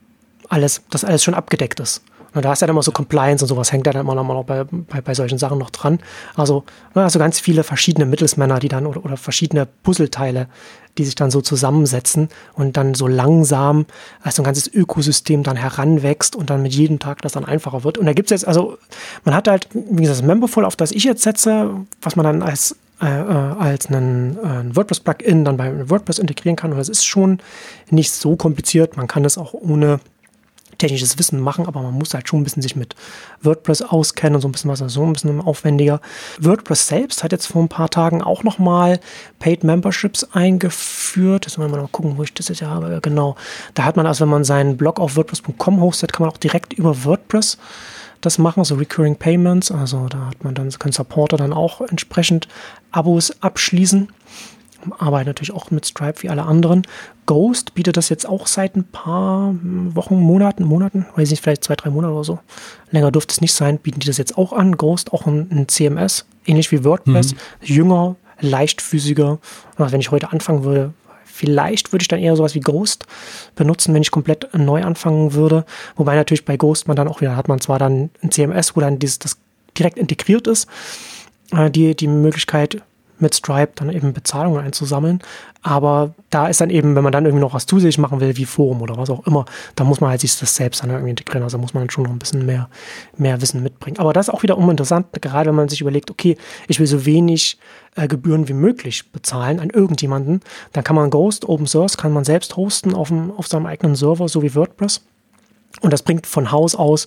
alles, 0.48 0.82
das 0.90 1.04
alles 1.04 1.24
schon 1.24 1.34
abgedeckt 1.34 1.80
ist. 1.80 2.02
Und 2.34 2.44
da 2.44 2.50
hast 2.50 2.62
du 2.62 2.64
ja 2.64 2.66
dann 2.68 2.74
immer 2.74 2.82
so 2.82 2.92
Compliance 2.92 3.44
und 3.44 3.48
sowas, 3.48 3.72
hängt 3.72 3.86
ja 3.86 3.92
dann 3.92 4.02
immer 4.02 4.14
noch 4.14 4.44
bei, 4.44 4.64
bei, 4.64 5.00
bei 5.00 5.14
solchen 5.14 5.38
Sachen 5.38 5.58
noch 5.58 5.70
dran. 5.70 5.98
Also, 6.36 6.64
also 6.94 7.18
ganz 7.18 7.40
viele 7.40 7.64
verschiedene 7.64 8.06
Mittelsmänner, 8.06 8.58
die 8.58 8.68
dann 8.68 8.86
oder, 8.86 9.04
oder 9.04 9.16
verschiedene 9.16 9.66
Puzzleteile, 9.66 10.48
die 10.98 11.04
sich 11.04 11.14
dann 11.14 11.30
so 11.30 11.40
zusammensetzen 11.40 12.28
und 12.54 12.76
dann 12.76 12.94
so 12.94 13.06
langsam 13.06 13.86
als 14.22 14.36
so 14.36 14.42
ein 14.42 14.44
ganzes 14.44 14.72
Ökosystem 14.72 15.42
dann 15.42 15.56
heranwächst 15.56 16.36
und 16.36 16.50
dann 16.50 16.62
mit 16.62 16.74
jedem 16.74 16.98
Tag 16.98 17.22
das 17.22 17.32
dann 17.32 17.44
einfacher 17.44 17.84
wird. 17.84 17.98
Und 17.98 18.06
da 18.06 18.12
gibt 18.12 18.30
es 18.30 18.42
jetzt, 18.42 18.48
also 18.48 18.78
man 19.24 19.34
hat 19.34 19.48
halt, 19.48 19.68
wie 19.72 20.02
gesagt, 20.02 20.20
das 20.20 20.26
Memberful, 20.26 20.64
auf 20.64 20.76
das 20.76 20.92
ich 20.92 21.04
jetzt 21.04 21.22
setze, 21.22 21.70
was 22.00 22.16
man 22.16 22.24
dann 22.24 22.42
als 22.42 22.76
äh, 23.00 23.06
äh 23.06 23.52
als 23.58 23.86
einen, 23.86 24.38
äh, 24.42 24.46
ein 24.46 24.76
WordPress-Plugin 24.76 25.44
dann 25.44 25.56
bei 25.56 25.88
WordPress 25.90 26.18
integrieren 26.18 26.56
kann. 26.56 26.72
Und 26.72 26.78
das 26.78 26.88
ist 26.88 27.04
schon 27.04 27.38
nicht 27.90 28.12
so 28.12 28.36
kompliziert. 28.36 28.96
Man 28.96 29.06
kann 29.06 29.24
es 29.24 29.38
auch 29.38 29.54
ohne 29.54 30.00
technisches 30.78 31.18
Wissen 31.18 31.40
machen, 31.40 31.66
aber 31.66 31.82
man 31.82 31.94
muss 31.94 32.14
halt 32.14 32.28
schon 32.28 32.40
ein 32.40 32.44
bisschen 32.44 32.62
sich 32.62 32.76
mit 32.76 32.94
WordPress 33.42 33.82
auskennen 33.82 34.36
und 34.36 34.40
so 34.40 34.48
ein 34.48 34.52
bisschen 34.52 34.70
was, 34.70 34.82
also 34.82 35.00
so 35.00 35.06
ein 35.06 35.12
bisschen 35.12 35.40
aufwendiger. 35.40 36.00
WordPress 36.40 36.88
selbst 36.88 37.22
hat 37.22 37.32
jetzt 37.32 37.46
vor 37.46 37.62
ein 37.62 37.68
paar 37.68 37.90
Tagen 37.90 38.22
auch 38.22 38.42
nochmal 38.42 39.00
Paid 39.38 39.64
Memberships 39.64 40.24
eingeführt. 40.24 41.46
Jetzt 41.46 41.58
wollen 41.58 41.70
wir 41.70 41.78
mal 41.78 41.88
gucken, 41.90 42.16
wo 42.16 42.22
ich 42.22 42.34
das 42.34 42.48
jetzt 42.48 42.62
habe. 42.62 43.00
Genau. 43.02 43.36
Da 43.74 43.84
hat 43.84 43.96
man 43.96 44.06
also, 44.06 44.22
wenn 44.22 44.30
man 44.30 44.44
seinen 44.44 44.76
Blog 44.76 45.00
auf 45.00 45.16
WordPress.com 45.16 45.80
hostet, 45.80 46.12
kann 46.12 46.26
man 46.26 46.32
auch 46.32 46.38
direkt 46.38 46.72
über 46.72 47.04
WordPress 47.04 47.58
das 48.20 48.38
machen, 48.38 48.64
so 48.64 48.76
Recurring 48.76 49.16
Payments. 49.16 49.70
Also 49.70 50.06
da 50.08 50.26
hat 50.26 50.44
man 50.44 50.54
dann, 50.54 50.70
können 50.70 50.92
Supporter 50.92 51.36
dann 51.36 51.52
auch 51.52 51.80
entsprechend 51.80 52.48
Abos 52.92 53.32
abschließen 53.42 54.08
arbeite 54.98 55.30
natürlich 55.30 55.52
auch 55.52 55.70
mit 55.70 55.86
Stripe 55.86 56.22
wie 56.22 56.28
alle 56.28 56.44
anderen. 56.44 56.82
Ghost 57.26 57.74
bietet 57.74 57.96
das 57.96 58.08
jetzt 58.08 58.26
auch 58.28 58.46
seit 58.46 58.76
ein 58.76 58.84
paar 58.84 59.54
Wochen, 59.62 60.16
Monaten, 60.16 60.64
Monaten, 60.64 61.06
weiß 61.16 61.30
nicht, 61.30 61.42
vielleicht 61.42 61.64
zwei, 61.64 61.76
drei 61.76 61.90
Monate 61.90 62.12
oder 62.12 62.24
so. 62.24 62.38
Länger 62.90 63.10
dürfte 63.10 63.32
es 63.32 63.40
nicht 63.40 63.54
sein, 63.54 63.78
bieten 63.78 64.00
die 64.00 64.06
das 64.06 64.18
jetzt 64.18 64.36
auch 64.36 64.52
an. 64.52 64.76
Ghost 64.76 65.12
auch 65.12 65.26
ein, 65.26 65.48
ein 65.50 65.68
CMS, 65.68 66.26
ähnlich 66.46 66.72
wie 66.72 66.84
WordPress, 66.84 67.34
mhm. 67.34 67.38
jünger, 67.62 68.16
leichtfüßiger. 68.40 69.38
Also 69.76 69.92
wenn 69.92 70.00
ich 70.00 70.10
heute 70.10 70.32
anfangen 70.32 70.64
würde, 70.64 70.92
vielleicht 71.24 71.92
würde 71.92 72.02
ich 72.02 72.08
dann 72.08 72.20
eher 72.20 72.36
sowas 72.36 72.54
wie 72.54 72.60
Ghost 72.60 73.06
benutzen, 73.56 73.94
wenn 73.94 74.02
ich 74.02 74.10
komplett 74.10 74.48
neu 74.54 74.82
anfangen 74.82 75.32
würde. 75.32 75.64
Wobei 75.96 76.16
natürlich 76.16 76.44
bei 76.44 76.56
Ghost 76.56 76.88
man 76.88 76.96
dann 76.96 77.08
auch 77.08 77.20
wieder 77.20 77.36
hat 77.36 77.48
man 77.48 77.60
zwar 77.60 77.78
dann 77.78 78.10
ein 78.22 78.30
CMS, 78.30 78.76
wo 78.76 78.80
dann 78.80 78.98
dieses, 78.98 79.18
das 79.18 79.38
direkt 79.78 79.96
integriert 79.96 80.46
ist, 80.46 80.68
äh, 81.52 81.70
die, 81.70 81.94
die 81.94 82.08
Möglichkeit 82.08 82.82
mit 83.22 83.34
Stripe 83.34 83.72
dann 83.76 83.90
eben 83.90 84.12
Bezahlungen 84.12 84.62
einzusammeln. 84.62 85.20
Aber 85.62 86.14
da 86.30 86.48
ist 86.48 86.60
dann 86.60 86.70
eben, 86.70 86.94
wenn 86.96 87.04
man 87.04 87.12
dann 87.12 87.24
irgendwie 87.24 87.40
noch 87.40 87.54
was 87.54 87.66
zusätzlich 87.66 87.98
machen 87.98 88.20
will, 88.20 88.36
wie 88.36 88.44
Forum 88.44 88.82
oder 88.82 88.96
was 88.96 89.08
auch 89.08 89.26
immer, 89.26 89.46
da 89.76 89.84
muss 89.84 90.00
man 90.00 90.10
halt 90.10 90.20
sich 90.20 90.36
das 90.38 90.54
selbst 90.56 90.82
dann 90.82 90.90
irgendwie 90.90 91.10
integrieren. 91.10 91.44
Also 91.44 91.56
muss 91.56 91.72
man 91.72 91.88
schon 91.88 92.04
noch 92.04 92.10
ein 92.10 92.18
bisschen 92.18 92.44
mehr, 92.44 92.68
mehr 93.16 93.40
Wissen 93.40 93.62
mitbringen. 93.62 93.98
Aber 93.98 94.12
das 94.12 94.28
ist 94.28 94.34
auch 94.34 94.42
wiederum 94.42 94.68
interessant, 94.68 95.06
gerade 95.22 95.48
wenn 95.48 95.54
man 95.54 95.68
sich 95.68 95.80
überlegt, 95.80 96.10
okay, 96.10 96.36
ich 96.68 96.80
will 96.80 96.86
so 96.86 97.06
wenig 97.06 97.58
äh, 97.94 98.08
Gebühren 98.08 98.48
wie 98.48 98.54
möglich 98.54 99.10
bezahlen 99.12 99.60
an 99.60 99.70
irgendjemanden. 99.70 100.40
Dann 100.72 100.84
kann 100.84 100.96
man 100.96 101.10
Ghost, 101.10 101.48
Open 101.48 101.66
Source, 101.66 101.96
kann 101.96 102.12
man 102.12 102.24
selbst 102.24 102.56
hosten 102.56 102.94
auf, 102.94 103.08
dem, 103.08 103.30
auf 103.30 103.46
seinem 103.46 103.66
eigenen 103.66 103.94
Server, 103.94 104.28
so 104.28 104.42
wie 104.42 104.54
WordPress. 104.54 105.02
Und 105.80 105.92
das 105.92 106.02
bringt 106.02 106.26
von 106.26 106.50
Haus 106.50 106.74
aus 106.74 107.06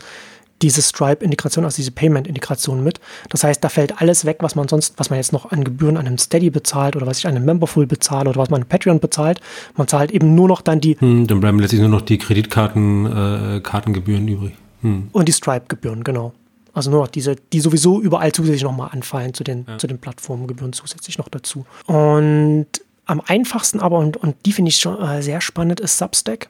diese 0.62 0.82
Stripe-Integration, 0.82 1.66
also 1.66 1.76
diese 1.76 1.92
Payment-Integration 1.92 2.84
mit. 2.84 3.00
Das 3.30 3.44
heißt, 3.44 3.64
da 3.64 3.70
fällt 3.70 4.02
alles 4.02 4.26
weg, 4.26 4.38
was 4.40 4.56
man 4.56 4.68
sonst, 4.68 4.94
was 4.98 5.10
man 5.10 5.18
jetzt 5.18 5.34
noch 5.34 5.52
an 5.52 5.64
Gebühren 5.64 5.98
an 5.98 6.08
einem 6.08 6.18
Steady 6.18 6.50
bezahlt 6.50 6.96
oder 6.96 7.06
was 7.06 7.20
ich 7.20 7.28
an 7.28 7.36
einem 7.36 7.46
Memberful 7.46 7.86
bezahle 7.86 8.30
oder 8.30 8.40
was 8.40 8.50
man 8.50 8.62
an 8.62 8.68
Patreon 8.68 9.00
bezahlt. 9.00 9.42
Man 9.76 9.88
zahlt 9.88 10.12
eben 10.12 10.34
nur 10.36 10.48
noch 10.48 10.62
dann 10.62 10.80
die. 10.80 10.98
Hm, 11.00 11.28
dann 11.28 11.40
bleiben 11.42 11.60
letztlich 11.60 11.82
nur 11.82 11.90
noch 11.90 12.02
die 12.02 12.18
Kreditkarten, 12.18 13.06
äh, 13.06 13.60
Kartengebühren 13.62 14.28
übrig. 14.28 14.54
Hm. 14.82 15.10
Und 15.12 15.28
die 15.28 15.34
Stripe-Gebühren, 15.34 16.04
genau. 16.04 16.34
Also 16.74 16.92
nur 16.92 17.02
noch 17.02 17.08
diese, 17.08 17.38
die 17.54 17.62
sowieso 17.62 18.02
überall 18.02 18.34
zusätzlich 18.34 18.64
nochmal 18.64 18.90
anfallen 18.92 19.34
zu 19.34 19.44
den, 19.44 19.66
ja. 19.68 19.78
zu 19.78 19.88
den 19.88 19.98
Plattformgebühren 19.98 20.74
zusätzlich 20.74 21.18
noch 21.18 21.30
dazu. 21.30 21.66
Und 21.86 22.68
am 23.06 23.22
einfachsten 23.26 23.80
aber, 23.80 24.00
und, 24.00 24.18
und 24.18 24.36
die 24.46 24.52
finde 24.52 24.70
ich 24.70 24.78
schon 24.78 25.02
äh, 25.02 25.22
sehr 25.22 25.42
spannend, 25.42 25.80
ist 25.80 25.98
Substack. 25.98 26.50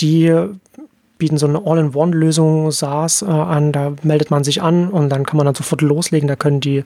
Die 0.00 0.32
bieten 1.22 1.38
so 1.38 1.46
eine 1.46 1.64
All-in-One-Lösung 1.64 2.72
SaaS 2.72 3.22
äh, 3.22 3.26
an. 3.26 3.70
Da 3.70 3.92
meldet 4.02 4.32
man 4.32 4.42
sich 4.42 4.60
an 4.60 4.88
und 4.88 5.08
dann 5.08 5.24
kann 5.24 5.36
man 5.36 5.46
dann 5.46 5.54
sofort 5.54 5.80
loslegen. 5.80 6.26
Da 6.26 6.34
können 6.34 6.58
die, 6.58 6.82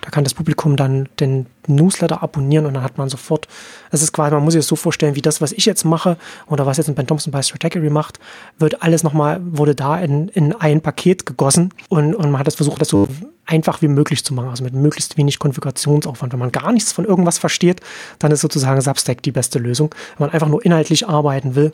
da 0.00 0.10
kann 0.10 0.22
das 0.22 0.32
Publikum 0.32 0.76
dann 0.76 1.08
den 1.18 1.46
Newsletter 1.66 2.22
abonnieren 2.22 2.66
und 2.66 2.74
dann 2.74 2.84
hat 2.84 2.98
man 2.98 3.08
sofort, 3.08 3.48
es 3.90 4.00
ist 4.00 4.12
quasi, 4.12 4.32
man 4.32 4.44
muss 4.44 4.52
sich 4.52 4.60
das 4.60 4.68
so 4.68 4.76
vorstellen, 4.76 5.16
wie 5.16 5.22
das, 5.22 5.40
was 5.40 5.50
ich 5.50 5.66
jetzt 5.66 5.82
mache 5.82 6.18
oder 6.46 6.66
was 6.66 6.76
jetzt 6.76 6.86
ein 6.86 6.94
Ben 6.94 7.08
Thompson 7.08 7.32
bei 7.32 7.42
Strategy 7.42 7.90
macht, 7.90 8.20
wird 8.60 8.80
alles 8.80 9.02
nochmal, 9.02 9.40
wurde 9.42 9.74
da 9.74 9.98
in, 9.98 10.28
in 10.28 10.52
ein 10.52 10.82
Paket 10.82 11.26
gegossen 11.26 11.74
und, 11.88 12.14
und 12.14 12.30
man 12.30 12.38
hat 12.38 12.46
das 12.46 12.54
versucht, 12.54 12.80
das 12.80 12.90
so 12.90 13.08
einfach 13.44 13.82
wie 13.82 13.88
möglich 13.88 14.24
zu 14.24 14.34
machen, 14.34 14.50
also 14.50 14.62
mit 14.62 14.72
möglichst 14.72 15.16
wenig 15.16 15.40
Konfigurationsaufwand. 15.40 16.32
Wenn 16.32 16.38
man 16.38 16.52
gar 16.52 16.70
nichts 16.70 16.92
von 16.92 17.04
irgendwas 17.04 17.38
versteht, 17.38 17.80
dann 18.20 18.30
ist 18.30 18.40
sozusagen 18.40 18.80
Substack 18.80 19.20
die 19.24 19.32
beste 19.32 19.58
Lösung. 19.58 19.92
Wenn 20.16 20.28
man 20.28 20.34
einfach 20.34 20.46
nur 20.46 20.64
inhaltlich 20.64 21.08
arbeiten 21.08 21.56
will, 21.56 21.72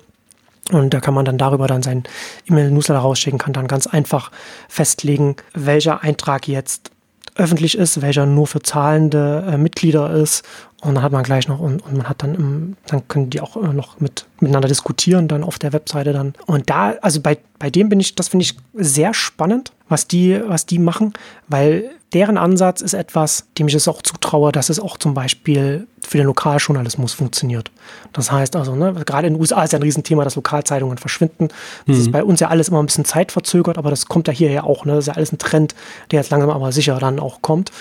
und 0.72 0.92
da 0.92 1.00
kann 1.00 1.14
man 1.14 1.24
dann 1.24 1.38
darüber 1.38 1.66
dann 1.66 1.82
seinen 1.82 2.04
E-Mail-Newsletter 2.48 3.00
rausschicken, 3.00 3.38
kann 3.38 3.52
dann 3.52 3.68
ganz 3.68 3.86
einfach 3.86 4.30
festlegen, 4.68 5.36
welcher 5.54 6.02
Eintrag 6.02 6.48
jetzt 6.48 6.90
öffentlich 7.36 7.76
ist, 7.76 8.02
welcher 8.02 8.26
nur 8.26 8.46
für 8.46 8.62
zahlende 8.62 9.44
äh, 9.46 9.58
Mitglieder 9.58 10.10
ist. 10.10 10.44
Und 10.80 10.94
dann 10.94 11.02
hat 11.02 11.12
man 11.12 11.22
gleich 11.22 11.48
noch, 11.48 11.58
und, 11.58 11.80
und 11.84 11.96
man 11.96 12.08
hat 12.08 12.22
dann, 12.22 12.34
im, 12.34 12.76
dann 12.86 13.06
können 13.08 13.30
die 13.30 13.40
auch 13.40 13.56
äh, 13.56 13.72
noch 13.72 14.00
mit, 14.00 14.26
miteinander 14.40 14.68
diskutieren, 14.68 15.28
dann 15.28 15.44
auf 15.44 15.58
der 15.58 15.72
Webseite 15.72 16.12
dann. 16.12 16.34
Und 16.46 16.70
da, 16.70 16.94
also 17.02 17.20
bei, 17.20 17.38
bei 17.58 17.70
dem 17.70 17.88
bin 17.88 18.00
ich, 18.00 18.14
das 18.14 18.28
finde 18.28 18.44
ich 18.44 18.56
sehr 18.74 19.14
spannend, 19.14 19.72
was 19.88 20.08
die, 20.08 20.40
was 20.46 20.66
die 20.66 20.78
machen, 20.78 21.12
weil 21.48 21.90
deren 22.12 22.38
Ansatz 22.38 22.80
ist 22.80 22.94
etwas, 22.94 23.46
dem 23.58 23.68
ich 23.68 23.74
es 23.74 23.88
auch 23.88 24.02
zutraue, 24.02 24.52
dass 24.52 24.70
es 24.70 24.80
auch 24.80 24.96
zum 24.96 25.14
Beispiel 25.14 25.86
für 26.06 26.18
den 26.18 26.26
Lokaljournalismus 26.26 27.12
funktioniert. 27.14 27.70
Das 28.12 28.30
heißt 28.30 28.54
also, 28.54 28.76
ne, 28.76 28.94
gerade 29.04 29.26
in 29.26 29.34
den 29.34 29.40
USA 29.40 29.64
ist 29.64 29.72
ja 29.72 29.78
ein 29.78 29.82
Riesenthema, 29.82 30.22
dass 30.22 30.36
Lokalzeitungen 30.36 30.98
verschwinden. 30.98 31.48
Das 31.86 31.96
mhm. 31.96 32.02
ist 32.02 32.12
bei 32.12 32.22
uns 32.22 32.40
ja 32.40 32.48
alles 32.48 32.68
immer 32.68 32.80
ein 32.80 32.86
bisschen 32.86 33.04
zeitverzögert, 33.04 33.76
aber 33.76 33.90
das 33.90 34.06
kommt 34.06 34.28
ja 34.28 34.32
hier 34.32 34.50
ja 34.50 34.62
auch. 34.62 34.84
Ne? 34.84 34.92
Das 34.94 35.04
ist 35.04 35.08
ja 35.08 35.14
alles 35.14 35.32
ein 35.32 35.38
Trend, 35.38 35.74
der 36.10 36.20
jetzt 36.20 36.30
langsam 36.30 36.50
aber 36.50 36.70
sicher 36.70 36.98
dann 36.98 37.18
auch 37.18 37.42
kommt. 37.42 37.72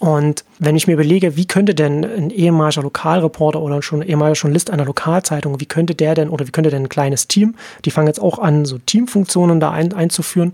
Und 0.00 0.46
wenn 0.58 0.76
ich 0.76 0.86
mir 0.86 0.94
überlege, 0.94 1.36
wie 1.36 1.44
könnte 1.44 1.74
denn 1.74 2.04
ein 2.04 2.30
ehemaliger 2.30 2.80
Lokalreporter 2.80 3.60
oder 3.60 3.82
schon 3.82 4.00
ein 4.00 4.08
ehemaliger 4.08 4.40
Journalist 4.40 4.70
einer 4.70 4.86
Lokalzeitung, 4.86 5.60
wie 5.60 5.66
könnte 5.66 5.94
der 5.94 6.14
denn 6.14 6.30
oder 6.30 6.46
wie 6.46 6.52
könnte 6.52 6.70
denn 6.70 6.84
ein 6.84 6.88
kleines 6.88 7.28
Team, 7.28 7.54
die 7.84 7.90
fangen 7.90 8.06
jetzt 8.06 8.20
auch 8.20 8.38
an, 8.38 8.64
so 8.64 8.78
Teamfunktionen 8.78 9.60
da 9.60 9.70
ein, 9.72 9.92
einzuführen, 9.92 10.52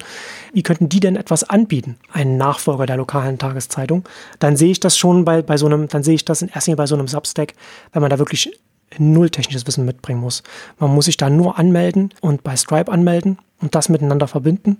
wie 0.52 0.64
könnten 0.64 0.88
die 0.88 0.98
denn 0.98 1.14
etwas 1.14 1.44
anbieten, 1.44 1.94
einen 2.12 2.36
Nachfolger 2.36 2.86
der 2.86 2.96
lokalen 2.96 3.38
Tageszeitung, 3.38 4.02
dann 4.40 4.56
sehe 4.56 4.72
ich 4.72 4.80
das 4.80 4.98
schon 4.98 5.24
bei, 5.24 5.42
bei 5.42 5.56
so 5.56 5.66
einem, 5.66 5.86
dann 5.86 6.02
sehe 6.02 6.16
ich 6.16 6.24
das 6.24 6.42
in 6.42 6.48
erster 6.48 6.72
Linie 6.72 6.78
bei 6.78 6.86
so 6.88 6.96
einem 6.96 7.06
Substack, 7.16 7.54
wenn 7.92 8.02
man 8.02 8.10
da 8.10 8.18
wirklich 8.18 8.50
null 8.98 9.30
technisches 9.30 9.66
Wissen 9.66 9.84
mitbringen 9.84 10.20
muss. 10.20 10.42
Man 10.78 10.94
muss 10.94 11.06
sich 11.06 11.16
da 11.16 11.28
nur 11.30 11.58
anmelden 11.58 12.12
und 12.20 12.44
bei 12.44 12.56
Stripe 12.56 12.90
anmelden 12.90 13.38
und 13.60 13.74
das 13.74 13.88
miteinander 13.88 14.28
verbinden, 14.28 14.78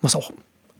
was 0.00 0.16
auch 0.16 0.32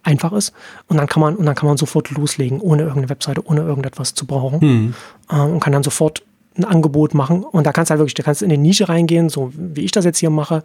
einfach 0.03 0.33
ist. 0.33 0.53
Und 0.89 0.97
dann 0.97 1.07
kann 1.07 1.21
man, 1.21 1.37
und 1.37 1.47
dann 1.47 1.55
kann 1.55 1.69
man 1.69 1.77
sofort 1.77 2.11
loslegen, 2.11 2.61
ohne 2.61 2.83
irgendeine 2.83 3.11
Webseite, 3.11 3.47
ohne 3.47 3.61
irgendetwas 3.61 4.15
zu 4.15 4.27
brauchen. 4.27 4.59
Mhm. 4.61 4.95
Äh, 5.31 5.41
und 5.41 5.61
kann 5.61 5.73
dann 5.73 5.83
sofort 5.83 6.23
ein 6.57 6.65
Angebot 6.65 7.13
machen. 7.13 7.45
Und 7.45 7.67
da 7.67 7.73
kannst 7.73 7.91
du 7.91 7.93
halt 7.93 8.01
wirklich, 8.01 8.15
da 8.15 8.23
kannst 8.23 8.41
du 8.41 8.47
in 8.47 8.51
die 8.51 8.57
Nische 8.57 8.89
reingehen, 8.89 9.29
so 9.29 9.53
wie 9.55 9.83
ich 9.83 9.91
das 9.91 10.05
jetzt 10.05 10.19
hier 10.19 10.31
mache. 10.31 10.63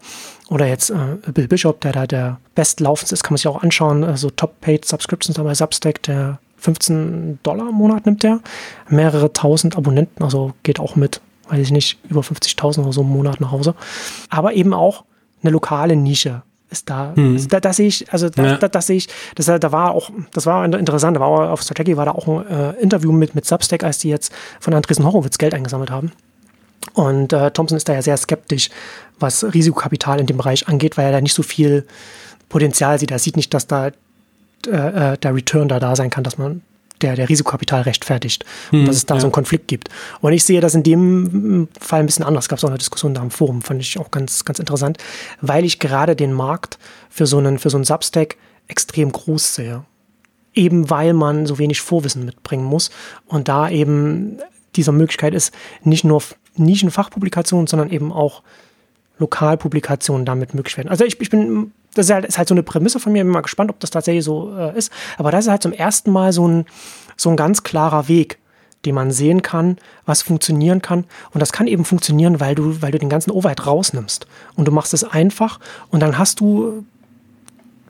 Oder 0.49 0.67
jetzt 0.67 0.89
äh, 0.89 1.31
Bill 1.33 1.47
Bishop, 1.47 1.81
der 1.81 1.91
da 1.91 2.07
der 2.07 2.39
bestlaufendste 2.55 3.13
ist, 3.15 3.23
kann 3.23 3.33
man 3.33 3.37
sich 3.37 3.47
auch 3.47 3.61
anschauen. 3.61 4.03
Äh, 4.03 4.15
so 4.15 4.29
Top-Paid 4.29 4.85
Subscriptions 4.85 5.35
dabei 5.35 5.55
Substack, 5.55 6.01
der 6.03 6.39
15 6.61 7.39
Dollar 7.43 7.69
im 7.69 7.75
Monat 7.75 8.05
nimmt 8.05 8.23
der. 8.23 8.39
Mehrere 8.87 9.33
tausend 9.33 9.75
Abonnenten, 9.75 10.23
also 10.23 10.53
geht 10.63 10.79
auch 10.79 10.95
mit, 10.95 11.19
weiß 11.49 11.59
ich 11.59 11.71
nicht, 11.71 11.99
über 12.07 12.21
50.000 12.21 12.81
oder 12.81 12.93
so 12.93 13.01
im 13.01 13.09
Monat 13.09 13.41
nach 13.41 13.51
Hause. 13.51 13.75
Aber 14.29 14.53
eben 14.53 14.73
auch 14.73 15.03
eine 15.41 15.51
lokale 15.51 15.95
Nische 15.95 16.43
ist 16.69 16.89
da. 16.89 17.13
Mhm. 17.15 17.33
Also 17.33 17.47
da, 17.47 17.59
da 17.59 17.73
sehe 17.73 17.87
ich, 17.87 18.13
also 18.13 18.29
da, 18.29 18.43
ja. 18.43 18.57
da, 18.57 18.67
das 18.67 18.87
sehe 18.87 18.97
ich, 18.97 19.09
das, 19.35 19.47
da 19.47 19.71
war 19.71 19.91
auch, 19.91 20.11
das 20.33 20.45
war 20.45 20.63
interessant, 20.63 21.17
da 21.17 21.21
war 21.21 21.51
auf 21.51 21.61
Strategy 21.63 21.97
war 21.97 22.05
da 22.05 22.11
auch 22.11 22.27
ein 22.27 22.47
äh, 22.47 22.71
Interview 22.79 23.11
mit, 23.11 23.35
mit 23.35 23.45
Substack, 23.45 23.83
als 23.83 23.97
die 23.97 24.09
jetzt 24.09 24.31
von 24.59 24.73
Andresen 24.73 25.03
Horowitz 25.03 25.37
Geld 25.37 25.53
eingesammelt 25.53 25.89
haben. 25.89 26.11
Und 26.93 27.33
äh, 27.33 27.51
Thompson 27.51 27.77
ist 27.77 27.89
da 27.89 27.93
ja 27.93 28.01
sehr 28.01 28.17
skeptisch, 28.17 28.69
was 29.19 29.43
Risikokapital 29.43 30.19
in 30.19 30.27
dem 30.27 30.37
Bereich 30.37 30.67
angeht, 30.67 30.97
weil 30.97 31.05
er 31.05 31.11
da 31.11 31.21
nicht 31.21 31.33
so 31.33 31.43
viel 31.43 31.85
Potenzial 32.49 32.99
sieht. 32.99 33.11
Er 33.11 33.19
sieht 33.19 33.35
nicht, 33.35 33.53
dass 33.53 33.67
da 33.67 33.91
äh, 34.67 35.13
äh 35.13 35.17
der 35.17 35.35
Return 35.35 35.67
da 35.67 35.79
da 35.79 35.95
sein 35.95 36.09
kann, 36.09 36.23
dass 36.23 36.37
man 36.37 36.61
der, 37.01 37.15
der 37.15 37.29
Risikokapital 37.29 37.81
rechtfertigt 37.81 38.45
und 38.71 38.79
hm, 38.79 38.85
dass 38.85 38.97
es 38.97 39.05
da 39.05 39.15
ja. 39.15 39.21
so 39.21 39.27
einen 39.27 39.31
Konflikt 39.31 39.67
gibt. 39.67 39.89
Und 40.21 40.33
ich 40.33 40.43
sehe 40.43 40.61
das 40.61 40.75
in 40.75 40.83
dem 40.83 41.67
Fall 41.79 42.01
ein 42.01 42.05
bisschen 42.05 42.25
anders. 42.25 42.45
Es 42.45 42.49
gab 42.49 42.63
auch 42.63 42.69
eine 42.69 42.77
Diskussion 42.77 43.13
da 43.13 43.21
im 43.21 43.31
Forum, 43.31 43.61
fand 43.61 43.81
ich 43.81 43.97
auch 43.99 44.11
ganz, 44.11 44.45
ganz 44.45 44.59
interessant, 44.59 44.97
weil 45.41 45.65
ich 45.65 45.79
gerade 45.79 46.15
den 46.15 46.33
Markt 46.33 46.77
für 47.09 47.25
so 47.25 47.37
einen, 47.37 47.59
für 47.59 47.69
so 47.69 47.77
einen 47.77 47.85
Substack 47.85 48.37
extrem 48.67 49.11
groß 49.11 49.55
sehe. 49.55 49.83
Eben 50.53 50.89
weil 50.89 51.13
man 51.13 51.45
so 51.45 51.59
wenig 51.59 51.81
Vorwissen 51.81 52.25
mitbringen 52.25 52.65
muss 52.65 52.91
und 53.25 53.47
da 53.47 53.69
eben 53.69 54.37
dieser 54.75 54.91
Möglichkeit 54.91 55.33
ist, 55.33 55.53
nicht 55.83 56.03
nur 56.03 56.21
Nischenfachpublikationen, 56.55 57.67
sondern 57.67 57.89
eben 57.89 58.11
auch 58.11 58.43
Lokalpublikationen 59.17 60.25
damit 60.25 60.53
möglich 60.53 60.75
werden. 60.77 60.89
Also 60.89 61.05
ich, 61.05 61.19
ich 61.21 61.29
bin 61.29 61.71
das 61.93 62.05
ist 62.05 62.11
halt, 62.13 62.25
ist 62.25 62.37
halt, 62.37 62.47
so 62.47 62.53
eine 62.53 62.63
Prämisse 62.63 62.99
von 62.99 63.11
mir. 63.11 63.23
Bin 63.23 63.31
mal 63.31 63.41
gespannt, 63.41 63.69
ob 63.69 63.79
das 63.79 63.89
tatsächlich 63.89 64.23
so 64.23 64.55
äh, 64.57 64.77
ist. 64.77 64.91
Aber 65.17 65.31
das 65.31 65.45
ist 65.45 65.51
halt 65.51 65.63
zum 65.63 65.73
ersten 65.73 66.11
Mal 66.11 66.33
so 66.33 66.47
ein, 66.47 66.65
so 67.17 67.29
ein 67.29 67.35
ganz 67.35 67.63
klarer 67.63 68.07
Weg, 68.07 68.39
den 68.85 68.95
man 68.95 69.11
sehen 69.11 69.41
kann, 69.41 69.77
was 70.05 70.21
funktionieren 70.21 70.81
kann. 70.81 71.05
Und 71.33 71.39
das 71.39 71.51
kann 71.51 71.67
eben 71.67 71.85
funktionieren, 71.85 72.39
weil 72.39 72.55
du, 72.55 72.81
weil 72.81 72.91
du 72.91 72.99
den 72.99 73.09
ganzen 73.09 73.31
Overhead 73.31 73.65
rausnimmst. 73.65 74.25
Und 74.55 74.67
du 74.67 74.71
machst 74.71 74.93
es 74.93 75.03
einfach 75.03 75.59
und 75.89 75.99
dann 75.99 76.17
hast 76.17 76.39
du 76.39 76.85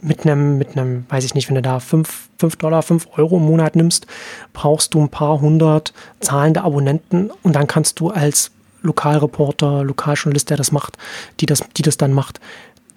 mit 0.02 0.26
einem, 0.26 0.58
mit 0.58 0.78
einem, 0.78 1.06
weiß 1.10 1.24
ich 1.24 1.36
nicht, 1.36 1.47
wenn 1.47 1.56
du 1.56 1.62
da 1.62 1.80
5, 1.80 2.30
5 2.39 2.56
Dollar, 2.56 2.82
5 2.82 3.08
Euro 3.18 3.38
im 3.38 3.45
Monat 3.45 3.76
nimmst, 3.76 4.08
brauchst 4.52 4.93
du 4.93 5.02
ein 5.02 5.10
paar 5.10 5.39
hundert 5.39 5.93
zahlende 6.20 6.64
Abonnenten 6.64 7.32
und 7.43 7.56
dann 7.56 7.68
kannst 7.68 7.99
du 7.99 8.10
als 8.10 8.52
Lokalreporter, 8.82 9.84
Lokaljournalist, 9.84 10.49
der 10.49 10.58
das 10.58 10.72
macht, 10.72 10.97
die 11.39 11.45
das, 11.45 11.64
die 11.78 11.84
das 11.84 11.97
dann 11.97 12.14
macht, 12.14 12.39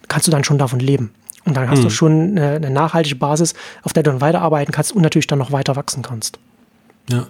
kannst 0.09 0.27
du 0.27 0.31
dann 0.31 0.45
schon 0.45 0.59
davon 0.59 0.81
leben. 0.81 1.13
Und 1.45 1.57
dann 1.57 1.69
hast 1.69 1.81
mhm. 1.81 1.85
du 1.85 1.91
schon 1.91 2.13
eine, 2.39 2.57
eine, 2.57 2.71
nachhaltige 2.71 3.17
Basis, 3.17 3.55
auf 3.83 3.93
der 3.93 4.03
du 4.03 4.11
dann 4.11 4.21
weiterarbeiten 4.21 4.73
kannst 4.73 4.93
und 4.93 5.03
natürlich 5.03 5.27
dann 5.27 5.39
noch 5.39 5.53
weiter 5.53 5.77
wachsen 5.77 6.03
kannst. 6.03 6.39
Ja. 7.11 7.27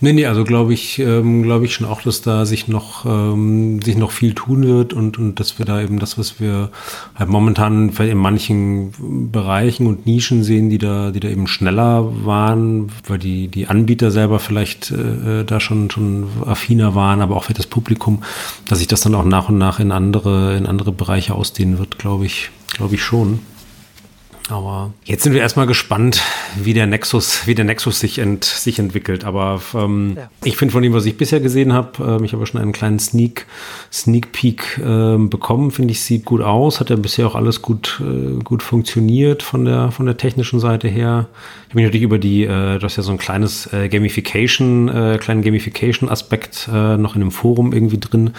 Nee, 0.00 0.12
nee, 0.12 0.26
also 0.26 0.44
glaube 0.44 0.72
ich, 0.72 0.98
ähm, 0.98 1.42
glaube 1.42 1.64
ich 1.64 1.74
schon 1.74 1.86
auch, 1.86 2.02
dass 2.02 2.22
da 2.22 2.46
sich 2.46 2.68
noch, 2.68 3.04
ähm, 3.04 3.80
sich 3.82 3.96
noch 3.96 4.10
viel 4.10 4.34
tun 4.34 4.66
wird 4.66 4.92
und, 4.92 5.18
und 5.18 5.40
dass 5.40 5.58
wir 5.58 5.66
da 5.66 5.80
eben 5.80 5.98
das, 5.98 6.18
was 6.18 6.40
wir 6.40 6.70
halt 7.14 7.28
momentan 7.28 7.90
in 7.90 8.18
manchen 8.18 8.92
Bereichen 9.30 9.86
und 9.86 10.06
Nischen 10.06 10.42
sehen, 10.42 10.70
die 10.70 10.78
da, 10.78 11.10
die 11.10 11.20
da 11.20 11.28
eben 11.28 11.46
schneller 11.46 12.06
waren, 12.24 12.90
weil 13.06 13.18
die, 13.18 13.48
die 13.48 13.66
Anbieter 13.66 14.10
selber 14.10 14.38
vielleicht 14.38 14.90
äh, 14.90 15.44
da 15.44 15.60
schon, 15.60 15.90
schon 15.90 16.26
affiner 16.46 16.94
waren, 16.94 17.20
aber 17.20 17.36
auch 17.36 17.44
für 17.44 17.54
das 17.54 17.66
Publikum, 17.66 18.22
dass 18.68 18.78
sich 18.78 18.88
das 18.88 19.00
dann 19.00 19.14
auch 19.14 19.24
nach 19.24 19.48
und 19.48 19.58
nach 19.58 19.80
in 19.80 19.92
andere, 19.92 20.56
in 20.56 20.66
andere 20.66 20.92
Bereiche 20.92 21.34
ausdehnen 21.34 21.78
wird, 21.78 21.98
glaube 21.98 22.26
ich, 22.26 22.50
glaube 22.72 22.94
ich 22.94 23.02
schon. 23.02 23.40
Aber 24.50 24.92
jetzt 25.04 25.22
sind 25.22 25.32
wir 25.32 25.40
erstmal 25.40 25.66
gespannt, 25.66 26.22
wie 26.56 26.74
der 26.74 26.86
Nexus, 26.86 27.46
wie 27.46 27.54
der 27.54 27.64
Nexus 27.64 28.00
sich, 28.00 28.18
ent, 28.18 28.44
sich 28.44 28.78
entwickelt. 28.78 29.24
Aber 29.24 29.60
ähm, 29.74 30.14
ja. 30.16 30.30
ich 30.44 30.56
finde 30.56 30.72
von 30.72 30.82
dem, 30.82 30.92
was 30.92 31.06
ich 31.06 31.16
bisher 31.16 31.40
gesehen 31.40 31.72
habe, 31.72 32.16
ähm, 32.16 32.24
ich 32.24 32.32
habe 32.32 32.44
schon 32.46 32.60
einen 32.60 32.72
kleinen 32.72 32.98
Sneak, 32.98 33.46
Sneak 33.92 34.32
Peek 34.32 34.80
ähm, 34.84 35.30
bekommen. 35.30 35.70
Finde 35.70 35.92
ich, 35.92 36.00
sieht 36.00 36.24
gut 36.24 36.40
aus. 36.40 36.80
Hat 36.80 36.90
ja 36.90 36.96
bisher 36.96 37.26
auch 37.26 37.34
alles 37.34 37.62
gut, 37.62 38.00
äh, 38.00 38.42
gut 38.42 38.62
funktioniert 38.62 39.42
von 39.42 39.64
der, 39.64 39.92
von 39.92 40.06
der 40.06 40.16
technischen 40.16 40.60
Seite 40.60 40.88
her. 40.88 41.28
Ich 41.64 41.70
habe 41.70 41.76
mich 41.76 41.84
natürlich 41.84 42.04
über 42.04 42.18
die, 42.18 42.44
äh, 42.44 42.78
du 42.78 42.82
hast 42.82 42.96
ja 42.96 43.02
so 43.02 43.12
ein 43.12 43.18
kleines 43.18 43.72
äh, 43.72 43.88
Gamification, 43.88 44.88
äh, 44.88 45.18
kleinen 45.18 45.42
Gamification-Aspekt 45.42 46.68
äh, 46.72 46.96
noch 46.96 47.14
in 47.14 47.20
dem 47.20 47.30
Forum 47.30 47.72
irgendwie 47.72 47.98
drin. 47.98 48.30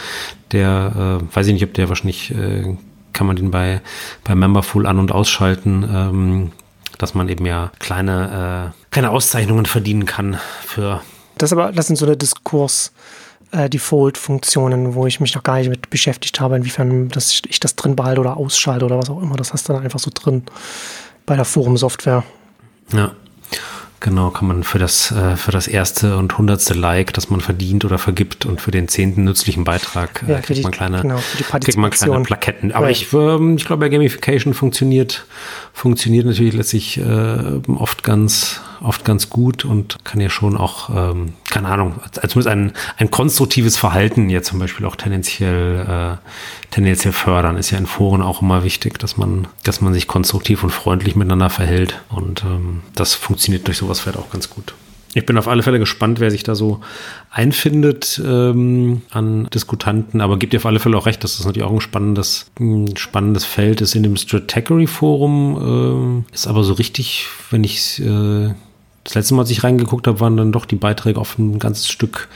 Der, 0.52 1.20
äh, 1.22 1.36
weiß 1.36 1.48
ich 1.48 1.54
nicht, 1.54 1.64
ob 1.64 1.74
der 1.74 1.88
wahrscheinlich 1.88 2.32
äh, 2.32 2.76
kann 3.14 3.28
man 3.28 3.36
den 3.36 3.52
bei, 3.52 3.82
bei 4.24 4.36
Memberful 4.36 4.86
an- 4.86 5.00
und 5.00 5.12
ausschalten, 5.12 5.84
ähm, 5.84 6.52
dass 6.98 7.14
man 7.14 7.30
eben 7.30 7.46
ja 7.46 7.72
kleine, 7.80 8.74
äh, 8.74 8.92
kleine 8.92 9.10
Auszeichnungen 9.10 9.66
verdienen 9.66 10.06
kann 10.06 10.38
für. 10.66 11.02
Das 11.38 11.52
aber, 11.52 11.72
das 11.72 11.88
sind 11.88 11.96
so 11.96 12.06
eine 12.06 12.16
Diskurs- 12.16 12.92
äh, 13.52 13.70
Default-Funktionen, 13.70 14.96
wo 14.96 15.06
ich 15.08 15.20
mich 15.20 15.36
noch 15.36 15.44
gar 15.44 15.58
nicht 15.58 15.70
mit 15.70 15.90
beschäftigt 15.90 16.40
habe, 16.40 16.56
inwiefern 16.56 17.10
das, 17.10 17.42
ich 17.48 17.60
das 17.60 17.76
drin 17.76 17.96
behalte 17.96 18.22
oder 18.22 18.38
ausschalte 18.38 18.86
oder 18.86 18.98
was 18.98 19.10
auch 19.10 19.22
immer. 19.22 19.36
Das 19.36 19.54
hast 19.54 19.68
du 19.68 19.74
dann 19.74 19.84
einfach 19.84 20.00
so 20.00 20.12
drin 20.14 20.44
bei 21.26 21.36
der 21.36 21.46
Forum-Software. 21.46 22.24
Ja. 22.94 23.12
Genau, 24.02 24.32
kann 24.32 24.48
man 24.48 24.64
für 24.64 24.80
das, 24.80 25.12
äh, 25.12 25.38
für 25.38 25.52
das 25.52 25.68
erste 25.68 26.18
und 26.18 26.36
hundertste 26.36 26.74
Like, 26.74 27.14
das 27.14 27.30
man 27.30 27.40
verdient 27.40 27.86
oder 27.86 28.00
vergibt 28.00 28.48
und 28.48 28.60
für 28.60 28.72
den 28.72 28.88
zehnten 28.88 29.26
nützlichen 29.26 29.64
Beitrag 29.64 30.24
äh, 30.28 30.32
ja, 30.32 30.40
kriegt, 30.40 30.58
die, 30.58 30.64
man 30.64 30.72
kleine, 30.72 31.02
genau, 31.04 31.20
kriegt 31.38 31.78
man 31.78 31.92
kleine 31.92 32.20
Plaketten. 32.24 32.72
Aber 32.72 32.88
ja. 32.88 32.92
ich, 32.92 33.14
ähm, 33.14 33.58
ich 33.58 33.66
glaube, 33.66 33.88
Gamification 33.92 34.56
funktioniert, 34.56 35.28
funktioniert 35.72 36.26
natürlich 36.26 36.56
letztlich 36.56 36.98
äh, 36.98 37.62
oft 37.68 38.04
ganz, 38.04 38.62
oft 38.84 39.06
ganz 39.06 39.30
gut 39.30 39.66
und 39.66 40.04
kann 40.04 40.22
ja 40.22 40.30
schon 40.30 40.58
auch, 40.58 40.90
ähm, 40.90 41.34
keine 41.50 41.68
Ahnung, 41.68 41.96
zumindest 42.12 42.48
ein, 42.48 42.74
ein 42.98 43.12
konstruktives 43.12 43.78
Verhalten 43.78 44.30
ja 44.30 44.42
zum 44.42 44.60
Beispiel 44.60 44.86
auch 44.86 44.96
tendenziell, 44.96 46.18
äh, 46.20 46.72
tendenziell 46.72 47.14
fördern. 47.14 47.58
Ist 47.58 47.72
ja 47.72 47.78
in 47.78 47.86
Foren 47.86 48.22
auch 48.22 48.42
immer 48.42 48.64
wichtig, 48.64 49.00
dass 49.00 49.18
man, 49.18 49.48
dass 49.64 49.82
man 49.82 49.94
sich 49.94 50.08
konstruktiv 50.08 50.64
und 50.64 50.72
freundlich 50.72 51.16
miteinander 51.16 51.50
verhält. 51.50 52.02
Und 52.10 52.44
ähm, 52.44 52.82
das 52.96 53.14
funktioniert 53.14 53.68
durch 53.68 53.78
sowas 53.78 54.02
fährt 54.02 54.18
auch 54.18 54.30
ganz 54.32 54.50
gut. 54.50 54.74
Ich 55.14 55.26
bin 55.26 55.38
auf 55.38 55.48
alle 55.48 55.62
Fälle 55.62 55.80
gespannt, 55.80 56.22
wer 56.22 56.32
sich 56.32 56.44
da 56.44 56.56
so 56.56 56.80
einfindet 57.30 58.22
ähm, 58.26 59.02
an 59.12 59.48
Diskutanten, 59.54 60.22
aber 60.22 60.40
gibt 60.40 60.54
dir 60.54 60.58
auf 60.58 60.66
alle 60.66 60.80
Fälle 60.80 60.98
auch 60.98 61.06
recht, 61.06 61.24
dass 61.24 61.38
das 61.38 61.46
natürlich 61.46 61.68
auch 61.68 61.74
ein 61.74 61.82
spannendes, 61.82 62.50
ein 62.60 62.96
spannendes 62.96 63.44
Feld 63.44 63.82
ist 63.82 63.94
in 63.94 64.04
dem 64.04 64.16
Strategory 64.16 64.88
Forum. 64.88 66.24
Äh, 66.32 66.34
ist 66.34 66.48
aber 66.48 66.64
so 66.64 66.74
richtig, 66.74 67.28
wenn 67.50 67.66
ich 67.66 68.02
äh, 68.02 68.54
das 69.04 69.16
letzte 69.16 69.34
Mal, 69.34 69.42
als 69.42 69.52
ich 69.52 69.64
reingeguckt 69.64 70.08
habe, 70.08 70.20
waren 70.20 70.38
dann 70.38 70.52
doch 70.52 70.66
die 70.66 70.76
Beiträge 70.76 71.20
oft 71.20 71.40
ein 71.40 71.60
ganzes 71.60 71.90
Stück, 71.90 72.28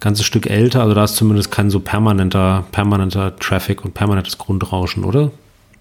ganzes 0.00 0.24
Stück 0.24 0.46
älter. 0.48 0.82
Also 0.82 0.94
da 0.94 1.04
ist 1.04 1.16
zumindest 1.16 1.50
kein 1.50 1.70
so 1.70 1.80
permanenter, 1.80 2.64
permanenter 2.72 3.36
Traffic 3.36 3.84
und 3.84 3.94
permanentes 3.94 4.38
Grundrauschen, 4.38 5.04
oder? 5.04 5.30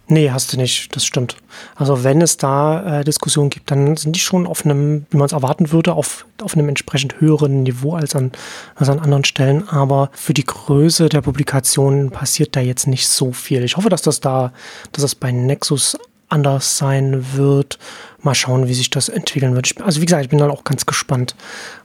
Nee, 0.08 0.32
hast 0.32 0.52
du 0.52 0.58
nicht, 0.58 0.94
das 0.94 1.06
stimmt. 1.06 1.38
Also 1.76 2.04
wenn 2.04 2.22
es 2.22 2.36
da 2.36 3.00
äh, 3.00 3.04
Diskussionen 3.06 3.50
gibt, 3.50 3.72
dann 3.72 3.96
sind 3.96 4.18
die 4.18 4.20
schon 4.20 4.48
auf 4.48 4.66
einem, 4.66 5.06
wie 5.10 5.18
man 5.18 5.28
es 5.28 5.32
erwarten 5.32 5.72
würde, 5.72 5.94
auf, 5.94 6.26
auf 6.41 6.56
einem 6.56 6.68
entsprechend 6.68 7.22
höheren 7.22 7.64
Niveau 7.64 7.96
als 7.96 8.14
an, 8.14 8.34
als 8.76 8.89
an 8.89 9.00
anderen 9.00 9.24
Stellen. 9.24 9.68
Aber 9.70 10.10
für 10.12 10.34
die 10.34 10.44
Größe 10.44 11.08
der 11.08 11.22
Publikationen 11.22 12.12
passiert 12.12 12.58
da 12.58 12.60
jetzt 12.60 12.86
nicht 12.86 13.08
so 13.08 13.32
viel. 13.32 13.64
Ich 13.64 13.78
hoffe, 13.78 13.88
dass 13.88 14.02
das 14.02 14.20
da, 14.20 14.52
dass 14.91 15.04
das 15.04 15.16
bei 15.16 15.32
Nexus 15.32 15.98
anders 16.28 16.78
sein 16.78 17.26
wird. 17.34 17.80
Mal 18.24 18.36
schauen, 18.36 18.67
wie 18.67 18.74
sich 18.74 18.89
das 18.89 19.09
entwickeln 19.09 19.55
wird. 19.55 19.82
also 19.82 20.01
wie 20.01 20.05
gesagt, 20.05 20.24
ich 20.24 20.30
bin 20.30 20.39
dann 20.39 20.51
auch 20.51 20.63
ganz 20.63 20.86
gespannt, 20.86 21.36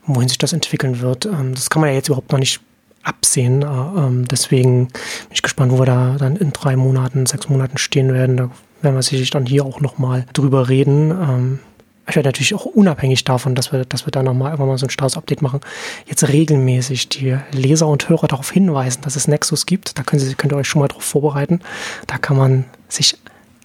wohin 0.05 0.29
sich 0.29 0.37
das 0.37 0.53
entwickeln 0.53 1.01
wird. 1.01 1.25
Ähm, 1.25 1.53
das 1.53 1.69
kann 1.69 1.81
man 1.81 1.89
ja 1.89 1.95
jetzt 1.95 2.07
überhaupt 2.07 2.31
noch 2.31 2.39
nicht 2.39 2.61
absehen. 3.03 3.61
Äh, 3.61 3.65
ähm, 3.65 4.27
deswegen 4.27 4.87
bin 4.87 5.33
ich 5.33 5.41
gespannt, 5.41 5.71
wo 5.71 5.79
wir 5.79 5.85
da 5.85 6.15
dann 6.17 6.35
in 6.35 6.53
drei 6.53 6.75
Monaten, 6.75 7.25
sechs 7.25 7.49
Monaten 7.49 7.77
stehen 7.77 8.13
werden. 8.13 8.37
Da 8.37 8.49
werden 8.81 8.95
wir 8.95 9.01
sicherlich 9.01 9.29
dann 9.31 9.45
hier 9.45 9.65
auch 9.65 9.81
nochmal 9.81 10.25
drüber 10.33 10.69
reden. 10.69 11.11
Ähm, 11.11 11.59
ich 12.07 12.15
werde 12.15 12.29
natürlich 12.29 12.55
auch 12.55 12.65
unabhängig 12.65 13.23
davon, 13.23 13.53
dass 13.53 13.71
wir, 13.71 13.85
dass 13.85 14.07
wir 14.07 14.11
da 14.11 14.23
nochmal 14.23 14.51
einfach 14.51 14.65
mal 14.65 14.79
so 14.79 14.87
ein 14.87 14.89
Status-Update 14.89 15.43
machen, 15.43 15.59
jetzt 16.07 16.27
regelmäßig 16.27 17.09
die 17.09 17.37
Leser 17.51 17.87
und 17.87 18.09
Hörer 18.09 18.27
darauf 18.27 18.49
hinweisen, 18.49 19.01
dass 19.03 19.15
es 19.15 19.27
Nexus 19.27 19.67
gibt. 19.67 19.99
Da 19.99 20.03
können 20.03 20.19
Sie, 20.19 20.33
könnt 20.33 20.51
ihr 20.51 20.57
euch 20.57 20.67
schon 20.67 20.79
mal 20.79 20.87
darauf 20.87 21.03
vorbereiten. 21.03 21.59
Da 22.07 22.17
kann 22.17 22.35
man 22.35 22.65
sich 22.87 23.15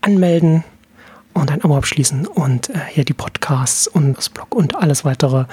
anmelden 0.02 0.62
und 1.34 1.50
ein 1.50 1.62
Abo 1.62 1.76
abschließen 1.76 2.26
und 2.26 2.70
äh, 2.70 2.78
hier 2.90 3.04
die 3.04 3.12
Podcasts 3.12 3.86
und 3.86 4.16
das 4.16 4.30
Blog 4.30 4.54
und 4.54 4.76
alles 4.76 5.04
weitere 5.04 5.44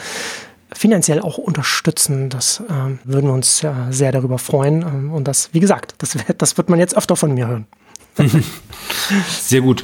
finanziell 0.73 1.19
auch 1.19 1.37
unterstützen. 1.37 2.29
Das 2.29 2.63
ähm, 2.69 2.99
würden 3.03 3.27
wir 3.27 3.33
uns 3.33 3.63
äh, 3.63 3.71
sehr 3.89 4.11
darüber 4.11 4.37
freuen. 4.37 4.81
Ähm, 4.81 5.13
und 5.13 5.27
das, 5.27 5.49
wie 5.53 5.59
gesagt, 5.59 5.95
das, 5.97 6.17
das 6.37 6.57
wird 6.57 6.69
man 6.69 6.79
jetzt 6.79 6.95
öfter 6.95 7.15
von 7.15 7.33
mir 7.33 7.47
hören. 7.47 7.67
sehr 9.41 9.61
gut. 9.61 9.83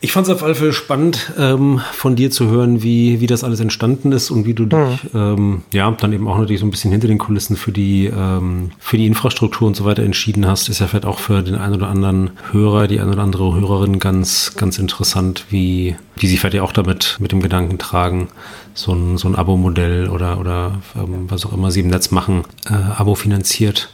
Ich 0.00 0.12
fand 0.12 0.26
es 0.26 0.32
auf 0.32 0.42
alle 0.42 0.54
Fälle 0.54 0.74
spannend, 0.74 1.32
ähm, 1.38 1.80
von 1.92 2.16
dir 2.16 2.30
zu 2.30 2.48
hören, 2.48 2.82
wie, 2.82 3.20
wie 3.20 3.26
das 3.26 3.42
alles 3.42 3.60
entstanden 3.60 4.12
ist 4.12 4.30
und 4.30 4.44
wie 4.44 4.52
du 4.52 4.66
dich, 4.66 5.04
mhm. 5.12 5.18
ähm, 5.18 5.62
ja, 5.72 5.90
dann 5.90 6.12
eben 6.12 6.28
auch 6.28 6.38
natürlich 6.38 6.60
so 6.60 6.66
ein 6.66 6.70
bisschen 6.70 6.92
hinter 6.92 7.08
den 7.08 7.16
Kulissen 7.16 7.56
für 7.56 7.72
die, 7.72 8.06
ähm, 8.06 8.72
für 8.78 8.98
die 8.98 9.06
Infrastruktur 9.06 9.66
und 9.66 9.74
so 9.74 9.86
weiter 9.86 10.02
entschieden 10.02 10.46
hast. 10.46 10.68
Ist 10.68 10.80
ja 10.80 10.86
vielleicht 10.86 11.06
auch 11.06 11.18
für 11.18 11.42
den 11.42 11.54
einen 11.54 11.76
oder 11.76 11.88
anderen 11.88 12.30
Hörer, 12.52 12.88
die 12.88 13.00
eine 13.00 13.12
oder 13.12 13.22
andere 13.22 13.54
Hörerin 13.54 13.98
ganz, 13.98 14.52
ganz 14.56 14.78
interessant, 14.78 15.46
wie, 15.48 15.96
wie 16.16 16.26
sie 16.26 16.36
vielleicht 16.36 16.62
auch 16.62 16.72
damit, 16.72 17.16
mit 17.18 17.32
dem 17.32 17.40
Gedanken 17.40 17.78
tragen, 17.78 18.28
so 18.74 18.92
ein, 18.92 19.16
so 19.16 19.28
ein 19.28 19.34
Abo-Modell 19.34 20.10
oder, 20.10 20.38
oder 20.38 20.78
ähm, 20.94 21.24
was 21.28 21.46
auch 21.46 21.54
immer 21.54 21.70
sie 21.70 21.80
im 21.80 21.88
Netz 21.88 22.10
machen, 22.10 22.44
äh, 22.68 22.74
Abo 22.74 23.14
finanziert 23.14 23.88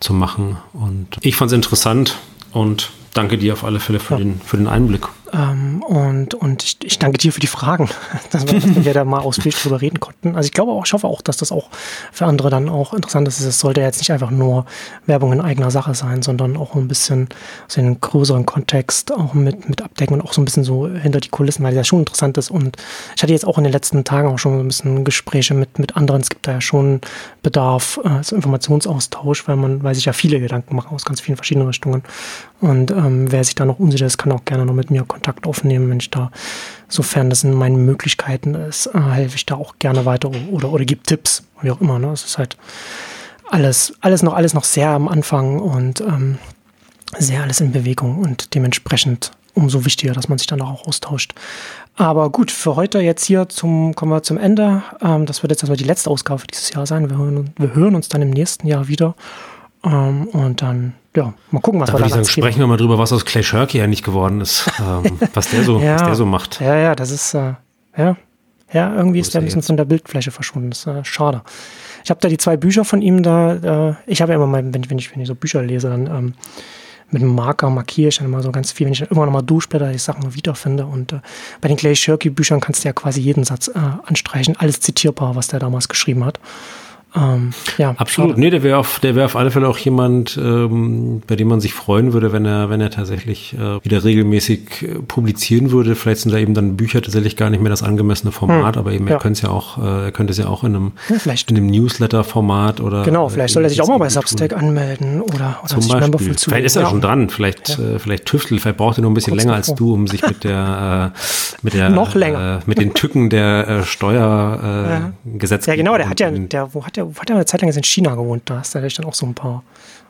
zu 0.00 0.14
machen. 0.14 0.56
Und 0.72 1.06
ich 1.20 1.36
fand 1.36 1.52
es 1.52 1.54
interessant 1.54 2.18
und 2.50 2.90
danke 3.14 3.38
dir 3.38 3.52
auf 3.52 3.62
alle 3.62 3.78
Fälle 3.78 4.00
für, 4.00 4.14
ja. 4.14 4.18
den, 4.18 4.40
für 4.44 4.56
den 4.56 4.66
Einblick. 4.66 5.06
Ähm, 5.34 5.82
und 5.82 6.34
und 6.34 6.62
ich, 6.62 6.76
ich, 6.84 6.98
danke 6.98 7.18
dir 7.18 7.32
für 7.32 7.40
die 7.40 7.48
Fragen, 7.48 7.88
dass 8.30 8.46
wir, 8.46 8.60
dass 8.60 8.84
wir 8.84 8.94
da 8.94 9.04
mal 9.04 9.20
ausführlich 9.20 9.60
drüber 9.60 9.80
reden 9.80 9.98
konnten. 9.98 10.36
Also 10.36 10.46
ich 10.46 10.52
glaube 10.52 10.70
auch, 10.72 10.86
ich 10.86 10.92
hoffe 10.92 11.08
auch, 11.08 11.22
dass 11.22 11.36
das 11.38 11.50
auch 11.50 11.70
für 12.12 12.26
andere 12.26 12.50
dann 12.50 12.68
auch 12.68 12.94
interessant 12.94 13.26
ist. 13.26 13.40
Es 13.40 13.58
sollte 13.58 13.80
jetzt 13.80 13.98
nicht 13.98 14.12
einfach 14.12 14.30
nur 14.30 14.64
Werbung 15.06 15.32
in 15.32 15.40
eigener 15.40 15.70
Sache 15.72 15.94
sein, 15.94 16.22
sondern 16.22 16.56
auch 16.56 16.76
ein 16.76 16.86
bisschen 16.86 17.28
so 17.66 17.80
in 17.80 17.86
einen 17.86 18.00
größeren 18.00 18.46
Kontext 18.46 19.12
auch 19.12 19.34
mit, 19.34 19.68
mit 19.68 19.82
abdecken 19.82 20.14
und 20.14 20.22
auch 20.22 20.32
so 20.32 20.40
ein 20.40 20.44
bisschen 20.44 20.62
so 20.62 20.88
hinter 20.88 21.20
die 21.20 21.30
Kulissen, 21.30 21.64
weil 21.64 21.74
das 21.74 21.88
schon 21.88 22.00
interessant 22.00 22.38
ist. 22.38 22.50
Und 22.50 22.76
ich 23.16 23.22
hatte 23.22 23.32
jetzt 23.32 23.46
auch 23.46 23.58
in 23.58 23.64
den 23.64 23.72
letzten 23.72 24.04
Tagen 24.04 24.28
auch 24.28 24.38
schon 24.38 24.60
ein 24.60 24.68
bisschen 24.68 25.04
Gespräche 25.04 25.54
mit, 25.54 25.80
mit 25.80 25.96
anderen. 25.96 26.20
Es 26.20 26.30
gibt 26.30 26.46
da 26.46 26.52
ja 26.52 26.60
schon 26.60 27.00
Bedarf, 27.42 27.98
äh, 28.04 28.08
also 28.08 28.36
Informationsaustausch, 28.36 29.48
weil 29.48 29.56
man, 29.56 29.82
weil 29.82 29.96
sich 29.96 30.04
ja 30.04 30.12
viele 30.12 30.38
Gedanken 30.38 30.76
machen 30.76 30.94
aus 30.94 31.04
ganz 31.04 31.20
vielen 31.20 31.36
verschiedenen 31.36 31.66
Richtungen. 31.66 32.04
Und 32.60 32.92
ähm, 32.92 33.30
wer 33.30 33.42
sich 33.42 33.56
da 33.56 33.64
noch 33.64 33.78
unsicher 33.78 34.06
ist, 34.06 34.16
kann 34.16 34.32
auch 34.32 34.44
gerne 34.44 34.64
noch 34.64 34.74
mit 34.74 34.90
mir 34.90 35.04
Kontakt 35.04 35.23
Kontakt 35.24 35.46
aufnehmen, 35.46 35.88
wenn 35.88 36.00
ich 36.00 36.10
da, 36.10 36.30
sofern 36.88 37.30
das 37.30 37.44
in 37.44 37.54
meinen 37.54 37.84
Möglichkeiten 37.86 38.54
ist, 38.54 38.86
äh, 38.86 39.00
helfe 39.00 39.36
ich 39.36 39.46
da 39.46 39.54
auch 39.54 39.76
gerne 39.78 40.04
weiter 40.04 40.30
oder, 40.50 40.70
oder 40.70 40.84
gebe 40.84 41.02
Tipps, 41.02 41.44
wie 41.62 41.70
auch 41.70 41.80
immer. 41.80 41.98
Ne? 41.98 42.08
Es 42.08 42.24
ist 42.24 42.36
halt 42.36 42.58
alles, 43.48 43.94
alles 44.00 44.22
noch, 44.22 44.34
alles 44.34 44.52
noch 44.52 44.64
sehr 44.64 44.90
am 44.90 45.08
Anfang 45.08 45.60
und 45.60 46.02
ähm, 46.02 46.38
sehr 47.18 47.42
alles 47.42 47.62
in 47.62 47.72
Bewegung 47.72 48.18
und 48.18 48.54
dementsprechend 48.54 49.30
umso 49.54 49.86
wichtiger, 49.86 50.12
dass 50.12 50.28
man 50.28 50.36
sich 50.36 50.46
dann 50.46 50.60
auch 50.60 50.86
austauscht. 50.86 51.32
Aber 51.96 52.28
gut, 52.28 52.50
für 52.50 52.76
heute 52.76 53.00
jetzt 53.00 53.24
hier 53.24 53.48
zum, 53.48 53.94
kommen 53.94 54.12
wir 54.12 54.22
zum 54.22 54.36
Ende. 54.36 54.82
Ähm, 55.00 55.24
das 55.24 55.42
wird 55.42 55.52
jetzt 55.52 55.62
erstmal 55.62 55.78
die 55.78 55.84
letzte 55.84 56.10
Ausgabe 56.10 56.42
dieses 56.52 56.70
Jahr 56.70 56.86
sein. 56.86 57.08
Wir 57.08 57.16
hören, 57.16 57.54
wir 57.56 57.74
hören 57.74 57.94
uns 57.94 58.08
dann 58.08 58.20
im 58.20 58.30
nächsten 58.30 58.66
Jahr 58.66 58.88
wieder. 58.88 59.14
Ähm, 59.84 60.28
und 60.28 60.62
dann, 60.62 60.94
ja, 61.14 61.34
mal 61.50 61.60
gucken, 61.60 61.80
was 61.80 61.90
da 61.90 61.94
wir 61.94 62.00
da 62.00 62.08
sagen. 62.08 62.24
Sprechen 62.24 62.60
wir 62.60 62.66
mal 62.66 62.76
drüber, 62.76 62.98
was 62.98 63.12
aus 63.12 63.24
Clay 63.24 63.42
Shirky 63.42 63.82
eigentlich 63.82 64.02
geworden 64.02 64.40
ist. 64.40 64.70
ähm, 64.80 65.18
was, 65.34 65.50
der 65.50 65.62
so, 65.62 65.78
ja, 65.78 65.94
was 65.94 66.02
der 66.04 66.14
so 66.14 66.26
macht. 66.26 66.60
Ja, 66.60 66.76
ja, 66.76 66.94
das 66.94 67.10
ist, 67.10 67.34
äh, 67.34 67.54
ja. 67.96 68.16
Ja, 68.72 68.92
irgendwie 68.96 69.20
ist 69.20 69.32
der 69.32 69.40
ein 69.40 69.44
bisschen 69.44 69.60
jetzt? 69.60 69.68
von 69.68 69.76
der 69.76 69.84
Bildfläche 69.84 70.32
verschwunden. 70.32 70.70
Das 70.70 70.80
ist 70.80 70.86
äh, 70.86 71.04
schade. 71.04 71.42
Ich 72.02 72.10
habe 72.10 72.20
da 72.20 72.28
die 72.28 72.38
zwei 72.38 72.56
Bücher 72.56 72.84
von 72.84 73.02
ihm 73.02 73.22
da. 73.22 73.90
Äh, 73.90 73.94
ich 74.06 74.20
habe 74.20 74.32
ja 74.32 74.36
immer 74.36 74.48
mal, 74.48 74.64
wenn, 74.64 74.90
wenn, 74.90 74.98
ich, 74.98 75.14
wenn 75.14 75.22
ich 75.22 75.28
so 75.28 75.34
Bücher 75.36 75.62
lese, 75.62 75.90
dann 75.90 76.06
ähm, 76.06 76.34
mit 77.10 77.22
einem 77.22 77.34
Marker 77.34 77.70
markiere 77.70 78.08
ich 78.08 78.18
dann 78.18 78.26
immer 78.26 78.42
so 78.42 78.50
ganz 78.50 78.72
viel, 78.72 78.86
wenn 78.86 78.92
ich 78.92 78.98
dann 78.98 79.08
immer 79.08 79.24
noch 79.26 79.32
mal 79.32 79.42
durchblätter, 79.42 79.92
die 79.92 79.98
Sachen 79.98 80.34
wiederfinde. 80.34 80.86
Und 80.86 81.12
äh, 81.12 81.20
bei 81.60 81.68
den 81.68 81.76
Clay 81.76 81.94
Shirky 81.94 82.30
Büchern 82.30 82.60
kannst 82.60 82.82
du 82.82 82.88
ja 82.88 82.92
quasi 82.92 83.20
jeden 83.20 83.44
Satz 83.44 83.68
äh, 83.68 83.78
anstreichen. 84.04 84.56
Alles 84.58 84.80
zitierbar, 84.80 85.36
was 85.36 85.46
der 85.46 85.60
damals 85.60 85.88
geschrieben 85.88 86.24
hat. 86.24 86.40
Ähm, 87.16 87.50
ja, 87.78 87.94
Absolut. 87.96 88.32
Schade. 88.32 88.40
Nee, 88.40 88.50
der 88.50 88.62
wäre 88.62 88.78
auf, 88.78 88.98
der 88.98 89.14
wäre 89.14 89.26
auf 89.26 89.36
alle 89.36 89.50
Fälle 89.52 89.68
auch 89.68 89.78
jemand, 89.78 90.36
ähm, 90.36 91.22
bei 91.26 91.36
dem 91.36 91.48
man 91.48 91.60
sich 91.60 91.72
freuen 91.72 92.12
würde, 92.12 92.32
wenn 92.32 92.44
er, 92.44 92.70
wenn 92.70 92.80
er 92.80 92.90
tatsächlich 92.90 93.54
äh, 93.54 93.84
wieder 93.84 94.02
regelmäßig 94.02 94.82
äh, 94.82 94.86
publizieren 95.06 95.70
würde. 95.70 95.94
Vielleicht 95.94 96.22
sind 96.22 96.32
da 96.32 96.38
eben 96.38 96.54
dann 96.54 96.76
Bücher 96.76 97.02
tatsächlich 97.02 97.36
gar 97.36 97.50
nicht 97.50 97.62
mehr 97.62 97.70
das 97.70 97.84
angemessene 97.84 98.32
Format, 98.32 98.74
hm. 98.74 98.80
aber 98.80 98.92
eben 98.92 99.06
ja. 99.06 99.14
er 99.14 99.18
könnte 99.20 99.36
es 99.38 99.42
ja 99.42 99.50
auch, 99.50 99.78
äh, 99.78 100.06
er 100.06 100.12
könnte 100.12 100.32
es 100.32 100.38
ja 100.38 100.48
auch 100.48 100.64
in 100.64 100.74
einem, 100.74 100.92
ja, 101.08 101.16
vielleicht. 101.18 101.50
in 101.50 101.56
einem 101.56 101.66
Newsletter-Format 101.68 102.80
oder. 102.80 103.04
Genau, 103.04 103.28
vielleicht 103.28 103.54
soll 103.54 103.62
er 103.62 103.70
sich 103.70 103.80
auch 103.80 103.88
mal 103.88 103.98
bei 103.98 104.08
Substack 104.08 104.50
tun. 104.50 104.58
anmelden 104.58 105.22
oder, 105.22 105.60
oder 105.60 105.68
Zum 105.68 105.82
sich 105.82 105.92
Beispiel. 105.92 106.34
Vielleicht 106.36 106.66
ist 106.66 106.76
er 106.76 106.82
ja. 106.82 106.90
schon 106.90 107.00
dran, 107.00 107.30
vielleicht, 107.30 107.78
ja. 107.78 107.94
äh, 107.94 107.98
vielleicht 108.00 108.26
tüftelt, 108.26 108.60
vielleicht 108.60 108.78
braucht 108.78 108.98
er 108.98 109.02
nur 109.02 109.12
ein 109.12 109.14
bisschen 109.14 109.34
Kurz 109.34 109.44
länger 109.44 109.54
als 109.54 109.72
du, 109.74 109.94
um 109.94 110.08
sich 110.08 110.26
mit 110.26 110.42
der, 110.42 111.12
äh, 111.14 111.18
mit 111.62 111.74
der, 111.74 111.90
noch 111.90 112.16
länger. 112.16 112.58
Äh, 112.58 112.60
mit 112.66 112.78
den 112.78 112.92
Tücken 112.92 113.30
der 113.30 113.68
äh, 113.68 113.82
Steuergesetze. 113.84 115.70
Äh, 115.70 115.74
ja, 115.74 115.76
genau, 115.76 115.96
der 115.96 116.08
hat 116.08 116.18
ja, 116.18 116.30
der, 116.30 116.74
wo 116.74 116.84
hat 116.84 116.96
der 116.96 117.03
hat 117.18 117.28
ja 117.28 117.36
eine 117.36 117.46
Zeit 117.46 117.62
lang 117.62 117.70
in 117.70 117.84
China 117.84 118.14
gewohnt, 118.14 118.42
da 118.46 118.58
hast 118.58 118.74
du 118.74 118.78
natürlich 118.78 118.96
dann 118.96 119.06
auch 119.06 119.14
so 119.14 119.26
ein 119.26 119.34
paar, 119.34 119.62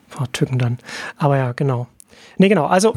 paar 0.09 0.31
Tücken 0.31 0.59
dann. 0.59 0.79
Aber 1.17 1.37
ja, 1.37 1.51
genau. 1.51 1.87
Nee, 2.37 2.49
genau. 2.49 2.65
Also 2.65 2.93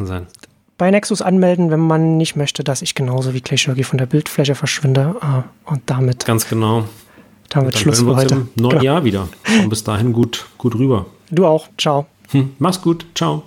bei 0.79 0.91
Nexus 0.91 1.21
anmelden, 1.23 1.71
wenn 1.71 1.81
man 1.81 2.17
nicht 2.17 2.37
möchte, 2.37 2.63
dass 2.65 2.83
ich 2.83 2.95
genauso 2.95 3.35
wie 3.35 3.41
Clay 3.41 3.59
Shirky 3.59 3.83
von 3.83 3.99
der 3.99 4.07
Bildfläche 4.07 4.55
verschwinde. 4.55 5.17
Äh, 5.21 5.71
und 5.71 5.83
damit. 5.87 6.25
Ganz 6.25 6.49
genau. 6.49 6.85
Damit 7.49 7.75
dann 7.75 7.83
Schluss 7.83 8.01
für 8.01 8.15
heute. 8.15 8.35
Im 8.35 8.49
neuen 8.55 8.71
genau. 8.71 8.83
Jahr 8.83 9.05
wieder. 9.05 9.29
Und 9.63 9.69
bis 9.69 9.83
dahin 9.83 10.13
gut, 10.13 10.47
gut 10.57 10.75
rüber. 10.77 11.07
Du 11.31 11.47
auch. 11.47 11.69
Ciao. 11.77 12.07
Hm, 12.31 12.55
mach's 12.59 12.81
gut. 12.81 13.07
Ciao. 13.15 13.43